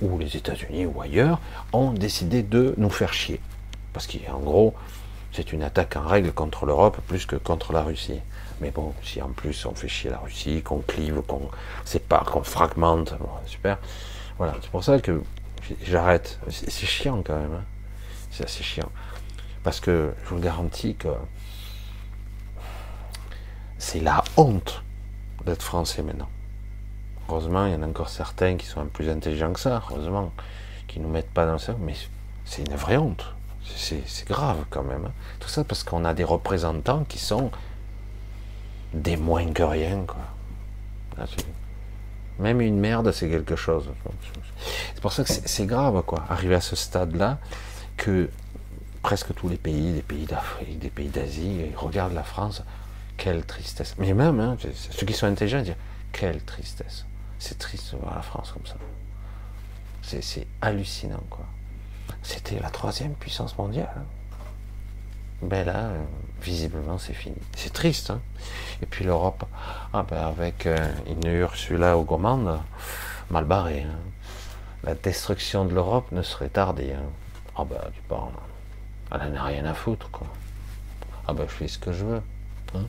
ou 0.00 0.18
les 0.18 0.36
États-Unis 0.36 0.86
ou 0.86 1.00
ailleurs, 1.00 1.40
ont 1.72 1.92
décidé 1.92 2.42
de 2.42 2.74
nous 2.78 2.90
faire 2.90 3.12
chier. 3.12 3.40
Parce 3.92 4.06
qu'en 4.06 4.38
gros, 4.38 4.74
c'est 5.32 5.52
une 5.52 5.62
attaque 5.62 5.96
en 5.96 6.06
règle 6.06 6.32
contre 6.32 6.66
l'Europe 6.66 6.98
plus 7.06 7.26
que 7.26 7.36
contre 7.36 7.72
la 7.72 7.82
Russie. 7.82 8.20
Mais 8.60 8.70
bon, 8.70 8.92
si 9.02 9.22
en 9.22 9.28
plus 9.28 9.64
on 9.66 9.74
fait 9.74 9.88
chier 9.88 10.10
la 10.10 10.18
Russie, 10.18 10.62
qu'on 10.62 10.80
clive, 10.80 11.22
qu'on 11.22 11.48
sépare, 11.84 12.24
qu'on 12.24 12.42
fragmente, 12.42 13.14
super. 13.46 13.78
Voilà, 14.38 14.54
c'est 14.60 14.70
pour 14.70 14.84
ça 14.84 14.98
que 15.00 15.22
j'arrête. 15.82 16.38
C'est 16.48 16.86
chiant 16.86 17.22
quand 17.22 17.36
même. 17.36 17.54
Hein. 17.54 17.64
C'est 18.30 18.44
assez 18.44 18.62
chiant. 18.62 18.90
Parce 19.62 19.80
que 19.80 20.12
je 20.24 20.28
vous 20.30 20.40
garantis 20.40 20.94
que 20.94 21.08
c'est 23.78 24.00
la 24.00 24.22
honte 24.36 24.82
d'être 25.44 25.62
français 25.62 26.02
maintenant. 26.02 26.28
Heureusement, 27.30 27.66
il 27.66 27.72
y 27.72 27.76
en 27.76 27.82
a 27.82 27.86
encore 27.86 28.08
certains 28.08 28.56
qui 28.56 28.66
sont 28.66 28.84
plus 28.86 29.08
intelligents 29.08 29.52
que 29.52 29.60
ça, 29.60 29.80
heureusement, 29.88 30.32
qui 30.88 30.98
ne 30.98 31.04
nous 31.04 31.10
mettent 31.10 31.30
pas 31.30 31.46
dans 31.46 31.58
ça, 31.58 31.76
mais 31.78 31.94
c'est 32.44 32.62
une 32.66 32.74
vraie 32.74 32.96
honte. 32.96 33.24
C'est 33.76 34.26
grave 34.26 34.64
quand 34.68 34.82
même. 34.82 35.04
Hein. 35.04 35.12
Tout 35.38 35.48
ça 35.48 35.62
parce 35.62 35.84
qu'on 35.84 36.04
a 36.04 36.12
des 36.12 36.24
représentants 36.24 37.04
qui 37.04 37.18
sont 37.18 37.52
des 38.92 39.16
moins 39.16 39.52
que 39.52 39.62
rien. 39.62 40.04
Quoi. 40.08 41.26
Même 42.40 42.60
une 42.60 42.80
merde, 42.80 43.12
c'est 43.12 43.28
quelque 43.28 43.54
chose. 43.54 43.88
C'est 44.94 45.00
pour 45.00 45.12
ça 45.12 45.22
que 45.22 45.30
c'est 45.30 45.66
grave, 45.66 46.02
quoi. 46.02 46.24
Arriver 46.28 46.56
à 46.56 46.60
ce 46.60 46.74
stade-là, 46.74 47.38
que 47.96 48.28
presque 49.02 49.32
tous 49.36 49.48
les 49.48 49.56
pays, 49.56 49.92
des 49.92 50.02
pays 50.02 50.26
d'Afrique, 50.26 50.80
des 50.80 50.90
pays 50.90 51.08
d'Asie, 51.08 51.60
ils 51.70 51.76
regardent 51.76 52.14
la 52.14 52.24
France, 52.24 52.64
quelle 53.16 53.44
tristesse. 53.44 53.94
Mais 53.98 54.14
même, 54.14 54.40
hein, 54.40 54.56
ceux 54.90 55.06
qui 55.06 55.12
sont 55.12 55.26
intelligents 55.26 55.62
disent, 55.62 55.76
quelle 56.10 56.42
tristesse. 56.42 57.04
C'est 57.40 57.58
triste 57.58 57.94
de 57.94 57.98
voir 57.98 58.14
la 58.14 58.22
France 58.22 58.52
comme 58.52 58.66
ça. 58.66 58.76
C'est 60.02 60.46
hallucinant, 60.60 61.22
quoi. 61.28 61.44
C'était 62.22 62.60
la 62.60 62.70
troisième 62.70 63.14
puissance 63.14 63.56
mondiale. 63.58 64.04
Ben 65.42 65.64
là, 65.64 65.78
euh, 65.78 66.04
visiblement, 66.42 66.98
c'est 66.98 67.14
fini. 67.14 67.36
C'est 67.56 67.72
triste. 67.72 68.10
Hein 68.10 68.20
Et 68.82 68.86
puis 68.86 69.04
l'Europe, 69.04 69.44
ah 69.92 70.04
ben 70.08 70.18
avec 70.18 70.66
euh, 70.66 70.76
une 71.06 71.26
Ursula 71.26 71.96
aux 71.96 72.04
commandes, 72.04 72.60
mal 73.30 73.44
barré. 73.44 73.82
Hein 73.82 73.98
la 74.84 74.94
destruction 74.94 75.64
de 75.64 75.74
l'Europe 75.74 76.10
ne 76.12 76.22
serait 76.22 76.48
tardée. 76.48 76.92
Hein 76.92 77.08
ah 77.56 77.64
ben, 77.64 77.80
tu 77.94 78.00
parles. 78.02 78.32
Elle 79.12 79.32
n'a 79.32 79.44
rien 79.44 79.64
à 79.64 79.74
foutre, 79.74 80.10
quoi. 80.10 80.26
Ah 81.26 81.32
ben, 81.32 81.44
je 81.48 81.54
fais 81.54 81.68
ce 81.68 81.78
que 81.78 81.92
je 81.92 82.04
veux. 82.04 82.22
Hein 82.74 82.84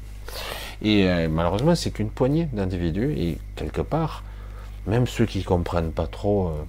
et 0.81 1.09
euh, 1.09 1.29
malheureusement, 1.29 1.75
c'est 1.75 1.91
qu'une 1.91 2.09
poignée 2.09 2.45
d'individus. 2.53 3.13
Et 3.17 3.37
quelque 3.55 3.81
part, 3.81 4.23
même 4.87 5.07
ceux 5.07 5.25
qui 5.25 5.43
comprennent 5.43 5.91
pas 5.91 6.07
trop, 6.07 6.49
euh, 6.49 6.63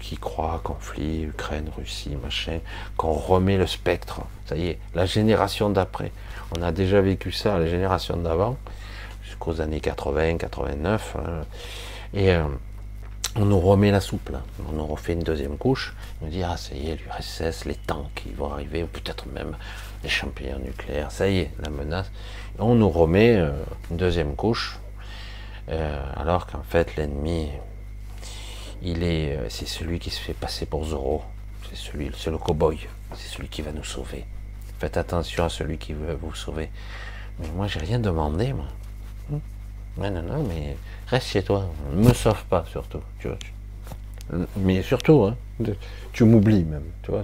qui 0.00 0.16
croient 0.16 0.60
conflit, 0.62 1.22
Ukraine, 1.22 1.70
Russie, 1.76 2.16
machin, 2.22 2.58
qu'on 2.96 3.12
remet 3.12 3.56
le 3.56 3.66
spectre. 3.66 4.20
Ça 4.46 4.56
y 4.56 4.68
est, 4.68 4.78
la 4.94 5.06
génération 5.06 5.70
d'après. 5.70 6.12
On 6.56 6.62
a 6.62 6.72
déjà 6.72 7.00
vécu 7.00 7.32
ça, 7.32 7.58
la 7.58 7.66
génération 7.66 8.16
d'avant, 8.16 8.56
jusqu'aux 9.24 9.60
années 9.60 9.80
80, 9.80 10.38
89. 10.38 11.16
Hein. 11.16 11.44
et 12.14 12.32
euh, 12.32 12.44
on 13.36 13.44
nous 13.44 13.60
remet 13.60 13.90
la 13.90 14.00
soupe 14.00 14.30
là. 14.30 14.42
On 14.68 14.72
nous 14.72 14.86
refait 14.86 15.12
une 15.12 15.22
deuxième 15.22 15.58
couche. 15.58 15.94
On 16.20 16.24
nous 16.24 16.30
dit, 16.30 16.42
ah 16.42 16.56
ça 16.56 16.74
y 16.74 16.90
est, 16.90 16.96
l'URSS, 16.96 17.66
les 17.66 17.74
tanks 17.76 18.10
qui 18.14 18.30
vont 18.30 18.52
arriver, 18.52 18.82
ou 18.82 18.86
peut-être 18.86 19.26
même 19.28 19.56
les 20.02 20.08
champignons 20.08 20.58
nucléaires. 20.58 21.12
Ça 21.12 21.28
y 21.28 21.38
est, 21.38 21.50
la 21.62 21.70
menace. 21.70 22.10
on 22.58 22.74
nous 22.74 22.88
remet 22.88 23.36
euh, 23.36 23.52
une 23.90 23.96
deuxième 23.96 24.34
couche 24.34 24.80
euh, 25.70 26.02
alors 26.16 26.46
qu'en 26.46 26.62
fait, 26.62 26.96
l'ennemi, 26.96 27.50
il 28.82 29.02
est, 29.02 29.36
euh, 29.36 29.48
c'est 29.48 29.66
celui 29.66 29.98
qui 29.98 30.10
se 30.10 30.20
fait 30.20 30.34
passer 30.34 30.66
pour 30.66 30.84
Zoro. 30.84 31.22
C'est 31.68 31.76
celui, 31.76 32.06
le 32.06 32.38
cow-boy. 32.38 32.78
C'est 33.14 33.28
celui 33.28 33.48
qui 33.48 33.62
va 33.62 33.72
nous 33.72 33.84
sauver. 33.84 34.24
Faites 34.78 34.96
attention 34.96 35.44
à 35.44 35.48
celui 35.48 35.76
qui 35.76 35.92
veut 35.92 36.14
vous 36.14 36.34
sauver. 36.34 36.70
Mais 37.38 37.48
moi, 37.48 37.66
j'ai 37.66 37.80
rien 37.80 37.98
demandé, 37.98 38.52
moi. 38.52 38.66
Hmm? 39.30 39.38
Non, 39.98 40.10
non, 40.10 40.22
non, 40.22 40.42
mais 40.44 40.76
reste 41.08 41.28
chez 41.28 41.42
toi. 41.42 41.68
Ne 41.92 42.08
me 42.08 42.14
sauve 42.14 42.44
pas, 42.44 42.64
surtout. 42.70 43.00
Tu 43.18 43.28
vois, 43.28 43.38
Mais 44.56 44.82
surtout, 44.82 45.24
hein, 45.24 45.36
tu 46.12 46.24
m'oublies 46.24 46.64
même. 46.64 46.84
Tu 47.02 47.10
vois, 47.10 47.22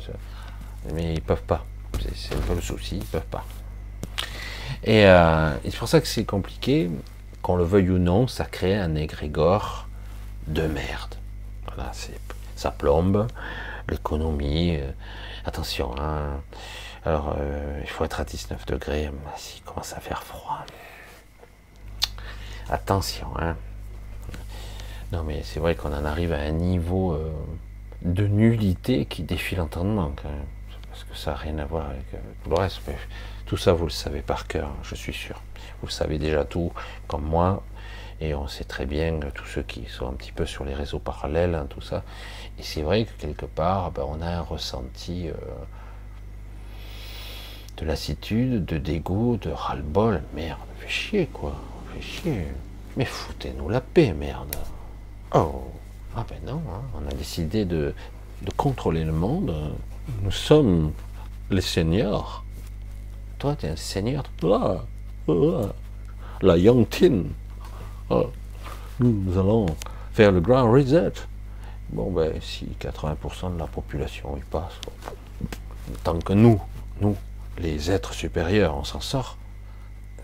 mais 0.92 1.14
ils 1.14 1.22
peuvent 1.22 1.42
pas. 1.42 1.64
C'est 2.14 2.34
un 2.34 2.40
peu 2.40 2.54
le 2.54 2.60
souci, 2.60 2.96
ils 2.96 3.04
peuvent 3.04 3.26
pas. 3.26 3.44
Et, 4.82 5.06
euh, 5.06 5.54
et 5.64 5.70
c'est 5.70 5.78
pour 5.78 5.88
ça 5.88 6.00
que 6.00 6.06
c'est 6.06 6.24
compliqué 6.24 6.90
qu'on 7.44 7.56
le 7.56 7.64
veuille 7.64 7.90
ou 7.90 7.98
non, 7.98 8.26
ça 8.26 8.46
crée 8.46 8.74
un 8.74 8.94
égrégore 8.94 9.86
de 10.46 10.62
merde. 10.62 11.14
Voilà, 11.66 11.92
ça 12.56 12.70
plombe 12.70 13.26
l'économie. 13.86 14.76
Euh, 14.76 14.90
attention, 15.44 15.94
hein. 15.98 16.40
alors 17.04 17.36
euh, 17.38 17.80
il 17.82 17.90
faut 17.90 18.02
être 18.06 18.18
à 18.18 18.24
19 18.24 18.64
degrés, 18.64 19.10
s'il 19.36 19.62
commence 19.62 19.92
à 19.92 20.00
faire 20.00 20.22
froid. 20.22 20.64
Attention, 22.70 23.28
hein. 23.38 23.56
Non, 25.12 25.22
mais 25.22 25.42
c'est 25.44 25.60
vrai 25.60 25.74
qu'on 25.74 25.92
en 25.92 26.06
arrive 26.06 26.32
à 26.32 26.38
un 26.38 26.52
niveau 26.52 27.12
euh, 27.12 27.30
de 28.00 28.26
nullité 28.26 29.04
qui 29.04 29.22
défie 29.22 29.54
l'entendement, 29.54 30.12
Parce 30.90 31.04
que 31.04 31.14
ça 31.14 31.32
n'a 31.32 31.36
rien 31.36 31.58
à 31.58 31.66
voir 31.66 31.90
avec 31.90 32.10
tout 32.42 32.48
le 32.48 32.56
reste. 32.56 32.80
tout 33.44 33.58
ça, 33.58 33.74
vous 33.74 33.84
le 33.84 33.90
savez 33.90 34.22
par 34.22 34.46
cœur, 34.46 34.70
je 34.82 34.94
suis 34.94 35.12
sûr 35.12 35.42
vous 35.84 35.90
savez 35.90 36.18
déjà 36.18 36.44
tout 36.44 36.72
comme 37.06 37.24
moi, 37.24 37.62
et 38.20 38.34
on 38.34 38.48
sait 38.48 38.64
très 38.64 38.86
bien 38.86 39.18
tous 39.34 39.46
ceux 39.46 39.62
qui 39.62 39.86
sont 39.86 40.08
un 40.08 40.12
petit 40.12 40.32
peu 40.32 40.46
sur 40.46 40.64
les 40.64 40.74
réseaux 40.74 40.98
parallèles, 40.98 41.54
hein, 41.54 41.66
tout 41.68 41.80
ça. 41.80 42.02
Et 42.58 42.62
c'est 42.62 42.82
vrai 42.82 43.04
que 43.04 43.12
quelque 43.20 43.46
part, 43.46 43.90
ben, 43.90 44.04
on 44.08 44.22
a 44.22 44.28
un 44.28 44.40
ressenti 44.40 45.28
euh, 45.28 45.34
de 47.76 47.84
lassitude, 47.84 48.64
de 48.64 48.78
dégoût, 48.78 49.36
de 49.36 49.50
ras-le-bol. 49.50 50.22
Merde, 50.34 50.58
fait 50.78 50.88
chier 50.88 51.26
quoi, 51.26 51.54
chier. 52.00 52.46
Mais 52.96 53.04
foutez-nous 53.04 53.68
la 53.68 53.80
paix, 53.80 54.12
merde. 54.12 54.56
Oh, 55.34 55.64
ah 56.16 56.24
ben 56.28 56.38
non, 56.46 56.62
hein, 56.72 56.82
on 56.94 57.10
a 57.10 57.14
décidé 57.14 57.64
de, 57.64 57.92
de 58.42 58.50
contrôler 58.52 59.04
le 59.04 59.12
monde. 59.12 59.74
Nous 60.22 60.30
sommes 60.30 60.92
les 61.50 61.60
seigneurs. 61.60 62.44
Toi, 63.38 63.56
tu 63.56 63.66
es 63.66 63.70
un 63.70 63.76
seigneur. 63.76 64.22
Toi, 64.38 64.86
la 65.26 66.56
Young 66.56 66.88
Tin. 66.88 67.22
Oh, 68.10 68.30
nous 69.00 69.38
allons 69.38 69.66
faire 70.12 70.32
le 70.32 70.40
grand 70.40 70.70
reset. 70.70 71.12
Bon, 71.90 72.10
ben, 72.10 72.32
si 72.40 72.68
80% 72.80 73.54
de 73.54 73.58
la 73.58 73.66
population 73.66 74.36
y 74.36 74.40
passe, 74.40 74.80
tant 76.02 76.18
que 76.18 76.32
nous, 76.32 76.60
nous, 77.00 77.16
les 77.58 77.90
êtres 77.90 78.12
supérieurs, 78.12 78.76
on 78.76 78.84
s'en 78.84 79.00
sort, 79.00 79.36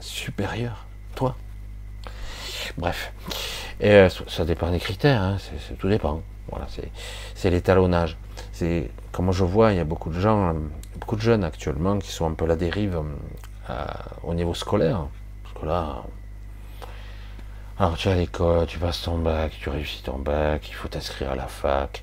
supérieur, 0.00 0.86
toi. 1.14 1.36
Bref, 2.76 3.12
euh, 3.82 4.08
ça 4.28 4.44
dépend 4.44 4.70
des 4.70 4.80
critères, 4.80 5.22
hein, 5.22 5.36
tout 5.78 5.88
dépend. 5.88 6.22
Voilà, 6.50 6.66
c'est 7.34 7.50
l'étalonnage. 7.50 8.16
Comme 9.12 9.32
je 9.32 9.44
vois, 9.44 9.72
il 9.72 9.76
y 9.76 9.80
a 9.80 9.84
beaucoup 9.84 10.10
de 10.10 10.18
gens, 10.18 10.54
beaucoup 10.98 11.16
de 11.16 11.20
jeunes 11.20 11.44
actuellement 11.44 11.98
qui 11.98 12.10
sont 12.10 12.26
un 12.26 12.34
peu 12.34 12.46
la 12.46 12.56
dérive 12.56 13.00
euh, 13.70 13.84
au 14.24 14.34
niveau 14.34 14.54
scolaire. 14.54 15.06
Parce 15.42 15.54
que 15.58 15.66
là, 15.66 16.02
alors 17.78 17.96
tu 17.96 18.08
es 18.08 18.12
à 18.12 18.14
l'école, 18.14 18.66
tu 18.66 18.78
passes 18.78 19.02
ton 19.02 19.18
bac, 19.18 19.52
tu 19.58 19.68
réussis 19.70 20.02
ton 20.02 20.18
bac, 20.18 20.68
il 20.68 20.74
faut 20.74 20.88
t'inscrire 20.88 21.32
à 21.32 21.36
la 21.36 21.46
fac. 21.46 22.02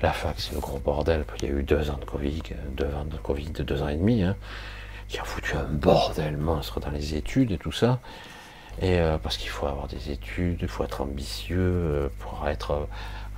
La 0.00 0.12
fac, 0.12 0.36
c'est 0.38 0.54
le 0.54 0.60
gros 0.60 0.78
bordel. 0.78 1.24
Il 1.42 1.48
y 1.48 1.52
a 1.52 1.54
eu 1.54 1.62
deux 1.62 1.90
ans 1.90 1.98
de 1.98 2.04
Covid, 2.04 2.42
deux 2.72 2.94
ans 2.94 3.04
de 3.04 3.16
Covid, 3.16 3.50
deux 3.50 3.82
ans 3.82 3.88
et 3.88 3.96
demi, 3.96 4.22
hein, 4.22 4.36
qui 5.08 5.18
a 5.18 5.24
foutu 5.24 5.56
un 5.56 5.64
bordel 5.64 6.36
monstre 6.36 6.80
dans 6.80 6.90
les 6.90 7.14
études 7.14 7.50
et 7.50 7.58
tout 7.58 7.72
ça. 7.72 7.98
Et 8.80 9.00
euh, 9.00 9.18
parce 9.18 9.36
qu'il 9.36 9.48
faut 9.48 9.66
avoir 9.66 9.88
des 9.88 10.10
études, 10.10 10.58
il 10.62 10.68
faut 10.68 10.84
être 10.84 11.00
ambitieux 11.00 11.58
euh, 11.58 12.08
pour 12.20 12.46
être 12.48 12.72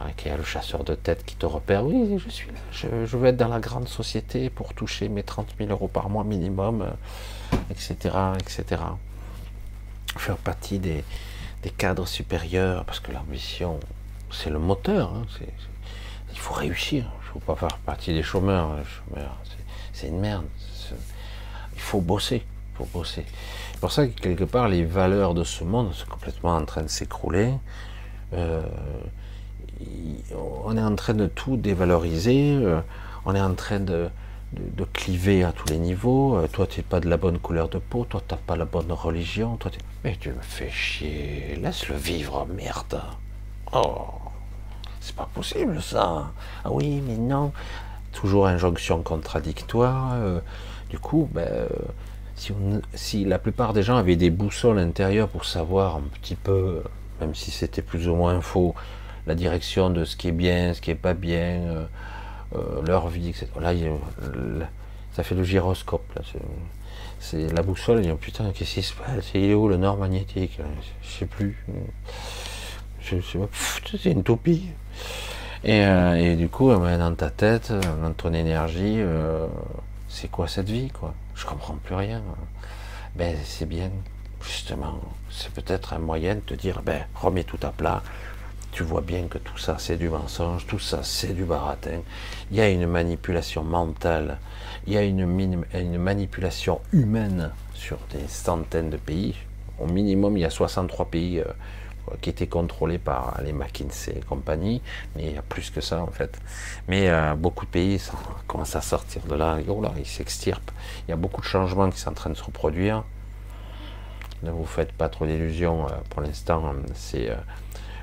euh, 0.02 0.32
a 0.32 0.36
le 0.36 0.44
chasseur 0.44 0.85
de 0.85 0.94
tête 0.94 1.24
qui 1.24 1.36
te 1.36 1.47
repère. 1.47 1.85
Oui, 1.85 2.19
je 2.19 2.28
suis 2.28 2.48
là, 2.48 2.59
je, 2.73 3.16
veux 3.16 3.28
être 3.28 3.36
dans 3.36 3.48
la 3.48 3.61
grande 3.61 3.89
société 3.89 4.51
pour 4.51 4.74
toucher 4.74 5.09
mes 5.09 5.23
30 5.23 5.55
000 5.59 5.70
euros 5.70 5.89
par 5.89 6.09
mois 6.09 6.24
minimum, 6.24 6.86
etc., 7.70 8.16
etc. 8.39 8.82
Faire 10.16 10.36
partie 10.36 10.78
des, 10.78 11.05
cadres 11.77 12.06
supérieurs, 12.06 12.85
parce 12.85 13.01
que 13.01 13.12
l'ambition, 13.12 13.78
c'est 14.31 14.51
le 14.51 14.59
moteur. 14.59 15.12
Hein, 15.14 15.27
il 16.32 16.39
faut 16.39 16.55
réussir. 16.55 17.05
Il 17.05 17.27
ne 17.27 17.32
faut 17.32 17.40
pas 17.40 17.56
faire 17.56 17.78
partie 17.78 18.12
des 18.12 18.22
chômeurs. 18.22 18.77
c'est 19.93 20.09
une 20.09 20.20
merde. 20.20 20.47
Il 21.74 21.81
faut 21.81 22.01
bosser. 22.01 22.44
Faut 22.74 22.89
bosser. 22.93 23.24
C'est 23.72 23.81
pour 23.81 23.93
ça 23.93 24.06
que 24.06 24.20
quelque 24.20 24.44
part, 24.44 24.68
les 24.68 24.85
valeurs 24.85 25.35
de 25.35 25.44
ce 25.44 25.64
monde 25.64 25.93
sont 25.93 26.06
complètement 26.06 26.56
en 26.56 26.64
train 26.64 26.82
de 26.82 26.89
s'écrouler. 26.89 27.52
Euh, 28.32 28.62
on 30.64 30.77
est 30.77 30.82
en 30.82 30.94
train 30.97 31.14
de 31.14 31.27
tout 31.27 31.56
dévaloriser. 31.56 32.55
Euh, 32.55 32.81
on 33.24 33.35
est 33.35 33.40
en 33.40 33.55
train 33.55 33.81
de, 33.81 34.09
cliver 34.93 35.44
à 35.44 35.52
tous 35.52 35.68
les 35.68 35.78
niveaux. 35.78 36.36
Euh, 36.36 36.47
toi, 36.47 36.66
tu 36.66 36.81
n'es 36.81 36.85
pas 36.85 37.01
de 37.01 37.09
la 37.09 37.16
bonne 37.16 37.39
couleur 37.39 37.68
de 37.68 37.78
peau. 37.78 38.05
Toi, 38.05 38.22
tu 38.27 38.35
n'as 38.35 38.40
pas 38.40 38.56
la 38.56 38.64
bonne 38.64 38.93
religion. 38.93 39.56
Toi, 39.56 39.70
mais 40.05 40.16
tu 40.18 40.31
me 40.31 40.40
fais 40.40 40.70
chier. 40.70 41.56
Laisse-le 41.60 41.97
vivre, 41.97 42.47
merde. 42.52 43.01
Oh. 43.72 44.09
C'est 45.01 45.16
pas 45.16 45.28
possible 45.32 45.81
ça. 45.81 46.32
Ah 46.64 46.70
oui, 46.70 47.02
mais 47.06 47.16
non. 47.16 47.52
Toujours 48.12 48.47
injonction 48.47 49.02
contradictoire. 49.02 50.12
Euh, 50.14 50.40
du 50.90 50.98
coup, 50.98 51.28
ben, 51.32 51.47
euh, 51.48 51.68
si, 52.35 52.52
si, 52.94 53.24
la 53.24 53.39
plupart 53.39 53.72
des 53.72 53.82
gens 53.82 53.97
avaient 53.97 54.16
des 54.16 54.31
boussoles 54.31 54.78
intérieures 54.78 55.28
pour 55.28 55.44
savoir 55.44 55.97
un 55.97 56.02
petit 56.20 56.35
peu, 56.35 56.82
même 57.20 57.35
si 57.35 57.51
c'était 57.51 57.82
plus 57.82 58.09
ou 58.09 58.14
moins 58.14 58.40
faux, 58.40 58.74
la 59.27 59.35
direction 59.35 59.90
de 59.90 60.05
ce 60.05 60.16
qui 60.16 60.28
est 60.28 60.32
bien, 60.32 60.74
ce 60.74 60.81
qui 60.81 60.90
est 60.90 60.94
pas 60.97 61.14
bien, 61.14 61.86
euh, 62.55 62.82
leur 62.86 63.09
vie, 63.09 63.28
etc. 63.28 63.48
Là, 63.60 63.72
ça 65.12 65.22
fait 65.22 65.35
le 65.35 65.44
gyroscope. 65.44 66.18
C'est 67.18 67.52
la 67.52 67.62
boussole. 67.62 68.05
Ils 68.05 68.14
putain, 68.14 68.51
qu'est-ce 68.52 68.74
qui 68.74 68.82
se 68.82 68.94
passe? 68.94 69.27
C'est 69.32 69.55
où 69.55 69.68
le 69.68 69.77
nord 69.77 69.97
magnétique 69.97 70.59
Je 71.02 71.09
sais 71.09 71.27
plus. 71.27 71.64
C'est 73.02 74.10
une 74.10 74.22
toupie. 74.22 74.68
Euh, 75.66 76.14
et, 76.14 76.36
du 76.36 76.48
coup, 76.48 76.70
euh, 76.70 76.98
dans 76.98 77.14
ta 77.14 77.31
tête, 77.31 77.70
euh, 77.70 77.81
dans 78.02 78.12
ton 78.12 78.32
énergie, 78.32 79.01
c'est 80.09 80.31
quoi 80.31 80.48
cette 80.48 80.68
vie, 80.68 80.90
quoi? 80.90 81.14
Je 81.35 81.47
comprends 81.47 81.74
plus 81.74 81.94
rien. 81.94 82.22
Ben, 83.14 83.36
c'est 83.44 83.66
bien, 83.66 83.90
justement, 84.43 85.01
c'est 85.31 85.52
peut-être 85.52 85.93
un 85.93 85.98
moyen 85.98 86.36
de 86.36 86.40
te 86.40 86.55
dire, 86.55 86.82
ben, 86.82 87.05
remets 87.14 87.44
tout 87.44 87.59
à 87.62 87.70
plat. 87.70 88.02
Tu 88.73 88.85
vois 88.85 89.01
bien 89.01 89.27
que 89.27 89.39
tout 89.39 89.59
ça, 89.59 89.77
c'est 89.79 89.97
du 89.97 90.09
mensonge, 90.09 90.67
tout 90.67 90.79
ça, 90.79 91.01
c'est 91.03 91.35
du 91.35 91.45
baratin. 91.45 92.01
Il 92.51 92.57
y 92.57 92.61
a 92.61 92.69
une 92.69 92.87
manipulation 92.87 93.65
mentale, 93.65 94.39
il 94.87 94.93
y 94.93 94.97
a 94.97 95.03
une, 95.03 95.27
manipulation 95.99 96.81
humaine 96.93 97.51
sur 97.75 97.99
des 98.13 98.29
centaines 98.29 98.91
de 98.91 98.97
pays. 98.97 99.35
Au 99.79 99.87
minimum, 99.87 100.37
il 100.37 100.41
y 100.41 100.45
a 100.45 100.51
63 100.51 101.07
pays 101.07 101.43
qui 102.21 102.31
était 102.31 102.47
contrôlé 102.47 102.99
par 102.99 103.41
les 103.43 103.53
McKinsey 103.53 104.19
et 104.19 104.21
compagnie, 104.21 104.83
mais 105.15 105.27
il 105.27 105.33
y 105.35 105.39
a 105.39 105.43
plus 105.43 105.71
que 105.71 105.81
ça 105.81 106.03
en 106.03 106.09
fait. 106.09 106.39
Mais 106.89 107.09
euh, 107.09 107.35
beaucoup 107.35 107.67
de 107.67 107.71
pays 107.71 108.03
commencent 108.47 108.77
à 108.77 108.81
sortir 108.81 109.23
de 109.23 109.35
là, 109.35 109.59
oh 109.69 109.81
là, 109.81 109.93
ils 109.99 110.07
s'extirpent. 110.07 110.73
Il 111.07 111.11
y 111.11 111.15
a 111.15 111.17
beaucoup 111.17 111.41
de 111.41 111.47
changements 111.47 111.91
qui 111.91 111.99
sont 111.99 112.11
en 112.11 112.15
train 112.15 112.31
de 112.31 112.37
se 112.37 112.45
reproduire. 112.45 113.05
Ne 114.43 114.51
vous 114.51 114.65
faites 114.65 114.93
pas 114.93 115.09
trop 115.09 115.27
d'illusions, 115.27 115.87
euh, 115.87 115.91
pour 116.09 116.23
l'instant 116.23 116.73
c'est 116.95 117.31
euh, 117.31 117.37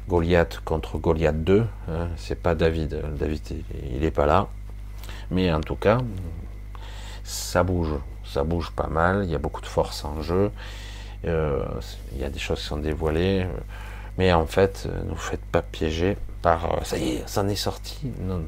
Goliath 0.07 0.59
contre 0.63 0.97
Goliath 0.97 1.43
2, 1.43 1.65
hein. 1.89 2.07
c'est 2.15 2.41
pas 2.41 2.55
David, 2.55 3.01
David 3.17 3.41
il 3.91 3.99
n'est 4.01 4.11
pas 4.11 4.25
là, 4.25 4.47
mais 5.31 5.51
en 5.51 5.61
tout 5.61 5.75
cas, 5.75 5.99
ça 7.23 7.63
bouge, 7.63 7.95
ça 8.25 8.43
bouge 8.43 8.71
pas 8.71 8.88
mal, 8.88 9.25
il 9.25 9.31
y 9.31 9.35
a 9.35 9.39
beaucoup 9.39 9.61
de 9.61 9.67
force 9.67 10.05
en 10.05 10.21
jeu, 10.21 10.51
il 11.23 12.19
y 12.19 12.23
a 12.23 12.29
des 12.29 12.39
choses 12.39 12.59
qui 12.59 12.65
sont 12.65 12.77
dévoilées. 12.77 13.47
Mais 14.17 14.34
en 14.34 14.47
fait, 14.47 14.88
ne 15.05 15.09
vous 15.09 15.15
faites 15.15 15.45
pas 15.45 15.61
piéger 15.61 16.17
par 16.41 16.65
euh, 16.65 16.84
ça 16.84 16.97
y 16.97 17.17
est, 17.17 17.27
ça 17.27 17.41
en 17.41 17.47
est 17.47 17.55
sorti. 17.55 17.99
Non, 18.21 18.43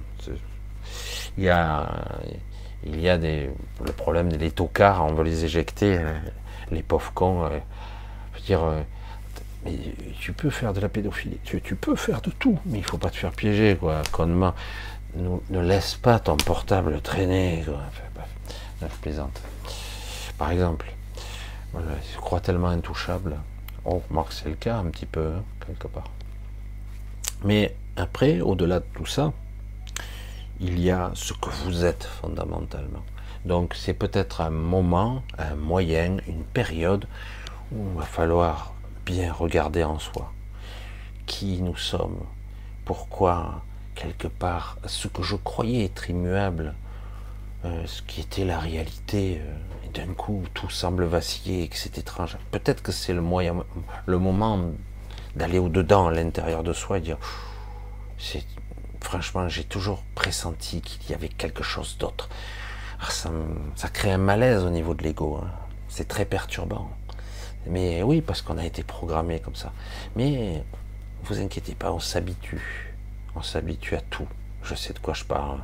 il 1.37 1.43
y 1.43 1.49
a, 1.49 3.17
des, 3.17 3.49
le 3.85 3.91
problème 3.91 4.31
des 4.31 4.51
tocards, 4.51 5.05
on 5.05 5.13
veut 5.13 5.23
les 5.23 5.45
éjecter, 5.45 5.97
euh, 5.97 6.17
les 6.71 6.81
pauvres 6.81 7.11
cons. 7.13 7.45
Euh, 7.45 7.59
je 8.33 8.39
veux 8.39 8.45
dire, 8.45 8.61
tu 10.19 10.33
peux 10.33 10.49
faire 10.49 10.73
de 10.73 10.79
la 10.79 10.89
pédophilie, 10.89 11.39
tu, 11.43 11.75
peux 11.75 11.95
faire 11.95 12.21
de 12.21 12.31
tout, 12.31 12.59
mais 12.65 12.79
il 12.79 12.83
faut 12.83 12.97
pas 12.97 13.09
te 13.09 13.17
faire 13.17 13.31
piéger, 13.31 13.77
quoi. 13.79 14.01
Connement. 14.11 14.53
Ne, 15.15 15.59
laisse 15.59 15.95
pas 15.95 16.19
ton 16.19 16.37
portable 16.37 17.01
traîner, 17.01 17.63
quoi. 17.65 17.81
je 18.81 18.95
plaisante. 19.01 19.41
Par 20.37 20.51
exemple, 20.51 20.93
je 21.73 22.17
crois 22.17 22.39
tellement 22.39 22.69
intouchable. 22.69 23.37
On 23.85 24.01
remarque 24.09 24.33
c'est 24.33 24.49
le 24.49 24.55
cas 24.55 24.77
un 24.77 24.85
petit 24.85 25.05
peu, 25.05 25.33
hein, 25.35 25.43
quelque 25.65 25.87
part. 25.87 26.09
Mais 27.43 27.75
après, 27.95 28.41
au-delà 28.41 28.79
de 28.79 28.85
tout 28.93 29.05
ça, 29.05 29.33
il 30.59 30.79
y 30.79 30.91
a 30.91 31.11
ce 31.13 31.33
que 31.33 31.49
vous 31.49 31.85
êtes 31.85 32.03
fondamentalement. 32.03 33.03
Donc 33.45 33.73
c'est 33.75 33.93
peut-être 33.93 34.41
un 34.41 34.49
moment, 34.49 35.23
un 35.37 35.55
moyen, 35.55 36.17
une 36.27 36.43
période 36.43 37.05
où 37.71 37.77
il 37.93 37.97
va 37.97 38.05
falloir 38.05 38.73
bien 39.09 39.33
regarder 39.33 39.83
en 39.83 39.97
soi 39.97 40.31
qui 41.25 41.63
nous 41.63 41.75
sommes, 41.75 42.19
pourquoi 42.85 43.63
quelque 43.95 44.27
part 44.27 44.77
ce 44.85 45.07
que 45.07 45.23
je 45.23 45.35
croyais 45.35 45.85
être 45.85 46.11
immuable, 46.11 46.75
euh, 47.65 47.87
ce 47.87 48.03
qui 48.03 48.21
était 48.21 48.45
la 48.45 48.59
réalité, 48.59 49.41
euh, 49.41 49.89
d'un 49.95 50.13
coup 50.13 50.43
tout 50.53 50.69
semble 50.69 51.05
vaciller 51.05 51.63
et 51.63 51.67
que 51.69 51.75
c'est 51.75 51.97
étrange. 51.97 52.37
Peut-être 52.51 52.83
que 52.83 52.91
c'est 52.91 53.13
le 53.13 53.21
moyen, 53.21 53.55
le 54.05 54.19
moment 54.19 54.59
d'aller 55.35 55.57
au-dedans, 55.57 56.07
à 56.07 56.11
l'intérieur 56.11 56.61
de 56.61 56.73
soi 56.73 56.99
et 56.99 57.01
dire, 57.01 57.17
franchement, 59.01 59.49
j'ai 59.49 59.63
toujours 59.63 60.03
pressenti 60.13 60.81
qu'il 60.81 61.09
y 61.09 61.15
avait 61.15 61.29
quelque 61.29 61.63
chose 61.63 61.97
d'autre. 61.97 62.29
Ah, 63.01 63.09
ça, 63.09 63.31
ça, 63.75 63.87
crée 63.87 64.11
un 64.11 64.19
malaise 64.19 64.63
au 64.63 64.69
niveau 64.69 64.93
de 64.93 65.01
l'ego. 65.03 65.39
Hein. 65.41 65.49
C'est 65.87 66.07
très 66.07 66.25
perturbant. 66.25 66.91
Mais 67.67 68.03
oui, 68.03 68.21
parce 68.21 68.41
qu'on 68.41 68.57
a 68.57 68.65
été 68.65 68.83
programmé 68.83 69.39
comme 69.39 69.55
ça. 69.55 69.71
Mais 70.15 70.63
vous 71.23 71.39
inquiétez 71.39 71.75
pas, 71.75 71.91
on 71.91 71.99
s'habitue. 71.99 72.93
On 73.35 73.41
s'habitue 73.41 73.95
à 73.95 74.01
tout. 74.01 74.27
Je 74.63 74.75
sais 74.75 74.93
de 74.93 74.99
quoi 74.99 75.13
je 75.13 75.23
parle. 75.23 75.59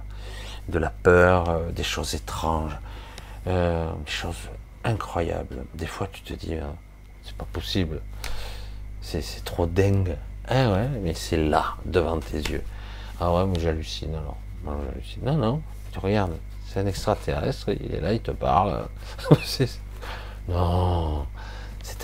De 0.69 0.79
la 0.79 0.89
peur, 0.89 1.49
euh, 1.49 1.71
des 1.71 1.83
choses 1.83 2.15
étranges, 2.15 2.77
euh, 3.47 3.91
des 4.05 4.11
choses 4.11 4.49
incroyables. 4.83 5.65
Des 5.73 5.85
fois, 5.85 6.07
tu 6.11 6.21
te 6.21 6.33
dis, 6.33 6.55
hein, 6.55 6.75
c'est 7.23 7.35
pas 7.35 7.47
possible, 7.51 8.01
c'est 9.01 9.21
trop 9.43 9.65
dingue. 9.65 10.15
Ah 10.47 10.71
ouais, 10.71 10.87
mais 11.01 11.13
c'est 11.13 11.37
là, 11.37 11.75
devant 11.85 12.19
tes 12.19 12.37
yeux. 12.37 12.63
Ah 13.19 13.33
ouais, 13.33 13.45
mais 13.45 13.59
j'hallucine 13.59 14.15
alors. 14.15 14.37
Non, 15.23 15.37
non, 15.37 15.61
tu 15.91 15.99
regardes, 15.99 16.35
c'est 16.67 16.79
un 16.79 16.87
extraterrestre, 16.87 17.69
il 17.69 17.93
est 17.93 18.01
là, 18.01 18.13
il 18.13 18.19
te 18.19 18.31
parle. 18.31 18.87
non, 20.47 21.25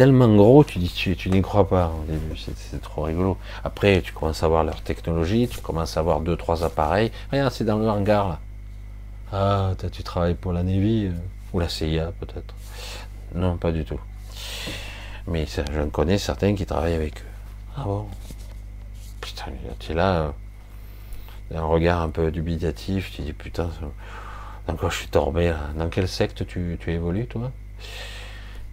tellement 0.02 0.36
gros, 0.36 0.64
tu 0.64 0.80
dis, 0.80 0.90
tu, 0.90 1.16
tu 1.16 1.30
n'y 1.30 1.44
crois 1.44 1.70
pas 1.70 1.94
au 1.96 2.12
début, 2.12 2.36
c'est 2.36 2.82
trop 2.82 3.04
rigolo. 3.04 3.38
Après, 3.64 4.02
tu 4.02 4.14
commences 4.14 4.42
à 4.42 4.48
voir 4.48 4.64
leur 4.64 4.82
technologie, 4.82 5.48
tu 5.48 5.60
commences 5.60 5.96
à 5.96 6.02
voir 6.02 6.22
deux, 6.22 6.36
trois 6.36 6.64
appareils. 6.64 7.12
Regarde, 7.32 7.54
c'est 7.54 7.66
dans 7.66 7.78
le 7.78 7.88
hangar 7.88 8.30
là. 8.30 8.40
Ah, 9.32 9.74
tu 9.92 10.02
travailles 10.02 10.34
pour 10.34 10.54
la 10.54 10.64
Navy 10.64 11.06
euh, 11.06 11.12
ou 11.54 11.60
la 11.60 11.70
CIA 11.70 12.14
peut-être. 12.20 12.56
Non, 13.36 13.58
pas 13.58 13.72
du 13.72 13.86
tout. 13.86 14.00
Mais 15.28 15.46
je 15.46 15.84
connais 15.90 16.18
certains 16.18 16.56
qui 16.56 16.66
travaillent 16.66 16.96
avec 16.96 17.20
eux. 17.20 17.34
Ah 17.78 17.84
bon? 17.84 18.08
Putain, 19.22 19.52
tu 19.78 19.92
es 19.92 19.94
là, 19.94 20.34
euh, 21.52 21.60
un 21.60 21.66
regard 21.66 22.02
un 22.02 22.10
peu 22.10 22.32
dubitatif, 22.32 23.12
tu 23.12 23.22
dis 23.22 23.34
putain, 23.34 23.70
dans 24.66 24.76
quoi 24.76 24.90
je 24.90 24.96
suis 24.96 25.10
tombé 25.10 25.54
Dans 25.76 25.90
quel 25.90 26.08
secte 26.08 26.48
tu, 26.48 26.80
évolues 26.88 27.28
toi? 27.28 27.52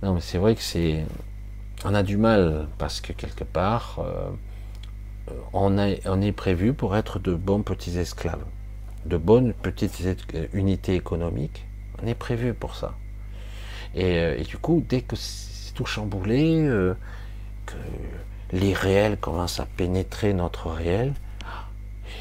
Non, 0.02 0.14
mais 0.14 0.20
c'est 0.20 0.38
vrai 0.38 0.54
que 0.54 0.62
c'est. 0.62 1.04
On 1.84 1.94
a 1.94 2.02
du 2.02 2.16
mal 2.16 2.68
parce 2.78 3.00
que 3.00 3.12
quelque 3.12 3.44
part, 3.44 3.98
euh, 4.00 4.30
on, 5.52 5.76
on 6.06 6.20
est 6.22 6.32
prévu 6.32 6.72
pour 6.72 6.96
être 6.96 7.18
de 7.18 7.34
bons 7.34 7.62
petits 7.62 7.98
esclaves 7.98 8.44
de 9.08 9.16
bonnes 9.16 9.52
petites 9.52 10.02
unités 10.52 10.94
économiques. 10.94 11.64
On 12.02 12.06
est 12.06 12.14
prévu 12.14 12.54
pour 12.54 12.76
ça. 12.76 12.94
Et, 13.94 14.18
euh, 14.18 14.42
du 14.42 14.58
coup, 14.58 14.84
dès 14.86 15.00
que 15.00 15.16
c'est 15.16 15.72
tout 15.74 15.86
chamboulé, 15.86 16.62
euh, 16.62 16.94
que 17.66 17.76
les 18.52 18.74
réels 18.74 19.16
commencent 19.16 19.60
à 19.60 19.66
pénétrer 19.66 20.32
notre 20.32 20.70
réel, 20.70 21.14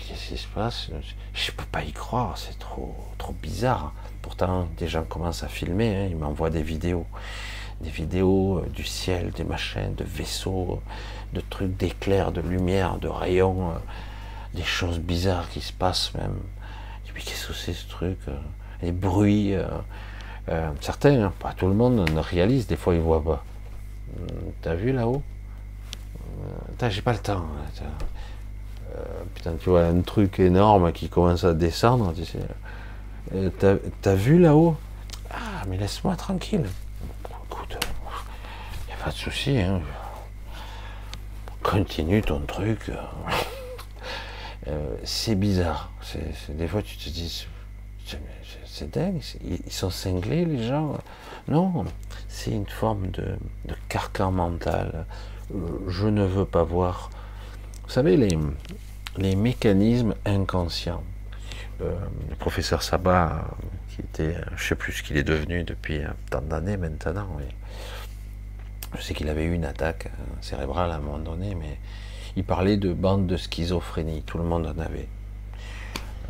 qu'est-ce 0.07 0.29
qui 0.29 0.37
se 0.37 0.47
passe? 0.47 0.89
Je 1.33 1.51
peux 1.51 1.65
pas 1.65 1.83
y 1.83 1.91
croire, 1.91 2.37
c'est 2.37 2.57
trop, 2.57 2.95
trop 3.17 3.33
bizarre. 3.33 3.93
Pourtant, 4.21 4.67
des 4.77 4.87
gens 4.87 5.03
commencent 5.03 5.43
à 5.43 5.47
filmer, 5.47 5.95
hein, 5.95 6.07
ils 6.09 6.17
m'envoient 6.17 6.49
des 6.49 6.63
vidéos. 6.63 7.05
Des 7.81 7.89
vidéos 7.89 8.59
euh, 8.59 8.69
du 8.69 8.83
ciel, 8.83 9.31
des 9.31 9.43
machins, 9.43 9.93
de 9.95 10.03
vaisseaux, 10.03 10.81
de 11.33 11.41
trucs 11.41 11.75
d'éclairs, 11.77 12.31
de 12.31 12.41
lumière, 12.41 12.97
de 12.97 13.07
rayons, 13.07 13.69
euh, 13.69 13.73
des 14.53 14.63
choses 14.63 14.99
bizarres 14.99 15.49
qui 15.49 15.61
se 15.61 15.73
passent 15.73 16.13
même. 16.15 16.37
Et 17.07 17.11
puis 17.13 17.23
qu'est-ce 17.23 17.47
que 17.47 17.53
c'est 17.53 17.73
ce 17.73 17.87
truc 17.87 18.19
Les 18.81 18.91
bruits. 18.91 19.53
certains, 20.81 21.21
hein, 21.25 21.33
pas 21.39 21.53
tout 21.53 21.67
le 21.67 21.73
monde 21.73 22.09
ne 22.09 22.19
réalise, 22.19 22.67
des 22.67 22.75
fois 22.75 22.95
ils 22.95 23.01
voient 23.01 23.23
pas. 23.23 23.43
Hum, 24.17 24.51
t'as 24.61 24.75
vu 24.75 24.91
là-haut? 24.91 25.21
J'ai 26.89 27.01
pas 27.01 27.13
le 27.13 27.19
temps. 27.19 27.45
Euh, 28.95 29.01
putain, 29.35 29.53
tu 29.59 29.69
vois 29.69 29.85
un 29.85 30.01
truc 30.01 30.39
énorme 30.39 30.91
qui 30.91 31.09
commence 31.09 31.43
à 31.43 31.53
descendre, 31.53 32.13
tu 32.15 32.25
sais. 32.25 32.39
Euh, 33.35 33.77
t'as 34.01 34.15
vu 34.15 34.39
là-haut? 34.39 34.77
Ah, 35.31 35.63
mais 35.67 35.77
laisse-moi 35.77 36.15
tranquille. 36.15 36.65
Pas 39.07 39.13
de 39.13 39.19
souci. 39.19 39.57
Hein. 39.61 39.79
Continue 41.63 42.21
ton 42.21 42.41
truc. 42.41 42.91
Euh, 44.67 44.97
c'est 45.05 45.35
bizarre. 45.35 45.93
des 46.49 46.67
fois, 46.67 46.81
tu 46.81 46.97
te 46.97 47.07
dis, 47.07 47.47
c'est 48.65 48.91
dingue. 48.91 49.21
Ils 49.45 49.71
sont 49.71 49.89
cinglés, 49.89 50.43
les 50.43 50.67
gens. 50.67 50.97
Non, 51.47 51.85
c'est 52.27 52.51
une 52.51 52.67
forme 52.67 53.07
de, 53.11 53.37
de, 53.63 53.75
carcan 53.87 54.33
mental. 54.33 55.05
Je 55.87 56.07
ne 56.07 56.25
veux 56.25 56.43
pas 56.43 56.63
voir. 56.63 57.09
Vous 57.85 57.91
savez, 57.91 58.17
les, 58.17 58.37
les 59.15 59.37
mécanismes 59.37 60.15
inconscients. 60.25 61.03
Euh, 61.79 61.95
le 62.29 62.35
professeur 62.35 62.83
Sabat, 62.83 63.55
qui 63.87 64.01
était, 64.01 64.35
je 64.47 64.63
ne 64.63 64.67
sais 64.67 64.75
plus 64.75 64.91
ce 64.91 65.01
qu'il 65.01 65.15
est 65.15 65.23
devenu 65.23 65.63
depuis 65.63 66.01
tant 66.29 66.41
d'années 66.41 66.75
maintenant, 66.75 67.29
je 68.97 69.03
sais 69.03 69.13
qu'il 69.13 69.29
avait 69.29 69.45
eu 69.45 69.53
une 69.53 69.65
attaque 69.65 70.09
cérébrale 70.41 70.91
à 70.91 70.95
un 70.95 70.99
moment 70.99 71.19
donné, 71.19 71.55
mais 71.55 71.77
il 72.35 72.43
parlait 72.43 72.77
de 72.77 72.93
bande 72.93 73.27
de 73.27 73.37
schizophrénie, 73.37 74.23
tout 74.23 74.37
le 74.37 74.43
monde 74.43 74.65
en 74.65 74.79
avait. 74.79 75.07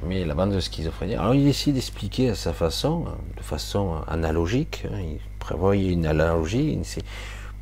Mais 0.03 0.25
la 0.25 0.35
bande 0.35 0.51
de 0.51 0.59
schizophrénie, 0.59 1.15
alors 1.15 1.33
il 1.33 1.47
essaie 1.47 1.71
d'expliquer 1.71 2.29
à 2.29 2.35
sa 2.35 2.53
façon, 2.53 3.05
de 3.35 3.41
façon 3.41 4.01
analogique, 4.07 4.85
hein, 4.91 4.99
il 4.99 5.19
prévoyait 5.39 5.91
une 5.91 6.05
analogie 6.05 6.79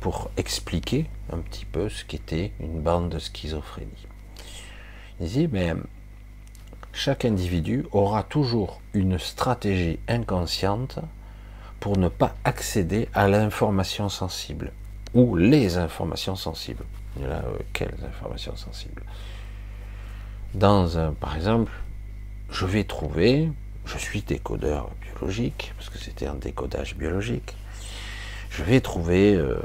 pour 0.00 0.30
expliquer 0.36 1.06
un 1.32 1.38
petit 1.38 1.64
peu 1.64 1.88
ce 1.88 2.04
qu'était 2.04 2.52
une 2.60 2.80
bande 2.80 3.08
de 3.08 3.18
schizophrénie. 3.18 4.06
Il 5.20 5.28
dit, 5.28 5.48
mais 5.50 5.72
chaque 6.92 7.24
individu 7.24 7.86
aura 7.92 8.22
toujours 8.22 8.80
une 8.92 9.18
stratégie 9.18 9.98
inconsciente 10.08 10.98
pour 11.80 11.96
ne 11.96 12.08
pas 12.08 12.34
accéder 12.44 13.08
à 13.14 13.28
l'information 13.28 14.08
sensible 14.08 14.72
ou 15.16 15.34
les 15.34 15.78
informations 15.78 16.36
sensibles. 16.36 16.84
euh, 17.22 17.40
quelles 17.72 17.96
informations 18.06 18.54
sensibles 18.54 19.02
Dans 20.52 20.98
un, 20.98 21.14
par 21.14 21.34
exemple, 21.34 21.72
je 22.50 22.66
vais 22.66 22.84
trouver, 22.84 23.50
je 23.86 23.96
suis 23.96 24.20
décodeur 24.20 24.90
biologique, 25.00 25.72
parce 25.78 25.88
que 25.88 25.98
c'était 25.98 26.26
un 26.26 26.34
décodage 26.34 26.96
biologique, 26.96 27.56
je 28.50 28.62
vais 28.62 28.82
trouver 28.82 29.34
euh, 29.34 29.58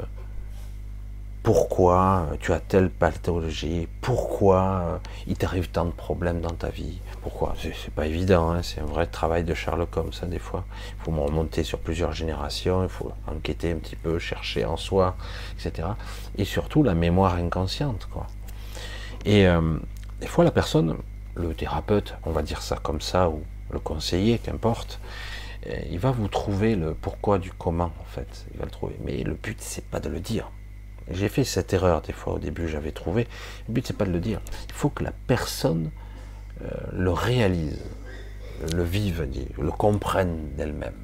pourquoi 1.42 2.28
tu 2.40 2.54
as 2.54 2.60
telle 2.60 2.88
pathologie, 2.88 3.88
pourquoi 4.00 4.62
euh, 4.62 4.98
il 5.26 5.36
t'arrive 5.36 5.68
tant 5.68 5.84
de 5.84 5.90
problèmes 5.90 6.40
dans 6.40 6.54
ta 6.54 6.70
vie, 6.70 6.98
pourquoi? 7.22 7.54
C'est 7.60 7.94
pas 7.94 8.06
évident, 8.06 8.50
hein, 8.50 8.62
c'est 8.62 8.80
un 8.80 8.84
vrai 8.84 9.06
travail 9.06 9.44
de 9.44 9.54
Sherlock 9.54 9.96
Holmes, 9.96 10.12
ça, 10.12 10.26
des 10.26 10.40
fois. 10.40 10.64
Il 10.98 11.04
faut 11.04 11.12
remonter 11.12 11.62
sur 11.62 11.78
plusieurs 11.78 12.12
générations, 12.12 12.82
il 12.82 12.88
faut 12.88 13.12
enquêter 13.28 13.70
un 13.70 13.76
petit 13.76 13.96
peu, 13.96 14.18
chercher 14.18 14.64
en 14.64 14.76
soi, 14.76 15.16
etc. 15.54 15.88
Et 16.36 16.44
surtout 16.44 16.82
la 16.82 16.94
mémoire 16.94 17.34
inconsciente, 17.34 18.08
quoi. 18.10 18.26
Et 19.24 19.46
euh, 19.46 19.78
des 20.20 20.26
fois, 20.26 20.44
la 20.44 20.50
personne, 20.50 20.96
le 21.36 21.54
thérapeute, 21.54 22.14
on 22.24 22.32
va 22.32 22.42
dire 22.42 22.60
ça 22.60 22.76
comme 22.82 23.00
ça, 23.00 23.28
ou 23.28 23.42
le 23.70 23.78
conseiller, 23.78 24.38
qu'importe, 24.38 24.98
euh, 25.68 25.76
il 25.90 26.00
va 26.00 26.10
vous 26.10 26.26
trouver 26.26 26.74
le 26.74 26.92
pourquoi 26.92 27.38
du 27.38 27.52
comment, 27.52 27.92
en 28.00 28.04
fait. 28.04 28.46
Il 28.52 28.58
va 28.58 28.64
le 28.64 28.70
trouver. 28.72 28.96
Mais 29.04 29.22
le 29.22 29.34
but, 29.34 29.58
c'est 29.60 29.84
pas 29.84 30.00
de 30.00 30.08
le 30.08 30.18
dire 30.18 30.50
j'ai 31.10 31.28
fait 31.28 31.44
cette 31.44 31.72
erreur 31.72 32.00
des 32.00 32.12
fois 32.12 32.34
au 32.34 32.38
début, 32.38 32.68
j'avais 32.68 32.92
trouvé. 32.92 33.26
Le 33.68 33.74
but 33.74 33.86
c'est 33.86 33.96
pas 33.96 34.04
de 34.04 34.12
le 34.12 34.20
dire. 34.20 34.40
Il 34.68 34.72
faut 34.72 34.88
que 34.88 35.02
la 35.02 35.12
personne 35.26 35.90
le 36.92 37.10
réalise, 37.10 37.82
le 38.74 38.82
vive, 38.82 39.28
le 39.58 39.70
comprenne 39.70 40.54
d'elle-même. 40.56 40.94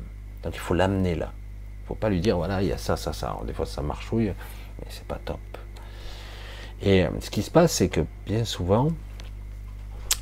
Donc 0.42 0.54
il 0.54 0.60
faut 0.60 0.74
l'amener 0.74 1.14
là. 1.14 1.32
Il 1.32 1.82
ne 1.82 1.86
faut 1.88 1.94
pas 1.94 2.10
lui 2.10 2.20
dire 2.20 2.36
voilà 2.36 2.62
il 2.62 2.68
y 2.68 2.72
a 2.72 2.78
ça, 2.78 2.96
ça, 2.96 3.12
ça. 3.12 3.36
des 3.46 3.52
fois 3.52 3.66
ça 3.66 3.82
marchouille, 3.82 4.32
mais 4.78 4.86
c'est 4.88 5.06
pas 5.06 5.18
top. 5.24 5.40
Et 6.82 7.04
euh, 7.04 7.10
ce 7.20 7.30
qui 7.30 7.42
se 7.42 7.50
passe, 7.50 7.72
c'est 7.72 7.88
que 7.88 8.00
bien 8.26 8.44
souvent, 8.44 8.88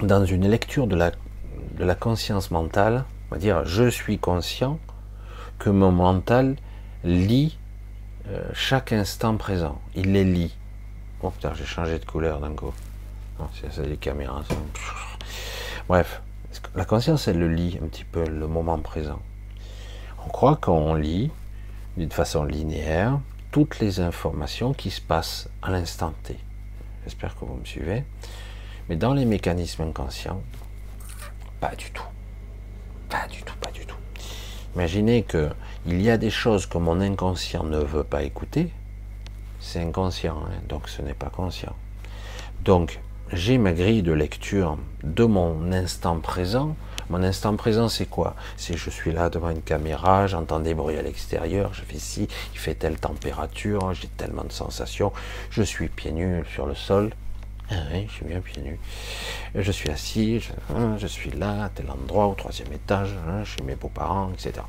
dans 0.00 0.24
une 0.24 0.48
lecture 0.48 0.86
de 0.86 0.96
la, 0.96 1.94
conscience 1.94 2.50
mentale, 2.50 3.04
on 3.30 3.34
va 3.34 3.40
dire 3.40 3.64
je 3.64 3.88
suis 3.88 4.18
conscient 4.18 4.78
que 5.58 5.70
mon 5.70 5.92
mental 5.92 6.56
lit 7.04 7.58
euh, 8.28 8.42
chaque 8.52 8.92
instant 8.92 9.36
présent. 9.36 9.80
Il 9.94 10.12
les 10.12 10.24
lit. 10.24 10.56
Oh 11.22 11.30
putain, 11.30 11.52
j'ai 11.54 11.64
changé 11.64 11.98
de 11.98 12.04
couleur 12.04 12.40
d'un 12.40 12.52
coup. 12.52 12.72
C'est 13.52 13.86
les 13.86 13.96
caméras. 13.96 14.44
Bref, 15.88 16.20
la 16.74 16.84
conscience, 16.84 17.28
elle 17.28 17.38
le 17.38 17.48
lit 17.48 17.78
un 17.80 17.86
petit 17.86 18.02
peu 18.02 18.26
le 18.26 18.48
moment 18.48 18.78
présent? 18.80 19.20
On 20.24 20.28
croit 20.28 20.56
qu'on 20.56 20.94
lit 20.94 21.30
d'une 21.96 22.10
façon 22.10 22.42
linéaire 22.42 23.20
toutes 23.52 23.78
les 23.78 24.00
informations 24.00 24.72
qui 24.72 24.90
se 24.90 25.00
passent 25.00 25.48
à 25.62 25.70
l'instant 25.70 26.12
T. 26.24 26.36
J'espère 27.04 27.38
que 27.38 27.44
vous 27.44 27.54
me 27.54 27.64
suivez. 27.64 28.02
Mais 28.88 28.96
dans 28.96 29.14
les 29.14 29.24
mécanismes 29.24 29.82
inconscients, 29.82 30.42
pas 31.60 31.76
du 31.76 31.92
tout. 31.92 32.02
Pas 33.08 33.28
du 33.28 33.44
tout, 33.44 33.54
pas 33.60 33.70
du 33.70 33.86
tout. 33.86 33.96
Imaginez 34.74 35.22
que 35.22 35.50
il 35.86 36.02
y 36.02 36.10
a 36.10 36.18
des 36.18 36.30
choses 36.30 36.66
que 36.66 36.78
mon 36.78 37.00
inconscient 37.00 37.62
ne 37.62 37.78
veut 37.78 38.02
pas 38.02 38.24
écouter, 38.24 38.72
c'est 39.60 39.80
inconscient, 39.80 40.42
hein, 40.46 40.60
donc 40.68 40.88
ce 40.88 41.00
n'est 41.00 41.14
pas 41.14 41.30
conscient. 41.30 41.76
Donc, 42.64 42.98
j'ai 43.32 43.58
ma 43.58 43.72
grille 43.72 44.02
de 44.02 44.12
lecture 44.12 44.78
de 45.02 45.24
mon 45.24 45.72
instant 45.72 46.18
présent. 46.20 46.76
Mon 47.10 47.22
instant 47.22 47.56
présent, 47.56 47.88
c'est 47.88 48.06
quoi? 48.06 48.36
C'est 48.56 48.76
je 48.76 48.90
suis 48.90 49.12
là 49.12 49.30
devant 49.30 49.50
une 49.50 49.62
caméra, 49.62 50.26
j'entends 50.26 50.60
des 50.60 50.74
bruits 50.74 50.96
à 50.96 51.02
l'extérieur, 51.02 51.72
je 51.74 51.82
fais 51.82 51.98
ci, 51.98 52.28
il 52.52 52.58
fait 52.58 52.74
telle 52.74 52.98
température, 52.98 53.94
j'ai 53.94 54.08
tellement 54.08 54.44
de 54.44 54.52
sensations, 54.52 55.12
je 55.50 55.62
suis 55.62 55.88
pieds 55.88 56.12
nus 56.12 56.44
sur 56.52 56.66
le 56.66 56.74
sol. 56.74 57.10
Ah 57.70 57.74
oui, 57.92 58.06
je 58.08 58.14
suis 58.14 58.24
bien 58.24 58.40
pieds 58.40 58.62
nus. 58.62 58.78
Je 59.56 59.72
suis 59.72 59.90
assis, 59.90 60.40
je, 60.40 60.52
hein, 60.74 60.96
suis 61.06 61.30
là, 61.30 61.64
à 61.64 61.68
tel 61.68 61.90
endroit, 61.90 62.28
au 62.28 62.34
troisième 62.34 62.72
étage, 62.72 63.16
hein, 63.28 63.42
chez 63.42 63.62
mes 63.64 63.74
beaux-parents, 63.74 64.30
etc. 64.32 64.64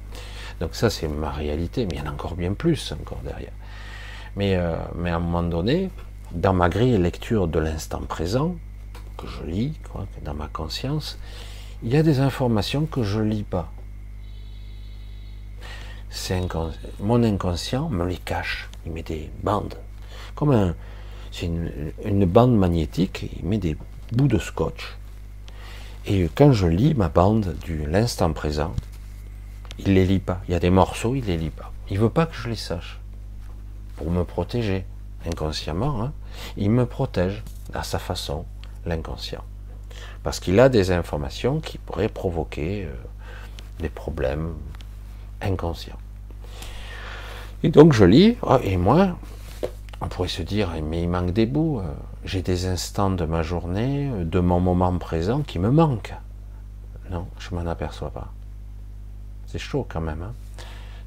Donc 0.59 0.73
ça, 0.73 0.89
c'est 0.89 1.07
ma 1.07 1.29
réalité, 1.29 1.85
mais 1.85 1.97
il 1.97 1.99
y 1.99 2.01
en 2.01 2.09
a 2.09 2.13
encore 2.13 2.35
bien 2.35 2.53
plus 2.53 2.91
encore 2.99 3.19
derrière. 3.23 3.51
Mais, 4.35 4.55
euh, 4.55 4.77
mais 4.95 5.11
à 5.11 5.17
un 5.17 5.19
moment 5.19 5.43
donné, 5.43 5.91
dans 6.31 6.53
ma 6.53 6.69
grille 6.69 6.97
lecture 6.97 7.47
de 7.47 7.59
l'instant 7.59 8.01
présent, 8.01 8.55
que 9.17 9.27
je 9.27 9.43
lis, 9.43 9.73
dans 10.23 10.33
ma 10.33 10.47
conscience, 10.47 11.17
il 11.83 11.93
y 11.93 11.97
a 11.97 12.03
des 12.03 12.19
informations 12.19 12.85
que 12.85 13.03
je 13.03 13.19
lis 13.19 13.43
pas. 13.43 13.71
Mon 16.99 17.23
inconscient 17.23 17.89
me 17.89 18.05
les 18.05 18.17
cache. 18.17 18.69
Il 18.85 18.91
met 18.91 19.03
des 19.03 19.29
bandes. 19.43 19.75
Comme 20.35 20.73
c'est 21.31 21.45
une, 21.45 21.71
une, 22.03 22.25
bande 22.25 22.55
magnétique, 22.55 23.29
il 23.37 23.47
met 23.47 23.57
des 23.57 23.77
bouts 24.11 24.27
de 24.27 24.39
scotch. 24.39 24.97
Et 26.05 26.29
quand 26.33 26.53
je 26.53 26.67
lis 26.67 26.93
ma 26.93 27.09
bande 27.09 27.55
de 27.67 27.85
l'instant 27.85 28.33
présent, 28.33 28.73
il 29.79 29.93
les 29.93 30.05
lit 30.05 30.19
pas. 30.19 30.41
Il 30.47 30.53
y 30.53 30.55
a 30.55 30.59
des 30.59 30.69
morceaux, 30.69 31.15
il 31.15 31.25
les 31.25 31.37
lit 31.37 31.49
pas. 31.49 31.71
Il 31.89 31.99
veut 31.99 32.09
pas 32.09 32.25
que 32.25 32.35
je 32.35 32.49
les 32.49 32.55
sache. 32.55 32.99
Pour 33.95 34.09
me 34.11 34.23
protéger, 34.23 34.85
inconsciemment, 35.27 36.03
hein. 36.03 36.13
il 36.55 36.71
me 36.71 36.85
protège 36.85 37.43
à 37.73 37.83
sa 37.83 37.99
façon, 37.99 38.45
l'inconscient. 38.85 39.43
Parce 40.23 40.39
qu'il 40.39 40.59
a 40.59 40.69
des 40.69 40.91
informations 40.91 41.59
qui 41.59 41.77
pourraient 41.77 42.09
provoquer 42.09 42.85
euh, 42.85 42.93
des 43.79 43.89
problèmes 43.89 44.53
inconscients. 45.41 45.99
Et 47.63 47.69
donc 47.69 47.93
je 47.93 48.05
lis, 48.05 48.37
oh, 48.41 48.57
et 48.63 48.77
moi, 48.77 49.17
on 50.01 50.07
pourrait 50.07 50.27
se 50.27 50.41
dire, 50.41 50.69
mais 50.83 51.03
il 51.03 51.09
manque 51.09 51.31
des 51.31 51.45
bouts. 51.45 51.79
Euh, 51.79 51.83
j'ai 52.23 52.41
des 52.41 52.67
instants 52.67 53.09
de 53.09 53.25
ma 53.25 53.41
journée, 53.41 54.09
euh, 54.11 54.23
de 54.23 54.39
mon 54.39 54.59
moment 54.59 54.95
présent 54.97 55.41
qui 55.41 55.59
me 55.59 55.71
manquent. 55.71 56.13
Non, 57.09 57.27
je 57.39 57.55
m'en 57.55 57.65
aperçois 57.65 58.11
pas. 58.11 58.31
C'est 59.47 59.59
chaud 59.59 59.85
quand 59.87 60.01
même. 60.01 60.21
Hein. 60.21 60.33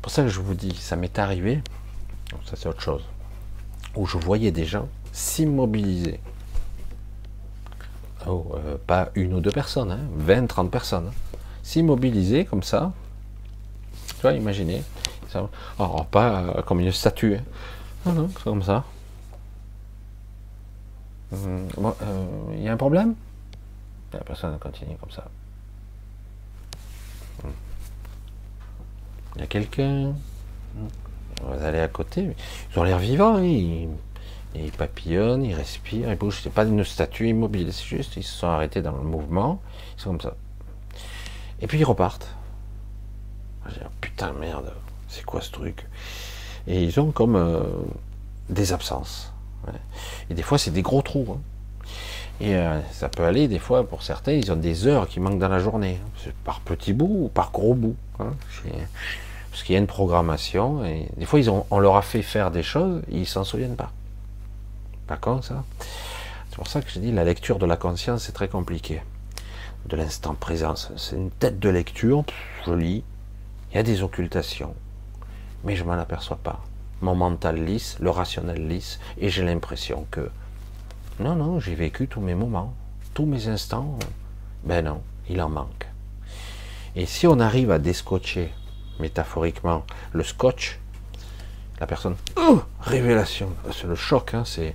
pour 0.00 0.10
ça 0.10 0.22
que 0.22 0.28
je 0.28 0.40
vous 0.40 0.54
dis, 0.54 0.74
ça 0.74 0.96
m'est 0.96 1.18
arrivé, 1.18 1.62
ça 2.46 2.56
c'est 2.56 2.68
autre 2.68 2.80
chose, 2.80 3.04
où 3.96 4.06
je 4.06 4.18
voyais 4.18 4.50
des 4.50 4.64
gens 4.64 4.88
s'immobiliser 5.12 6.20
oh, 8.26 8.46
euh, 8.54 8.76
pas 8.86 9.10
une 9.14 9.34
ou 9.34 9.40
deux 9.40 9.50
personnes, 9.50 10.08
20, 10.16 10.34
hein, 10.34 10.46
30 10.46 10.70
personnes, 10.70 11.12
s'immobiliser 11.62 12.44
comme 12.44 12.62
ça, 12.62 12.92
tu 14.06 14.22
vois, 14.22 14.32
imaginez, 14.32 14.82
alors 15.78 16.06
pas 16.06 16.62
comme 16.66 16.80
une 16.80 16.92
statue, 16.92 17.36
hein. 17.36 17.42
non, 18.06 18.12
non, 18.12 18.30
comme 18.44 18.62
ça. 18.62 18.84
Hum, 21.32 21.68
il 22.54 22.62
y 22.62 22.68
a 22.68 22.72
un 22.72 22.76
problème? 22.76 23.14
La 24.12 24.18
personne 24.20 24.58
continue 24.58 24.96
comme 24.96 25.12
ça. 25.12 25.24
Hum. 27.44 27.52
Il 29.36 29.40
y 29.40 29.44
a 29.44 29.46
quelqu'un? 29.46 30.12
Vous 31.42 31.64
allez 31.64 31.80
à 31.80 31.88
côté. 31.88 32.30
Ils 32.72 32.78
ont 32.78 32.82
l'air 32.82 32.98
vivants. 32.98 33.36
Hein, 33.36 33.88
ils, 34.54 34.72
papillonnent, 34.72 35.44
ils 35.44 35.54
respirent, 35.54 36.10
ils 36.10 36.16
bougent. 36.18 36.40
C'est 36.42 36.52
pas 36.52 36.64
une 36.64 36.84
statue 36.84 37.28
immobile. 37.28 37.72
C'est 37.72 37.84
juste, 37.84 38.16
ils 38.16 38.22
se 38.22 38.38
sont 38.38 38.48
arrêtés 38.48 38.82
dans 38.82 38.92
le 38.92 39.02
mouvement. 39.02 39.60
Ils 39.96 40.02
sont 40.02 40.10
comme 40.10 40.20
ça. 40.20 40.34
Et 41.60 41.66
puis 41.66 41.78
ils 41.78 41.84
repartent. 41.84 42.28
J'ai 43.68 43.82
putain 44.00 44.32
merde, 44.32 44.72
c'est 45.08 45.24
quoi 45.24 45.40
ce 45.40 45.50
truc? 45.50 45.86
Et 46.66 46.82
ils 46.82 46.98
ont 46.98 47.10
comme 47.10 47.36
euh, 47.36 47.62
des 48.48 48.72
absences. 48.72 49.32
Et 50.30 50.34
des 50.34 50.42
fois, 50.42 50.58
c'est 50.58 50.70
des 50.70 50.82
gros 50.82 51.02
trous. 51.02 51.26
Hein. 51.30 51.40
Et 52.40 52.54
euh, 52.56 52.80
ça 52.92 53.08
peut 53.08 53.24
aller, 53.24 53.48
des 53.48 53.58
fois, 53.58 53.86
pour 53.86 54.02
certains, 54.02 54.32
ils 54.32 54.50
ont 54.50 54.56
des 54.56 54.86
heures 54.86 55.08
qui 55.08 55.20
manquent 55.20 55.38
dans 55.38 55.48
la 55.48 55.58
journée. 55.58 55.98
par 56.44 56.60
petits 56.60 56.94
bouts 56.94 57.24
ou 57.24 57.28
par 57.28 57.52
gros 57.52 57.74
bouts. 57.74 57.96
Hein. 58.18 58.32
Parce 59.50 59.62
qu'il 59.62 59.74
y 59.74 59.76
a 59.76 59.80
une 59.80 59.86
programmation. 59.86 60.84
Et 60.84 61.08
des 61.16 61.26
fois, 61.26 61.40
on 61.70 61.78
leur 61.78 61.96
a 61.96 62.02
fait 62.02 62.22
faire 62.22 62.50
des 62.50 62.62
choses, 62.62 63.02
ils 63.10 63.26
s'en 63.26 63.44
souviennent 63.44 63.76
pas. 63.76 63.92
Pas 65.06 65.16
con, 65.16 65.42
ça 65.42 65.64
C'est 66.48 66.56
pour 66.56 66.68
ça 66.68 66.80
que 66.80 66.90
je 66.90 67.00
dis 67.00 67.12
la 67.12 67.24
lecture 67.24 67.58
de 67.58 67.66
la 67.66 67.76
conscience, 67.76 68.24
c'est 68.24 68.32
très 68.32 68.48
compliqué. 68.48 69.02
De 69.86 69.96
l'instant 69.96 70.34
présent, 70.34 70.74
c'est 70.76 71.16
une 71.16 71.30
tête 71.30 71.58
de 71.58 71.68
lecture, 71.68 72.24
je 72.66 72.72
lis, 72.72 73.02
il 73.72 73.76
y 73.76 73.78
a 73.78 73.82
des 73.82 74.02
occultations, 74.02 74.74
mais 75.64 75.74
je 75.74 75.84
m'en 75.84 75.92
aperçois 75.92 76.38
pas. 76.42 76.60
Mon 77.00 77.14
mental 77.14 77.64
lisse, 77.64 77.96
le 77.98 78.10
rationnel 78.10 78.68
lisse, 78.68 79.00
et 79.18 79.30
j'ai 79.30 79.42
l'impression 79.42 80.06
que 80.10 80.30
non, 81.18 81.34
non, 81.34 81.60
j'ai 81.60 81.74
vécu 81.74 82.08
tous 82.08 82.20
mes 82.20 82.34
moments, 82.34 82.74
tous 83.14 83.26
mes 83.26 83.48
instants. 83.48 83.98
Ben 84.64 84.84
non, 84.84 85.02
il 85.28 85.42
en 85.42 85.48
manque. 85.48 85.86
Et 86.96 87.06
si 87.06 87.26
on 87.26 87.40
arrive 87.40 87.70
à 87.70 87.78
descotcher, 87.78 88.52
métaphoriquement, 89.00 89.84
le 90.12 90.22
scotch, 90.22 90.78
la 91.80 91.86
personne, 91.86 92.16
oh, 92.36 92.62
révélation, 92.80 93.50
c'est 93.72 93.86
le 93.86 93.94
choc, 93.94 94.34
hein, 94.34 94.44
c'est, 94.44 94.74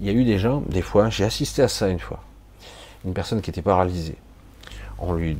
il 0.00 0.06
y 0.06 0.10
a 0.10 0.12
eu 0.12 0.24
des 0.24 0.38
gens, 0.38 0.62
des 0.66 0.82
fois, 0.82 1.08
j'ai 1.08 1.24
assisté 1.24 1.62
à 1.62 1.68
ça 1.68 1.88
une 1.88 1.98
fois, 1.98 2.22
une 3.04 3.14
personne 3.14 3.40
qui 3.40 3.50
était 3.50 3.62
paralysée, 3.62 4.16
on 4.98 5.14
lui, 5.14 5.38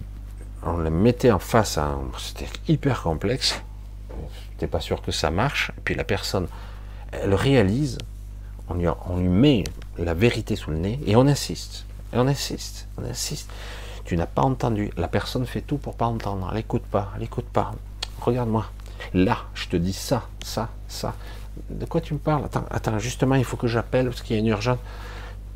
on 0.62 0.78
la 0.78 0.90
mettait 0.90 1.30
en 1.30 1.38
face 1.38 1.78
à, 1.78 1.96
c'était 2.18 2.48
hyper 2.68 3.02
complexe, 3.02 3.62
j'étais 4.52 4.66
pas 4.66 4.80
sûr 4.80 5.02
que 5.02 5.12
ça 5.12 5.30
marche, 5.30 5.70
et 5.76 5.80
puis 5.84 5.94
la 5.94 6.04
personne, 6.04 6.48
elle 7.12 7.34
réalise, 7.34 7.98
on 8.68 8.74
lui, 8.74 8.86
on 8.88 9.18
lui 9.18 9.28
met 9.28 9.64
la 9.98 10.14
vérité 10.14 10.56
sous 10.56 10.70
le 10.70 10.78
nez 10.78 10.98
et 11.06 11.14
on 11.14 11.26
insiste, 11.26 11.86
et 12.12 12.18
on 12.18 12.26
insiste, 12.26 12.88
on 12.98 13.04
insiste. 13.04 13.50
Tu 14.04 14.16
n'as 14.16 14.26
pas 14.26 14.42
entendu. 14.42 14.90
La 14.96 15.08
personne 15.08 15.46
fait 15.46 15.62
tout 15.62 15.78
pour 15.78 15.96
pas 15.96 16.06
entendre. 16.06 16.48
Elle 16.52 16.58
écoute 16.58 16.84
pas, 16.84 17.12
elle 17.16 17.24
écoute 17.24 17.48
pas. 17.52 17.72
Regarde-moi. 18.20 18.66
Là, 19.14 19.38
je 19.54 19.68
te 19.68 19.76
dis 19.76 19.92
ça, 19.92 20.26
ça, 20.44 20.68
ça. 20.88 21.14
De 21.70 21.86
quoi 21.86 22.00
tu 22.00 22.14
me 22.14 22.18
parles? 22.18 22.44
Attends, 22.44 22.64
attends, 22.70 22.98
justement, 22.98 23.34
il 23.34 23.44
faut 23.44 23.56
que 23.56 23.66
j'appelle 23.66 24.06
parce 24.06 24.22
qu'il 24.22 24.36
y 24.36 24.38
a 24.38 24.40
une 24.40 24.48
urgence. 24.48 24.78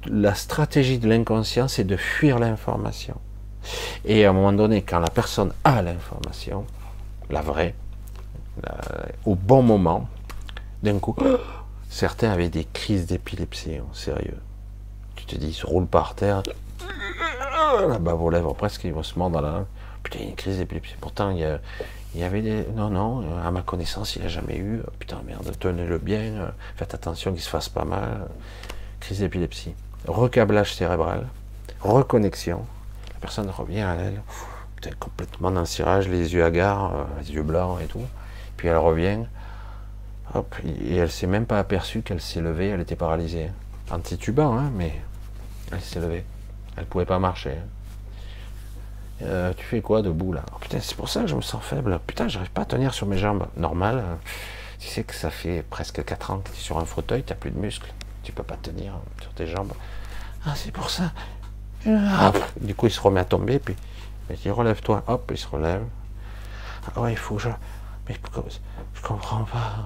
La 0.06 0.34
stratégie 0.34 0.98
de 0.98 1.08
l'inconscient, 1.08 1.68
c'est 1.68 1.84
de 1.84 1.96
fuir 1.96 2.38
l'information. 2.38 3.16
Et 4.04 4.24
à 4.24 4.30
un 4.30 4.32
moment 4.32 4.52
donné, 4.52 4.82
quand 4.82 4.98
la 4.98 5.10
personne 5.10 5.52
a 5.64 5.82
l'information, 5.82 6.64
la 7.28 7.42
vraie, 7.42 7.74
au 9.26 9.34
bon 9.34 9.62
moment, 9.62 10.08
d'un 10.82 10.98
coup, 10.98 11.14
Certains 11.90 12.30
avaient 12.30 12.48
des 12.48 12.64
crises 12.72 13.06
d'épilepsie, 13.06 13.74
hein, 13.76 13.84
sérieux. 13.92 14.38
Tu 15.16 15.26
te 15.26 15.34
dis, 15.34 15.48
ils 15.48 15.54
se 15.54 15.66
roulent 15.66 15.88
par 15.88 16.14
terre, 16.14 16.44
bave 18.00 18.22
aux 18.22 18.30
lèvres 18.30 18.54
presque, 18.54 18.84
ils 18.84 18.92
vont 18.92 19.02
se 19.02 19.18
mordre 19.18 19.40
dans 19.40 19.42
la 19.42 19.50
langue. 19.50 19.66
Putain, 20.04 20.20
une 20.20 20.36
crise 20.36 20.58
d'épilepsie. 20.58 20.94
Pourtant, 21.00 21.30
il 21.30 21.38
y, 21.38 21.60
avait 22.24 22.42
des. 22.42 22.66
Non, 22.74 22.90
non, 22.90 23.24
à 23.44 23.50
ma 23.50 23.62
connaissance, 23.62 24.16
il 24.16 24.22
n'y 24.22 24.26
a 24.26 24.30
jamais 24.30 24.56
eu. 24.56 24.82
Putain, 24.98 25.20
merde, 25.26 25.52
tenez-le 25.58 25.98
bien, 25.98 26.52
faites 26.76 26.94
attention 26.94 27.32
qu'il 27.32 27.42
se 27.42 27.48
fasse 27.48 27.68
pas 27.68 27.84
mal. 27.84 28.26
Crise 28.98 29.20
d'épilepsie. 29.20 29.74
Recablage 30.06 30.74
cérébral, 30.74 31.28
reconnexion. 31.80 32.64
La 33.14 33.20
personne 33.20 33.50
revient 33.50 33.82
à 33.82 33.94
elle, 33.94 34.22
complètement 34.98 35.50
dans 35.50 35.60
le 35.60 35.66
cirage, 35.66 36.08
les 36.08 36.32
yeux 36.34 36.44
hagards, 36.44 36.94
euh, 36.94 37.04
les 37.20 37.32
yeux 37.32 37.42
blancs 37.42 37.80
et 37.82 37.86
tout. 37.86 38.04
Puis 38.56 38.68
elle 38.68 38.76
revient, 38.76 39.20
et 40.84 40.96
elle 40.96 41.10
s'est 41.10 41.26
même 41.26 41.46
pas 41.46 41.58
aperçue 41.58 42.02
qu'elle 42.02 42.20
s'est 42.20 42.40
levée, 42.40 42.68
elle 42.68 42.80
était 42.80 42.96
paralysée. 42.96 43.50
Antitubant, 43.90 44.56
hein, 44.56 44.70
mais 44.74 44.92
elle 45.72 45.80
s'est 45.80 46.00
levée. 46.00 46.24
Elle 46.76 46.86
pouvait 46.86 47.06
pas 47.06 47.18
marcher. 47.18 47.56
Euh, 49.22 49.52
tu 49.56 49.64
fais 49.64 49.80
quoi 49.80 50.02
debout 50.02 50.32
là? 50.32 50.42
Oh, 50.52 50.58
Putain, 50.60 50.78
c'est 50.80 50.96
pour 50.96 51.08
ça 51.08 51.22
que 51.22 51.26
je 51.26 51.34
me 51.36 51.42
sens 51.42 51.62
faible. 51.62 51.98
Putain, 52.06 52.28
j'arrive 52.28 52.50
pas 52.50 52.62
à 52.62 52.66
tenir 52.66 52.94
sur 52.94 53.06
mes 53.06 53.18
jambes. 53.18 53.46
Normal. 53.56 54.02
Tu 54.78 54.88
sais 54.88 55.02
que 55.02 55.14
ça 55.14 55.30
fait 55.30 55.62
presque 55.62 56.02
4 56.04 56.30
ans 56.30 56.38
que 56.38 56.48
tu 56.50 56.56
es 56.56 56.60
sur 56.60 56.78
un 56.78 56.84
fauteuil, 56.86 57.22
tu 57.22 57.34
plus 57.34 57.50
de 57.50 57.58
muscles. 57.58 57.92
Tu 58.22 58.32
peux 58.32 58.42
pas 58.42 58.56
tenir 58.56 58.94
sur 59.20 59.30
tes 59.32 59.46
jambes. 59.46 59.72
Ah, 60.46 60.54
c'est 60.54 60.72
pour 60.72 60.90
ça. 60.90 61.12
Ah, 61.86 62.32
du 62.60 62.74
coup, 62.74 62.86
il 62.86 62.92
se 62.92 63.00
remet 63.00 63.20
à 63.20 63.24
tomber, 63.24 63.58
puis 63.58 63.76
il 64.44 64.50
relève-toi. 64.52 65.02
Hop, 65.06 65.30
il 65.30 65.38
se 65.38 65.46
relève. 65.46 65.82
Ah 66.94 67.00
ouais, 67.00 67.12
il 67.12 67.18
faut 67.18 67.36
que 67.36 67.42
je. 67.42 67.48
Mais 68.08 68.16
je 68.94 69.02
comprends 69.02 69.44
pas. 69.44 69.76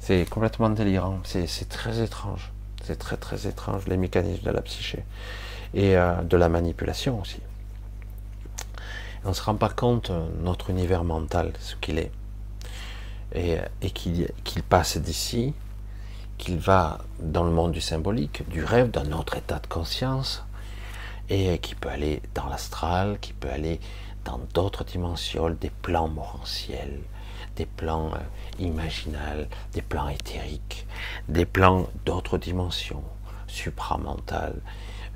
C'est 0.00 0.28
complètement 0.28 0.68
délirant. 0.68 1.20
C'est 1.24 1.68
très 1.68 2.00
étrange. 2.00 2.50
C'est 2.82 2.98
très 2.98 3.16
très 3.16 3.46
étrange 3.46 3.86
les 3.86 3.96
mécanismes 3.96 4.42
de 4.42 4.50
la 4.50 4.60
psyché 4.62 5.04
et 5.74 5.96
euh, 5.96 6.20
de 6.22 6.36
la 6.36 6.48
manipulation 6.48 7.20
aussi. 7.20 7.40
On 9.24 9.28
ne 9.28 9.34
se 9.34 9.42
rend 9.42 9.54
pas 9.54 9.68
compte 9.68 10.10
euh, 10.10 10.26
notre 10.42 10.70
univers 10.70 11.04
mental, 11.04 11.52
ce 11.60 11.76
qu'il 11.76 11.98
est, 11.98 12.10
et, 13.34 13.58
qu'il 13.90 14.62
passe 14.68 14.98
d'ici, 14.98 15.54
qu'il 16.38 16.58
va 16.58 16.98
dans 17.20 17.44
le 17.44 17.50
monde 17.52 17.72
du 17.72 17.80
symbolique, 17.80 18.48
du 18.48 18.64
rêve, 18.64 18.90
d'un 18.90 19.12
autre 19.12 19.36
état 19.36 19.58
de 19.58 19.66
conscience, 19.66 20.44
et 21.28 21.58
qui 21.58 21.74
peut 21.74 21.88
aller 21.88 22.20
dans 22.34 22.46
l'astral, 22.48 23.18
qui 23.20 23.32
peut 23.32 23.48
aller 23.48 23.80
dans 24.24 24.40
d'autres 24.54 24.84
dimensions, 24.84 25.50
des 25.50 25.70
plans 25.70 26.08
morantiels, 26.08 27.00
des 27.56 27.66
plans 27.66 28.12
euh, 28.14 28.18
imaginal, 28.58 29.48
des 29.72 29.82
plans 29.82 30.08
éthériques, 30.08 30.86
des 31.28 31.46
plans 31.46 31.86
d'autres 32.04 32.38
dimensions, 32.38 33.04
supramentales, 33.46 34.60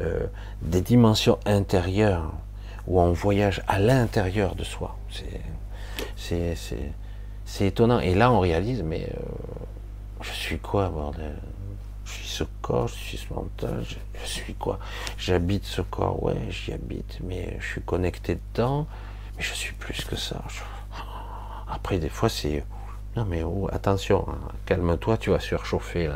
euh, 0.01 0.27
des 0.62 0.81
dimensions 0.81 1.39
intérieures 1.47 2.33
où 2.87 3.01
on 3.01 3.13
voyage 3.13 3.63
à 3.67 3.79
l'intérieur 3.79 4.55
de 4.55 4.65
soi. 4.65 4.97
C'est 6.17 7.67
étonnant. 7.67 8.01
Et 8.01 8.15
là, 8.15 8.31
on 8.33 8.41
réalise, 8.41 8.83
mais 8.83 9.09
euh, 9.15 9.21
je 10.21 10.31
suis 10.31 10.59
quoi, 10.59 10.89
bordel? 10.89 11.37
Je 12.05 12.13
suis 12.13 12.29
ce 12.29 12.45
corps, 12.63 12.89
je 12.89 12.95
suis 12.95 13.19
ce 13.19 13.33
mental, 13.35 13.85
je, 13.85 14.27
suis 14.27 14.55
quoi? 14.55 14.79
J'habite 15.19 15.65
ce 15.65 15.83
corps, 15.83 16.23
ouais, 16.23 16.39
j'y 16.51 16.73
habite, 16.73 17.19
mais 17.25 17.57
je 17.59 17.67
suis 17.67 17.83
connecté 17.83 18.39
dedans, 18.55 18.87
mais 19.37 19.43
je 19.43 19.53
suis 19.53 19.75
plus 19.75 20.05
que 20.05 20.15
ça. 20.15 20.43
Après, 21.69 21.99
des 21.99 22.09
fois, 22.09 22.29
c'est 22.29 22.65
non 23.17 23.25
mais 23.25 23.43
oh, 23.43 23.69
attention, 23.73 24.27
hein, 24.29 24.39
calme-toi, 24.67 25.17
tu 25.17 25.31
vas 25.31 25.41
surchauffer. 25.41 26.13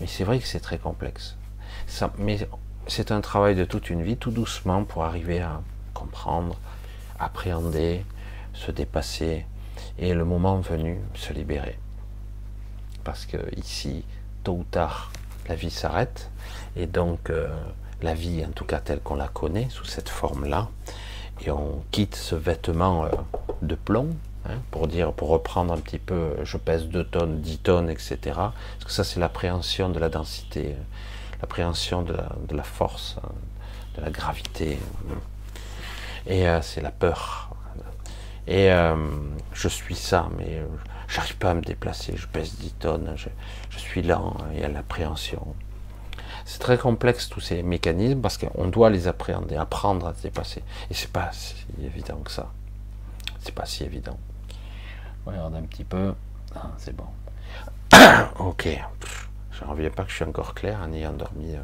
Mais 0.00 0.06
c'est 0.06 0.24
vrai 0.24 0.38
que 0.40 0.46
c'est 0.46 0.60
très 0.60 0.78
complexe. 0.78 1.36
Mais 2.18 2.38
c'est 2.86 3.12
un 3.12 3.20
travail 3.20 3.54
de 3.54 3.64
toute 3.64 3.90
une 3.90 4.02
vie, 4.02 4.16
tout 4.16 4.30
doucement, 4.30 4.84
pour 4.84 5.04
arriver 5.04 5.40
à 5.40 5.60
comprendre, 5.98 6.56
appréhender, 7.18 8.04
se 8.52 8.70
dépasser, 8.70 9.46
et 9.98 10.14
le 10.14 10.24
moment 10.24 10.58
venu, 10.60 11.00
se 11.14 11.32
libérer. 11.32 11.78
Parce 13.04 13.26
que 13.26 13.38
ici, 13.56 14.04
tôt 14.44 14.58
ou 14.60 14.64
tard, 14.64 15.12
la 15.48 15.54
vie 15.54 15.70
s'arrête, 15.70 16.30
et 16.76 16.86
donc 16.86 17.30
euh, 17.30 17.48
la 18.02 18.14
vie, 18.14 18.44
en 18.44 18.52
tout 18.52 18.64
cas 18.64 18.80
telle 18.80 19.00
qu'on 19.00 19.16
la 19.16 19.28
connaît, 19.28 19.68
sous 19.70 19.84
cette 19.84 20.08
forme-là, 20.08 20.68
et 21.44 21.50
on 21.50 21.82
quitte 21.90 22.16
ce 22.16 22.34
vêtement 22.34 23.04
euh, 23.04 23.10
de 23.62 23.74
plomb, 23.74 24.16
Hein, 24.48 24.58
pour 24.70 24.86
dire, 24.86 25.12
pour 25.12 25.28
reprendre 25.28 25.72
un 25.72 25.78
petit 25.78 25.98
peu, 25.98 26.36
je 26.44 26.56
pèse 26.56 26.86
2 26.86 27.04
tonnes, 27.04 27.40
10 27.40 27.58
tonnes, 27.58 27.90
etc. 27.90 28.18
Parce 28.34 28.84
que 28.84 28.92
ça, 28.92 29.02
c'est 29.02 29.18
l'appréhension 29.18 29.88
de 29.88 29.98
la 29.98 30.08
densité, 30.08 30.74
euh, 30.74 30.82
l'appréhension 31.40 32.02
de, 32.02 32.14
la, 32.52 32.62
force, 32.62 33.16
hein, 33.22 33.28
de 33.96 34.02
la 34.02 34.10
gravité. 34.10 34.78
Et 36.26 36.48
euh, 36.48 36.60
c'est 36.62 36.80
la 36.80 36.90
peur. 36.90 37.50
Et 38.46 38.70
euh, 38.70 38.96
je 39.52 39.68
suis 39.68 39.96
ça, 39.96 40.28
mais 40.38 40.62
j'arrive 41.08 41.36
pas 41.36 41.50
à 41.50 41.54
me 41.54 41.62
déplacer. 41.62 42.14
Je 42.16 42.26
pèse 42.26 42.56
10 42.58 42.72
tonnes, 42.74 43.14
je, 43.16 43.78
suis 43.78 44.02
lent, 44.02 44.36
il 44.52 44.60
y 44.60 44.64
a 44.64 44.68
l'appréhension. 44.68 45.54
C'est 46.44 46.60
très 46.60 46.78
complexe 46.78 47.28
tous 47.28 47.40
ces 47.40 47.62
mécanismes 47.64 48.20
parce 48.20 48.38
qu'on 48.38 48.68
doit 48.68 48.90
les 48.90 49.08
appréhender, 49.08 49.56
apprendre 49.56 50.06
à 50.06 50.14
se 50.14 50.22
dépasser. 50.22 50.62
Et 50.90 50.94
c'est 50.94 51.10
pas 51.10 51.30
si 51.32 51.56
évident 51.82 52.18
que 52.18 52.30
ça. 52.30 52.52
C'est 53.40 53.54
pas 53.54 53.66
si 53.66 53.82
évident. 53.82 54.18
Regarde 55.24 55.56
un 55.56 55.62
petit 55.62 55.84
peu. 55.84 56.14
Ah, 56.54 56.70
c'est 56.78 56.94
bon. 56.94 57.06
ok. 58.38 58.68
Je 59.50 59.64
ne 59.64 59.70
reviens 59.70 59.90
pas 59.90 60.04
que 60.04 60.10
je 60.10 60.16
suis 60.16 60.24
encore 60.24 60.54
clair 60.54 60.78
en 60.82 60.92
ayant 60.92 61.12
dormi 61.12 61.56
euh, 61.56 61.62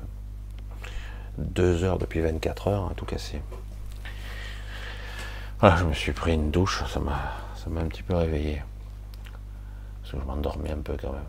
deux 1.39 1.85
heures 1.85 1.99
depuis 1.99 2.21
24 2.21 2.69
heures, 2.69 2.91
à 2.91 2.95
tout 2.95 3.05
casser. 3.05 3.41
Voilà, 5.63 5.77
je 5.77 5.85
me 5.85 5.93
suis 5.93 6.11
pris 6.11 6.35
une 6.35 6.51
douche, 6.51 6.83
ça 6.89 6.99
m'a, 6.99 7.35
ça 7.55 7.71
m'a 7.71 7.83
un 7.83 7.87
petit 7.87 8.03
peu 8.03 8.17
réveillé. 8.17 8.61
Parce 10.01 10.15
que 10.15 10.19
je 10.19 10.25
m'endormais 10.25 10.73
un 10.73 10.81
peu 10.81 10.97
quand 11.01 11.13
même. 11.13 11.23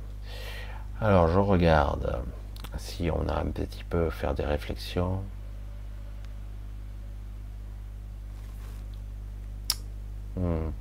Alors 1.00 1.28
je 1.28 1.38
regarde 1.38 2.20
si 2.78 3.12
on 3.12 3.30
a 3.30 3.36
un 3.36 3.46
petit 3.46 3.84
peu 3.84 4.10
faire 4.10 4.34
des 4.34 4.44
réflexions. 4.44 5.22
Hmm. 10.36 10.72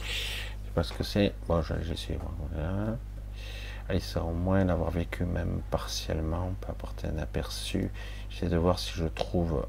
Je 0.00 0.06
sais 0.06 0.72
pas 0.76 0.84
ce 0.84 0.92
que 0.92 1.02
c'est. 1.02 1.34
Bon, 1.48 1.60
j'essaie. 1.60 2.20
Voilà. 2.52 3.98
ça 3.98 4.22
au 4.22 4.30
moins 4.30 4.64
d'avoir 4.64 4.92
vécu 4.92 5.24
même 5.24 5.60
partiellement, 5.72 6.52
peut 6.60 6.70
apporter 6.70 7.08
un 7.08 7.18
aperçu. 7.18 7.90
J'essaie 8.30 8.48
de 8.48 8.56
voir 8.56 8.78
si 8.78 8.92
je 8.94 9.06
trouve 9.06 9.66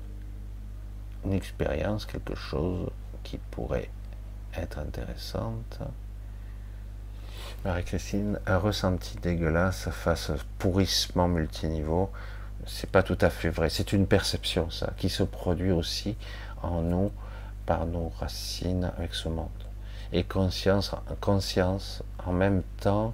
une 1.26 1.34
expérience, 1.34 2.06
quelque 2.06 2.36
chose 2.36 2.90
qui 3.24 3.38
pourrait 3.52 3.90
être 4.56 4.80
intéressante. 4.80 5.80
Marie-Christine, 7.64 8.40
un 8.46 8.58
ressenti 8.58 9.18
dégueulasse 9.18 9.90
face 9.90 10.30
à 10.30 10.36
pourrissement 10.60 11.28
multiniveau, 11.28 12.12
c'est 12.66 12.90
pas 12.90 13.04
tout 13.04 13.18
à 13.22 13.30
fait 13.30 13.50
vrai. 13.50 13.70
C'est 13.70 13.94
une 13.94 14.08
perception, 14.08 14.70
ça, 14.70 14.94
qui 14.98 15.10
se 15.10 15.24
produit 15.24 15.72
aussi 15.72 16.16
en 16.62 16.82
nous 16.82 17.12
par 17.66 17.86
nos 17.86 18.10
racines 18.20 18.92
avec 18.98 19.14
ce 19.14 19.30
monde. 19.30 19.50
Et 20.14 20.24
conscience, 20.24 20.92
conscience 21.20 22.04
en 22.26 22.32
même 22.32 22.62
temps 22.80 23.14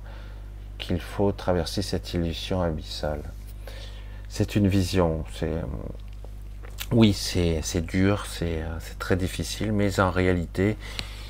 qu'il 0.77 0.99
faut 0.99 1.31
traverser 1.31 1.81
cette 1.81 2.13
illusion 2.13 2.61
abyssale. 2.61 3.23
C'est 4.27 4.55
une 4.55 4.67
vision. 4.67 5.23
C'est 5.33 5.61
oui, 6.91 7.13
c'est 7.13 7.85
dur, 7.85 8.25
c'est 8.27 8.63
très 8.99 9.15
difficile, 9.15 9.71
mais 9.71 9.99
en 9.99 10.11
réalité, 10.11 10.77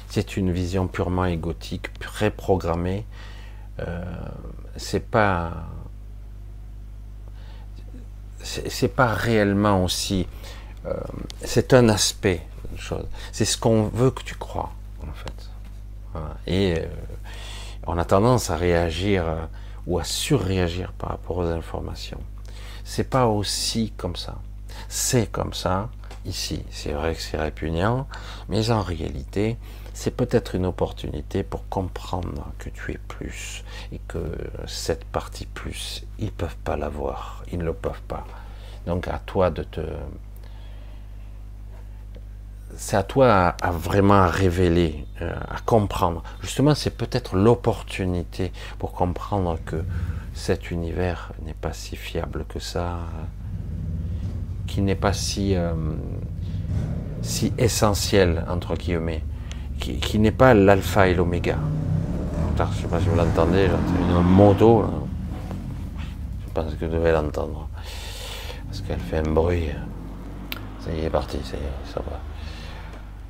c'est 0.09 0.37
une 0.37 0.51
vision 0.51 0.87
purement 0.87 1.25
égotique, 1.25 1.93
préprogrammée. 1.99 3.05
Euh, 3.79 4.03
c'est 4.75 5.07
pas 5.07 5.53
c'est 8.43 8.95
pas 8.95 9.13
réellement 9.13 9.83
aussi 9.83 10.27
euh, 10.85 10.93
c'est 11.43 11.73
un 11.73 11.89
aspect 11.89 12.41
chose. 12.75 13.05
C'est 13.31 13.45
ce 13.45 13.57
qu'on 13.57 13.83
veut 13.83 14.11
que 14.11 14.23
tu 14.23 14.35
crois 14.35 14.71
en 15.03 15.13
fait. 15.13 15.49
Et 16.47 16.75
euh, 16.77 16.85
on 17.87 17.97
a 17.97 18.05
tendance 18.05 18.49
à 18.49 18.57
réagir 18.57 19.27
euh, 19.27 19.45
ou 19.87 19.99
à 19.99 20.03
surréagir 20.03 20.91
par 20.93 21.09
rapport 21.09 21.37
aux 21.37 21.47
informations. 21.47 22.19
C'est 22.83 23.09
pas 23.09 23.27
aussi 23.27 23.93
comme 23.95 24.15
ça 24.15 24.37
c'est 24.93 25.31
comme 25.31 25.53
ça 25.53 25.89
ici 26.25 26.65
c'est 26.69 26.91
vrai 26.91 27.15
que 27.15 27.21
c'est 27.21 27.37
répugnant 27.37 28.07
mais 28.49 28.71
en 28.71 28.81
réalité 28.81 29.57
c'est 29.93 30.11
peut-être 30.11 30.55
une 30.55 30.65
opportunité 30.65 31.43
pour 31.43 31.67
comprendre 31.69 32.51
que 32.57 32.69
tu 32.69 32.91
es 32.91 32.97
plus 32.97 33.63
et 33.91 33.99
que 34.07 34.35
cette 34.65 35.05
partie 35.05 35.45
plus, 35.45 36.05
ils 36.17 36.31
peuvent 36.31 36.57
pas 36.63 36.77
l'avoir, 36.77 37.43
ils 37.51 37.59
ne 37.59 37.65
le 37.65 37.73
peuvent 37.73 38.01
pas. 38.07 38.25
Donc 38.87 39.07
à 39.07 39.19
toi 39.19 39.49
de 39.49 39.63
te 39.63 39.81
c'est 42.77 42.95
à 42.95 43.03
toi 43.03 43.55
à, 43.61 43.71
vraiment 43.71 44.27
révéler, 44.27 45.05
euh, 45.21 45.35
à 45.49 45.59
comprendre. 45.59 46.23
Justement, 46.41 46.73
c'est 46.73 46.97
peut-être 46.97 47.35
l'opportunité 47.35 48.53
pour 48.79 48.93
comprendre 48.93 49.59
que 49.65 49.83
cet 50.33 50.71
univers 50.71 51.33
n'est 51.43 51.53
pas 51.53 51.73
si 51.73 51.97
fiable 51.97 52.45
que 52.45 52.59
ça, 52.59 52.99
qui 54.71 54.81
n'est 54.81 54.95
pas 54.95 55.13
si, 55.13 55.55
euh, 55.55 55.73
si 57.21 57.51
essentiel, 57.57 58.45
entre 58.49 58.75
guillemets 58.75 59.23
qui, 59.81 60.19
n'est 60.19 60.31
pas 60.31 60.53
l'alpha 60.53 61.07
et 61.07 61.13
l'oméga. 61.13 61.57
Je 62.57 62.63
ne 62.63 62.67
sais 62.73 62.87
pas 62.87 62.99
si 62.99 63.07
vous 63.07 63.15
l'entendez, 63.15 63.67
c'est 63.67 64.01
une 64.03 64.21
moto. 64.21 64.85
Je 66.45 66.53
pense 66.53 66.73
que 66.75 66.85
vous 66.85 66.91
devez 66.91 67.11
l'entendre. 67.11 67.67
Parce 68.67 68.81
qu'elle 68.81 68.99
fait 68.99 69.17
un 69.17 69.31
bruit. 69.31 69.69
Ça 70.85 70.91
y 70.93 71.05
est, 71.05 71.09
parti, 71.09 71.39
ça 71.43 71.99
va. 71.99 72.19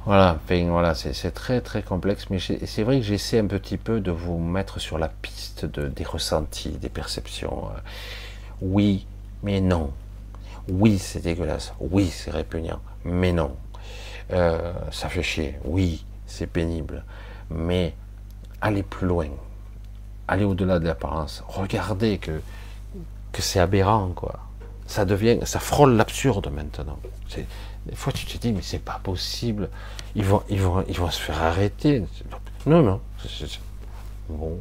Voilà, 0.05 0.39
voilà 0.47 0.95
c'est 0.95 1.31
très 1.31 1.61
très 1.61 1.83
complexe, 1.83 2.25
mais 2.29 2.39
c'est 2.39 2.83
vrai 2.83 2.97
que 2.97 3.05
j'essaie 3.05 3.39
un 3.39 3.45
petit 3.45 3.77
peu 3.77 3.99
de 3.99 4.11
vous 4.11 4.39
mettre 4.39 4.79
sur 4.79 4.97
la 4.97 5.09
piste 5.09 5.65
de, 5.65 5.87
des 5.87 6.03
ressentis, 6.03 6.71
des 6.71 6.89
perceptions. 6.89 7.69
Oui, 8.61 9.05
mais 9.43 9.61
non. 9.61 9.91
Oui, 10.69 10.99
c'est 10.99 11.21
dégueulasse. 11.21 11.73
Oui, 11.79 12.09
c'est 12.09 12.31
répugnant. 12.31 12.79
Mais 13.03 13.33
non. 13.33 13.55
Euh, 14.31 14.73
ça 14.91 15.09
fait 15.09 15.23
chier. 15.23 15.57
Oui, 15.65 16.05
c'est 16.25 16.47
pénible. 16.47 17.03
Mais 17.49 17.93
allez 18.61 18.83
plus 18.83 19.07
loin, 19.07 19.27
allez 20.27 20.45
au-delà 20.45 20.79
de 20.79 20.85
l'apparence, 20.85 21.43
regardez 21.47 22.17
que, 22.17 22.41
que 23.31 23.41
c'est 23.41 23.59
aberrant, 23.59 24.09
quoi. 24.15 24.39
Ça 24.87 25.05
devient, 25.05 25.39
ça 25.43 25.59
frôle 25.59 25.95
l'absurde 25.95 26.51
maintenant. 26.53 26.97
Des 27.35 27.95
fois, 27.95 28.13
tu 28.13 28.25
te 28.25 28.37
dis, 28.37 28.51
mais 28.51 28.61
c'est 28.61 28.79
pas 28.83 28.99
possible. 29.01 29.69
Ils 30.15 30.25
vont, 30.25 30.43
ils 30.49 30.61
vont, 30.61 30.83
ils 30.87 30.97
vont 30.97 31.09
se 31.09 31.19
faire 31.19 31.41
arrêter. 31.41 32.03
Non, 32.65 32.81
non. 32.81 33.01
bon, 34.29 34.59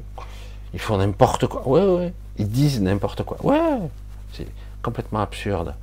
ils 0.72 0.80
font 0.80 0.98
n'importe 0.98 1.46
quoi. 1.46 1.66
Ouais, 1.68 1.84
ouais. 1.84 2.14
Ils 2.38 2.48
disent 2.48 2.80
n'importe 2.80 3.24
quoi. 3.24 3.44
Ouais. 3.44 3.78
Complètement 4.82 5.20
absurde. 5.20 5.74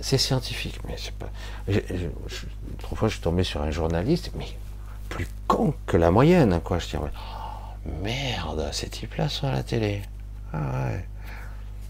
C'est 0.00 0.18
scientifique, 0.18 0.78
mais 0.86 0.96
c'est 0.98 1.14
pas. 1.14 1.30
Je, 1.68 1.80
je, 1.88 2.08
je 2.28 3.08
suis 3.08 3.20
tombé 3.20 3.44
sur 3.44 3.62
un 3.62 3.70
journaliste, 3.70 4.30
mais 4.36 4.46
plus 5.08 5.26
con 5.46 5.74
que 5.86 5.96
la 5.96 6.10
moyenne, 6.10 6.60
quoi. 6.62 6.78
Je 6.78 6.88
dis, 6.88 6.96
oh, 6.96 7.90
merde, 8.02 8.68
ces 8.72 8.88
types-là 8.88 9.28
sont 9.28 9.46
à 9.46 9.52
la 9.52 9.62
télé. 9.62 10.02
Ah. 10.52 10.90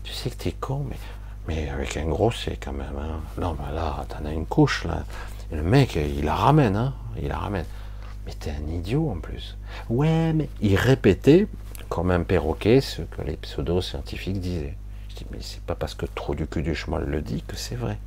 Tu 0.04 0.12
sais 0.12 0.30
que 0.30 0.36
t'es 0.36 0.52
con, 0.52 0.86
mais, 0.88 0.96
mais 1.48 1.68
avec 1.68 1.96
un 1.96 2.04
gros 2.04 2.30
c'est 2.30 2.56
quand 2.56 2.72
même. 2.72 2.96
Hein. 2.98 3.20
Non, 3.40 3.56
mais 3.58 3.74
là, 3.74 4.06
t'en 4.08 4.24
as 4.24 4.32
une 4.32 4.46
couche, 4.46 4.84
là. 4.84 5.04
le 5.50 5.62
mec, 5.62 5.96
il 5.96 6.24
la 6.24 6.34
ramène, 6.34 6.76
hein. 6.76 6.94
Il 7.20 7.28
la 7.28 7.38
ramène. 7.38 7.64
Mais 8.24 8.32
t'es 8.32 8.50
un 8.50 8.72
idiot 8.72 9.10
en 9.10 9.18
plus. 9.18 9.56
Ouais, 9.88 10.32
mais 10.32 10.48
il 10.60 10.76
répétait 10.76 11.46
comme 11.88 12.10
un 12.10 12.22
perroquet 12.22 12.80
ce 12.80 13.02
que 13.02 13.22
les 13.22 13.36
pseudo-scientifiques 13.36 14.40
disaient. 14.40 14.76
Mais 15.30 15.38
c'est 15.40 15.60
pas 15.62 15.74
parce 15.74 15.94
que 15.94 16.06
trop 16.06 16.34
du 16.34 16.46
cul 16.46 16.62
du 16.62 16.74
chemin 16.74 16.98
le 16.98 17.22
dit 17.22 17.42
que 17.46 17.56
c'est 17.56 17.76
vrai. 17.76 17.98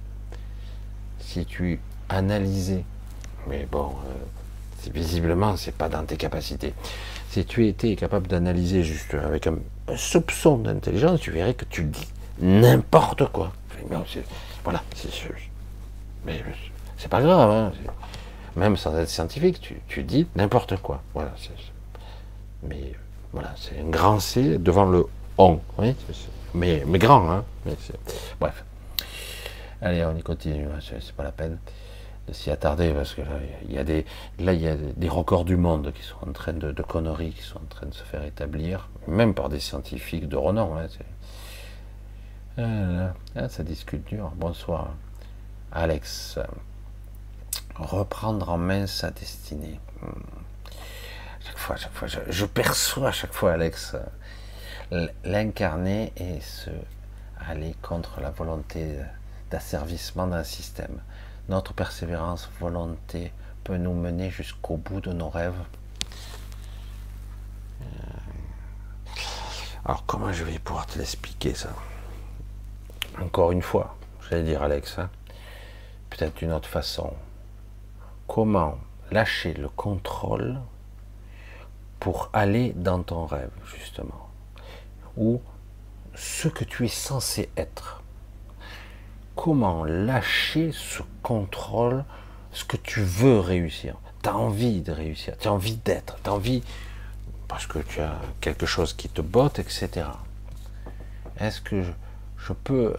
Si 1.20 1.46
tu 1.46 1.80
analysais, 2.10 2.84
mais 3.48 3.68
bon, 3.72 3.92
euh, 4.08 4.90
visiblement, 4.94 5.58
c'est 5.58 5.76
pas 5.76 5.90
dans 5.90 6.04
tes 6.06 6.18
capacités. 6.18 6.74
Si 7.30 7.46
tu 7.46 7.68
étais 7.68 7.96
capable 7.96 8.28
d'analyser 8.28 8.84
juste 8.84 9.14
avec 9.14 9.48
un, 9.48 9.58
soupçon 9.96 10.58
d'intelligence, 10.58 11.20
tu 11.20 11.32
verrais 11.32 11.54
que 11.54 11.66
tu 11.66 11.84
dis 11.84 12.08
n'importe 12.40 13.28
quoi. 13.32 13.52
voilà, 14.64 14.84
mais 16.26 16.42
c'est 16.98 17.08
pas 17.08 17.22
grave. 17.22 17.50
Hein. 17.50 17.72
Même 18.56 18.78
sans 18.78 18.98
être 18.98 19.10
scientifique, 19.10 19.76
tu, 19.88 20.04
dis 20.04 20.28
n'importe 20.36 20.78
quoi. 20.78 21.02
Voilà. 21.14 21.34
Mais 22.64 22.94
voilà, 23.32 23.54
c'est 23.58 23.80
un 23.80 23.90
grand 23.90 24.20
C 24.20 24.58
devant 24.58 24.86
le 24.86 25.06
on. 25.38 25.62
Mais, 26.54 26.84
grand. 27.00 27.30
Hein. 27.32 27.46
bref. 28.40 28.64
Allez, 29.82 30.04
on 30.06 30.16
y 30.16 30.22
continue. 30.22 30.66
Hein. 30.66 30.80
C'est 30.82 31.14
pas 31.14 31.24
la 31.24 31.32
peine 31.32 31.58
s'y 32.34 32.52
attarder 32.52 32.94
parce 32.94 33.14
que 33.14 33.22
là 33.22 33.40
il 33.68 33.74
y 33.74 33.78
a 33.78 33.84
des 33.84 34.06
là 34.40 34.54
il 34.54 34.62
y 34.62 34.68
a 34.68 34.76
des 34.76 35.10
records 35.10 35.46
du 35.46 35.56
monde 35.56 35.92
qui 35.94 36.04
sont 36.04 36.28
en 36.28 36.32
train 36.32 36.54
de, 36.54 36.72
de 36.72 36.82
conneries 36.84 37.32
qui 37.32 37.42
sont 37.42 37.58
en 37.60 37.70
train 37.70 37.88
de 37.88 37.94
se 37.94 38.04
faire 38.04 38.24
établir 38.24 38.90
même 39.08 39.34
par 39.34 39.50
des 39.50 39.60
scientifiques 39.60 40.28
de 40.28 40.36
renom 40.36 40.78
hein, 40.78 40.88
euh, 42.60 43.10
ah, 43.36 43.50
ça 43.50 43.64
discute 43.64 44.06
dur 44.08 44.32
bonsoir 44.36 44.94
Alex 45.72 46.40
reprendre 47.76 48.50
en 48.50 48.58
main 48.58 48.88
sa 48.88 49.12
destinée 49.12 49.80
hmm. 50.02 50.08
chaque 51.42 51.58
fois 51.58 51.76
chaque 51.76 51.94
fois 51.94 52.08
je, 52.08 52.46
perçois 52.46 53.10
à 53.10 53.12
chaque 53.12 53.34
fois 53.34 53.54
Alex 53.54 53.96
l'incarner 55.24 56.12
et 56.18 56.42
se 56.42 56.72
aller 57.40 57.76
contre 57.82 58.20
la 58.22 58.32
volonté 58.32 58.98
d'asservissement 59.50 60.28
d'un 60.28 60.44
système. 60.44 61.02
Notre 61.48 61.74
persévérance, 61.74 62.50
volonté 62.60 63.32
peut 63.64 63.78
nous 63.78 63.94
mener 63.94 64.30
jusqu'au 64.30 64.78
bout 64.78 65.02
de 65.02 65.14
nos 65.14 65.30
rêves. 65.30 65.62
Euh, 67.82 67.86
alors 69.86 70.06
comment 70.06 70.32
je 70.32 70.44
vais 70.44 70.60
pouvoir 70.60 70.86
te 70.86 70.98
l'expliquer 70.98 71.54
ça? 71.54 71.70
Encore 73.22 73.52
une 73.52 73.62
fois, 73.62 73.96
j'allais 74.30 74.44
dire 74.44 74.62
Alex, 74.62 75.00
hein, 75.00 75.10
peut-être 76.10 76.36
d'une 76.38 76.52
autre 76.52 76.70
façon, 76.70 77.14
comment 78.28 78.78
lâcher 79.12 79.54
le 79.54 79.70
contrôle 79.70 80.60
pour 82.00 82.30
aller 82.32 82.74
dans 82.74 83.02
ton 83.04 83.26
rêve, 83.26 83.52
justement, 83.66 84.29
ou 85.20 85.42
ce 86.16 86.48
que 86.48 86.64
tu 86.64 86.86
es 86.86 86.90
censé 86.90 87.50
être. 87.56 88.02
Comment 89.36 89.84
lâcher 89.84 90.72
ce 90.74 91.04
contrôle, 91.22 92.04
ce 92.52 92.66
que 92.66 92.78
tu 92.78 93.02
veux 93.02 93.40
réussir? 93.40 93.96
Tu 94.24 94.30
as 94.30 94.36
envie 94.36 94.82
de 94.82 94.92
réussir, 94.92 95.38
tu 95.38 95.48
as 95.48 95.54
envie 95.54 95.76
d'être, 95.76 96.18
tu 96.24 96.30
as 96.30 96.34
envie, 96.34 96.64
parce 97.48 97.68
que 97.68 97.80
tu 97.80 98.02
as 98.02 98.20
quelque 98.42 98.66
chose 98.66 98.94
qui 98.94 99.08
te 99.08 99.22
botte, 99.22 99.60
etc. 99.60 100.08
Est-ce 101.40 101.62
que 101.62 101.84
je, 101.84 102.54
peux 102.54 102.96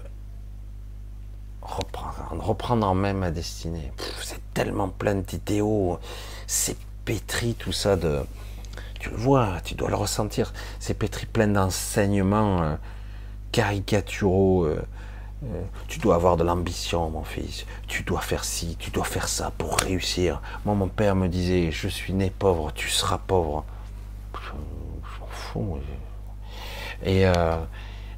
reprendre, 1.63 2.87
en 2.87 2.95
main 2.95 3.13
ma 3.13 3.31
destinée? 3.31 3.93
C'est 4.23 4.41
tellement 4.55 4.89
plein 4.89 5.17
d'idéaux, 5.17 5.99
c'est 6.47 6.79
pétri 7.05 7.55
tout 7.55 7.73
ça 7.73 7.97
de, 7.97 8.25
tu 9.01 9.09
le 9.09 9.17
vois, 9.17 9.57
tu 9.65 9.75
dois 9.75 9.89
le 9.89 9.97
ressentir. 9.97 10.53
C'est 10.79 10.95
pétri 10.95 11.27
plein 11.27 11.49
d'enseignements 11.49 12.63
euh, 12.63 12.77
caricaturaux. 13.51 14.65
Euh, 14.67 14.81
euh, 15.43 15.63
tu 15.89 15.99
dois 15.99 16.17
avoir 16.17 16.37
de 16.37 16.45
l'ambition, 16.45 17.09
mon 17.09 17.25
fils. 17.25 17.65
Tu 17.89 18.03
dois 18.03 18.21
faire 18.21 18.45
ci, 18.45 18.77
tu 18.79 18.91
dois 18.91 19.05
faire 19.05 19.27
ça 19.27 19.53
pour 19.57 19.79
réussir. 19.79 20.43
Moi, 20.67 20.75
mon 20.75 20.89
père 20.89 21.17
me 21.17 21.29
disait, 21.29 21.73
je 21.73 21.89
suis 21.89 22.13
né 22.13 22.31
pauvre, 22.31 22.73
tu 22.75 22.91
seras 22.91 23.19
pauvre. 23.19 23.65
Je, 24.35 24.51
m'en 25.21 25.27
fous. 25.31 25.79
Et 27.03 27.25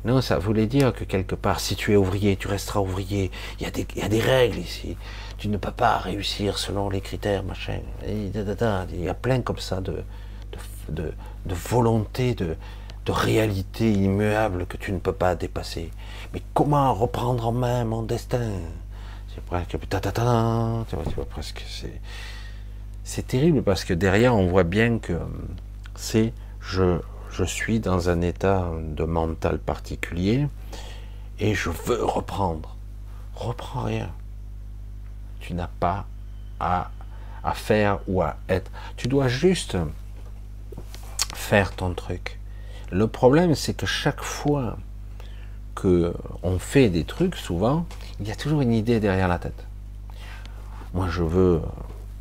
non, 0.05 0.21
ça 0.21 0.37
voulait 0.39 0.67
dire 0.67 0.93
que 0.93 1.05
quelque 1.05 1.37
part, 1.37 1.61
si 1.61 1.77
tu 1.77 1.93
es 1.93 1.97
ouvrier, 1.97 2.35
tu 2.35 2.49
resteras 2.49 2.81
ouvrier. 2.81 3.31
Il 3.61 3.63
y 3.63 3.67
a 3.67 3.71
des, 3.71 3.87
il 3.95 4.03
y 4.03 4.05
a 4.05 4.09
des 4.09 4.21
règles 4.21 4.59
ici. 4.59 4.97
Tu 5.39 5.47
ne 5.47 5.59
peux 5.59 5.71
pas 5.71 5.99
réussir 5.99 6.59
selon 6.59 6.91
les 6.91 7.01
critères, 7.01 7.45
machin. 7.45 7.79
il 8.09 9.05
y 9.05 9.09
a 9.09 9.15
plein 9.15 9.43
comme 9.43 9.59
ça 9.59 9.81
de, 9.81 10.03
de, 10.89 11.13
volonté, 11.47 12.35
de, 12.35 12.57
réalité 13.09 13.93
immuable 13.93 14.67
que 14.67 14.77
tu 14.77 14.93
ne 14.93 14.99
peux 14.99 15.13
pas 15.13 15.35
dépasser. 15.35 15.91
Mais 16.33 16.43
comment 16.55 16.95
reprendre 16.95 17.49
en 17.49 17.53
main 17.53 17.85
mon 17.85 18.03
destin? 18.03 18.51
C'est 19.35 19.45
presque, 19.45 19.79
tu 19.79 21.15
vois, 21.17 21.25
presque, 21.25 21.65
c'est, 21.69 22.01
c'est 23.05 23.27
terrible 23.27 23.63
parce 23.63 23.85
que 23.85 23.95
derrière 23.95 24.37
on 24.37 24.47
voit 24.47 24.65
bien 24.65 24.99
que 24.99 25.19
c'est 25.95 26.33
je, 26.61 27.01
je 27.31 27.45
suis 27.45 27.81
dans 27.81 28.09
un 28.09 28.21
état 28.21 28.71
de 28.81 29.05
mental 29.05 29.59
particulier 29.59 30.47
et 31.39 31.55
je 31.55 31.71
veux 31.71 32.05
reprendre. 32.05 32.77
Reprends 33.35 33.83
rien. 33.83 34.11
Tu 35.41 35.55
n'as 35.55 35.71
pas 35.81 36.07
à, 36.61 36.91
à 37.43 37.53
faire 37.55 37.99
ou 38.07 38.23
à 38.23 38.37
être. 38.49 38.71
Tu 38.97 39.09
dois 39.09 39.29
juste 39.29 39.77
faire 41.35 41.73
ton 41.73 41.95
truc. 41.95 42.39
Le 42.91 43.07
problème, 43.07 43.55
c'est 43.55 43.75
que 43.75 43.87
chaque 43.87 44.23
fois 44.23 44.77
que 45.75 46.15
on 46.43 46.59
fait 46.59 46.91
des 46.91 47.05
trucs, 47.05 47.37
souvent, 47.37 47.87
il 48.21 48.29
y 48.29 48.31
a 48.31 48.37
toujours 48.37 48.61
une 48.61 48.73
idée 48.73 49.01
derrière 49.01 49.29
la 49.29 49.39
tête. 49.39 49.67
Moi, 50.95 51.09
je 51.09 51.23
veux, 51.23 51.63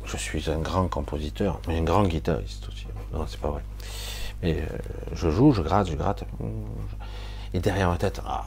je 0.04 0.16
suis 0.16 0.50
un 0.50 0.58
grand 0.58 0.88
compositeur, 0.88 1.60
mais 1.68 1.78
un 1.78 1.82
grand 1.82 2.04
guitariste 2.04 2.68
aussi. 2.68 2.86
Non, 3.12 3.26
c'est 3.28 3.40
pas 3.40 3.50
vrai. 3.50 3.62
Mais 4.42 4.56
euh, 4.56 4.66
je 5.12 5.30
joue, 5.30 5.52
je 5.52 5.62
gratte, 5.62 5.90
je 5.90 5.96
gratte. 5.96 6.24
Et 7.52 7.60
derrière 7.60 7.90
ma 7.90 7.98
tête, 7.98 8.22
ah, 8.26 8.44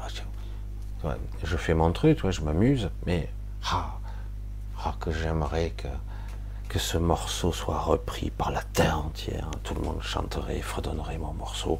je 1.43 1.57
fais 1.57 1.75
mon 1.75 1.91
truc, 1.91 2.19
je 2.27 2.41
m'amuse, 2.41 2.89
mais 3.05 3.29
ah, 3.71 3.99
ah, 4.83 4.95
que 4.99 5.11
j'aimerais 5.11 5.71
que 5.77 5.87
que 6.69 6.79
ce 6.79 6.97
morceau 6.97 7.51
soit 7.51 7.79
repris 7.79 8.29
par 8.31 8.51
la 8.51 8.61
terre 8.61 8.99
entière. 8.99 9.49
Tout 9.63 9.75
le 9.75 9.81
monde 9.81 10.01
chanterait, 10.01 10.61
fredonnerait 10.61 11.17
mon 11.17 11.33
morceau. 11.33 11.79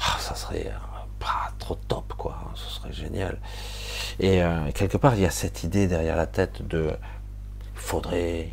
Ah, 0.00 0.18
ça 0.18 0.34
serait 0.34 0.66
euh, 0.66 0.78
pas 1.18 1.52
trop 1.58 1.76
top, 1.88 2.14
quoi. 2.16 2.36
Ce 2.54 2.70
serait 2.70 2.92
génial. 2.92 3.38
Et 4.20 4.42
euh, 4.42 4.70
quelque 4.72 4.96
part, 4.96 5.14
il 5.14 5.22
y 5.22 5.26
a 5.26 5.30
cette 5.30 5.64
idée 5.64 5.86
derrière 5.86 6.16
la 6.16 6.26
tête 6.26 6.66
de 6.66 6.90
faudrait, 7.74 8.48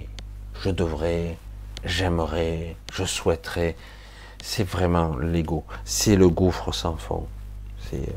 je 0.62 0.70
devrais, 0.70 1.38
j'aimerais, 1.86 2.76
je 2.94 3.06
souhaiterais. 3.06 3.76
C'est 4.44 4.68
vraiment 4.68 5.16
l'ego. 5.18 5.66
C'est 5.86 6.16
le 6.16 6.30
gouffre 6.30 6.72
sans 6.72 6.98
fond. 6.98 7.28
C'est 7.90 8.10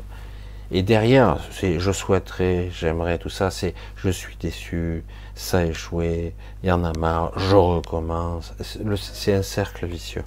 et 0.71 0.81
derrière, 0.81 1.37
c'est 1.51 1.79
je 1.79 1.91
souhaiterais, 1.91 2.69
j'aimerais, 2.71 3.19
tout 3.19 3.29
ça, 3.29 3.51
c'est 3.51 3.75
je 3.97 4.09
suis 4.09 4.35
déçu, 4.35 5.03
ça 5.35 5.59
a 5.59 5.65
échoué, 5.65 6.33
il 6.63 6.69
y 6.69 6.71
en 6.71 6.83
a 6.83 6.97
marre, 6.97 7.37
je 7.37 7.55
recommence. 7.55 8.53
C'est 8.61 9.33
un 9.33 9.43
cercle 9.43 9.85
vicieux. 9.85 10.23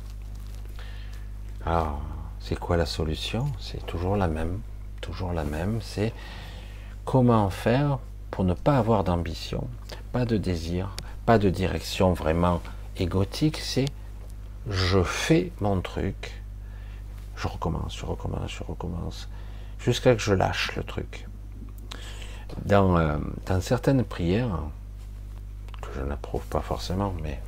Alors, 1.64 2.00
c'est 2.40 2.58
quoi 2.58 2.76
la 2.76 2.86
solution? 2.86 3.46
C'est 3.58 3.84
toujours 3.86 4.16
la 4.16 4.28
même, 4.28 4.60
toujours 5.00 5.32
la 5.32 5.44
même, 5.44 5.80
c'est 5.82 6.12
comment 7.04 7.48
faire 7.50 7.98
pour 8.30 8.44
ne 8.44 8.54
pas 8.54 8.78
avoir 8.78 9.02
d'ambition, 9.02 9.66
pas 10.12 10.26
de 10.26 10.36
désir, 10.36 10.94
pas 11.24 11.38
de 11.38 11.48
direction 11.48 12.12
vraiment 12.12 12.60
égotique, 12.98 13.56
c'est 13.56 13.86
je 14.68 15.02
fais 15.02 15.50
mon 15.60 15.80
truc, 15.80 16.42
je 17.36 17.48
recommence, 17.48 17.96
je 17.96 18.04
recommence, 18.04 18.50
je 18.50 18.62
recommence 18.64 19.28
jusqu'à 19.78 20.14
que 20.14 20.20
je 20.20 20.34
lâche 20.34 20.76
le 20.76 20.82
truc. 20.82 21.26
Dans, 22.64 22.96
euh, 22.96 23.16
dans 23.46 23.60
certaines 23.60 24.04
prières, 24.04 24.62
je 25.96 26.02
n'approuve 26.02 26.44
pas 26.46 26.60
forcément, 26.60 27.14
mais 27.22 27.40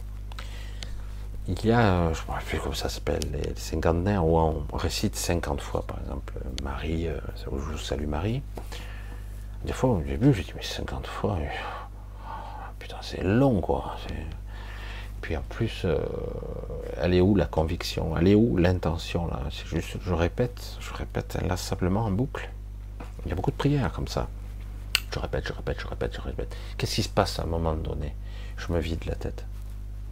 il 1.49 1.67
y 1.67 1.73
a, 1.73 1.81
euh, 1.81 2.15
je 2.15 2.23
ne 2.23 2.27
rappelle 2.29 2.47
plus 2.47 2.59
comment 2.59 2.75
ça 2.75 2.89
s'appelle, 2.89 3.21
les, 3.33 3.55
cinquantenaires 3.57 4.25
où 4.25 4.39
on 4.39 4.65
récite 4.77 5.17
50 5.17 5.61
fois, 5.61 5.85
par 5.87 5.99
exemple, 6.01 6.35
Marie, 6.63 7.09
euh, 7.09 7.19
je 7.73 7.77
salue 7.77 8.07
Marie. 8.07 8.43
Des 9.65 9.73
fois, 9.73 9.91
au 9.91 10.01
début, 10.01 10.33
j'ai 10.33 10.43
dit, 10.43 10.53
mais 10.55 10.63
50 10.63 11.07
fois, 11.07 11.39
putain, 12.79 12.97
c'est 13.03 13.23
long, 13.23 13.61
quoi. 13.61 13.97
Puis 15.21 15.37
en 15.37 15.43
plus, 15.43 15.83
euh, 15.85 15.99
elle 16.97 17.15
est 17.15 17.21
où 17.21 17.35
la 17.35 17.47
conviction? 17.47 18.17
Elle 18.17 18.29
est 18.29 18.35
où 18.35 18.57
l'intention 18.57 19.27
là? 19.27 19.43
C'est 19.51 19.67
juste, 19.67 19.99
je 20.03 20.15
répète, 20.15 20.79
je 20.81 20.95
répète 20.95 21.37
inlassablement 21.43 22.05
en 22.05 22.11
boucle. 22.11 22.49
Il 23.25 23.29
y 23.29 23.33
a 23.33 23.35
beaucoup 23.35 23.51
de 23.51 23.57
prières 23.57 23.93
comme 23.93 24.09
ça. 24.09 24.29
Je 25.13 25.19
répète, 25.19 25.47
je 25.47 25.53
répète, 25.53 25.81
je 25.81 25.87
répète, 25.87 26.15
je 26.15 26.21
répète. 26.21 26.57
Qu'est-ce 26.79 26.95
qui 26.95 27.03
se 27.03 27.09
passe 27.09 27.39
à 27.39 27.43
un 27.43 27.47
moment 27.47 27.75
donné? 27.75 28.15
Je 28.61 28.73
me 28.73 28.79
vide 28.79 29.05
la 29.07 29.15
tête. 29.15 29.45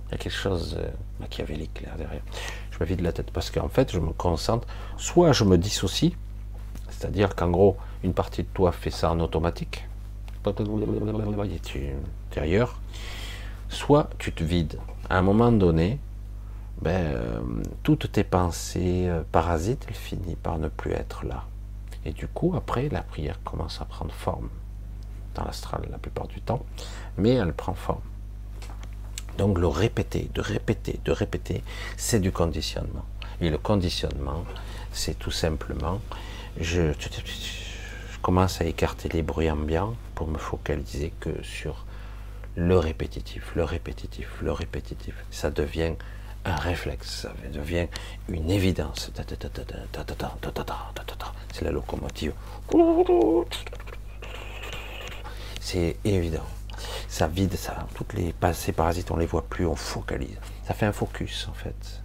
Il 0.09 0.13
y 0.13 0.15
a 0.15 0.19
quelque 0.19 0.33
chose 0.33 0.75
de 0.75 0.85
machiavélique 1.21 1.83
là 1.83 1.91
derrière. 1.99 2.23
Je 2.71 2.79
me 2.81 2.87
vide 2.87 3.03
la 3.03 3.13
tête 3.13 3.31
parce 3.31 3.51
qu'en 3.51 3.69
fait, 3.69 3.93
je 3.93 3.99
me 3.99 4.13
concentre. 4.13 4.67
Soit 4.97 5.33
je 5.33 5.45
me 5.45 5.59
dissocie, 5.59 6.15
c'est-à-dire 6.89 7.35
qu'en 7.35 7.51
gros, 7.51 7.77
une 8.03 8.15
partie 8.15 8.43
de 8.43 8.49
toi 8.49 8.73
fait 8.73 8.91
ça 8.91 9.11
en 9.11 9.21
automatique. 9.21 9.87
Tu 11.63 11.79
es 12.37 12.41
ailleurs. 12.41 12.81
Soit 13.69 14.09
tu 14.19 14.33
te 14.33 14.43
vides 14.43 14.79
à 15.11 15.19
un 15.19 15.23
moment 15.23 15.53
donné, 15.53 15.99
ben, 16.81 16.91
euh, 16.91 17.41
toutes 17.83 18.13
tes 18.13 18.25
pensées 18.25 19.09
euh, 19.09 19.23
parasites, 19.31 19.85
elles 19.89 19.95
finissent 19.95 20.37
par 20.43 20.59
ne 20.59 20.69
plus 20.69 20.93
être 20.93 21.27
là. 21.27 21.45
Et 22.05 22.13
du 22.13 22.29
coup, 22.29 22.55
après, 22.57 22.89
la 22.89 23.03
prière 23.03 23.41
commence 23.43 23.81
à 23.81 23.85
prendre 23.85 24.13
forme 24.13 24.49
dans 25.35 25.45
l'astral 25.45 25.87
la 25.91 25.99
plupart 25.99 26.29
du 26.29 26.41
temps, 26.41 26.65
mais 27.17 27.35
elle 27.35 27.53
prend 27.53 27.75
forme. 27.75 28.01
Donc 29.39 29.57
le 29.59 29.69
répéter, 29.69 30.29
de 30.35 30.41
répéter, 30.41 30.99
de 31.05 31.13
répéter, 31.13 31.63
c'est 31.97 32.19
du 32.19 32.33
conditionnement. 32.33 33.05
Et 33.41 33.51
le 33.51 33.59
conditionnement, 33.59 34.45
c'est 34.93 35.17
tout 35.17 35.31
simplement, 35.31 36.01
je, 36.61 36.91
commence 38.21 38.61
à 38.61 38.65
écarter 38.65 39.09
les 39.11 39.23
bruits 39.23 39.49
ambiants 39.49 39.95
pour 40.17 40.27
me 40.27 40.39
focaliser 40.39 41.13
que 41.21 41.31
sur 41.45 41.87
le 42.57 42.77
répétitif, 42.79 43.53
le 43.55 43.63
répétitif, 43.63 44.29
le 44.43 44.51
répétitif. 44.51 45.15
Ça 45.31 45.51
devient 45.51 45.95
un 46.45 46.57
réflexe, 46.57 47.23
ça 47.23 47.33
devient 47.53 47.87
une 48.29 48.51
évidence. 48.51 49.13
C'est 51.53 51.65
la 51.65 51.71
locomotive. 51.71 52.33
C'est 55.61 55.97
évident. 56.05 56.58
Ça 57.09 57.27
vide 57.27 57.55
ça. 57.55 57.87
Toutes 57.95 58.15
les 58.15 58.33
passés 58.33 58.73
parasites, 58.73 59.11
on 59.11 59.17
les 59.17 59.27
voit 59.27 59.45
plus, 59.45 59.67
on 59.67 59.77
focalise. 59.77 60.37
Ça 60.67 60.75
fait 60.75 60.87
un 60.87 60.93
focus 60.93 61.49
en 61.51 61.55
fait. 61.55 62.03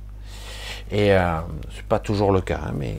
Et 0.92 1.14
euh, 1.14 1.40
c'est 1.76 1.86
pas 1.86 2.00
toujours 2.00 2.32
le 2.32 2.42
cas, 2.42 2.72
mais 2.74 2.98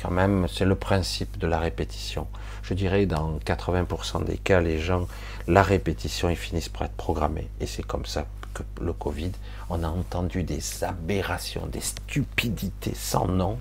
quand 0.00 0.10
même, 0.10 0.46
c'est 0.48 0.64
le 0.64 0.74
principe 0.74 1.38
de 1.38 1.46
la 1.46 1.58
répétition. 1.58 2.26
Je 2.62 2.74
dirais 2.74 3.06
dans 3.06 3.38
80% 3.38 4.24
des 4.24 4.36
cas, 4.36 4.60
les 4.60 4.78
gens 4.78 5.06
la 5.48 5.62
répétition, 5.62 6.28
ils 6.28 6.36
finissent 6.36 6.68
par 6.68 6.82
être 6.82 6.96
programmés. 6.96 7.48
Et 7.60 7.66
c'est 7.66 7.82
comme 7.82 8.04
ça 8.04 8.26
que 8.52 8.62
le 8.82 8.92
Covid, 8.92 9.32
on 9.70 9.82
a 9.82 9.88
entendu 9.88 10.42
des 10.42 10.84
aberrations, 10.84 11.66
des 11.66 11.80
stupidités 11.80 12.94
sans 12.94 13.26
nom, 13.26 13.58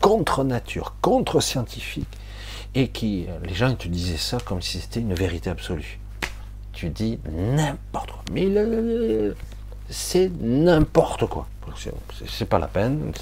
contre 0.00 0.44
nature, 0.44 0.94
contre 1.02 1.40
scientifique, 1.40 2.08
et 2.74 2.88
qui, 2.88 3.26
les 3.42 3.54
gens 3.54 3.74
te 3.74 3.86
disaient 3.86 4.16
ça 4.16 4.38
comme 4.44 4.62
si 4.62 4.80
c'était 4.80 5.00
une 5.00 5.14
vérité 5.14 5.50
absolue. 5.50 5.99
Tu 6.72 6.90
dis 6.90 7.18
n'importe 7.30 8.10
quoi. 8.10 8.22
Mais 8.32 8.48
c'est 9.88 10.30
n'importe 10.40 11.26
quoi. 11.26 11.46
C'est 12.26 12.48
pas 12.48 12.58
la 12.58 12.68
peine. 12.68 13.12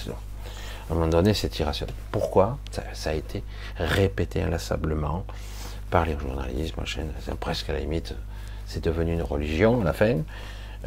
À 0.88 0.92
un 0.92 0.94
moment 0.94 1.08
donné, 1.08 1.34
c'est 1.34 1.58
irrationnel. 1.58 1.94
Pourquoi 2.10 2.58
ça, 2.70 3.10
a 3.10 3.14
été 3.14 3.42
répété 3.76 4.42
inlassablement 4.42 5.24
par 5.90 6.06
les 6.06 6.18
journalistes, 6.18 6.76
machin, 6.76 7.02
presque 7.40 7.70
à 7.70 7.72
la 7.72 7.80
limite, 7.80 8.14
c'est 8.66 8.84
devenu 8.84 9.14
une 9.14 9.22
religion 9.22 9.80
à 9.80 9.84
la 9.84 9.92
fin. 9.92 10.18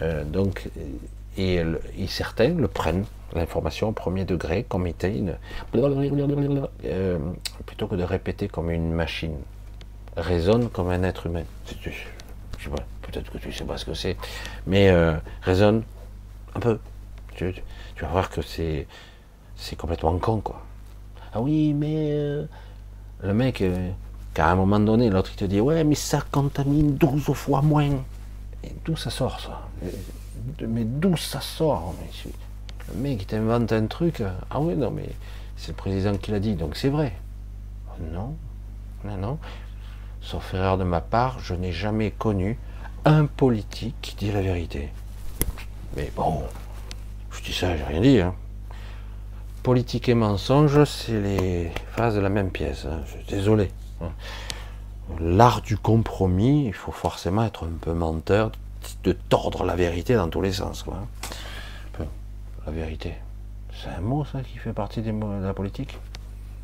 Euh, 0.01 0.23
donc, 0.23 0.69
et, 1.37 1.63
certains 2.07 2.49
le 2.49 2.67
prennent, 2.67 3.05
l'information 3.33 3.89
au 3.89 3.91
premier 3.91 4.25
degré, 4.25 4.63
comme 4.63 4.87
était 4.87 5.15
une, 5.15 5.35
euh, 5.75 7.17
plutôt 7.65 7.87
que 7.87 7.95
de 7.95 8.03
répéter 8.03 8.47
comme 8.47 8.69
une 8.69 8.91
machine. 8.91 9.37
Raisonne 10.17 10.69
comme 10.69 10.89
un 10.89 11.03
être 11.03 11.27
humain. 11.27 11.43
Peut-être 12.69 13.31
que 13.31 13.37
tu 13.37 13.51
sais 13.51 13.63
pas 13.63 13.77
ce 13.77 13.85
que 13.85 13.93
c'est, 13.93 14.17
mais 14.67 14.89
euh, 14.89 15.15
raisonne 15.41 15.83
un 16.55 16.59
peu. 16.59 16.79
Tu, 17.35 17.53
vas 18.01 18.07
voir 18.07 18.29
que 18.29 18.41
c'est, 18.41 18.87
c'est 19.55 19.75
complètement 19.75 20.17
con, 20.17 20.41
quoi. 20.41 20.61
Ah 21.33 21.41
oui, 21.41 21.73
mais 21.73 22.11
le 23.23 23.33
mec, 23.33 23.63
qu'à 24.33 24.49
un 24.49 24.55
moment 24.55 24.79
donné, 24.79 25.09
l'autre 25.09 25.31
il 25.33 25.37
te 25.37 25.45
dit 25.45 25.59
Ouais, 25.61 25.83
mais 25.83 25.95
ça 25.95 26.21
contamine 26.31 26.95
12 26.95 27.33
fois 27.33 27.61
moins. 27.61 27.89
Et 28.63 28.71
d'où 28.85 28.95
ça 28.95 29.09
sort 29.09 29.39
ça? 29.39 29.67
Mais 30.67 30.83
d'où 30.83 31.17
ça 31.17 31.41
sort 31.41 31.93
Le 32.89 32.99
mec 32.99 33.21
il 33.21 33.25
t'invente 33.25 33.71
un 33.71 33.87
truc. 33.87 34.23
Ah 34.49 34.59
oui, 34.59 34.75
non, 34.75 34.91
mais 34.91 35.09
c'est 35.57 35.69
le 35.69 35.75
président 35.75 36.15
qui 36.17 36.31
l'a 36.31 36.39
dit, 36.39 36.55
donc 36.55 36.75
c'est 36.75 36.89
vrai. 36.89 37.13
Non, 38.11 38.35
non, 39.03 39.17
non. 39.17 39.37
Sauf 40.21 40.53
erreur 40.53 40.77
de 40.77 40.83
ma 40.83 41.01
part, 41.01 41.39
je 41.39 41.53
n'ai 41.53 41.71
jamais 41.71 42.11
connu 42.11 42.57
un 43.05 43.25
politique 43.25 43.95
qui 44.01 44.15
dit 44.15 44.31
la 44.31 44.41
vérité. 44.41 44.89
Mais 45.97 46.11
bon, 46.15 46.43
je 47.31 47.41
dis 47.41 47.53
ça, 47.53 47.75
j'ai 47.75 47.83
rien 47.83 48.01
dit. 48.01 48.19
Hein. 48.19 48.35
Politique 49.63 50.09
et 50.09 50.13
mensonge, 50.13 50.83
c'est 50.85 51.19
les 51.19 51.71
phases 51.91 52.15
de 52.15 52.19
la 52.19 52.29
même 52.29 52.51
pièce. 52.51 52.85
Hein. 52.85 53.01
Je 53.05 53.11
suis 53.11 53.25
désolé. 53.25 53.71
L'art 55.19 55.61
du 55.61 55.77
compromis, 55.77 56.65
il 56.65 56.73
faut 56.73 56.91
forcément 56.91 57.43
être 57.43 57.65
un 57.65 57.77
peu 57.79 57.93
menteur, 57.93 58.51
de 59.03 59.11
tordre 59.11 59.65
la 59.65 59.75
vérité 59.75 60.15
dans 60.15 60.29
tous 60.29 60.41
les 60.41 60.53
sens. 60.53 60.85
La 62.65 62.71
vérité, 62.71 63.15
c'est 63.73 63.89
un 63.89 64.01
mot 64.01 64.23
ça 64.23 64.41
qui 64.41 64.57
fait 64.57 64.73
partie 64.73 65.01
des 65.01 65.11
mots 65.11 65.39
de 65.39 65.45
la 65.45 65.53
politique? 65.53 65.97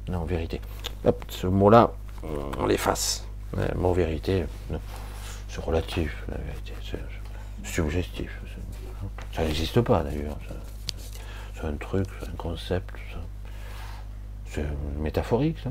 Non, 0.07 0.23
vérité. 0.23 0.61
ce 1.27 1.47
mot-là, 1.47 1.91
on 2.59 2.65
l'efface. 2.65 3.26
Le 3.55 3.73
mot 3.75 3.93
vérité, 3.93 4.45
c'est 5.47 5.61
relatif, 5.61 6.23
la 6.27 6.37
vérité, 6.37 6.73
c'est 6.83 7.67
suggestif. 7.67 8.39
Ça 9.33 9.43
n'existe 9.43 9.81
pas 9.81 10.03
d'ailleurs. 10.03 10.37
C'est 11.55 11.65
un 11.65 11.73
truc, 11.77 12.07
c'est 12.19 12.29
un 12.29 12.35
concept, 12.35 12.93
c'est 14.45 14.65
métaphorique, 14.97 15.57
ça 15.63 15.69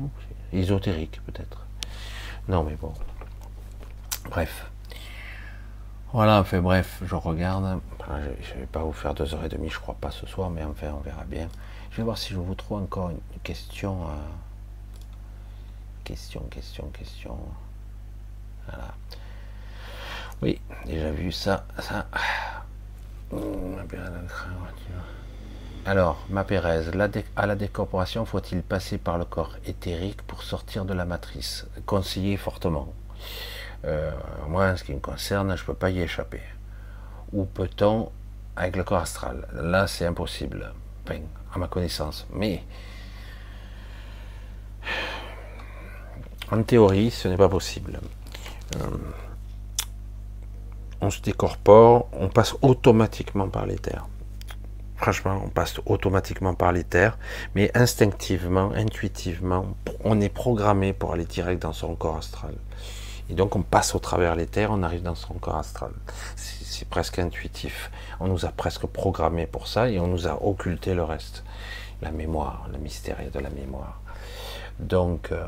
ésotérique 0.53 1.21
peut-être. 1.25 1.65
Non 2.47 2.63
mais 2.63 2.75
bon. 2.75 2.93
Bref. 4.29 4.69
Voilà, 6.13 6.43
fait 6.43 6.61
bref, 6.61 7.01
je 7.05 7.15
regarde. 7.15 7.81
Je 8.41 8.53
ne 8.53 8.59
vais 8.61 8.65
pas 8.65 8.79
vous 8.79 8.93
faire 8.93 9.13
deux 9.13 9.33
heures 9.35 9.43
et 9.43 9.49
demie, 9.49 9.69
je 9.69 9.79
crois 9.79 9.95
pas 9.99 10.11
ce 10.11 10.25
soir, 10.25 10.49
mais 10.49 10.63
enfin 10.63 10.93
on 10.97 11.01
verra 11.01 11.25
bien. 11.25 11.49
Je 11.91 11.97
vais 11.97 12.03
voir 12.03 12.17
si 12.17 12.33
je 12.33 12.39
vous 12.39 12.55
trouve 12.55 12.81
encore 12.81 13.09
une 13.09 13.19
question. 13.43 14.03
Euh, 14.03 14.13
question, 16.05 16.41
question, 16.49 16.85
question. 16.97 17.37
Oui, 20.41 20.61
déjà 20.85 21.11
vu 21.11 21.31
ça, 21.31 21.65
ça. 21.79 22.05
Alors, 25.85 26.17
ma 26.29 26.43
Pérez, 26.43 26.85
à 27.35 27.45
la 27.45 27.55
décorporation, 27.55 28.25
faut-il 28.25 28.61
passer 28.61 28.97
par 28.97 29.17
le 29.17 29.25
corps 29.25 29.55
éthérique 29.65 30.21
pour 30.21 30.43
sortir 30.43 30.85
de 30.85 30.93
la 30.93 31.05
matrice? 31.05 31.65
Conseiller 31.85 32.37
fortement. 32.37 32.93
Euh, 33.85 34.11
moi, 34.47 34.71
en 34.71 34.77
ce 34.77 34.83
qui 34.83 34.93
me 34.93 34.99
concerne, 34.99 35.55
je 35.55 35.61
ne 35.61 35.65
peux 35.65 35.73
pas 35.73 35.89
y 35.89 35.99
échapper. 36.01 36.41
Ou 37.31 37.45
peut-on 37.45 38.11
avec 38.55 38.75
le 38.75 38.83
corps 38.83 39.01
astral? 39.01 39.47
Là, 39.53 39.87
c'est 39.87 40.05
impossible, 40.05 40.73
à 41.53 41.57
ma 41.57 41.67
connaissance. 41.67 42.27
Mais 42.33 42.63
en 46.51 46.63
théorie, 46.63 47.11
ce 47.11 47.27
n'est 47.27 47.37
pas 47.37 47.49
possible. 47.49 47.99
Euh, 48.75 48.97
on 51.01 51.09
se 51.09 51.21
décorpore, 51.21 52.07
on 52.13 52.27
passe 52.27 52.55
automatiquement 52.61 53.47
par 53.49 53.65
l'éther. 53.65 54.07
Franchement, 54.97 55.39
on 55.45 55.49
passe 55.49 55.79
automatiquement 55.85 56.55
par 56.55 56.71
les 56.71 56.83
terres, 56.83 57.19
mais 57.53 57.69
instinctivement, 57.75 58.71
intuitivement, 58.73 59.67
on 60.03 60.19
est 60.19 60.29
programmé 60.29 60.91
pour 60.91 61.13
aller 61.13 61.25
direct 61.25 61.61
dans 61.61 61.73
son 61.73 61.95
corps 61.95 62.17
astral. 62.17 62.55
Et 63.29 63.33
donc 63.33 63.55
on 63.55 63.61
passe 63.61 63.93
au 63.93 63.99
travers 63.99 64.35
terres, 64.47 64.71
on 64.71 64.81
arrive 64.81 65.03
dans 65.03 65.15
son 65.15 65.35
corps 65.35 65.57
astral. 65.57 65.91
C'est 66.35 66.87
presque 66.87 67.19
intuitif. 67.19 67.91
On 68.19 68.27
nous 68.27 68.45
a 68.45 68.49
presque 68.49 68.87
programmé 68.87 69.45
pour 69.45 69.67
ça 69.67 69.89
et 69.89 69.99
on 69.99 70.07
nous 70.07 70.27
a 70.27 70.43
occulté 70.43 70.95
le 70.95 71.03
reste. 71.03 71.43
La 72.01 72.11
mémoire, 72.11 72.67
le 72.71 72.77
mystère 72.77 73.17
de 73.31 73.39
la 73.39 73.49
mémoire. 73.49 74.01
Donc, 74.79 75.31
euh, 75.31 75.45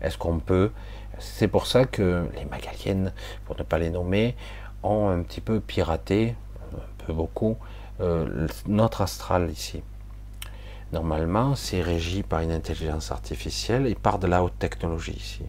est-ce 0.00 0.18
qu'on 0.18 0.38
peut 0.38 0.70
C'est 1.18 1.48
pour 1.48 1.66
ça 1.66 1.84
que 1.84 2.26
les 2.36 2.44
Magaliennes, 2.44 3.12
pour 3.46 3.56
ne 3.56 3.62
pas 3.62 3.78
les 3.78 3.90
nommer, 3.90 4.36
ont 4.82 5.08
un 5.08 5.22
petit 5.22 5.40
peu 5.40 5.60
piraté, 5.60 6.34
un 6.72 7.04
peu 7.06 7.12
beaucoup, 7.12 7.56
euh, 8.00 8.46
notre 8.66 9.00
astral 9.00 9.50
ici. 9.50 9.82
Normalement, 10.92 11.56
c'est 11.56 11.80
régi 11.80 12.22
par 12.22 12.40
une 12.40 12.52
intelligence 12.52 13.10
artificielle 13.10 13.86
et 13.86 13.94
par 13.94 14.18
de 14.18 14.26
la 14.26 14.42
haute 14.42 14.58
technologie 14.58 15.12
ici. 15.12 15.42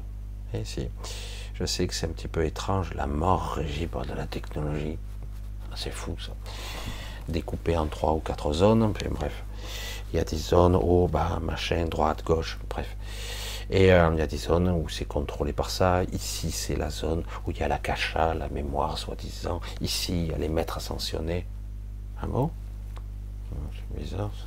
Je 1.53 1.65
sais 1.65 1.87
que 1.87 1.93
c'est 1.93 2.07
un 2.07 2.11
petit 2.11 2.27
peu 2.27 2.45
étrange, 2.45 2.93
la 2.93 3.07
mort 3.07 3.53
régie 3.55 3.87
par 3.87 4.05
de 4.05 4.13
la 4.13 4.25
technologie. 4.25 4.97
C'est 5.75 5.91
fou 5.91 6.15
ça. 6.19 6.31
Découpé 7.27 7.77
en 7.77 7.85
trois 7.85 8.13
ou 8.13 8.19
quatre 8.19 8.51
zones, 8.53 8.93
bref. 9.11 9.43
Il 10.11 10.17
y 10.17 10.19
a 10.19 10.23
des 10.23 10.37
zones 10.37 10.75
haut, 10.75 11.07
bas, 11.07 11.39
machin, 11.41 11.85
droite, 11.85 12.23
gauche, 12.23 12.57
bref. 12.69 12.95
Et 13.69 13.91
euh, 13.91 14.09
il 14.13 14.19
y 14.19 14.21
a 14.21 14.27
des 14.27 14.37
zones 14.37 14.69
où 14.69 14.87
c'est 14.87 15.05
contrôlé 15.05 15.51
par 15.51 15.69
ça. 15.69 16.03
Ici, 16.13 16.51
c'est 16.51 16.75
la 16.75 16.89
zone 16.89 17.23
où 17.45 17.51
il 17.51 17.57
y 17.57 17.63
a 17.63 17.67
la 17.67 17.77
cacha, 17.77 18.33
la 18.33 18.47
mémoire, 18.49 18.97
soi-disant. 18.97 19.59
Ici, 19.81 20.23
il 20.23 20.31
y 20.31 20.33
a 20.33 20.37
les 20.37 20.47
maîtres 20.47 20.77
ascensionnés. 20.77 21.45
Ah 22.21 22.27
bon 22.27 22.49
C'est 23.73 23.99
bizarre 23.99 24.31
ça. 24.33 24.45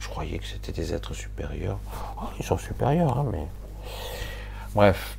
Je 0.00 0.08
croyais 0.08 0.38
que 0.38 0.46
c'était 0.46 0.72
des 0.72 0.92
êtres 0.94 1.14
supérieurs. 1.14 1.78
Oh, 2.18 2.26
ils 2.38 2.44
sont 2.44 2.58
supérieurs, 2.58 3.18
hein, 3.18 3.26
mais. 3.30 3.46
Bref. 4.74 5.18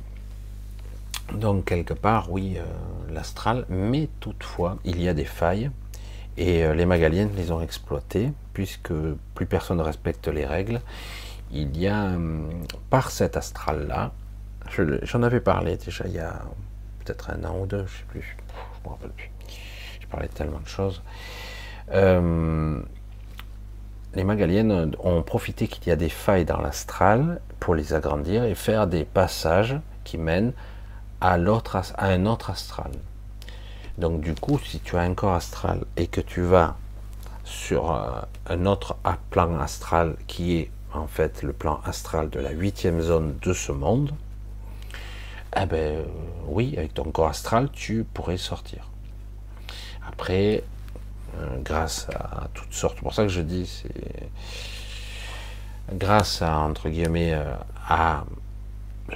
Donc, 1.32 1.64
quelque 1.64 1.94
part, 1.94 2.30
oui, 2.30 2.56
euh, 2.56 2.64
l'astral, 3.12 3.66
mais 3.68 4.08
toutefois, 4.20 4.78
il 4.84 5.02
y 5.02 5.08
a 5.08 5.14
des 5.14 5.24
failles. 5.24 5.70
Et 6.36 6.64
euh, 6.64 6.74
les 6.74 6.86
Magaliennes 6.86 7.30
les 7.36 7.50
ont 7.50 7.60
exploitées, 7.60 8.30
puisque 8.52 8.92
plus 9.34 9.46
personne 9.46 9.78
ne 9.78 9.82
respecte 9.82 10.28
les 10.28 10.46
règles. 10.46 10.80
Il 11.52 11.76
y 11.78 11.88
a, 11.88 12.04
hum, 12.04 12.50
par 12.90 13.10
cet 13.10 13.36
astral-là, 13.36 14.12
j'en 15.02 15.22
avais 15.22 15.40
parlé 15.40 15.76
déjà 15.76 16.06
il 16.06 16.14
y 16.14 16.18
a 16.18 16.42
peut-être 17.04 17.30
un 17.30 17.44
an 17.44 17.60
ou 17.60 17.66
deux, 17.66 17.78
je 17.78 17.82
ne 17.82 17.88
sais 17.88 18.04
plus, 18.08 18.22
je 18.22 18.88
me 18.88 18.92
rappelle 18.92 19.10
plus. 19.10 19.30
J'ai 20.00 20.06
parlé 20.06 20.28
de 20.28 20.32
tellement 20.32 20.60
de 20.60 20.68
choses. 20.68 21.02
Euh, 21.92 22.82
les 24.14 24.24
Magaliennes 24.24 24.96
ont 24.98 25.22
profité 25.22 25.68
qu'il 25.68 25.86
y 25.88 25.90
a 25.90 25.96
des 25.96 26.08
failles 26.08 26.44
dans 26.44 26.60
l'astral 26.60 27.40
pour 27.60 27.74
les 27.74 27.92
agrandir 27.92 28.44
et 28.44 28.54
faire 28.54 28.86
des 28.86 29.04
passages 29.04 29.78
qui 30.04 30.18
mènent 30.18 30.52
à, 31.20 31.36
l'autre, 31.38 31.76
à 31.96 32.06
un 32.06 32.26
autre 32.26 32.50
astral. 32.50 32.90
Donc 33.98 34.20
du 34.20 34.34
coup, 34.34 34.58
si 34.58 34.80
tu 34.80 34.96
as 34.96 35.00
un 35.00 35.14
corps 35.14 35.34
astral 35.34 35.84
et 35.96 36.06
que 36.06 36.20
tu 36.20 36.42
vas 36.42 36.76
sur 37.44 37.92
euh, 37.92 38.20
un 38.46 38.66
autre 38.66 38.96
plan 39.30 39.58
astral 39.60 40.16
qui 40.26 40.56
est 40.58 40.70
en 40.92 41.06
fait 41.06 41.42
le 41.42 41.52
plan 41.52 41.80
astral 41.84 42.30
de 42.30 42.40
la 42.40 42.50
huitième 42.50 43.00
zone 43.00 43.36
de 43.42 43.52
ce 43.52 43.72
monde, 43.72 44.12
eh 45.58 45.66
ben 45.66 45.76
euh, 45.76 46.04
oui, 46.48 46.74
avec 46.76 46.94
ton 46.94 47.04
corps 47.04 47.28
astral, 47.28 47.70
tu 47.72 48.04
pourrais 48.04 48.36
sortir. 48.36 48.90
Après, 50.06 50.62
euh, 51.38 51.56
grâce 51.62 52.08
à 52.14 52.48
toutes 52.52 52.72
sortes. 52.72 52.98
Pour 53.00 53.14
ça 53.14 53.22
que 53.22 53.28
je 53.28 53.40
dis, 53.40 53.66
c'est 53.66 54.28
grâce 55.94 56.42
à 56.42 56.58
entre 56.58 56.88
guillemets 56.88 57.32
euh, 57.32 57.54
à 57.88 58.24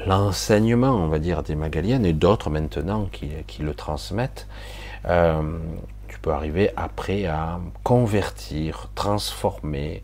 l'enseignement, 0.07 0.95
on 0.95 1.09
va 1.09 1.19
dire, 1.19 1.43
des 1.43 1.57
Magaliennes 1.57 2.07
et 2.07 2.13
d'autres 2.13 2.49
maintenant 2.49 3.07
qui, 3.13 3.31
le 3.61 3.75
transmettent. 3.75 4.47
Tu 5.05 6.19
peux 6.23 6.33
arriver 6.33 6.71
après 6.77 7.27
à 7.27 7.61
convertir, 7.83 8.91
transformer 8.95 10.03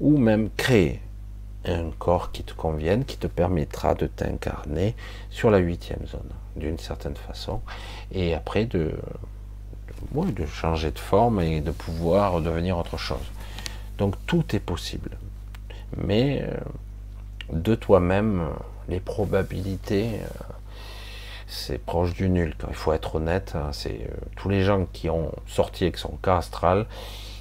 ou 0.00 0.16
même 0.16 0.48
créer 0.56 1.00
un 1.66 1.90
corps 1.98 2.32
qui 2.32 2.44
te 2.44 2.54
convienne, 2.54 3.04
qui 3.04 3.16
te 3.16 3.26
permettra 3.26 3.94
de 3.94 4.06
t'incarner 4.06 4.94
sur 5.30 5.50
la 5.50 5.58
huitième 5.58 6.06
zone, 6.06 6.30
d'une 6.54 6.78
certaine 6.78 7.16
façon, 7.16 7.60
et 8.12 8.34
après 8.34 8.66
de, 8.66 8.92
changer 10.46 10.90
de 10.90 10.98
forme 10.98 11.40
et 11.40 11.60
de 11.60 11.70
pouvoir 11.70 12.40
devenir 12.40 12.78
autre 12.78 12.96
chose. 12.96 13.32
Donc 13.98 14.14
tout 14.26 14.54
est 14.54 14.60
possible. 14.60 15.10
Mais 15.96 16.42
euh, 16.42 16.56
de 17.52 17.74
toi-même, 17.74 18.48
les 18.88 19.00
probabilités, 19.00 20.20
euh, 20.20 20.28
c'est 21.46 21.78
proche 21.78 22.12
du 22.14 22.28
nul. 22.28 22.54
Il 22.68 22.74
faut 22.74 22.92
être 22.92 23.16
honnête. 23.16 23.54
Hein, 23.54 23.70
c'est 23.72 24.00
euh, 24.02 24.16
tous 24.36 24.48
les 24.48 24.62
gens 24.62 24.86
qui 24.92 25.08
ont 25.08 25.32
sorti 25.46 25.84
avec 25.84 25.96
son 25.96 26.16
cas 26.22 26.38
astral, 26.38 26.86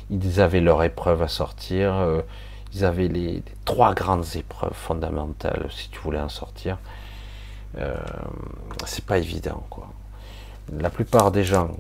ils 0.10 0.39
avaient 0.39 0.61
leur 0.61 0.84
épreuve 0.84 1.23
à 1.23 1.27
sortir. 1.27 2.23
Ils 2.76 2.85
avaient 2.85 3.07
les, 3.07 3.41
trois 3.64 3.93
grandes 3.93 4.35
épreuves 4.35 4.73
fondamentales 4.73 5.68
si 5.72 5.89
tu 5.89 5.99
voulais 5.99 6.19
en 6.19 6.30
sortir. 6.30 6.77
c'est 8.85 9.06
pas 9.06 9.18
évident, 9.18 9.65
quoi. 9.69 9.89
La 10.72 10.89
plupart 10.89 11.31
des 11.31 11.43
gens 11.43 11.72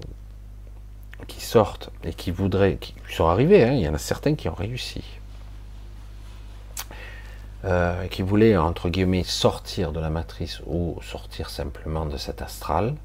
qui 1.27 1.41
sortent 1.41 1.89
et 2.03 2.13
qui 2.13 2.31
voudraient, 2.31 2.77
qui 2.77 2.93
sont 3.09 3.25
arrivés, 3.25 3.63
hein, 3.63 3.73
il 3.73 3.81
y 3.81 3.89
en 3.89 3.93
a 3.93 3.99
certains 3.99 4.35
qui 4.35 4.47
ont 4.49 4.53
réussi, 4.53 5.03
euh, 7.63 8.07
qui 8.07 8.21
voulaient, 8.21 8.57
entre 8.57 8.89
guillemets, 8.89 9.23
sortir 9.23 9.91
de 9.91 9.99
la 9.99 10.09
matrice 10.09 10.61
ou 10.67 10.99
sortir 11.01 11.49
simplement 11.49 12.05
de 12.05 12.17
cet 12.17 12.41
astral, 12.41 12.95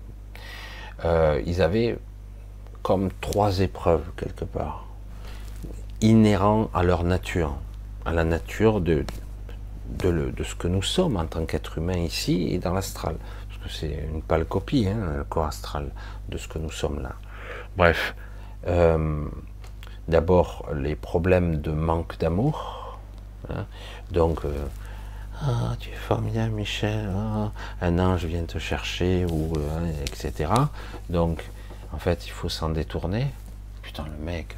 euh, 1.04 1.42
ils 1.46 1.62
avaient 1.62 1.98
comme 2.82 3.10
trois 3.20 3.60
épreuves 3.60 4.04
quelque 4.16 4.44
part, 4.44 4.86
inhérents 6.00 6.70
à 6.74 6.82
leur 6.82 7.04
nature, 7.04 7.54
à 8.05 8.12
la 8.12 8.24
nature 8.24 8.81
de, 8.81 9.05
de, 9.98 10.44
ce 10.44 10.55
que 10.55 10.68
nous 10.68 10.82
sommes 10.82 11.16
en 11.16 11.27
tant 11.27 11.44
qu'être 11.47 11.78
humain 11.78 11.98
ici 11.98 12.48
et 12.51 12.59
dans 12.59 12.72
l'astral. 12.72 13.16
Parce 13.48 13.62
que 13.62 13.78
c'est 13.78 14.09
une 14.12 14.22
pâle 14.22 14.44
copie, 14.44 14.89
hein, 14.89 15.16
le 15.18 15.24
corps 15.24 15.47
astral, 15.47 15.90
de 16.28 16.39
ce 16.39 16.48
que 16.48 16.59
nous 16.59 16.70
sommes 16.70 17.02
là. 17.02 17.12
Bref, 17.77 18.14
euh, 18.66 19.24
d'abord 20.09 20.66
les 20.74 20.97
problèmes 20.97 21.60
de 21.60 21.70
manque 21.70 22.18
d'amour. 22.18 22.98
Hein. 23.48 23.66
Donc, 24.10 24.44
euh, 24.44 24.66
ah, 25.43 25.74
tu 25.78 25.90
es 25.90 25.94
formidable, 25.94 26.52
Michel. 26.52 27.10
Ah, 27.14 27.51
un 27.81 27.98
ange 27.98 28.24
vient 28.24 28.44
te 28.44 28.59
chercher, 28.59 29.24
ou 29.24 29.52
euh, 29.56 29.93
etc. 30.02 30.52
Donc, 31.09 31.48
en 31.93 31.98
fait, 31.98 32.27
il 32.27 32.31
faut 32.31 32.48
s'en 32.48 32.70
détourner. 32.70 33.27
Putain, 33.82 34.05
le 34.05 34.24
mec, 34.24 34.56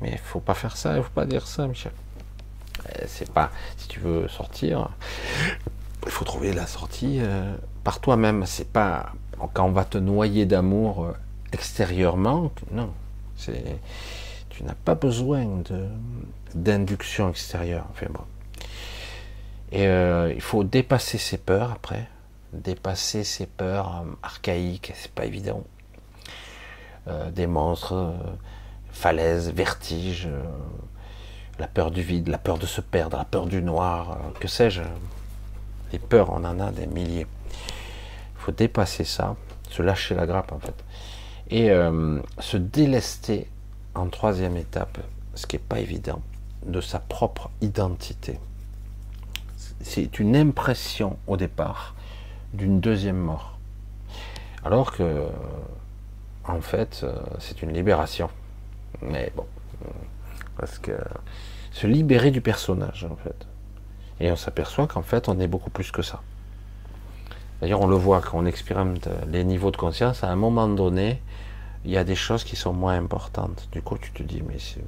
mais 0.00 0.12
il 0.12 0.18
faut 0.18 0.40
pas 0.40 0.54
faire 0.54 0.76
ça, 0.76 0.96
il 0.96 1.02
faut 1.02 1.10
pas 1.10 1.26
dire 1.26 1.46
ça, 1.46 1.66
Michel. 1.66 1.92
C'est 3.06 3.30
pas, 3.32 3.50
si 3.76 3.88
tu 3.88 4.00
veux 4.00 4.28
sortir, 4.28 4.90
il 6.04 6.10
faut 6.10 6.24
trouver 6.24 6.52
la 6.52 6.66
sortie 6.66 7.20
par 7.84 8.00
toi-même. 8.00 8.44
C'est 8.46 8.70
pas 8.70 9.12
quand 9.52 9.66
on 9.66 9.72
va 9.72 9.84
te 9.84 9.98
noyer 9.98 10.46
d'amour 10.46 11.12
extérieurement, 11.52 12.52
non. 12.70 12.92
Tu 13.36 14.64
n'as 14.64 14.74
pas 14.74 14.94
besoin 14.94 15.46
de, 15.46 15.86
d'induction 16.54 17.30
extérieure. 17.30 17.86
Et 19.72 19.86
euh, 19.86 20.32
il 20.34 20.40
faut 20.40 20.64
dépasser 20.64 21.18
ses 21.18 21.38
peurs 21.38 21.72
après, 21.72 22.08
dépasser 22.52 23.22
ses 23.24 23.46
peurs 23.46 24.02
euh, 24.02 24.10
archaïques, 24.22 24.92
c'est 24.96 25.12
pas 25.12 25.24
évident. 25.24 25.62
Euh, 27.08 27.30
des 27.30 27.46
monstres, 27.46 28.12
falaises, 28.90 29.50
vertiges, 29.52 30.28
la 31.60 31.68
peur 31.68 31.90
du 31.90 32.02
vide, 32.02 32.28
la 32.28 32.38
peur 32.38 32.58
de 32.58 32.66
se 32.66 32.80
perdre, 32.80 33.16
la 33.16 33.24
peur 33.24 33.46
du 33.46 33.62
noir, 33.62 34.18
que 34.40 34.48
sais-je. 34.48 34.82
Les 35.92 35.98
peurs, 35.98 36.30
on 36.30 36.44
en 36.44 36.58
a 36.58 36.72
des 36.72 36.86
milliers. 36.86 37.26
Il 37.50 38.40
faut 38.40 38.52
dépasser 38.52 39.04
ça, 39.04 39.36
se 39.68 39.82
lâcher 39.82 40.14
la 40.14 40.26
grappe 40.26 40.52
en 40.52 40.58
fait 40.58 40.74
et 41.50 41.70
euh, 41.70 42.20
se 42.38 42.56
délester 42.56 43.48
en 43.94 44.08
troisième 44.08 44.56
étape, 44.56 44.98
ce 45.34 45.46
qui 45.46 45.56
n'est 45.56 45.62
pas 45.62 45.80
évident, 45.80 46.22
de 46.64 46.80
sa 46.80 47.00
propre 47.00 47.50
identité. 47.60 48.38
C'est 49.82 50.18
une 50.18 50.36
impression 50.36 51.18
au 51.26 51.36
départ 51.36 51.94
d'une 52.54 52.80
deuxième 52.80 53.18
mort. 53.18 53.58
Alors 54.64 54.92
que, 54.92 55.26
en 56.44 56.60
fait, 56.60 57.00
euh, 57.02 57.18
c'est 57.38 57.62
une 57.62 57.72
libération. 57.72 58.30
Mais 59.02 59.32
bon, 59.34 59.46
parce 60.56 60.78
que 60.78 60.92
se 61.72 61.86
libérer 61.86 62.30
du 62.30 62.40
personnage, 62.40 63.06
en 63.10 63.16
fait. 63.16 63.46
Et 64.20 64.30
on 64.30 64.36
s'aperçoit 64.36 64.86
qu'en 64.86 65.02
fait, 65.02 65.28
on 65.28 65.38
est 65.40 65.46
beaucoup 65.46 65.70
plus 65.70 65.90
que 65.90 66.02
ça. 66.02 66.20
D'ailleurs, 67.60 67.80
on 67.80 67.86
le 67.86 67.96
voit 67.96 68.20
quand 68.20 68.38
on 68.38 68.46
expérimente 68.46 69.08
les 69.28 69.44
niveaux 69.44 69.70
de 69.70 69.76
conscience, 69.76 70.24
à 70.24 70.28
un 70.28 70.36
moment 70.36 70.68
donné, 70.68 71.20
il 71.84 71.90
y 71.90 71.96
a 71.96 72.04
des 72.04 72.14
choses 72.14 72.44
qui 72.44 72.56
sont 72.56 72.72
moins 72.72 72.96
importantes. 72.96 73.68
Du 73.72 73.82
coup, 73.82 73.96
tu 73.98 74.12
te 74.12 74.22
dis, 74.22 74.42
mais 74.42 74.58
c'est 74.58 74.84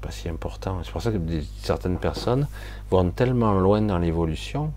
pas 0.00 0.10
si 0.10 0.28
important. 0.28 0.80
C'est 0.84 0.92
pour 0.92 1.02
ça 1.02 1.10
que 1.10 1.18
certaines 1.62 1.98
personnes 1.98 2.46
vont 2.90 3.10
tellement 3.10 3.54
loin 3.54 3.80
dans 3.80 3.98
l'évolution 3.98 4.72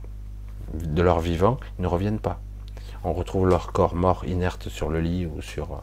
de 0.74 1.02
leur 1.02 1.20
vivant, 1.20 1.58
ils 1.78 1.84
ne 1.84 1.88
reviennent 1.88 2.20
pas. 2.20 2.40
On 3.04 3.14
retrouve 3.14 3.48
leur 3.48 3.72
corps 3.72 3.96
mort, 3.96 4.26
inerte 4.26 4.70
sur 4.70 4.90
le 4.90 5.02
lit 5.02 5.26
ou 5.26 5.42
sur. 5.42 5.82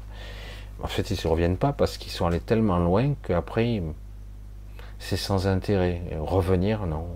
En 0.83 0.87
fait, 0.89 1.11
ils 1.11 1.19
ne 1.25 1.31
reviennent 1.31 1.57
pas 1.57 1.73
parce 1.73 1.99
qu'ils 1.99 2.13
sont 2.13 2.27
allés 2.27 2.41
tellement 2.41 2.79
loin 2.79 3.15
qu'après, 3.23 3.83
c'est 4.99 5.17
sans 5.17 5.47
intérêt. 5.47 6.03
revenir, 6.19 6.87
non. 6.87 7.07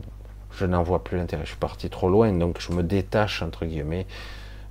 Je 0.53 0.67
n'en 0.67 0.83
vois 0.83 1.05
plus 1.05 1.17
l'intérêt. 1.19 1.45
Je 1.45 1.51
suis 1.51 1.59
parti 1.59 1.91
trop 1.91 2.09
loin, 2.09 2.33
donc 2.33 2.61
je 2.61 2.73
me 2.73 2.83
détache, 2.83 3.43
entre 3.43 3.67
guillemets, 3.67 4.07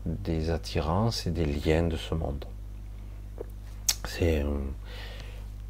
des 0.05 0.49
attirances 0.49 1.27
et 1.27 1.31
des 1.31 1.45
liens 1.45 1.83
de 1.83 1.97
ce 1.97 2.15
monde. 2.15 2.45
C'est, 4.05 4.43
euh, 4.43 4.49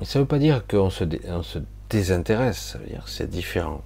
ça 0.03 0.19
ne 0.19 0.23
veut 0.23 0.27
pas 0.27 0.39
dire 0.39 0.65
qu'on 0.67 0.89
se, 0.89 1.03
se 1.43 1.59
désintéresse, 1.89 2.57
ça 2.57 2.77
veut 2.77 2.87
dire 2.87 3.03
c'est 3.07 3.29
différent. 3.29 3.81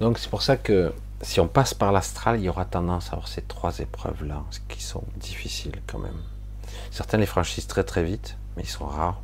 Donc 0.00 0.18
c'est 0.18 0.30
pour 0.30 0.42
ça 0.42 0.56
que 0.56 0.92
si 1.22 1.40
on 1.40 1.48
passe 1.48 1.74
par 1.74 1.92
l'astral, 1.92 2.38
il 2.38 2.44
y 2.44 2.48
aura 2.48 2.64
tendance 2.64 3.08
à 3.08 3.12
avoir 3.12 3.28
ces 3.28 3.42
trois 3.42 3.78
épreuves-là, 3.78 4.42
qui 4.68 4.82
sont 4.82 5.04
difficiles 5.16 5.80
quand 5.86 5.98
même. 5.98 6.20
Certains 6.90 7.18
les 7.18 7.26
franchissent 7.26 7.66
très 7.66 7.84
très 7.84 8.04
vite, 8.04 8.36
mais 8.56 8.62
ils 8.62 8.68
sont 8.68 8.86
rares. 8.86 9.20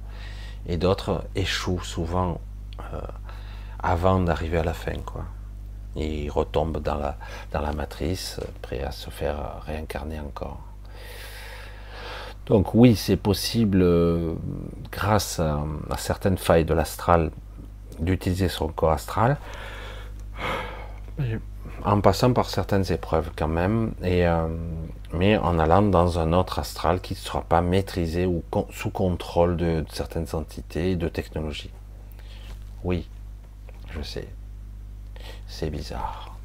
Et 0.66 0.76
d'autres 0.76 1.24
échouent 1.34 1.82
souvent 1.84 2.40
euh, 2.92 3.00
avant 3.78 4.20
d'arriver 4.20 4.58
à 4.58 4.64
la 4.64 4.74
fin, 4.74 4.98
quoi. 5.04 5.24
ils 5.94 6.30
retombent 6.30 6.82
dans 6.82 6.96
la, 6.96 7.16
dans 7.52 7.60
la 7.60 7.72
matrice, 7.72 8.40
prêts 8.62 8.82
à 8.82 8.90
se 8.90 9.10
faire 9.10 9.62
réincarner 9.64 10.20
encore. 10.20 10.60
Donc 12.46 12.74
oui, 12.74 12.94
c'est 12.94 13.16
possible, 13.16 13.82
euh, 13.82 14.34
grâce 14.92 15.40
à, 15.40 15.64
certaines 15.98 16.38
failles 16.38 16.64
de 16.64 16.74
l'astral, 16.74 17.30
d'utiliser 17.98 18.48
son 18.48 18.68
corps 18.68 18.92
astral, 18.92 19.36
en 21.86 22.00
passant 22.00 22.32
par 22.32 22.50
certaines 22.50 22.90
épreuves 22.90 23.30
quand 23.36 23.46
même, 23.46 23.94
euh, 24.02 24.48
mais 25.12 25.36
en 25.36 25.56
allant 25.60 25.82
dans 25.82 26.18
un 26.18 26.32
autre 26.32 26.58
astral 26.58 27.00
qui 27.00 27.14
ne 27.14 27.18
sera 27.18 27.42
pas 27.42 27.60
maîtrisé 27.60 28.26
ou 28.26 28.42
sous 28.72 28.90
contrôle 28.90 29.56
de, 29.56 29.84
certaines 29.92 30.26
entités 30.34 30.96
de 30.96 31.08
technologies. 31.08 31.70
Oui, 32.82 33.08
je 33.90 34.02
sais, 34.02 34.26
c'est 35.46 35.70
bizarre. 35.70 36.36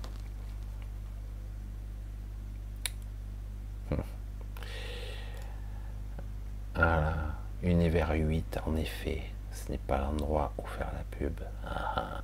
Voilà, 6.76 7.16
univers 7.64 8.12
8, 8.12 8.60
en 8.68 8.76
effet, 8.76 9.24
ce 9.52 9.72
n'est 9.72 9.80
pas 9.80 9.98
l'endroit 9.98 10.54
où 10.60 10.68
faire 10.68 10.92
la 10.94 11.18
pub. 11.18 11.42
Ah, 11.66 11.94
ah. 11.96 12.22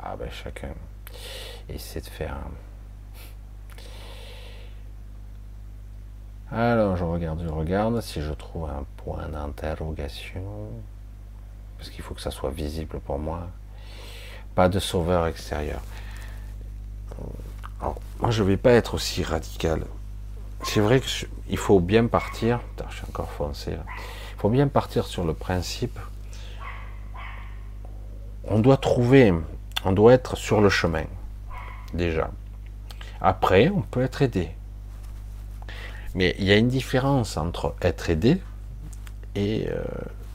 ah 0.00 0.16
ben 0.16 0.30
chacun 0.30 0.74
essaie 1.68 2.00
de 2.00 2.06
faire. 2.06 2.36
Alors 6.50 6.96
je 6.96 7.04
regarde, 7.04 7.42
je 7.42 7.52
regarde 7.52 8.00
si 8.00 8.20
je 8.20 8.32
trouve 8.32 8.68
un 8.68 8.84
point 8.96 9.28
d'interrogation. 9.28 10.42
Parce 11.78 11.90
qu'il 11.90 12.02
faut 12.02 12.14
que 12.14 12.20
ça 12.20 12.30
soit 12.30 12.50
visible 12.50 13.00
pour 13.00 13.18
moi. 13.18 13.48
Pas 14.54 14.68
de 14.68 14.78
sauveur 14.78 15.26
extérieur. 15.26 15.80
Alors, 17.80 18.00
moi 18.20 18.30
je 18.30 18.42
vais 18.42 18.56
pas 18.56 18.72
être 18.72 18.94
aussi 18.94 19.22
radical 19.22 19.84
c'est 20.64 20.80
vrai 20.80 21.00
qu'il 21.00 21.58
faut 21.58 21.80
bien 21.80 22.06
partir. 22.06 22.60
je 22.90 22.96
suis 22.96 23.04
encore 23.08 23.30
foncé 23.30 23.72
Il 23.72 24.40
faut 24.40 24.48
bien 24.48 24.66
partir 24.66 25.06
sur 25.06 25.24
le 25.24 25.34
principe. 25.34 25.98
On 28.44 28.58
doit 28.58 28.76
trouver, 28.76 29.32
on 29.84 29.92
doit 29.92 30.14
être 30.14 30.36
sur 30.36 30.60
le 30.60 30.68
chemin, 30.68 31.04
déjà. 31.92 32.30
Après, 33.20 33.70
on 33.70 33.82
peut 33.82 34.02
être 34.02 34.22
aidé. 34.22 34.50
Mais 36.14 36.34
il 36.38 36.44
y 36.44 36.52
a 36.52 36.56
une 36.56 36.68
différence 36.68 37.36
entre 37.36 37.74
être 37.82 38.10
aidé 38.10 38.40
et 39.34 39.66
euh, 39.68 39.82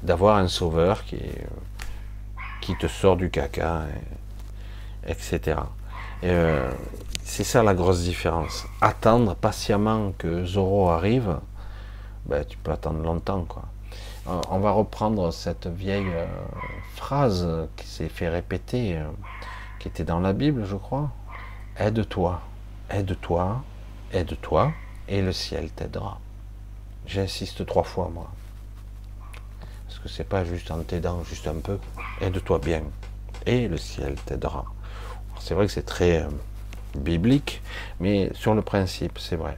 d'avoir 0.04 0.38
un 0.38 0.48
sauveur 0.48 1.04
qui, 1.06 1.20
te 2.80 2.88
sort 2.88 3.18
du 3.18 3.32
caca, 3.32 3.86
etc. 5.08 5.60
Euh, 6.24 6.72
c'est 7.24 7.44
ça 7.44 7.64
la 7.64 7.74
grosse 7.74 8.04
différence. 8.04 8.68
Attendre 8.80 9.36
patiemment 9.36 10.12
que 10.18 10.46
Zoro 10.46 10.90
arrive, 10.90 11.40
ben, 12.26 12.46
tu 12.46 12.58
peux 12.58 12.72
attendre 12.72 13.02
longtemps. 13.04 13.48
Euh, 14.28 14.40
on 14.52 14.60
va 14.60 14.70
reprendre 14.70 15.32
cette 15.32 15.66
vieille 15.66 16.14
phrase 16.96 17.48
qui 17.76 17.88
s'est 17.88 18.10
fait 18.10 18.30
répéter, 18.30 19.00
qui 19.80 19.88
était 19.88 20.04
dans 20.04 20.20
la 20.20 20.34
Bible, 20.34 20.66
je 20.66 20.76
crois. 20.76 21.10
Aide-toi, 21.78 22.42
aide-toi, 22.90 23.64
aide-toi, 24.12 24.74
et 25.08 25.22
le 25.22 25.32
ciel 25.32 25.72
t'aidera. 25.72 26.20
J'insiste 27.08 27.66
trois 27.66 27.84
fois, 27.84 28.10
moi. 28.14 28.30
Parce 29.88 30.00
que 30.00 30.10
c'est 30.10 30.28
pas 30.28 30.44
juste 30.44 30.70
en 30.72 30.84
t'aidant, 30.84 31.24
juste 31.24 31.48
un 31.48 31.56
peu. 31.56 31.80
Aide-toi 32.22 32.60
bien, 32.60 32.84
et 33.46 33.68
le 33.68 33.78
ciel 33.78 34.16
t'aidera. 34.26 34.66
C'est 35.40 35.54
vrai 35.54 35.66
que 35.66 35.72
c'est 35.72 35.86
très 35.86 36.24
euh, 36.24 36.30
biblique, 36.96 37.62
mais 38.00 38.32
sur 38.34 38.54
le 38.54 38.62
principe, 38.62 39.18
c'est 39.18 39.38
vrai. 39.38 39.58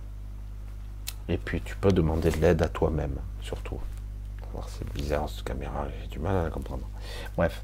Et 1.27 1.37
puis 1.37 1.61
tu 1.61 1.75
peux 1.75 1.91
demander 1.91 2.29
de 2.29 2.37
l'aide 2.37 2.61
à 2.61 2.69
toi-même, 2.69 3.15
surtout. 3.41 3.79
C'est 4.67 4.93
bizarre 4.93 5.29
cette 5.29 5.45
caméra, 5.45 5.87
j'ai 6.01 6.07
du 6.07 6.19
mal 6.19 6.35
à 6.35 6.43
la 6.43 6.49
comprendre. 6.49 6.87
Bref. 7.35 7.63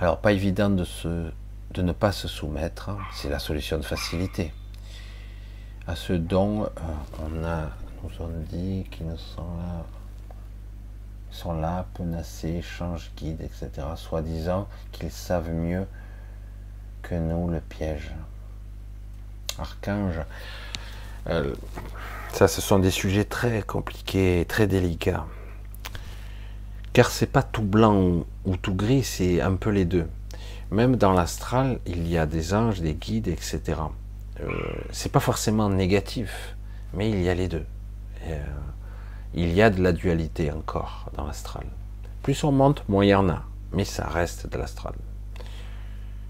Alors 0.00 0.18
pas 0.18 0.32
évident 0.32 0.70
de, 0.70 0.84
se, 0.84 1.30
de 1.72 1.82
ne 1.82 1.92
pas 1.92 2.10
se 2.10 2.26
soumettre, 2.26 2.90
c'est 3.12 3.28
la 3.28 3.38
solution 3.38 3.76
de 3.76 3.82
facilité. 3.82 4.50
À 5.86 5.94
ce 5.94 6.14
dont 6.14 6.62
euh, 6.62 6.68
on 7.18 7.44
a, 7.44 7.68
nous 8.02 8.10
on 8.18 8.28
dit 8.50 8.86
qu'ils 8.90 9.14
sont 9.18 9.42
là, 9.58 9.84
sont 11.30 11.52
là, 11.52 11.84
penacés, 11.92 12.64
guide, 13.14 13.42
etc. 13.42 13.86
Soi-disant 13.96 14.68
qu'ils 14.90 15.10
savent 15.10 15.50
mieux 15.50 15.86
que 17.02 17.14
nous 17.14 17.48
le 17.48 17.60
piège. 17.60 18.10
Archange. 19.58 20.20
Euh, 21.28 21.54
ça, 22.32 22.48
ce 22.48 22.62
sont 22.62 22.78
des 22.78 22.90
sujets 22.90 23.26
très 23.26 23.60
compliqués, 23.60 24.46
très 24.48 24.66
délicats. 24.66 25.26
Car 26.92 27.10
c'est 27.10 27.26
pas 27.26 27.42
tout 27.42 27.62
blanc 27.62 28.24
ou 28.44 28.56
tout 28.56 28.74
gris, 28.74 29.04
c'est 29.04 29.40
un 29.40 29.54
peu 29.54 29.70
les 29.70 29.84
deux. 29.84 30.08
Même 30.70 30.96
dans 30.96 31.12
l'astral, 31.12 31.78
il 31.86 32.08
y 32.08 32.18
a 32.18 32.26
des 32.26 32.54
anges, 32.54 32.80
des 32.80 32.94
guides, 32.94 33.28
etc. 33.28 33.60
Euh, 34.40 34.48
c'est 34.90 35.12
pas 35.12 35.20
forcément 35.20 35.68
négatif, 35.68 36.56
mais 36.94 37.10
il 37.10 37.22
y 37.22 37.28
a 37.28 37.34
les 37.34 37.48
deux. 37.48 37.64
Euh, 38.26 38.44
il 39.34 39.52
y 39.52 39.62
a 39.62 39.70
de 39.70 39.82
la 39.82 39.92
dualité 39.92 40.50
encore 40.50 41.10
dans 41.16 41.26
l'astral. 41.26 41.64
Plus 42.22 42.42
on 42.44 42.52
monte, 42.52 42.88
moins 42.88 43.04
il 43.04 43.08
y 43.08 43.14
en 43.14 43.28
a, 43.28 43.44
mais 43.72 43.84
ça 43.84 44.06
reste 44.06 44.48
de 44.48 44.58
l'astral. 44.58 44.94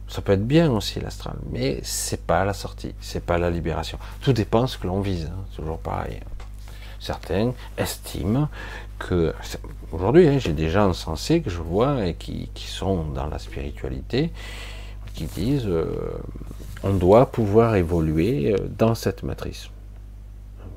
Ça 0.08 0.22
peut 0.22 0.32
être 0.32 0.46
bien 0.46 0.70
aussi 0.70 1.00
l'astral, 1.00 1.36
mais 1.50 1.80
c'est 1.82 2.26
pas 2.26 2.44
la 2.44 2.52
sortie, 2.52 2.94
c'est 3.00 3.24
pas 3.24 3.38
la 3.38 3.48
libération. 3.48 3.98
Tout 4.20 4.32
dépend 4.32 4.62
de 4.62 4.66
ce 4.66 4.76
que 4.76 4.86
l'on 4.86 5.00
vise, 5.00 5.26
hein, 5.26 5.44
toujours 5.54 5.78
pareil. 5.78 6.20
Certains 6.98 7.52
estiment 7.78 8.48
aujourd'hui, 9.93 10.28
hein, 10.28 10.39
j'ai 10.39 10.52
des 10.52 10.68
gens 10.68 10.93
sensés 10.93 11.40
que 11.43 11.51
je 11.51 11.59
vois 11.59 12.06
et 12.06 12.14
qui, 12.14 12.48
sont 12.56 13.05
dans 13.05 13.27
la 13.27 13.39
spiritualité, 13.39 14.31
qui 15.14 15.24
disent 15.24 15.66
euh, 15.66 15.86
on 16.82 16.94
doit 16.94 17.31
pouvoir 17.31 17.77
évoluer 17.77 18.52
euh, 18.52 18.56
dans 18.78 18.94
cette 18.94 19.22
matrice. 19.22 19.68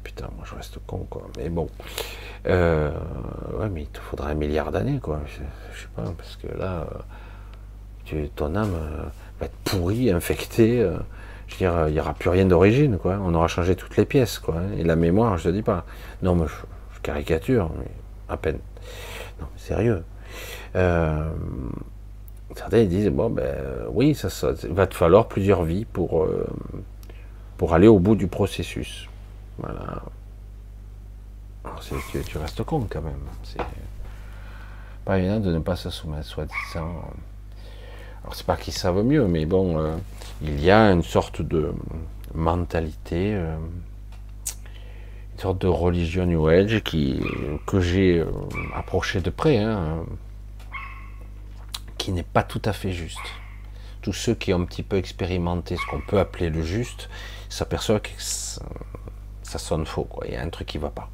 Putain, 0.03 0.29
moi 0.35 0.45
je 0.45 0.55
reste 0.55 0.79
con 0.85 1.05
quoi. 1.09 1.27
Mais 1.37 1.49
bon, 1.49 1.69
euh, 2.47 2.91
ouais, 3.59 3.69
mais 3.69 3.83
il 3.83 3.87
te 3.87 3.99
faudra 3.99 4.29
un 4.29 4.33
milliard 4.33 4.71
d'années 4.71 4.99
quoi. 4.99 5.21
Je, 5.27 5.43
je, 5.73 5.81
sais 5.81 5.87
pas 5.95 6.03
parce 6.17 6.35
que 6.35 6.47
là, 6.57 6.87
tu, 8.05 8.29
ton 8.35 8.55
âme 8.55 8.75
être 9.43 9.55
pourri, 9.63 10.11
infecté. 10.11 10.81
Euh, 10.81 10.97
je 11.47 11.53
veux 11.53 11.57
dire, 11.59 11.87
il 11.87 11.93
n'y 11.93 11.99
aura 11.99 12.13
plus 12.13 12.29
rien 12.29 12.45
d'origine, 12.45 12.97
quoi. 12.97 13.19
On 13.23 13.33
aura 13.35 13.47
changé 13.47 13.75
toutes 13.75 13.97
les 13.97 14.05
pièces, 14.05 14.39
quoi. 14.39 14.55
Et 14.77 14.83
la 14.83 14.95
mémoire, 14.95 15.37
je 15.37 15.49
te 15.49 15.53
dis 15.53 15.61
pas. 15.61 15.85
Non, 16.21 16.35
mais 16.35 16.47
je, 16.47 16.99
caricature, 17.01 17.69
mais 17.77 17.91
à 18.29 18.37
peine. 18.37 18.59
Non, 19.39 19.47
sérieux. 19.57 20.03
Euh, 20.75 21.31
certains 22.55 22.85
disent 22.85 23.09
bon 23.09 23.29
ben 23.29 23.55
oui, 23.91 24.15
ça, 24.15 24.29
va 24.69 24.87
te 24.87 24.95
falloir 24.95 25.27
plusieurs 25.27 25.63
vies 25.63 25.85
pour 25.85 26.23
euh, 26.23 26.47
pour 27.57 27.73
aller 27.73 27.87
au 27.87 27.99
bout 27.99 28.15
du 28.15 28.27
processus. 28.27 29.07
Voilà. 29.59 30.03
Tu, 32.11 32.21
tu, 32.23 32.37
restes 32.37 32.63
con 32.63 32.87
quand 32.89 33.01
même. 33.01 33.13
C'est 33.43 33.61
pas 35.05 35.17
évident 35.17 35.39
de 35.39 35.53
ne 35.53 35.59
pas 35.59 35.75
se 35.75 35.89
soumettre, 35.89 36.25
soi-disant. 36.25 37.03
Alors 38.23 38.35
c'est 38.35 38.45
pas 38.45 38.55
qu'ils 38.55 38.73
savent 38.73 39.03
mieux, 39.03 39.27
mais 39.27 39.45
bon, 39.45 39.77
euh, 39.77 39.95
il 40.41 40.63
y 40.63 40.71
a 40.71 40.91
une 40.91 41.03
sorte 41.03 41.41
de 41.41 41.73
mentalité, 42.33 43.37
une 45.33 45.39
sorte 45.39 45.59
de 45.59 45.67
religion 45.67 46.25
New 46.25 46.47
Age 46.47 46.81
qui, 46.83 47.21
que 47.65 47.79
j'ai 47.79 48.19
euh, 48.19 48.27
approché 48.75 49.21
de 49.21 49.29
près, 49.29 49.57
hein, 49.57 50.05
qui 51.97 52.11
n'est 52.11 52.23
pas 52.23 52.43
tout 52.43 52.61
à 52.65 52.73
fait 52.73 52.91
juste. 52.91 53.19
Tous 54.01 54.13
ceux 54.13 54.35
qui 54.35 54.53
ont 54.53 54.61
un 54.61 54.65
petit 54.65 54.83
peu 54.83 54.97
expérimenté 54.97 55.75
ce 55.77 55.85
qu'on 55.89 56.01
peut 56.01 56.19
appeler 56.19 56.49
le 56.49 56.61
juste 56.61 57.09
s'aperçoivent 57.49 58.01
que 58.01 58.09
ça, 58.17 58.61
sonne 59.59 59.85
faux, 59.85 60.03
quoi. 60.03 60.25
il 60.27 60.33
y 60.33 60.35
a 60.35 60.41
un 60.41 60.49
truc 60.49 60.67
qui 60.67 60.77
ne 60.77 60.83
va 60.83 60.89
pas. 60.89 61.09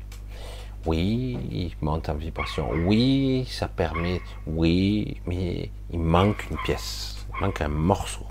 Oui, 0.85 1.37
il 1.51 1.75
monte 1.81 2.07
en 2.07 2.15
vibration. 2.15 2.69
Oui, 2.71 3.45
ça 3.49 3.67
permet. 3.67 4.21
Oui, 4.47 5.21
mais 5.27 5.69
il 5.91 5.99
manque 5.99 6.49
une 6.49 6.57
pièce. 6.57 7.25
Il 7.35 7.45
manque 7.45 7.59
un 7.59 7.67
morceau. 7.67 8.25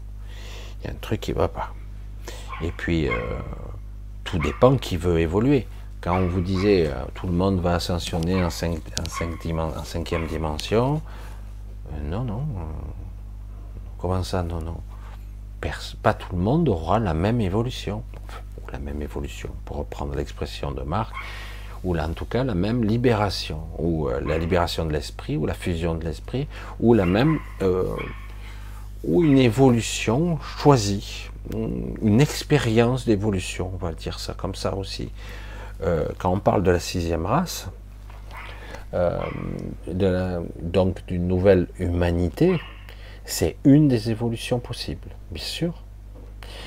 Il 0.80 0.86
y 0.86 0.90
a 0.90 0.92
un 0.92 0.98
truc 0.98 1.20
qui 1.20 1.32
ne 1.32 1.36
va 1.36 1.48
pas. 1.48 1.74
Et 2.62 2.72
puis, 2.72 3.06
euh, 3.06 3.12
tout 4.24 4.38
dépend 4.38 4.76
qui 4.78 4.96
veut 4.96 5.20
évoluer. 5.20 5.66
On 6.12 6.26
vous 6.26 6.40
disait 6.40 6.86
euh, 6.86 6.94
tout 7.14 7.26
le 7.26 7.32
monde 7.32 7.60
va 7.60 7.74
ascensionner 7.74 8.42
en, 8.44 8.50
cinq, 8.50 8.80
en, 8.98 9.84
cinquième 9.84 10.26
dimension, 10.26 11.02
euh, 11.92 12.10
non, 12.10 12.24
non. 12.24 12.42
comment 13.98 14.22
ça, 14.22 14.42
non, 14.42 14.60
non 14.60 14.80
Pas 16.02 16.14
tout 16.14 16.34
le 16.34 16.42
monde 16.42 16.68
aura 16.68 16.98
la 16.98 17.14
même 17.14 17.40
évolution. 17.40 18.02
Ou 18.62 18.70
la 18.70 18.78
même 18.78 19.00
évolution, 19.02 19.50
pour 19.64 19.78
reprendre 19.78 20.14
l'expression 20.14 20.72
de 20.72 20.82
Marc 20.82 21.12
ou 21.84 21.94
là, 21.94 22.06
en 22.08 22.12
tout 22.12 22.24
cas 22.24 22.44
la 22.44 22.54
même 22.54 22.84
libération, 22.84 23.60
ou 23.78 24.08
euh, 24.08 24.20
la 24.20 24.38
libération 24.38 24.84
de 24.84 24.92
l'esprit, 24.92 25.36
ou 25.36 25.46
la 25.46 25.54
fusion 25.54 25.94
de 25.94 26.04
l'esprit, 26.04 26.46
ou 26.80 26.94
la 26.94 27.06
même, 27.06 27.38
euh, 27.62 27.84
ou 29.04 29.22
une 29.22 29.38
évolution 29.38 30.38
choisie, 30.40 31.28
une 31.54 32.20
expérience 32.20 33.06
d'évolution, 33.06 33.70
on 33.72 33.76
va 33.76 33.92
dire 33.92 34.18
ça 34.18 34.34
comme 34.34 34.54
ça 34.54 34.74
aussi. 34.74 35.10
Euh, 35.82 36.08
quand 36.18 36.32
on 36.32 36.40
parle 36.40 36.62
de 36.62 36.70
la 36.70 36.80
sixième 36.80 37.26
race, 37.26 37.68
de 38.92 40.40
donc 40.62 41.04
d'une 41.06 41.28
nouvelle 41.28 41.68
humanité, 41.78 42.58
c'est 43.26 43.56
une 43.64 43.86
des 43.86 44.10
évolutions 44.10 44.60
possibles, 44.60 45.10
bien 45.30 45.44
sûr. 45.44 45.82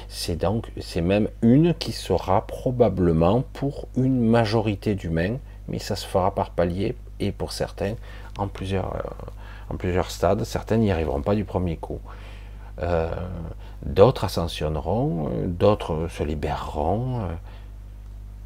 C'est 0.07 0.35
donc, 0.35 0.71
c'est 0.79 1.01
même 1.01 1.29
une 1.41 1.73
qui 1.73 1.91
sera 1.91 2.45
probablement 2.45 3.43
pour 3.53 3.87
une 3.95 4.21
majorité 4.21 4.93
d'humains, 4.93 5.37
mais 5.67 5.79
ça 5.79 5.95
se 5.95 6.05
fera 6.05 6.35
par 6.35 6.51
palier 6.51 6.95
et 7.19 7.31
pour 7.31 7.51
certains 7.51 7.95
en 8.37 8.47
plusieurs, 8.47 8.95
euh, 8.95 9.73
en 9.73 9.77
plusieurs 9.77 10.11
stades. 10.11 10.43
Certains 10.43 10.77
n'y 10.77 10.91
arriveront 10.91 11.21
pas 11.21 11.35
du 11.35 11.45
premier 11.45 11.77
coup. 11.77 11.99
Euh, 12.81 13.09
d'autres 13.85 14.25
ascensionneront, 14.25 15.29
d'autres 15.45 16.07
se 16.09 16.23
libéreront. 16.23 17.27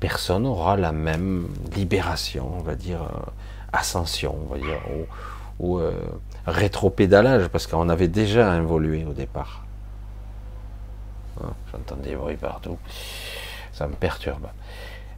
Personne 0.07 0.43
n'aura 0.43 0.77
la 0.77 0.91
même 0.91 1.47
libération, 1.75 2.51
on 2.59 2.61
va 2.61 2.75
dire, 2.75 3.01
euh, 3.01 3.31
ascension, 3.73 4.35
on 4.45 4.53
va 4.53 4.59
dire, 4.59 4.79
ou, 5.59 5.67
ou 5.67 5.81
rétropédalage, 6.45 7.47
parce 7.47 7.65
qu'on 7.65 7.89
avait 7.89 8.07
déjà 8.07 8.55
évolué 8.55 9.03
au 9.03 9.13
départ. 9.13 9.65
Hein, 11.41 11.53
j'entends 11.71 11.95
des 11.95 12.15
bruits 12.15 12.37
partout. 12.37 12.77
Ça 13.73 13.87
me 13.87 13.93
perturbe. 13.93 14.47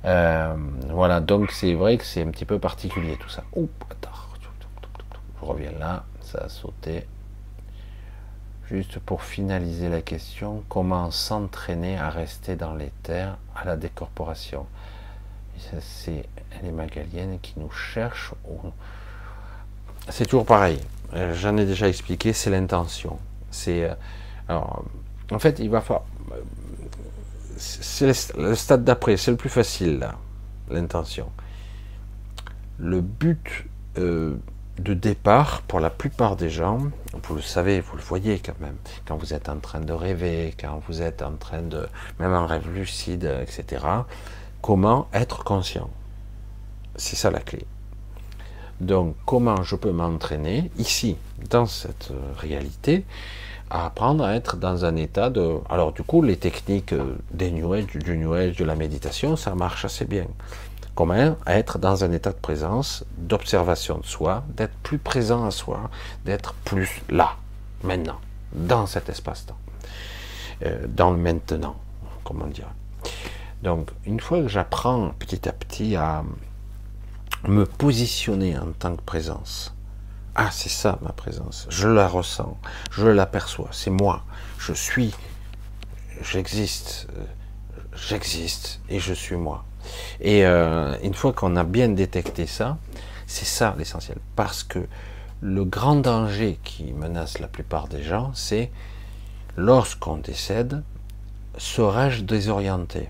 Euh, 0.06 0.56
voilà, 0.90 1.20
donc 1.20 1.52
c'est 1.52 1.74
vrai 1.74 1.98
que 1.98 2.06
c'est 2.06 2.24
un 2.24 2.30
petit 2.30 2.46
peu 2.46 2.60
particulier 2.60 3.18
tout 3.20 3.30
ça. 3.30 3.44
Je 3.54 5.46
reviens 5.46 5.74
là, 5.78 6.06
ça 6.22 6.40
a 6.46 6.50
sauté. 6.50 7.06
Juste 8.70 9.00
pour 9.00 9.24
finaliser 9.24 9.90
la 9.90 10.02
question, 10.02 10.64
comment 10.70 11.12
s'entraîner 11.12 11.98
à 11.98 12.10
rester 12.10 12.56
dans 12.56 12.74
les 12.74 12.92
terres 13.04 13.38
à 13.56 13.66
la 13.66 13.78
décorporation? 13.78 14.66
C'est 15.82 16.26
les 16.64 16.72
Magaliennes 16.72 17.40
qui 17.42 17.54
nous 17.58 17.72
cherchent. 17.72 18.34
C'est 20.10 20.26
toujours 20.26 20.46
pareil. 20.46 20.80
Euh, 21.14 21.34
j'en 21.34 21.58
ai 21.58 21.66
déjà 21.66 21.88
expliqué, 21.88 22.34
c'est 22.34 22.50
l'intention. 22.50 23.18
C'est 23.52 23.90
euh, 24.50 24.60
en 25.32 25.40
fait, 25.40 25.60
il 25.60 25.70
va 25.70 25.82
falloir. 25.82 26.04
C'est 27.58 28.14
le 28.38 28.56
stade 28.56 28.84
d'après, 28.84 29.18
c'est 29.18 29.32
le 29.32 29.38
plus 29.38 29.50
facile, 29.50 30.00
là, 30.00 30.16
l'intention. 30.70 31.32
Le 32.78 33.02
but, 33.02 33.66
euh, 33.98 34.36
de 34.78 34.94
départ, 34.94 35.64
pour 35.64 35.80
la 35.80 35.90
plupart 35.90 36.36
des 36.36 36.52
gens, 36.52 36.78
vous 37.24 37.36
le 37.36 37.42
savez, 37.42 37.82
vous 37.82 37.98
le 37.98 38.04
voyez 38.04 38.38
quand 38.38 38.60
même, 38.60 38.76
quand 39.08 39.18
vous 39.18 39.34
êtes 39.34 39.50
en 39.50 39.58
train 39.58 39.80
de 39.80 39.92
rêver, 39.92 40.54
quand 40.60 40.80
vous 40.88 41.02
êtes 41.02 41.24
en 41.24 41.34
train 41.34 41.64
de, 41.64 41.88
même 42.20 42.34
en 42.34 42.46
rêve 42.46 42.70
lucide, 42.72 43.26
etc., 43.42 43.84
comment 44.62 45.08
être 45.14 45.44
conscient? 45.44 45.90
C'est 46.96 47.16
ça 47.16 47.32
la 47.32 47.40
clé. 47.40 47.66
Donc, 48.80 49.16
comment 49.26 49.64
je 49.64 49.76
peux 49.76 49.92
m'entraîner 49.92 50.72
ici, 50.78 51.18
dans 51.50 51.66
cette 51.66 52.12
réalité, 52.38 53.06
à 53.70 53.86
apprendre 53.86 54.24
à 54.24 54.36
être 54.36 54.58
dans 54.58 54.86
un 54.86 54.96
état 54.96 55.30
de. 55.30 55.58
Alors, 55.70 55.92
du 55.92 56.04
coup, 56.04 56.22
les 56.22 56.38
techniques 56.38 56.94
des 57.32 57.52
New 57.52 57.74
Age, 57.74 57.88
du 57.88 58.18
New 58.18 58.34
Age, 58.34 58.56
de 58.58 58.66
la 58.66 58.76
méditation, 58.76 59.36
ça 59.36 59.56
marche 59.56 59.86
assez 59.86 60.06
bien. 60.06 60.26
Comment 60.96 61.36
être 61.46 61.78
dans 61.78 62.04
un 62.04 62.12
état 62.12 62.32
de 62.32 62.38
présence, 62.38 63.06
d'observation 63.18 64.00
de 64.00 64.06
soi, 64.06 64.44
d'être 64.50 64.74
plus 64.82 64.98
présent 64.98 65.46
à 65.46 65.52
soi, 65.52 65.92
d'être 66.26 66.54
plus 66.66 67.02
là, 67.10 67.36
maintenant, 67.84 68.20
dans 68.54 68.88
cet 68.88 69.10
espace-temps, 69.10 69.58
euh, 70.66 70.88
dans 70.88 71.12
le 71.12 71.18
maintenant, 71.18 71.76
comment 72.24 72.48
dire. 72.48 72.70
Donc, 73.64 73.90
une 74.06 74.20
fois 74.20 74.42
que 74.42 74.48
j'apprends 74.48 75.10
petit 75.20 75.48
à 75.50 75.52
petit 75.52 75.96
à 75.96 76.24
me 77.48 77.66
positionner 77.66 78.58
en 78.58 78.72
tant 78.72 78.96
que 78.96 79.02
présence. 79.02 79.74
Ah, 80.36 80.50
c'est 80.52 80.70
ça 80.70 81.00
ma 81.02 81.12
présence. 81.12 81.66
Je 81.70 81.88
la 81.88 82.08
ressens, 82.08 82.58
je 82.92 83.08
l'aperçois, 83.08 83.70
c'est 83.72 83.90
moi. 83.90 84.24
Je 84.60 84.74
suis, 84.74 85.14
j'existe, 86.22 87.08
euh, 87.18 87.24
j'existe 87.96 88.80
et 88.90 89.00
je 89.00 89.14
suis 89.14 89.36
moi. 89.36 89.66
Et 90.20 90.46
euh, 90.46 90.96
une 91.02 91.14
fois 91.14 91.34
qu'on 91.34 91.56
a 91.56 91.64
bien 91.64 91.90
détecté 91.90 92.46
ça, 92.46 92.78
c'est 93.26 93.46
ça 93.46 93.76
l'essentiel. 93.78 94.18
Parce 94.36 94.64
que 94.64 94.88
le 95.42 95.66
grand 95.66 95.96
danger 95.96 96.60
qui 96.64 96.94
menace 96.94 97.40
la 97.40 97.48
plupart 97.48 97.88
des 97.88 98.04
gens, 98.04 98.32
c'est 98.34 98.72
lorsqu'on 99.56 100.18
décède, 100.18 100.84
serais-je 101.58 102.24
désorienté? 102.24 103.10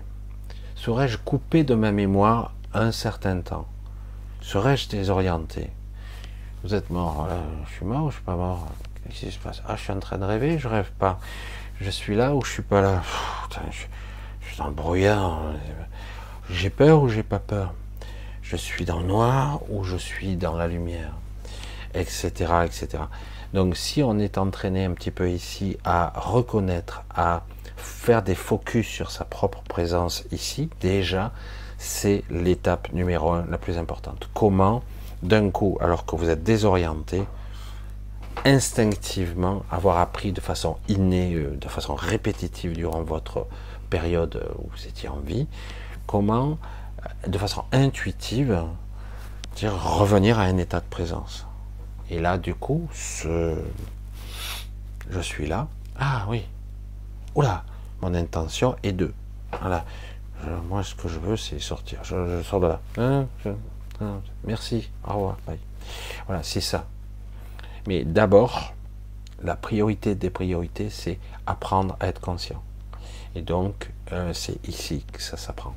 Serais-je 0.78 1.16
coupé 1.16 1.64
de 1.64 1.74
ma 1.74 1.90
mémoire 1.90 2.52
un 2.72 2.92
certain 2.92 3.40
temps? 3.40 3.66
Serais-je 4.40 4.88
désorienté? 4.88 5.70
Vous 6.62 6.72
êtes 6.72 6.90
mort, 6.90 7.26
je 7.66 7.74
suis 7.74 7.84
mort 7.84 8.04
ou 8.04 8.10
je 8.10 8.14
suis 8.14 8.24
pas 8.24 8.36
mort? 8.36 8.68
Qu'est-ce 9.02 9.26
qui 9.26 9.32
se 9.32 9.40
passe? 9.40 9.60
Ah, 9.66 9.74
je 9.74 9.82
suis 9.82 9.92
en 9.92 9.98
train 9.98 10.18
de 10.18 10.24
rêver, 10.24 10.56
je 10.56 10.68
rêve 10.68 10.92
pas. 10.96 11.18
Je 11.80 11.90
suis 11.90 12.14
là 12.14 12.32
ou 12.32 12.44
je 12.44 12.52
suis 12.52 12.62
pas 12.62 12.80
là? 12.80 13.02
Je, 13.72 14.46
suis 14.46 14.56
dans 14.56 14.68
le 14.68 14.72
brouillard. 14.72 15.40
J'ai 16.48 16.70
peur 16.70 17.02
ou 17.02 17.08
j'ai 17.08 17.24
pas 17.24 17.40
peur? 17.40 17.74
Je 18.40 18.56
suis 18.56 18.84
dans 18.84 19.00
le 19.00 19.06
noir 19.06 19.58
ou 19.70 19.82
je 19.82 19.96
suis 19.96 20.36
dans 20.36 20.56
la 20.56 20.68
lumière? 20.68 21.14
Etc. 21.92 22.30
etc. 22.64 23.02
Donc 23.52 23.76
si 23.76 24.04
on 24.04 24.16
est 24.20 24.38
entraîné 24.38 24.84
un 24.84 24.92
petit 24.92 25.10
peu 25.10 25.28
ici 25.28 25.76
à 25.82 26.12
reconnaître, 26.14 27.02
à 27.12 27.42
faire 27.78 28.22
des 28.22 28.34
focus 28.34 28.86
sur 28.86 29.10
sa 29.10 29.24
propre 29.24 29.62
présence 29.62 30.24
ici, 30.32 30.68
déjà, 30.80 31.32
c'est 31.78 32.24
l'étape 32.30 32.92
numéro 32.92 33.32
un, 33.32 33.46
la 33.48 33.58
plus 33.58 33.78
importante. 33.78 34.28
Comment, 34.34 34.82
d'un 35.22 35.50
coup, 35.50 35.78
alors 35.80 36.04
que 36.04 36.16
vous 36.16 36.28
êtes 36.28 36.42
désorienté, 36.42 37.22
instinctivement 38.44 39.62
avoir 39.70 39.98
appris 39.98 40.32
de 40.32 40.40
façon 40.40 40.76
innée, 40.88 41.34
euh, 41.34 41.56
de 41.56 41.68
façon 41.68 41.94
répétitive 41.94 42.72
durant 42.72 43.02
votre 43.02 43.46
période 43.90 44.44
où 44.58 44.68
vous 44.70 44.86
étiez 44.86 45.08
en 45.08 45.18
vie, 45.18 45.46
comment, 46.06 46.58
euh, 47.04 47.28
de 47.28 47.38
façon 47.38 47.64
intuitive, 47.72 48.62
dire 49.56 49.72
revenir 49.74 50.38
à 50.38 50.42
un 50.42 50.58
état 50.58 50.80
de 50.80 50.86
présence. 50.88 51.46
Et 52.10 52.20
là, 52.20 52.38
du 52.38 52.54
coup, 52.54 52.88
ce... 52.92 53.56
je 55.10 55.20
suis 55.20 55.46
là. 55.46 55.68
Ah 55.98 56.26
oui. 56.28 56.44
Oula, 57.34 57.64
mon 58.02 58.14
intention 58.14 58.76
est 58.82 58.92
de. 58.92 59.12
Voilà 59.60 59.84
moi, 60.68 60.82
ce 60.82 60.94
que 60.94 61.08
je 61.08 61.18
veux, 61.18 61.36
c'est 61.36 61.58
sortir. 61.58 62.00
Je, 62.04 62.42
sors 62.42 62.60
de 62.60 62.66
là. 62.68 62.80
Hein, 62.96 63.26
hein, 64.00 64.20
merci. 64.44 64.90
Au 65.06 65.14
revoir. 65.14 65.38
Bye. 65.46 65.58
Voilà, 66.26 66.42
c'est 66.42 66.60
ça. 66.60 66.86
Mais 67.86 68.04
d'abord, 68.04 68.74
la 69.42 69.56
priorité 69.56 70.14
des 70.14 70.30
priorités, 70.30 70.90
c'est 70.90 71.18
apprendre 71.46 71.96
à 72.00 72.08
être 72.08 72.20
conscient. 72.20 72.62
Et 73.34 73.42
donc, 73.42 73.90
euh, 74.12 74.32
c'est 74.32 74.66
ici 74.68 75.04
que 75.12 75.22
ça 75.22 75.36
s'apprend. 75.36 75.74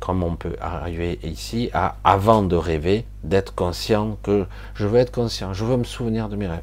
Comme 0.00 0.22
on 0.22 0.36
peut 0.36 0.56
arriver 0.60 1.18
ici 1.22 1.70
à, 1.72 1.96
avant 2.04 2.42
de 2.42 2.56
rêver, 2.56 3.06
d'être 3.22 3.54
conscient 3.54 4.18
que 4.22 4.46
je 4.74 4.86
veux 4.86 4.98
être 4.98 5.12
conscient, 5.12 5.54
je 5.54 5.64
veux 5.64 5.76
me 5.76 5.84
souvenir 5.84 6.28
de 6.28 6.36
mes 6.36 6.46
rêves. 6.46 6.62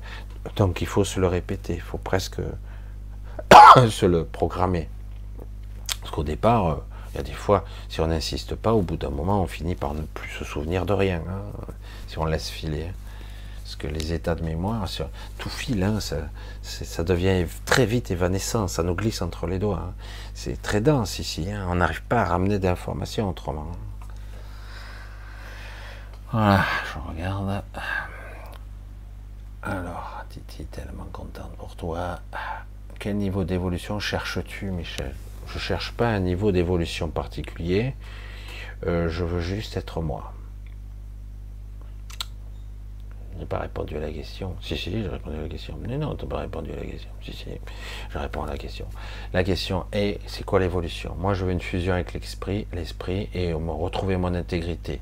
Donc, 0.56 0.82
il 0.82 0.88
faut 0.88 1.04
se 1.04 1.20
le 1.20 1.28
répéter, 1.28 1.76
il 1.76 1.82
faut 1.82 1.98
presque 1.98 2.42
se 3.90 4.06
le 4.06 4.26
programmer. 4.26 4.90
Parce 6.02 6.12
qu'au 6.12 6.24
départ, 6.24 6.68
euh, 6.68 6.76
il 7.14 7.18
y 7.18 7.20
a 7.20 7.24
des 7.24 7.34
fois, 7.34 7.66
si 7.90 8.02
on 8.02 8.08
n'insiste 8.08 8.56
pas, 8.56 8.74
au 8.74 8.82
bout 8.82 8.98
d'un 8.98 9.10
moment, 9.10 9.42
on 9.42 9.48
finit 9.48 9.76
par 9.76 9.94
ne 9.94 10.02
plus 10.02 10.30
se 10.30 10.46
souvenir 10.46 10.86
de 10.86 10.94
rien, 10.94 11.22
hein, 11.28 11.42
si 12.08 12.18
on 12.18 12.26
laisse 12.26 12.50
filer. 12.50 12.92
Parce 13.64 13.76
que 13.76 13.88
les 13.88 14.14
états 14.14 14.36
de 14.36 14.44
mémoire, 14.44 14.88
tout 15.38 15.50
file, 15.50 15.84
hein, 15.84 16.00
ça, 16.62 17.04
devient 17.04 17.46
très 17.66 17.86
vite 17.86 18.12
évanescent, 18.12 18.68
ça 18.68 18.84
nous 18.84 18.96
glisse 18.96 19.22
entre 19.22 19.48
les 19.48 19.60
doigts. 19.60 19.84
Hein. 19.88 19.94
C'est 20.34 20.62
très 20.62 20.82
dense 20.82 21.20
ici, 21.20 21.48
on 21.70 21.76
n'arrive 21.76 22.04
pas 22.04 22.22
à 22.22 22.26
ramener 22.26 22.60
d'informations 22.60 23.30
autrement. 23.30 23.72
Voilà, 26.32 26.64
je 26.94 27.10
regarde. 27.10 27.64
Alors, 29.64 30.24
Titi, 30.30 30.66
tellement 30.66 31.08
contente 31.12 31.52
pour 31.58 31.76
toi. 31.76 32.20
Quel 33.02 33.16
niveau 33.16 33.46
d'évolution 33.46 34.00
cherches-tu, 34.00 34.70
Michel? 34.70 35.16
Je 35.48 35.58
cherche 35.58 35.92
pas 35.92 36.10
un 36.10 36.20
niveau 36.20 36.52
d'évolution 36.52 37.10
particulier. 37.10 37.96
Euh, 38.86 39.10
je 39.10 39.24
veux 39.24 39.42
juste 39.42 39.76
être 39.76 40.02
moi. 40.02 40.34
Je 43.34 43.40
n'ai 43.40 43.48
pas 43.48 43.58
répondu 43.58 43.98
à 43.98 44.02
la 44.02 44.12
question. 44.12 44.56
Si, 44.62 44.78
si, 44.78 44.92
j'ai 44.92 45.08
répondu 45.08 45.36
à 45.36 45.42
la 45.42 45.48
question. 45.48 45.80
Mais 45.82 45.98
non, 45.98 46.14
tu 46.14 46.26
n'as 46.26 46.30
pas 46.30 46.38
répondu 46.42 46.74
à 46.74 46.76
la 46.76 46.86
question. 46.86 47.10
Si, 47.24 47.34
si, 47.34 47.46
je 48.12 48.20
réponds 48.20 48.44
à 48.44 48.48
la 48.48 48.58
question. 48.60 48.86
La 49.34 49.44
question 49.44 49.86
est, 49.94 50.20
c'est 50.28 50.44
quoi 50.44 50.60
l'évolution? 50.60 51.16
Moi, 51.18 51.34
je 51.34 51.44
veux 51.44 51.52
une 51.52 51.60
fusion 51.60 51.96
avec 51.96 52.14
l'esprit, 52.14 52.68
l'esprit, 52.72 53.30
et 53.34 53.52
me 53.52 53.72
retrouver 53.72 54.18
mon 54.18 54.36
intégrité, 54.36 55.02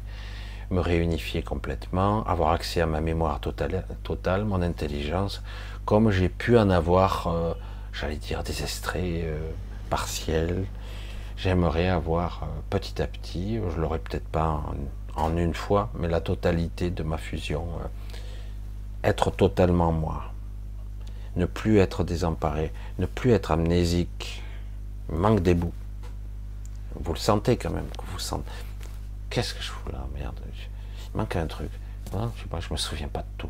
me 0.70 0.80
réunifier 0.80 1.44
complètement, 1.44 2.24
avoir 2.24 2.52
accès 2.52 2.80
à 2.80 2.86
ma 2.86 3.02
mémoire 3.02 3.42
totale, 3.42 3.86
totale 4.04 4.46
mon 4.46 4.62
intelligence, 4.62 5.44
comme 5.84 6.12
j'ai 6.12 6.30
pu 6.30 6.58
en 6.58 6.70
avoir, 6.70 7.28
euh, 7.28 7.54
j'allais 8.00 8.18
dire, 8.18 8.40
extraits 8.40 9.24
euh, 9.24 9.52
partiel. 9.90 10.66
J'aimerais 11.38 11.88
avoir 11.88 12.44
euh, 12.44 12.48
petit 12.70 13.02
à 13.02 13.08
petit, 13.08 13.56
je 13.56 13.80
l'aurais 13.80 14.00
peut-être 14.00 14.28
pas 14.28 14.64
en, 15.16 15.38
une 15.38 15.54
fois, 15.54 15.90
mais 15.96 16.08
la 16.08 16.22
totalité 16.22 16.90
de 16.92 17.04
ma 17.04 17.18
fusion, 17.18 17.68
euh, 17.82 17.88
être 19.04 19.32
totalement 19.32 19.92
moi, 19.92 20.34
ne 21.36 21.46
plus 21.46 21.80
être 21.80 22.04
désemparé, 22.04 22.72
ne 23.00 23.06
plus 23.06 23.32
être 23.32 23.52
amnésique, 23.52 24.44
manque 25.10 25.42
des 25.42 25.54
bouts. 25.54 25.74
Vous 26.96 27.14
le 27.14 27.20
sentez 27.20 27.58
quand 27.58 27.72
même, 27.72 27.88
que 27.98 28.06
vous 28.12 28.20
sentez. 28.20 28.50
Qu'est-ce 29.30 29.54
que 29.54 29.62
je 29.62 29.70
fous 29.70 29.92
là, 29.92 30.06
merde? 30.16 30.40
Il 31.14 31.18
manque 31.18 31.36
un 31.36 31.48
truc. 31.48 31.70
Je 32.12 32.42
sais 32.42 32.48
pas, 32.50 32.60
je 32.60 32.72
me 32.72 32.78
souviens 32.78 33.08
pas 33.08 33.22
de 33.22 33.28
tout. 33.38 33.50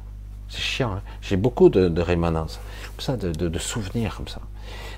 C'est 0.50 0.62
chiant. 0.62 0.94
Hein. 0.94 1.02
J'ai 1.22 1.38
beaucoup 1.38 1.70
de, 1.70 1.90
de 1.90 2.02
rémanence, 2.02 2.60
comme 2.96 3.02
ça, 3.02 3.18
de, 3.18 3.60
souvenirs 3.60 4.16
comme 4.18 4.28
ça, 4.28 4.42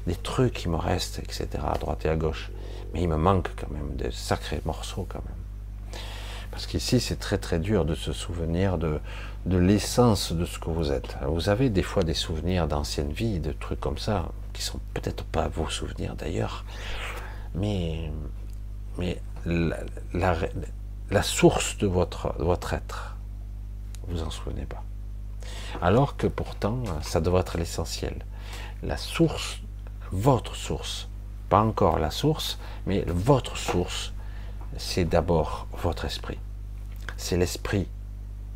des 0.07 0.15
trucs 0.15 0.53
qui 0.53 0.69
me 0.69 0.78
restent, 0.78 1.19
etc. 1.19 1.49
à 1.64 1.78
droite 1.78 2.06
et 2.06 2.10
à 2.10 2.15
gauche. 2.15 2.52
Mais 2.94 3.02
il 3.02 3.10
me 3.10 3.18
manque 3.18 3.49
quand 3.56 3.69
même 3.69 3.95
des 3.95 4.11
sacrés 4.11 4.61
morceaux 4.65 5.06
quand 5.07 5.23
même. 5.26 6.02
Parce 6.52 6.65
qu'ici, 6.65 6.99
c'est 6.99 7.15
très 7.15 7.38
très 7.38 7.60
dur 7.60 7.86
de 7.86 7.95
se 7.95 8.11
souvenir 8.11 8.78
de, 8.78 8.99
l'essence 9.45 10.34
de 10.34 10.45
ce 10.45 10.60
que 10.60 10.69
vous 10.69 10.91
êtes. 10.91 11.15
Vous 11.26 11.48
avez 11.49 11.69
des 11.69 11.84
fois 11.84 12.03
des 12.03 12.14
souvenirs 12.14 12.68
d'anciennes 12.68 13.14
vies, 13.14 13.40
de 13.40 13.53
trucs 13.53 13.80
comme 13.80 13.98
ça, 13.98 14.30
qui 14.53 14.61
sont 14.61 14.80
peut-être 14.94 15.23
pas 15.23 15.48
vos 15.48 15.69
souvenirs 15.69 16.15
d'ailleurs, 16.15 16.65
mais, 17.56 18.11
la, 19.45 21.23
source 21.23 21.78
de 21.78 21.88
votre, 21.88 22.38
de 22.38 22.44
votre 22.44 22.73
être, 22.73 23.15
vous 24.07 24.22
en 24.22 24.30
souvenez 24.30 24.65
pas. 24.65 24.84
Alors 25.81 26.18
que 26.18 26.27
pourtant, 26.27 26.84
ça 27.02 27.22
devrait 27.22 27.41
être 27.41 27.57
l'essentiel. 27.57 28.26
La 28.84 28.98
source, 28.98 29.60
votre 30.11 30.56
source, 30.56 31.07
pas 31.49 31.61
encore 31.61 31.99
la 31.99 32.11
source, 32.11 32.57
mais 32.85 33.03
votre 33.07 33.57
source, 33.57 34.14
c'est 34.77 35.06
d'abord 35.06 35.68
votre 35.73 36.06
esprit. 36.06 36.39
C'est 37.18 37.38
l'esprit 37.38 37.88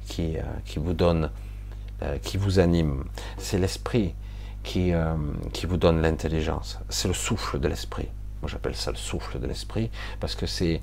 qui, 0.08 0.38
euh, 0.38 0.42
qui 0.66 0.80
vous 0.80 0.94
donne, 0.94 1.30
euh, 2.02 2.18
qui 2.20 2.38
vous 2.38 2.60
anime. 2.60 3.04
C'est 3.38 3.58
l'esprit 3.58 4.16
qui, 4.64 4.94
euh, 4.94 5.16
qui 5.54 5.66
vous 5.66 5.78
donne 5.78 6.02
l'intelligence. 6.02 6.80
C'est 6.90 7.08
le 7.08 7.14
souffle 7.14 7.60
de 7.60 7.68
l'esprit. 7.68 8.08
Moi, 8.42 8.50
j'appelle 8.50 8.76
ça 8.76 8.92
le 8.92 8.98
souffle 8.98 9.40
de 9.40 9.48
l'esprit 9.48 9.90
parce 10.20 10.36
que 10.36 10.46
c'est 10.46 10.82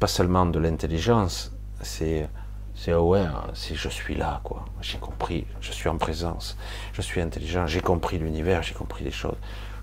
pas 0.00 0.06
seulement 0.06 0.46
de 0.46 0.58
l'intelligence, 0.58 1.52
c'est 1.80 2.28
C'est 2.76 2.92
aware, 2.92 3.50
c'est 3.54 3.74
je 3.74 3.88
suis 3.88 4.14
là, 4.14 4.40
quoi. 4.44 4.64
J'ai 4.82 4.98
compris, 4.98 5.46
je 5.60 5.72
suis 5.72 5.88
en 5.88 5.96
présence, 5.96 6.56
je 6.92 7.00
suis 7.00 7.20
intelligent, 7.20 7.66
j'ai 7.66 7.80
compris 7.80 8.18
l'univers, 8.18 8.62
j'ai 8.62 8.74
compris 8.74 9.02
les 9.02 9.10
choses. 9.10 9.36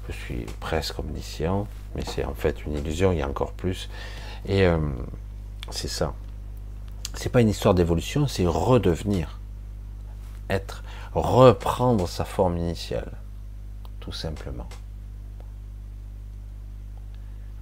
Je 0.07 0.13
suis 0.13 0.45
presque 0.59 0.99
omniscient, 0.99 1.67
mais 1.95 2.03
c'est 2.05 2.23
en 2.23 2.35
fait 2.35 2.65
une 2.65 2.73
illusion, 2.73 3.11
il 3.11 3.19
y 3.19 3.21
a 3.21 3.27
encore 3.27 3.53
plus. 3.53 3.89
Et 4.45 4.65
euh, 4.65 4.77
c'est 5.71 5.87
ça. 5.87 6.13
C'est 7.15 7.29
pas 7.29 7.41
une 7.41 7.49
histoire 7.49 7.73
d'évolution, 7.73 8.27
c'est 8.27 8.45
redevenir, 8.45 9.39
être, 10.49 10.83
reprendre 11.13 12.07
sa 12.07 12.25
forme 12.25 12.57
initiale, 12.57 13.11
tout 13.99 14.11
simplement. 14.11 14.67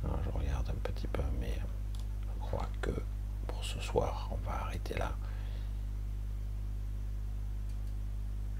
je 0.03 0.37
regarde 0.37 0.69
un 0.69 0.91
petit 0.91 1.07
peu, 1.07 1.21
mais 1.39 1.53
je 2.21 2.39
crois 2.39 2.67
que 2.81 2.91
pour 3.47 3.63
ce 3.63 3.79
soir, 3.79 4.29
on 4.31 4.49
va 4.49 4.63
arrêter 4.65 4.95
là. 4.95 5.11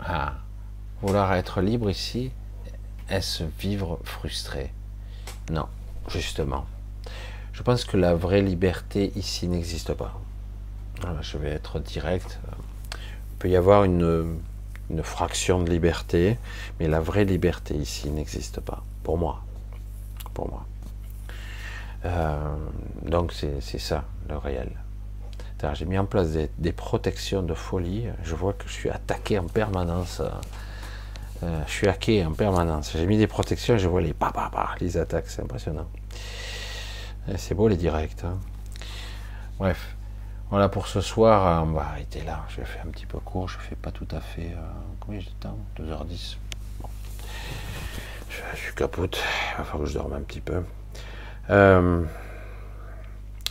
Ah, 0.04 0.34
vouloir 1.02 1.34
être 1.34 1.62
libre 1.62 1.90
ici, 1.90 2.32
est-ce 3.10 3.44
vivre 3.60 4.00
frustré? 4.04 4.74
Non, 5.52 5.68
justement. 6.08 6.66
Je 7.54 7.62
pense 7.62 7.86
que 7.86 7.98
la 7.98 8.16
vraie 8.16 8.42
liberté 8.42 9.12
ici 9.16 9.48
n'existe 9.48 9.94
pas. 9.94 10.20
je 11.22 11.38
vais 11.38 11.50
être 11.50 11.80
direct. 11.80 12.40
Il 12.94 13.38
peut 13.38 13.50
y 13.50 13.56
avoir 13.56 13.84
une, 13.84 14.40
fraction 15.04 15.62
de 15.62 15.70
liberté, 15.70 16.38
mais 16.80 16.88
la 16.88 17.00
vraie 17.00 17.26
liberté 17.26 17.76
ici 17.76 18.10
n'existe 18.10 18.60
pas. 18.60 18.84
Pour 19.04 19.18
moi. 19.18 19.44
Pour 20.34 20.50
moi. 20.50 20.66
Euh, 22.06 22.56
donc 23.04 23.34
c'est 23.34 23.62
ça, 23.80 24.06
le 24.28 24.38
réel. 24.38 24.72
J'ai 25.74 25.86
mis 25.86 25.98
en 25.98 26.06
place 26.06 26.30
des, 26.58 26.72
protections 26.72 27.44
de 27.44 27.54
folie. 27.54 28.08
Je 28.24 28.36
vois 28.36 28.54
que 28.54 28.68
je 28.68 28.74
suis 28.74 28.90
attaqué 28.90 29.38
en 29.40 29.48
permanence. 29.48 30.22
Euh, 31.44 31.62
je 31.66 31.72
suis 31.72 31.88
hacké 31.88 32.26
en 32.26 32.34
permanence. 32.34 32.92
J'ai 32.96 33.06
mis 33.06 33.18
des 33.18 33.28
protections 33.28 33.76
et 33.76 33.80
je 33.80 33.88
vois 33.88 34.02
les 34.02 34.14
pa, 34.14 34.32
les 34.80 34.98
attaques. 34.98 35.28
C'est 35.28 35.42
impressionnant. 35.42 35.88
C'est 37.36 37.54
beau 37.56 37.68
les 37.68 37.78
directs. 37.78 38.24
Hein. 38.24 38.38
Bref. 39.60 39.96
Voilà 40.50 40.68
pour 40.68 40.88
ce 40.88 41.00
soir. 41.00 41.64
On 41.64 41.72
va 41.72 41.84
arrêter 41.84 42.24
là. 42.24 42.46
Je 42.50 42.62
faire 42.64 42.84
un 42.86 42.90
petit 42.90 43.06
peu 43.06 43.20
court. 43.20 43.48
Je 43.48 43.58
fais 43.58 43.76
pas 43.76 43.92
tout 43.92 44.08
à 44.12 44.20
fait. 44.20 44.52
Euh, 44.52 44.72
combien 45.00 45.20
j'ai 45.20 45.30
de 45.30 45.36
temps? 45.36 45.58
2h10. 45.80 46.38
Je, 48.30 48.58
suis 48.58 48.74
capote. 48.76 49.18
Il 49.54 49.58
va 49.60 49.64
falloir 49.64 49.86
que 49.86 49.90
je 49.90 49.98
dorme 49.98 50.14
un 50.14 50.22
petit 50.22 50.42
peu. 50.42 50.64
Euh, 51.50 52.04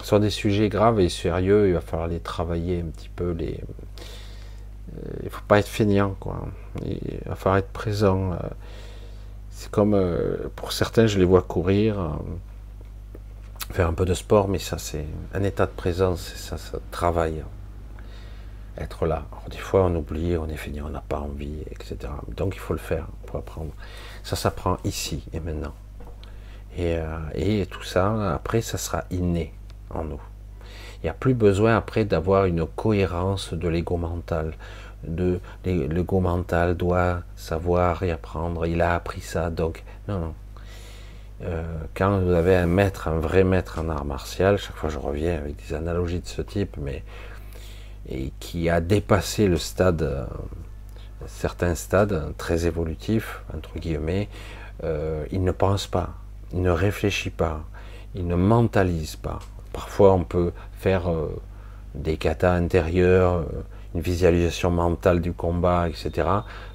sur 0.05 0.21
des 0.21 0.31
sujets 0.31 0.69
graves 0.69 1.01
et 1.01 1.09
sérieux, 1.09 1.69
il 1.69 1.75
va 1.75 1.81
falloir 1.81 2.09
les 2.09 2.21
travailler 2.21 2.81
un 2.81 2.91
petit 2.91 3.09
peu. 3.09 3.33
Les, 3.33 3.61
euh, 4.97 5.01
il 5.23 5.31
faut 5.31 5.43
pas 5.47 5.59
être 5.59 5.69
feignant, 5.69 6.17
quoi. 6.21 6.49
Il 6.85 7.21
va 7.27 7.35
falloir 7.35 7.59
être 7.59 7.71
présent. 7.71 8.33
Euh. 8.33 8.37
C'est 9.51 9.71
comme 9.71 9.95
euh, 9.95 10.49
pour 10.57 10.73
certains, 10.73 11.07
je 11.07 11.19
les 11.19 11.25
vois 11.25 11.43
courir, 11.43 12.19
faire 13.73 13.89
un 13.89 13.93
peu 13.93 14.05
de 14.05 14.15
sport, 14.15 14.49
mais 14.49 14.59
ça, 14.59 14.79
c'est 14.79 15.05
un 15.35 15.43
état 15.43 15.67
de 15.67 15.73
présence, 15.73 16.21
ça, 16.35 16.57
ça 16.57 16.79
travaille. 16.91 17.45
Être 18.79 19.05
là. 19.05 19.25
des 19.51 19.59
fois, 19.59 19.85
on 19.85 19.95
oublie, 19.95 20.39
on 20.39 20.49
est 20.49 20.57
feignant, 20.57 20.87
on 20.87 20.91
n'a 20.91 21.03
pas 21.03 21.19
envie, 21.19 21.61
etc. 21.71 22.13
Donc, 22.35 22.55
il 22.55 22.61
faut 22.61 22.73
le 22.73 22.79
faire 22.79 23.09
pour 23.27 23.37
apprendre. 23.37 23.73
Ça 24.23 24.37
s'apprend 24.37 24.79
ici 24.85 25.25
et 25.35 25.41
maintenant. 25.41 25.75
Et 26.79 27.67
tout 27.69 27.83
ça, 27.83 28.33
après, 28.33 28.63
ça 28.63 28.79
sera 28.79 29.05
inné 29.11 29.53
en 29.91 30.05
nous. 30.05 30.21
Il 31.03 31.07
n'y 31.07 31.11
a 31.11 31.15
plus 31.15 31.35
besoin 31.35 31.77
après 31.77 32.05
d'avoir 32.05 32.45
une 32.45 32.67
cohérence 32.67 33.55
de 33.55 33.69
l'ego 33.69 33.97
mental. 33.97 34.53
De, 35.03 35.41
l'ego 35.65 36.21
mental 36.21 36.77
doit 36.77 37.21
savoir 37.37 38.03
et 38.03 38.11
apprendre. 38.11 38.67
Il 38.67 38.83
a 38.83 38.95
appris 38.95 39.23
ça, 39.23 39.51
donc 39.51 39.83
non, 40.09 40.19
non. 40.19 40.35
Euh, 41.43 41.65
quand 41.95 42.19
vous 42.19 42.33
avez 42.33 42.55
un 42.55 42.67
maître, 42.67 43.09
un 43.09 43.19
vrai 43.19 43.45
maître 43.45 43.79
en 43.79 43.89
art 43.89 44.05
martial, 44.05 44.59
chaque 44.59 44.77
fois 44.77 44.91
je 44.91 44.99
reviens 44.99 45.39
avec 45.39 45.57
des 45.57 45.75
analogies 45.75 46.21
de 46.21 46.27
ce 46.27 46.43
type, 46.43 46.77
mais 46.77 47.03
et 48.09 48.33
qui 48.41 48.69
a 48.69 48.83
dépassé 48.83 49.47
le 49.47 49.57
stade, 49.57 50.03
euh, 50.03 50.27
certains 51.27 51.75
stades 51.75 52.35
très 52.37 52.67
évolutifs 52.67 53.43
entre 53.55 53.79
guillemets, 53.79 54.29
euh, 54.85 55.25
il 55.33 55.43
ne 55.43 55.53
pense 55.53 55.87
pas, 55.87 56.11
il 56.53 56.61
ne 56.61 56.71
réfléchit 56.71 57.31
pas, 57.31 57.65
il 58.15 58.27
ne 58.27 58.35
mentalise 58.35 59.17
pas. 59.17 59.39
Parfois, 59.73 60.13
on 60.13 60.25
peut 60.25 60.53
faire 60.79 61.11
euh, 61.11 61.41
des 61.95 62.17
katas 62.17 62.53
intérieurs, 62.55 63.35
euh, 63.35 63.45
une 63.95 64.01
visualisation 64.01 64.71
mentale 64.71 65.21
du 65.21 65.33
combat, 65.33 65.89
etc. 65.89 66.29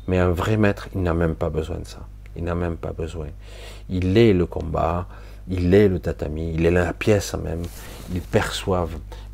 Mais 0.07 0.19
un 0.19 0.29
vrai 0.29 0.57
maître, 0.57 0.87
il 0.93 1.01
n'a 1.01 1.13
même 1.13 1.35
pas 1.35 1.49
besoin 1.49 1.77
de 1.77 1.85
ça. 1.85 1.99
Il 2.35 2.43
n'a 2.43 2.55
même 2.55 2.77
pas 2.77 2.91
besoin. 2.91 3.27
Il 3.89 4.17
est 4.17 4.33
le 4.33 4.45
combat, 4.45 5.07
il 5.49 5.73
est 5.73 5.87
le 5.87 5.99
tatami, 5.99 6.53
il 6.53 6.65
est 6.65 6.71
la 6.71 6.93
pièce 6.93 7.33
même. 7.35 7.63
Il 8.13 8.21
perçoit 8.21 8.87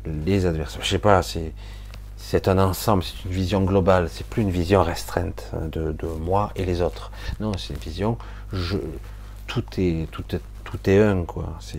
les 0.06 0.46
adversaires. 0.46 0.82
Je 0.82 0.88
sais 0.88 0.98
pas, 0.98 1.22
c'est 1.22 2.48
un 2.48 2.58
ensemble, 2.58 3.02
c'est 3.02 3.24
une 3.24 3.32
vision 3.32 3.62
globale. 3.62 4.08
C'est 4.10 4.26
plus 4.26 4.42
une 4.42 4.50
vision 4.50 4.82
restreinte 4.82 5.50
hein, 5.54 5.68
de, 5.70 5.94
moi 6.20 6.52
et 6.54 6.64
les 6.64 6.80
autres. 6.80 7.10
Non, 7.40 7.52
c'est 7.58 7.74
une 7.74 7.80
vision. 7.80 8.18
Tout 9.46 9.64
est 9.78 10.10
tout 10.10 10.24
est 10.34 10.40
tout 10.72 10.88
est 10.88 11.02
un, 11.02 11.24
quoi. 11.24 11.58
C'est 11.60 11.78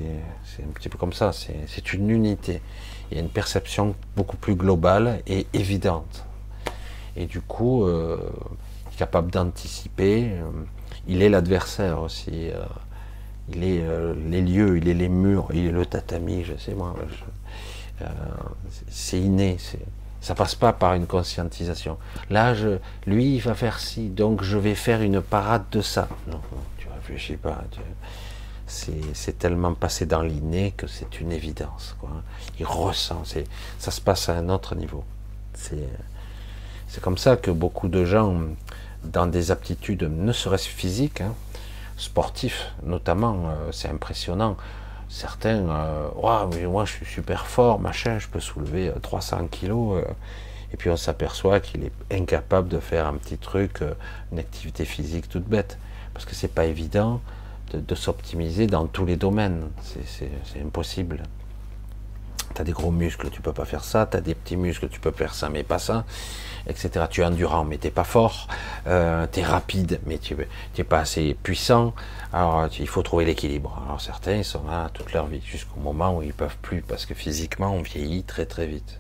un 0.62 0.72
petit 0.72 0.88
peu 0.88 1.00
comme 1.00 1.14
ça, 1.14 1.32
c'est 1.34 1.94
une 1.94 2.12
unité. 2.12 2.62
Il 3.10 3.18
y 3.18 3.20
a 3.20 3.24
une 3.24 3.30
perception 3.30 3.96
beaucoup 4.16 4.38
plus 4.38 4.56
globale 4.56 5.22
et 5.26 5.48
évidente. 5.54 6.26
Et 7.16 7.26
du 7.26 7.42
coup, 7.42 7.86
euh, 7.86 8.20
il 8.92 8.94
est 8.94 8.98
capable 8.98 9.32
d'anticiper. 9.32 10.30
Euh, 10.34 10.44
il 11.08 11.24
est 11.24 11.30
l'adversaire 11.30 12.02
aussi. 12.02 12.52
Euh, 12.52 12.64
il 13.50 13.64
est 13.64 13.84
les 14.30 14.42
lieux, 14.42 14.78
il 14.78 14.88
est 14.88 14.94
les 14.94 15.10
murs, 15.10 15.48
il 15.54 15.66
est 15.66 15.72
le 15.72 15.86
tatami, 15.86 16.44
je 16.44 16.56
sais 16.56 16.74
moi. 16.74 16.96
c'est 18.90 19.20
inné. 19.20 19.58
Ça 20.22 20.36
passe 20.36 20.56
pas 20.56 20.72
par 20.72 20.94
une 20.94 21.08
conscientisation. 21.08 21.98
Là, 22.30 22.54
lui, 23.06 23.36
il 23.36 23.42
va 23.42 23.56
faire 23.56 23.80
ci, 23.80 24.10
donc 24.10 24.44
je 24.44 24.58
vais 24.58 24.76
faire 24.76 25.02
une 25.02 25.22
parade 25.22 25.64
de 25.72 25.82
ça. 25.82 26.08
Non, 26.28 26.40
tu 26.78 26.88
réfléchis 26.96 27.38
pas. 27.38 27.64
C'est 29.14 29.38
tellement 29.38 29.74
passé 29.74 30.06
dans 30.06 30.22
l'inné 30.22 30.74
que 30.76 30.88
c'est 30.88 31.20
une 31.20 31.32
évidence. 31.32 31.96
Il 32.60 32.66
ressent, 32.66 33.24
ça 33.78 33.92
se 33.92 34.02
passe 34.02 34.30
à 34.30 34.38
un 34.38 34.50
autre 34.50 34.76
niveau. 34.76 35.04
C'est 35.54 37.02
comme 37.02 37.18
ça 37.18 37.38
que 37.38 37.52
beaucoup 37.52 37.88
de 37.88 38.06
gens, 38.06 38.36
dans 39.04 39.28
des 39.28 39.52
aptitudes, 39.52 40.04
ne 40.04 40.32
serait-ce 40.32 40.68
physiques, 40.68 41.22
hein, 41.22 41.34
sportifs 41.98 42.72
notamment, 42.84 43.46
euh, 43.48 43.72
c'est 43.72 43.90
impressionnant. 43.90 44.58
Certains, 45.10 45.70
euh, 45.70 46.68
moi 46.68 46.86
je 46.86 46.92
suis 46.92 47.06
super 47.06 47.46
fort, 47.46 47.80
machin, 47.80 48.18
je 48.20 48.28
peux 48.28 48.40
soulever 48.40 48.92
300 49.02 49.38
euh, 49.38 49.48
kilos, 49.48 50.04
et 50.74 50.78
puis 50.78 50.90
on 50.90 50.98
s'aperçoit 50.98 51.60
qu'il 51.60 51.84
est 51.84 51.92
incapable 52.12 52.68
de 52.70 52.80
faire 52.80 53.08
un 53.08 53.14
petit 53.14 53.38
truc, 53.38 53.82
une 54.32 54.40
activité 54.40 54.86
physique 54.86 55.30
toute 55.30 55.44
bête, 55.44 55.78
parce 56.14 56.26
que 56.26 56.34
c'est 56.34 56.48
pas 56.48 56.66
évident, 56.66 57.22
de, 57.74 57.96
s'optimiser 57.96 58.68
dans 58.68 58.88
tous 58.88 59.06
les 59.06 59.16
domaines. 59.16 59.70
C'est 59.82 60.62
impossible. 60.62 61.24
Tu 62.56 62.62
as 62.62 62.66
des 62.66 62.72
gros 62.72 62.92
muscles, 62.92 63.30
tu 63.32 63.42
peux 63.42 63.54
pas 63.54 63.66
faire 63.66 63.84
ça. 63.84 64.06
Tu 64.06 64.18
as 64.18 64.22
des 64.22 64.36
petits 64.36 64.58
muscles, 64.58 64.88
tu 64.90 65.00
peux 65.00 65.12
faire 65.12 65.34
ça, 65.34 65.50
mais 65.50 65.64
pas 65.64 65.80
ça, 65.80 66.06
etc. 66.68 67.06
Tu 67.10 67.22
es 67.22 67.26
endurant, 67.26 67.64
mais 67.66 67.78
tu 67.78 67.90
pas 67.90 68.04
fort. 68.04 68.48
Euh, 68.88 69.26
tu 69.32 69.40
es 69.40 69.44
rapide, 69.44 70.00
mais 70.06 70.20
tu 70.20 70.36
n'es 70.36 70.84
pas 70.84 71.00
assez 71.00 71.36
puissant. 71.42 71.94
Alors, 72.32 72.68
il 72.80 72.88
faut 72.88 73.02
trouver 73.02 73.26
l'équilibre. 73.26 73.82
Alors, 73.86 74.02
certains, 74.02 74.36
ils 74.36 74.46
sont 74.46 74.66
là 74.68 74.90
toute 74.94 75.14
leur 75.14 75.26
vie, 75.26 75.42
jusqu'au 75.44 75.80
moment 75.80 76.18
où 76.18 76.22
ils 76.22 76.34
peuvent 76.34 76.58
plus, 76.62 76.82
parce 76.82 77.06
que 77.06 77.14
physiquement, 77.14 77.74
on 77.74 77.82
vieillit 77.82 78.24
très 78.24 78.46
très 78.46 78.68
vite. 78.68 79.00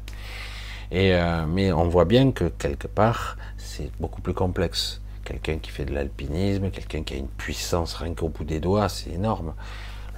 Et, 0.91 1.13
euh, 1.13 1.45
mais 1.47 1.71
on 1.71 1.87
voit 1.87 2.05
bien 2.05 2.31
que 2.31 2.45
quelque 2.45 2.87
part, 2.87 3.37
c'est 3.57 3.91
beaucoup 3.99 4.21
plus 4.21 4.33
complexe 4.33 5.01
quelqu'un 5.23 5.57
qui 5.57 5.71
fait 5.71 5.85
de 5.85 5.93
l'alpinisme, 5.93 6.69
quelqu'un 6.69 7.03
qui 7.03 7.13
a 7.13 7.17
une 7.17 7.27
puissance 7.27 7.95
rien 7.95 8.13
qu'au 8.13 8.29
bout 8.29 8.43
des 8.43 8.59
doigts, 8.59 8.89
c'est 8.89 9.11
énorme. 9.11 9.53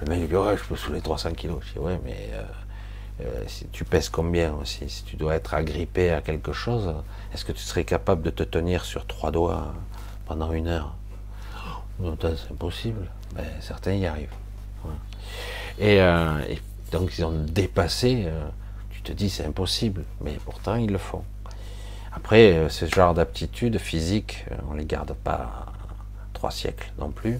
Le 0.00 0.08
mec 0.08 0.28
dit 0.28 0.36
ouais, 0.36 0.56
je 0.56 0.64
peux 0.64 0.76
soulever 0.76 1.00
300 1.00 1.32
kilos. 1.32 1.60
Je 1.66 1.72
dis 1.74 1.78
ouais, 1.78 1.98
mais 2.04 2.30
euh, 2.32 2.42
euh, 3.22 3.44
si 3.46 3.66
tu 3.68 3.84
pèses 3.84 4.08
combien 4.08 4.54
Si 4.64 4.86
tu 5.04 5.16
dois 5.16 5.34
être 5.34 5.54
agrippé 5.54 6.10
à 6.10 6.20
quelque 6.20 6.52
chose, 6.52 6.94
est-ce 7.32 7.44
que 7.44 7.52
tu 7.52 7.62
serais 7.62 7.84
capable 7.84 8.22
de 8.22 8.30
te 8.30 8.42
tenir 8.42 8.84
sur 8.84 9.06
trois 9.06 9.30
doigts 9.30 9.74
pendant 10.26 10.52
une 10.52 10.68
heure? 10.68 10.94
C'est 11.98 12.52
impossible. 12.52 13.08
Ben, 13.34 13.44
certains 13.60 13.94
y 13.94 14.06
arrivent. 14.06 14.34
Euh, 15.80 16.44
et, 16.48 16.60
donc 16.92 17.18
ils 17.18 17.24
ont 17.24 17.32
dépassé. 17.32 18.26
tu 18.90 19.00
te 19.00 19.12
dis 19.12 19.30
c'est 19.30 19.46
impossible, 19.46 20.04
mais 20.20 20.38
pourtant 20.44 20.76
ils 20.76 20.90
le 20.90 20.98
font. 20.98 21.24
Après, 22.16 22.54
euh, 22.54 22.68
ce 22.70 22.86
genre 22.86 23.12
d'aptitudes 23.12 23.78
physiques, 23.78 24.46
euh, 24.50 24.56
on 24.68 24.72
ne 24.72 24.78
les 24.78 24.86
garde 24.86 25.12
pas 25.12 25.66
trois 26.32 26.50
siècles 26.50 26.90
non 26.98 27.10
plus. 27.10 27.38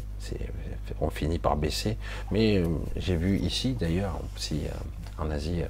On 1.00 1.10
finit 1.10 1.38
par 1.38 1.56
baisser. 1.56 1.96
Mais 2.30 2.58
euh, 2.58 2.66
j'ai 2.94 3.16
vu 3.16 3.38
ici, 3.38 3.72
d'ailleurs, 3.72 4.20
aussi 4.36 4.64
en 5.18 5.30
Asie, 5.30 5.62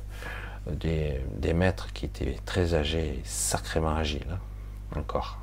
des, 0.69 1.53
maîtres 1.55 1.93
qui 1.93 2.05
étaient 2.07 2.37
très 2.45 2.75
âgés, 2.75 3.23
sacrément 3.25 3.95
agiles, 3.95 4.27
hein, 4.31 4.99
encore. 4.99 5.39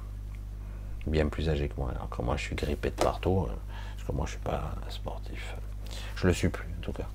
Bien 1.08 1.28
plus 1.28 1.50
âgés 1.50 1.70
que 1.70 1.76
moi. 1.78 1.92
Alors 1.96 2.10
que 2.10 2.22
moi, 2.22 2.36
je 2.36 2.44
suis 2.44 2.56
grippé 2.56 2.90
de 2.90 2.96
partout, 2.96 3.48
parce 3.96 4.08
que 4.08 4.12
moi, 4.12 4.26
je 4.26 4.32
suis 4.32 4.42
pas 4.42 4.72
sportif. 4.90 5.56
Je 6.18 6.28
le 6.28 6.34
suis 6.34 6.50
plus, 6.50 6.68
en 6.80 6.82
tout 6.82 6.94
cas. 6.94 7.08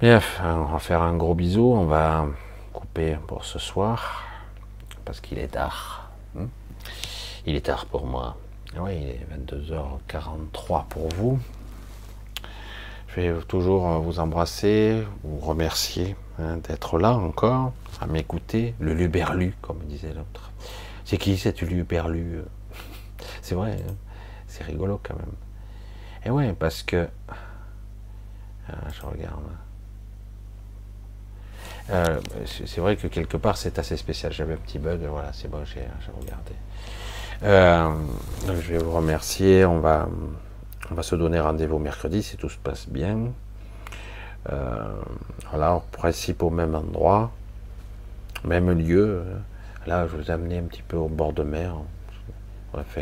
Bref, 0.00 0.40
on 0.42 0.64
va 0.64 0.78
faire 0.78 1.02
un 1.02 1.16
gros 1.16 1.34
bisou. 1.34 1.72
On 1.72 1.86
va 1.86 2.26
couper 2.72 3.16
pour 3.26 3.44
ce 3.44 3.58
soir, 3.58 4.22
parce 5.04 5.20
qu'il 5.20 5.38
est 5.38 5.48
tard. 5.48 6.10
Hein. 6.38 6.48
il 7.46 7.54
est 7.56 7.66
tard 7.66 7.86
pour 7.86 8.06
moi. 8.06 8.36
Oui, 8.78 8.92
il 8.96 9.08
est 9.08 9.26
22h43 9.36 10.86
pour 10.88 11.08
vous. 11.10 11.38
Je 13.08 13.20
vais 13.20 13.42
toujours 13.44 14.00
vous 14.00 14.18
embrasser, 14.18 15.04
vous 15.22 15.38
remercier 15.38 16.16
hein, 16.40 16.56
d'être 16.56 16.98
là 16.98 17.12
encore, 17.12 17.72
à 18.00 18.06
m'écouter. 18.06 18.74
Le 18.80 18.94
Luberlu, 18.94 19.54
comme 19.62 19.78
disait 19.84 20.12
l'autre. 20.12 20.50
C'est 21.04 21.18
qui 21.18 21.36
cet 21.36 21.60
Luberlu? 21.60 22.40
C'est 23.42 23.54
vrai, 23.54 23.76
hein. 23.86 23.94
c'est 24.46 24.64
rigolo 24.64 24.98
quand 25.02 25.16
même. 25.16 25.34
Et 26.24 26.30
ouais, 26.30 26.52
parce 26.54 26.82
que. 26.82 27.08
Ah, 28.68 28.88
je 28.90 29.02
regarde. 29.02 29.42
Euh, 31.90 32.18
c'est 32.46 32.80
vrai 32.80 32.96
que 32.96 33.06
quelque 33.08 33.36
part 33.36 33.56
c'est 33.56 33.78
assez 33.78 33.96
spécial. 33.96 34.32
J'avais 34.32 34.54
un 34.54 34.58
petit 34.58 34.78
bug, 34.78 35.00
voilà, 35.08 35.32
c'est 35.32 35.48
bon, 35.48 35.64
j'ai 35.64 35.80
regardé. 36.20 36.52
Euh, 37.42 37.90
je 38.46 38.72
vais 38.72 38.78
vous 38.78 38.92
remercier. 38.92 39.64
On 39.64 39.80
va, 39.80 40.08
on 40.90 40.94
va 40.94 41.02
se 41.02 41.14
donner 41.14 41.40
rendez-vous 41.40 41.78
mercredi 41.78 42.22
si 42.22 42.36
tout 42.36 42.48
se 42.48 42.58
passe 42.58 42.88
bien. 42.88 43.32
Euh, 44.50 44.94
voilà, 45.50 45.74
en 45.74 45.80
principe 45.80 46.42
au 46.42 46.50
même 46.50 46.74
endroit, 46.74 47.32
même 48.44 48.70
lieu. 48.70 49.24
Là, 49.86 50.06
je 50.06 50.16
vous 50.16 50.30
ai 50.30 50.30
amené 50.30 50.58
un 50.58 50.64
petit 50.64 50.82
peu 50.82 50.96
au 50.96 51.08
bord 51.08 51.32
de 51.32 51.42
mer. 51.42 51.76
Bref, 52.72 52.98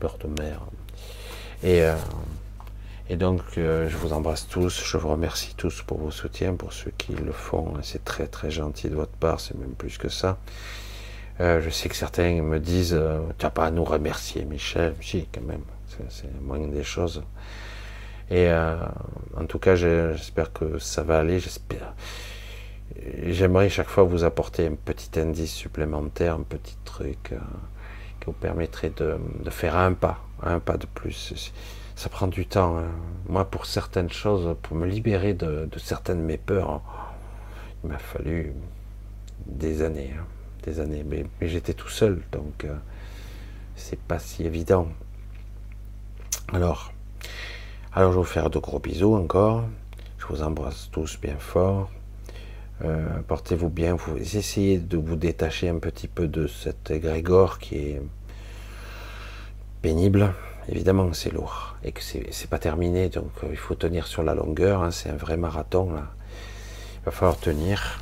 bord 0.00 0.18
de 0.18 0.42
mer. 0.42 0.60
Et, 1.62 1.82
et 3.10 3.16
donc, 3.16 3.42
euh, 3.58 3.88
je 3.88 3.96
vous 3.96 4.12
embrasse 4.14 4.48
tous. 4.48 4.82
Je 4.84 4.96
vous 4.96 5.08
remercie 5.08 5.54
tous 5.54 5.82
pour 5.82 5.98
vos 5.98 6.10
soutiens, 6.10 6.54
pour 6.54 6.72
ceux 6.72 6.90
qui 6.96 7.12
le 7.12 7.32
font. 7.32 7.74
C'est 7.82 8.02
très 8.02 8.26
très 8.26 8.50
gentil 8.50 8.88
de 8.88 8.94
votre 8.94 9.12
part. 9.12 9.40
C'est 9.40 9.56
même 9.58 9.74
plus 9.74 9.98
que 9.98 10.08
ça. 10.08 10.38
Euh, 11.40 11.60
je 11.60 11.68
sais 11.68 11.88
que 11.88 11.96
certains 11.96 12.40
me 12.42 12.58
disent, 12.58 12.98
tu 13.38 13.44
n'as 13.44 13.50
pas 13.50 13.66
à 13.66 13.70
nous 13.70 13.84
remercier, 13.84 14.44
Michel. 14.46 14.94
Si, 15.02 15.28
quand 15.32 15.42
même. 15.42 15.62
C'est 16.08 16.42
moins 16.42 16.58
des 16.58 16.82
choses. 16.82 17.22
Et 18.30 18.48
en 18.50 19.44
tout 19.46 19.58
cas, 19.58 19.76
j'espère 19.76 20.52
que 20.52 20.78
ça 20.78 21.02
va 21.02 21.18
aller. 21.18 21.38
J'espère. 21.38 21.94
J'aimerais 23.26 23.68
chaque 23.68 23.88
fois 23.88 24.04
vous 24.04 24.24
apporter 24.24 24.66
un 24.66 24.74
petit 24.74 25.20
indice 25.20 25.52
supplémentaire, 25.52 26.34
un 26.34 26.42
petit 26.42 26.76
truc 26.84 27.34
qui 28.18 28.26
vous 28.26 28.32
permettrait 28.32 28.90
de, 28.96 29.18
de 29.44 29.50
faire 29.50 29.76
un 29.76 29.92
pas, 29.92 30.20
un 30.42 30.58
pas 30.58 30.78
de 30.78 30.86
plus. 30.86 31.52
Ça 31.96 32.08
prend 32.08 32.26
du 32.26 32.46
temps. 32.46 32.78
Hein. 32.78 32.90
Moi, 33.28 33.44
pour 33.44 33.66
certaines 33.66 34.10
choses, 34.10 34.56
pour 34.62 34.76
me 34.76 34.86
libérer 34.86 35.34
de, 35.34 35.68
certaines 35.78 36.18
de 36.18 36.26
mes 36.26 36.38
peurs, 36.38 36.80
il 37.82 37.90
m'a 37.90 37.98
fallu 37.98 38.52
des 39.46 39.82
années, 39.82 40.12
hein. 40.18 40.24
des 40.64 40.80
années. 40.80 41.04
Mais, 41.04 41.24
j'étais 41.40 41.74
tout 41.74 41.88
seul, 41.88 42.22
donc 42.32 42.64
euh, 42.64 42.74
c'est 43.76 43.98
pas 43.98 44.18
si 44.18 44.44
évident. 44.44 44.88
Alors, 46.52 46.92
alors 47.92 48.12
je 48.12 48.18
vais 48.18 48.22
vous 48.22 48.30
faire 48.30 48.50
de 48.50 48.58
gros 48.58 48.80
bisous 48.80 49.14
encore. 49.14 49.64
Je 50.18 50.26
vous 50.26 50.42
embrasse 50.42 50.88
tous 50.90 51.18
bien 51.20 51.36
fort. 51.38 51.90
Euh, 52.82 53.20
portez-vous 53.28 53.68
bien. 53.68 53.94
Vous 53.94 54.18
essayez 54.18 54.78
de 54.78 54.96
vous 54.96 55.16
détacher 55.16 55.68
un 55.68 55.78
petit 55.78 56.08
peu 56.08 56.26
de 56.26 56.46
cet 56.46 56.90
égrégore 56.90 57.58
qui 57.58 57.76
est 57.76 58.02
pénible. 59.80 60.32
Évidemment 60.68 61.12
c'est 61.12 61.30
lourd 61.30 61.76
et 61.84 61.92
que 61.92 62.00
c'est 62.02 62.48
pas 62.48 62.58
terminé, 62.58 63.08
donc 63.08 63.30
euh, 63.42 63.48
il 63.50 63.56
faut 63.56 63.74
tenir 63.74 64.06
sur 64.06 64.22
la 64.22 64.34
longueur. 64.34 64.82
Hein, 64.82 64.90
c'est 64.90 65.10
un 65.10 65.16
vrai 65.16 65.36
marathon 65.36 65.92
là. 65.92 66.06
Il 67.02 67.04
va 67.04 67.12
falloir 67.12 67.38
tenir. 67.38 68.00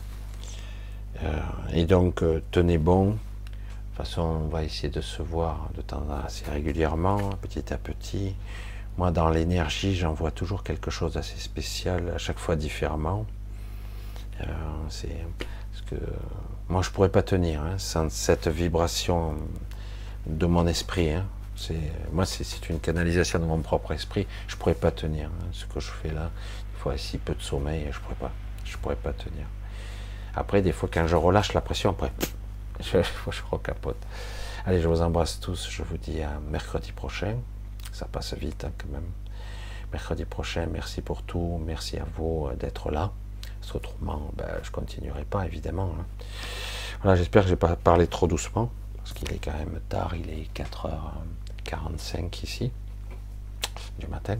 Euh, 1.22 1.40
et 1.72 1.84
donc 1.86 2.22
tenez 2.50 2.78
bon. 2.78 3.06
De 3.06 3.10
toute 3.98 4.06
façon, 4.06 4.22
on 4.22 4.48
va 4.48 4.64
essayer 4.64 4.88
de 4.88 5.02
se 5.02 5.22
voir 5.22 5.68
de 5.76 5.82
temps 5.82 6.06
assez 6.24 6.50
régulièrement, 6.50 7.18
petit 7.42 7.74
à 7.74 7.76
petit. 7.76 8.34
Moi, 8.96 9.10
dans 9.10 9.28
l'énergie, 9.28 9.94
j'en 9.94 10.14
vois 10.14 10.30
toujours 10.30 10.62
quelque 10.62 10.90
chose 10.90 11.14
d'assez 11.14 11.38
spécial, 11.38 12.10
à 12.14 12.18
chaque 12.18 12.38
fois 12.38 12.56
différemment. 12.56 13.26
Euh, 14.40 14.44
parce 14.86 15.82
que 15.88 15.96
moi 16.68 16.82
je 16.82 16.90
pourrais 16.90 17.08
pas 17.08 17.22
tenir 17.22 17.62
hein, 17.62 17.74
sans 17.78 18.10
cette 18.10 18.48
vibration 18.48 19.34
de 20.26 20.46
mon 20.46 20.66
esprit. 20.66 21.10
Hein. 21.10 21.24
Moi 22.12 22.26
c'est 22.26 22.68
une 22.68 22.80
canalisation 22.80 23.38
de 23.38 23.44
mon 23.44 23.60
propre 23.60 23.92
esprit. 23.92 24.26
Je 24.48 24.56
pourrais 24.56 24.74
pas 24.74 24.90
tenir 24.90 25.28
hein, 25.28 25.46
ce 25.52 25.66
que 25.66 25.80
je 25.80 25.90
fais 25.90 26.10
là. 26.12 26.30
Il 26.74 26.78
faut 26.80 26.96
si 26.96 27.18
peu 27.18 27.34
de 27.34 27.42
sommeil, 27.42 27.88
je 27.90 27.98
pourrais 28.00 28.14
pas. 28.14 28.32
Je 28.64 28.76
pourrais 28.76 28.96
pas 28.96 29.12
tenir. 29.12 29.46
Après 30.34 30.62
des 30.62 30.72
fois 30.72 30.88
quand 30.92 31.06
je 31.06 31.16
relâche 31.16 31.52
la 31.52 31.60
pression, 31.60 31.90
après 31.90 32.12
je, 32.80 32.98
je 33.30 33.42
recapote. 33.50 33.96
Allez, 34.64 34.80
je 34.80 34.88
vous 34.88 35.02
embrasse 35.02 35.40
tous. 35.40 35.68
Je 35.70 35.82
vous 35.82 35.98
dis 35.98 36.22
à 36.22 36.38
mercredi 36.50 36.92
prochain. 36.92 37.36
Ça 37.92 38.06
passe 38.06 38.34
vite 38.34 38.66
quand 38.78 38.92
même. 38.92 39.10
Mercredi 39.92 40.24
prochain, 40.24 40.66
merci 40.72 41.02
pour 41.02 41.22
tout. 41.22 41.60
Merci 41.66 41.98
à 41.98 42.06
vous 42.16 42.46
euh, 42.46 42.54
d'être 42.54 42.90
là. 42.90 43.12
Autrement, 43.74 44.30
ben, 44.36 44.48
je 44.62 44.70
continuerai 44.70 45.24
pas, 45.24 45.46
évidemment. 45.46 45.94
Hein. 45.98 46.04
Voilà, 47.02 47.16
j'espère 47.16 47.44
que 47.44 47.48
j'ai 47.48 47.56
pas 47.56 47.74
parlé 47.74 48.06
trop 48.06 48.26
doucement, 48.26 48.70
parce 48.98 49.14
qu'il 49.14 49.32
est 49.32 49.38
quand 49.42 49.56
même 49.56 49.80
tard, 49.88 50.14
il 50.14 50.28
est 50.28 50.48
4h45 51.64 52.44
ici, 52.44 52.72
du 53.98 54.06
matin. 54.06 54.38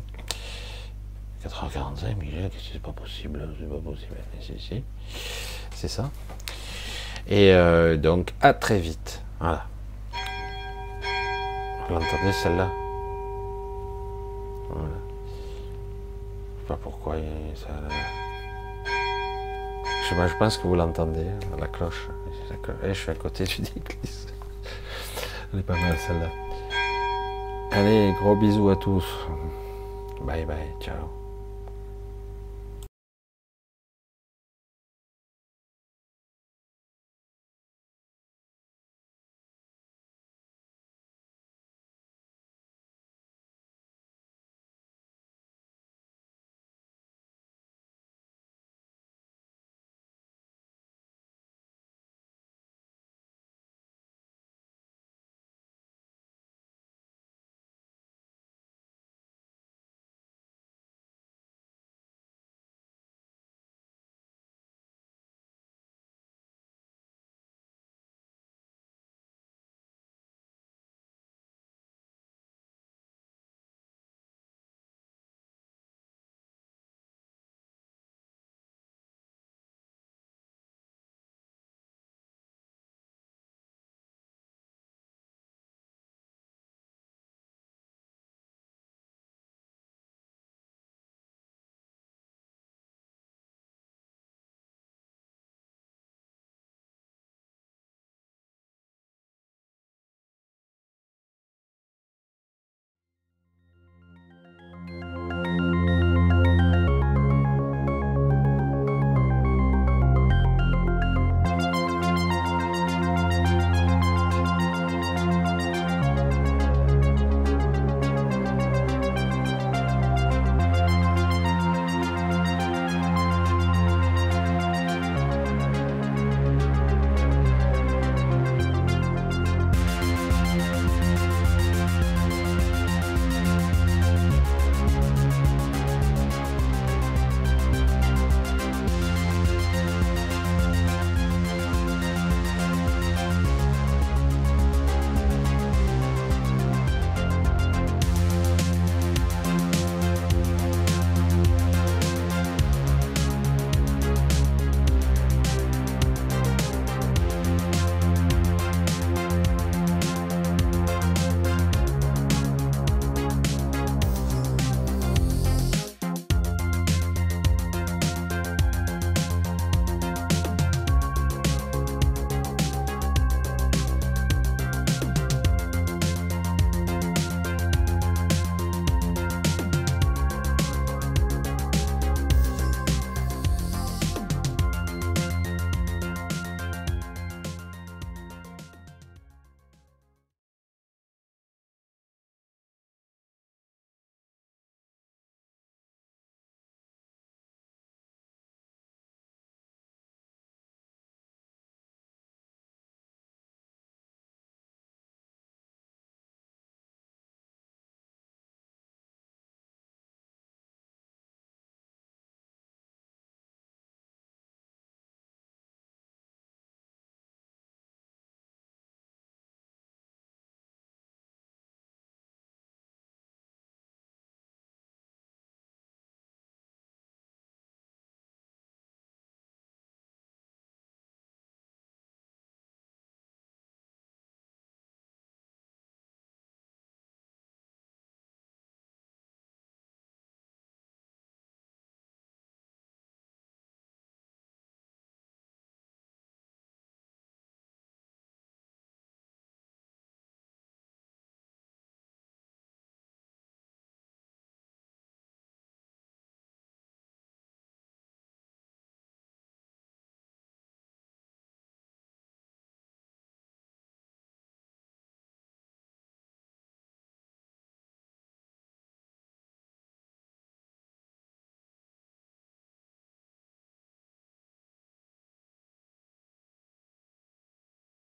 4h45, 1.45 2.17
mais 2.19 2.51
c'est 2.73 2.81
pas 2.81 2.93
possible, 2.93 3.49
c'est 3.59 3.69
pas 3.69 3.79
possible. 3.79 4.17
Si, 4.41 4.83
C'est 5.75 5.89
ça. 5.89 6.11
Et 7.29 7.53
euh, 7.53 7.97
donc, 7.97 8.33
à 8.41 8.55
très 8.55 8.79
vite. 8.79 9.23
Voilà. 9.41 9.67
Vous 11.89 11.95
l'entendez 11.95 12.33
celle-là? 12.33 12.71
Voilà. 14.69 14.89
Je 16.57 16.61
sais 16.61 16.69
pas 16.69 16.77
pourquoi 16.77 17.17
ça. 17.57 17.69
Je, 20.11 20.37
pense 20.39 20.59
que 20.59 20.67
vous 20.67 20.77
l'entendez, 20.77 21.27
la 21.59 21.67
cloche. 21.67 22.09
Et 22.85 22.89
je 22.89 22.93
suis 22.93 23.11
à 23.11 23.15
côté 23.15 23.45
du 23.45 23.63
église. 23.63 24.27
Elle 25.53 25.61
est 25.61 25.63
pas 25.63 25.75
mal 25.75 25.97
celle-là. 26.07 26.29
Allez, 27.75 28.13
gros 28.21 28.37
bisous 28.37 28.69
à 28.69 28.77
tous. 28.77 29.05
Bye 30.21 30.45
bye, 30.45 30.75
ciao. 30.79 31.22